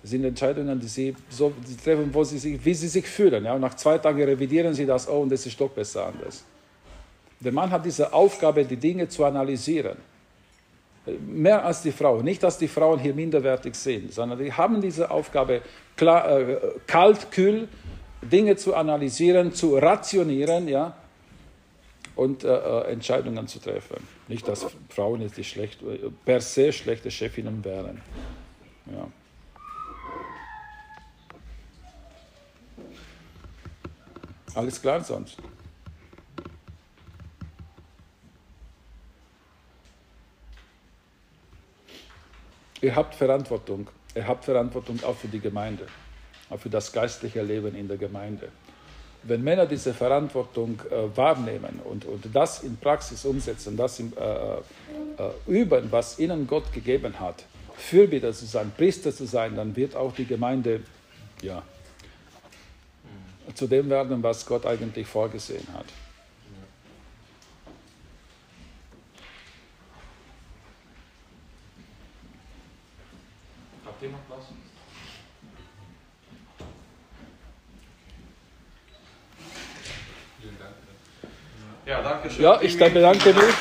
Sind 0.04 0.24
Entscheidungen, 0.24 0.80
die 0.80 0.88
sie 0.88 1.16
so 1.28 1.52
treffen, 1.84 2.12
wo 2.12 2.24
sie 2.24 2.38
sich, 2.38 2.64
wie 2.64 2.74
sie 2.74 2.88
sich 2.88 3.06
fühlen. 3.06 3.44
Ja? 3.44 3.54
Und 3.54 3.60
nach 3.60 3.74
zwei 3.74 3.98
Tagen 3.98 4.22
revidieren 4.22 4.74
sie 4.74 4.84
das, 4.84 5.08
oh, 5.08 5.20
und 5.20 5.30
das 5.30 5.46
ist 5.46 5.60
doch 5.60 5.70
besser 5.70 6.06
anders. 6.06 6.44
Der 7.40 7.52
Mann 7.52 7.70
hat 7.70 7.84
diese 7.84 8.12
Aufgabe, 8.12 8.64
die 8.64 8.76
Dinge 8.76 9.08
zu 9.08 9.24
analysieren. 9.24 9.96
Mehr 11.26 11.64
als 11.64 11.82
die 11.82 11.90
Frau. 11.90 12.22
Nicht, 12.22 12.42
dass 12.42 12.58
die 12.58 12.68
Frauen 12.68 13.00
hier 13.00 13.14
minderwertig 13.14 13.74
sind, 13.74 14.12
sondern 14.12 14.38
die 14.38 14.52
haben 14.52 14.80
diese 14.80 15.10
Aufgabe, 15.10 15.62
klar, 15.96 16.38
äh, 16.38 16.58
kalt, 16.86 17.32
kühl, 17.32 17.68
Dinge 18.22 18.56
zu 18.56 18.74
analysieren, 18.74 19.52
zu 19.52 19.76
rationieren, 19.76 20.68
ja, 20.68 20.94
und 22.14 22.44
äh, 22.44 22.48
äh 22.48 22.92
Entscheidungen 22.92 23.48
zu 23.48 23.58
treffen. 23.58 23.96
Nicht, 24.28 24.46
dass 24.46 24.66
Frauen 24.88 25.22
jetzt 25.22 25.36
die 25.36 25.44
schlecht, 25.44 25.80
per 26.24 26.40
se 26.40 26.72
schlechte 26.72 27.10
Chefinnen 27.10 27.64
wären. 27.64 28.00
Ja. 28.86 29.08
Alles 34.54 34.80
klar 34.80 35.02
sonst? 35.02 35.38
Ihr 42.80 42.94
habt 42.94 43.14
Verantwortung. 43.14 43.88
Ihr 44.14 44.26
habt 44.26 44.44
Verantwortung 44.44 45.02
auch 45.04 45.16
für 45.16 45.28
die 45.28 45.40
Gemeinde, 45.40 45.86
auch 46.50 46.58
für 46.58 46.68
das 46.68 46.92
geistliche 46.92 47.42
Leben 47.42 47.74
in 47.74 47.88
der 47.88 47.96
Gemeinde. 47.96 48.50
wenn 49.24 49.42
Männer 49.42 49.66
diese 49.66 49.94
Verantwortung 49.94 50.80
äh, 50.90 51.16
wahrnehmen 51.16 51.80
und, 51.84 52.04
und 52.04 52.24
das 52.32 52.62
in 52.62 52.76
Praxis 52.76 53.24
umsetzen, 53.24 53.76
das 53.76 54.00
im, 54.00 54.12
äh, 54.18 54.54
äh, 54.54 55.30
üben, 55.46 55.90
was 55.90 56.18
ihnen 56.18 56.46
Gott 56.46 56.72
gegeben 56.72 57.18
hat, 57.20 57.44
Fürbitter 57.76 58.32
zu 58.32 58.46
sein, 58.46 58.72
Priester 58.76 59.12
zu 59.12 59.26
sein, 59.26 59.54
dann 59.56 59.76
wird 59.76 59.94
auch 59.94 60.12
die 60.12 60.26
Gemeinde 60.26 60.80
ja, 61.40 61.62
zu 63.54 63.66
dem 63.66 63.90
werden, 63.90 64.22
was 64.22 64.46
Gott 64.46 64.66
eigentlich 64.66 65.06
vorgesehen 65.06 65.66
hat. 65.74 65.86
Habt 73.84 74.02
ihr 74.02 74.08
noch 74.10 74.18
was? 74.28 74.44
Vielen 80.40 80.58
Dank. 80.58 80.72
Ja, 81.84 82.02
danke 82.02 82.30
schön. 82.30 82.42
Ja, 82.42 82.60
ich 82.60 82.78
bedanke 82.78 83.34
mich. 83.34 83.54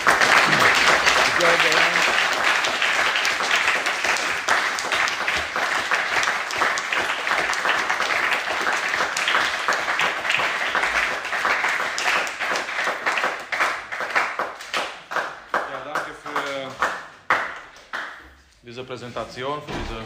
Ja, 15.72 15.82
danke 15.84 16.12
für 16.14 16.72
diese 18.64 18.84
Präsentation, 18.84 19.62
für 19.64 19.72
diese 19.72 20.02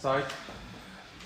Zeit. 0.00 0.26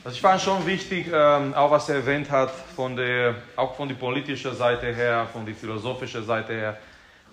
Also 0.06 0.14
ich 0.14 0.22
fand 0.22 0.40
schon 0.40 0.64
wichtig, 0.64 1.08
ähm, 1.12 1.52
auch 1.52 1.68
was 1.68 1.88
er 1.88 1.96
erwähnt 1.96 2.30
hat, 2.30 2.52
von 2.76 2.94
der, 2.94 3.34
auch 3.56 3.74
von 3.74 3.88
der 3.88 3.96
politischen 3.96 4.54
Seite 4.54 4.94
her, 4.94 5.26
von 5.32 5.44
der 5.44 5.52
philosophischen 5.52 6.24
Seite 6.24 6.52
her, 6.52 6.78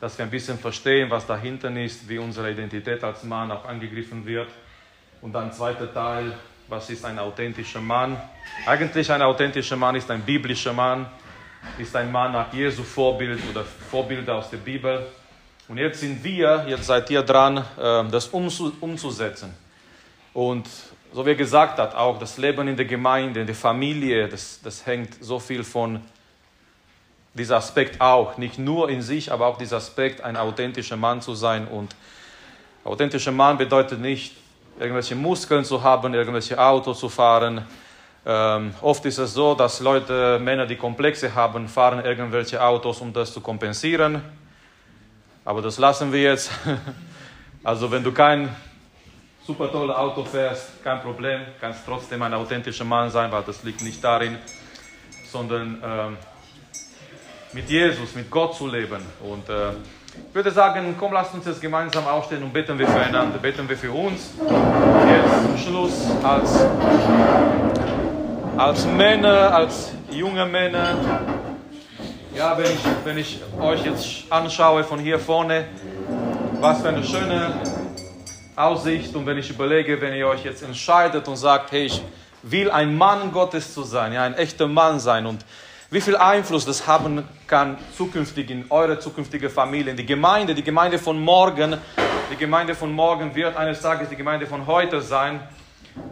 dass 0.01 0.17
wir 0.17 0.25
ein 0.25 0.31
bisschen 0.31 0.57
verstehen, 0.57 1.07
was 1.11 1.27
dahinter 1.27 1.69
ist, 1.79 2.09
wie 2.09 2.17
unsere 2.17 2.49
Identität 2.49 3.03
als 3.03 3.23
Mann 3.25 3.51
auch 3.51 3.63
angegriffen 3.65 4.25
wird. 4.25 4.47
Und 5.21 5.33
dann 5.33 5.53
zweiter 5.53 5.93
Teil, 5.93 6.33
was 6.67 6.89
ist 6.89 7.05
ein 7.05 7.19
authentischer 7.19 7.79
Mann? 7.79 8.19
Eigentlich 8.65 9.11
ein 9.11 9.21
authentischer 9.21 9.75
Mann 9.75 9.93
ist 9.93 10.09
ein 10.09 10.21
biblischer 10.23 10.73
Mann, 10.73 11.05
ist 11.77 11.95
ein 11.95 12.11
Mann 12.11 12.31
nach 12.31 12.51
Jesu 12.51 12.81
Vorbild 12.81 13.39
oder 13.51 13.63
Vorbilder 13.91 14.33
aus 14.33 14.49
der 14.49 14.57
Bibel. 14.57 15.05
Und 15.67 15.77
jetzt 15.77 15.99
sind 15.99 16.23
wir, 16.23 16.65
jetzt 16.67 16.85
seid 16.87 17.07
ihr 17.11 17.21
dran, 17.21 17.57
äh, 17.57 17.63
das 18.09 18.33
umzu- 18.33 18.73
umzusetzen. 18.81 19.53
Und 20.33 20.67
so 21.13 21.23
wie 21.25 21.29
er 21.29 21.35
gesagt 21.35 21.77
hat, 21.77 21.93
auch 21.93 22.17
das 22.17 22.37
Leben 22.37 22.67
in 22.67 22.75
der 22.75 22.85
Gemeinde, 22.85 23.41
in 23.41 23.45
der 23.45 23.55
Familie, 23.55 24.27
das, 24.27 24.59
das 24.63 24.85
hängt 24.85 25.23
so 25.23 25.37
viel 25.39 25.63
von 25.63 26.01
diesem 27.35 27.55
Aspekt 27.55 28.01
auch. 28.01 28.37
Nicht 28.37 28.57
nur 28.57 28.89
in 28.89 29.03
sich, 29.03 29.31
aber 29.31 29.45
auch 29.45 29.59
dieser 29.59 29.77
Aspekt, 29.77 30.21
ein 30.21 30.35
authentischer 30.35 30.97
Mann 30.97 31.21
zu 31.21 31.35
sein. 31.35 31.67
Und 31.67 31.95
authentischer 32.83 33.31
Mann 33.31 33.59
bedeutet 33.59 33.99
nicht, 33.99 34.35
irgendwelche 34.79 35.15
Muskeln 35.15 35.63
zu 35.63 35.83
haben, 35.83 36.15
irgendwelche 36.15 36.59
Autos 36.59 36.99
zu 36.99 37.09
fahren. 37.09 37.63
Ähm, 38.25 38.73
oft 38.81 39.05
ist 39.05 39.19
es 39.19 39.35
so, 39.35 39.53
dass 39.53 39.81
Leute, 39.81 40.39
Männer, 40.41 40.65
die 40.65 40.77
Komplexe 40.77 41.35
haben, 41.35 41.67
fahren 41.67 42.03
irgendwelche 42.03 42.59
Autos, 42.63 43.01
um 43.01 43.13
das 43.13 43.31
zu 43.31 43.39
kompensieren. 43.39 44.21
Aber 45.45 45.61
das 45.61 45.77
lassen 45.77 46.11
wir 46.11 46.21
jetzt. 46.21 46.51
Also 47.65 47.89
wenn 47.89 48.03
du 48.03 48.11
kein 48.11 48.53
super 49.45 49.69
tolles 49.71 49.95
Auto 49.95 50.23
fährst, 50.23 50.83
kein 50.83 51.01
Problem, 51.01 51.41
kannst 51.59 51.81
trotzdem 51.85 52.21
ein 52.21 52.33
authentischer 52.33 52.85
Mann 52.85 53.09
sein, 53.09 53.31
weil 53.31 53.43
das 53.43 53.63
liegt 53.63 53.81
nicht 53.81 54.03
darin, 54.03 54.37
sondern 55.29 55.81
ähm, 55.83 56.17
mit 57.51 57.69
Jesus, 57.69 58.15
mit 58.15 58.31
Gott 58.31 58.55
zu 58.55 58.67
leben. 58.67 59.01
Und 59.21 59.49
äh, 59.49 59.71
ich 60.29 60.35
würde 60.35 60.51
sagen, 60.51 60.95
komm, 60.97 61.11
lasst 61.11 61.33
uns 61.33 61.45
jetzt 61.45 61.59
gemeinsam 61.59 62.07
aufstehen 62.07 62.43
und 62.43 62.53
beten 62.53 62.77
wir 62.79 62.87
füreinander, 62.87 63.37
beten 63.37 63.67
wir 63.67 63.77
für 63.77 63.91
uns. 63.91 64.31
Jetzt 64.39 65.43
zum 65.43 65.57
Schluss 65.57 66.05
als, 66.23 66.65
als 68.57 68.85
Männer, 68.85 69.55
als 69.55 69.91
junge 70.09 70.45
Männer. 70.45 70.95
Ja, 72.35 72.57
wenn 72.57 72.65
ich, 72.65 72.79
wenn 73.03 73.17
ich 73.17 73.41
euch 73.59 73.85
jetzt 73.85 74.31
anschaue 74.31 74.83
von 74.83 74.99
hier 74.99 75.19
vorne, 75.19 75.65
was 76.61 76.81
für 76.81 76.89
eine 76.89 77.03
schöne 77.03 77.53
Aussicht 78.55 79.15
und 79.15 79.25
wenn 79.25 79.37
ich 79.37 79.49
überlege, 79.49 79.99
wenn 79.99 80.13
ihr 80.13 80.27
euch 80.27 80.43
jetzt 80.43 80.63
entscheidet 80.63 81.27
und 81.27 81.37
sagt, 81.37 81.71
hey, 81.71 81.85
ich 81.85 82.01
will 82.43 82.69
ein 82.69 82.97
Mann 82.97 83.31
Gottes 83.31 83.73
zu 83.73 83.83
sein, 83.83 84.13
ja, 84.13 84.23
ein 84.23 84.35
echter 84.35 84.67
Mann 84.67 84.99
sein 84.99 85.25
und 85.25 85.45
wie 85.89 86.01
viel 86.01 86.17
Einfluss 86.17 86.65
das 86.65 86.87
haben 86.87 87.27
kann 87.47 87.77
zukünftig 87.95 88.49
in 88.49 88.65
eure 88.69 88.99
zukünftige 88.99 89.49
Familie, 89.49 89.91
in 89.91 89.97
die 89.97 90.05
Gemeinde, 90.05 90.55
die 90.55 90.63
Gemeinde 90.63 90.97
von 90.97 91.19
morgen, 91.21 91.77
die 92.31 92.35
Gemeinde 92.35 92.73
von 92.73 92.91
morgen 92.91 93.35
wird 93.35 93.55
eines 93.55 93.81
Tages 93.81 94.09
die 94.09 94.15
Gemeinde 94.15 94.47
von 94.47 94.65
heute 94.65 95.01
sein. 95.01 95.39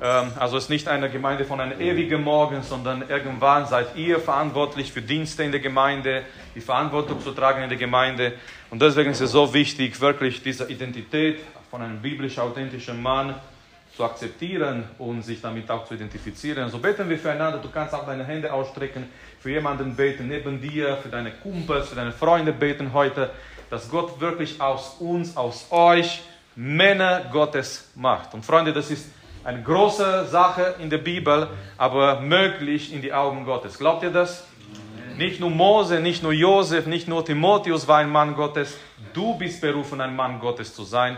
Ähm, 0.01 0.31
Also 0.37 0.57
es 0.57 0.65
ist 0.65 0.69
nicht 0.69 0.87
eine 0.87 1.09
Gemeinde 1.09 1.45
von 1.45 1.59
einem 1.59 1.81
ewigen 1.81 2.23
Morgen, 2.23 2.61
sondern 2.61 3.09
irgendwann 3.09 3.65
seid 3.65 3.95
ihr 3.95 4.19
verantwortlich 4.19 4.91
für 4.91 5.01
Dienste 5.01 5.43
in 5.43 5.51
der 5.51 5.61
Gemeinde, 5.61 6.23
die 6.53 6.61
Verantwortung 6.61 7.19
zu 7.19 7.31
tragen 7.31 7.63
in 7.63 7.69
der 7.69 7.79
Gemeinde. 7.79 8.33
Und 8.71 8.81
deswegen 8.81 9.11
ist 9.11 9.19
es 9.19 9.33
so 9.33 9.53
wichtig, 9.53 9.99
wirklich 9.99 10.41
diese 10.41 10.63
Identität 10.71 11.39
von 11.69 11.81
einem 11.81 12.01
biblisch 12.01 12.39
authentischen 12.39 13.01
Mann 13.01 13.35
zu 13.97 14.05
akzeptieren 14.05 14.85
und 14.97 15.23
sich 15.23 15.41
damit 15.41 15.69
auch 15.69 15.85
zu 15.85 15.95
identifizieren. 15.95 16.69
So 16.69 16.77
beten 16.77 17.09
wir 17.09 17.19
füreinander. 17.19 17.59
Du 17.59 17.67
kannst 17.69 17.93
auch 17.93 18.05
deine 18.05 18.23
Hände 18.23 18.51
ausstrecken, 18.51 19.09
für 19.41 19.51
jemanden 19.51 19.93
beten 19.93 20.29
neben 20.29 20.61
dir, 20.61 20.95
für 21.03 21.09
deine 21.09 21.31
Kumpels, 21.31 21.89
für 21.89 21.95
deine 21.95 22.13
Freunde 22.13 22.53
beten 22.53 22.93
heute, 22.93 23.31
dass 23.69 23.89
Gott 23.89 24.21
wirklich 24.21 24.61
aus 24.61 24.95
uns, 25.01 25.35
aus 25.35 25.67
euch 25.69 26.21
Männer 26.55 27.25
Gottes 27.29 27.89
macht. 27.95 28.33
Und 28.33 28.45
Freunde, 28.45 28.71
das 28.71 28.89
ist 28.89 29.09
eine 29.43 29.61
große 29.61 30.27
Sache 30.27 30.75
in 30.79 30.89
der 30.89 30.99
Bibel, 30.99 31.49
aber 31.77 32.21
möglich 32.21 32.93
in 32.93 33.01
die 33.01 33.11
Augen 33.11 33.43
Gottes. 33.43 33.77
Glaubt 33.77 34.03
ihr 34.03 34.11
das? 34.11 34.45
Nicht 35.21 35.39
nur 35.39 35.51
Mose, 35.51 35.99
nicht 35.99 36.23
nur 36.23 36.33
Josef, 36.33 36.87
nicht 36.87 37.07
nur 37.07 37.23
Timotheus 37.23 37.87
war 37.87 37.99
ein 37.99 38.09
Mann 38.09 38.33
Gottes. 38.33 38.75
Du 39.13 39.37
bist 39.37 39.61
berufen, 39.61 40.01
ein 40.01 40.15
Mann 40.15 40.39
Gottes 40.39 40.73
zu 40.73 40.83
sein. 40.83 41.15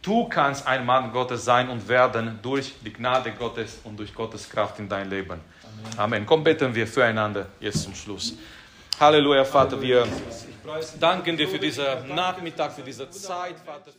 Du 0.00 0.26
kannst 0.30 0.66
ein 0.66 0.86
Mann 0.86 1.12
Gottes 1.12 1.44
sein 1.44 1.68
und 1.68 1.86
werden 1.86 2.38
durch 2.40 2.72
die 2.82 2.90
Gnade 2.90 3.32
Gottes 3.32 3.80
und 3.84 3.98
durch 3.98 4.14
Gottes 4.14 4.48
Kraft 4.48 4.78
in 4.78 4.88
dein 4.88 5.10
Leben. 5.10 5.40
Amen. 5.98 6.24
Komm, 6.24 6.42
beten 6.42 6.74
wir 6.74 6.86
füreinander 6.86 7.48
jetzt 7.60 7.82
zum 7.82 7.94
Schluss. 7.94 8.32
Halleluja, 8.98 9.44
Vater, 9.44 9.78
wir 9.78 10.06
danken 10.98 11.36
dir 11.36 11.46
für 11.46 11.58
diesen 11.58 12.14
Nachmittag, 12.14 12.72
für 12.72 12.82
diese 12.82 13.10
Zeit, 13.10 13.56
Vater. 13.62 13.90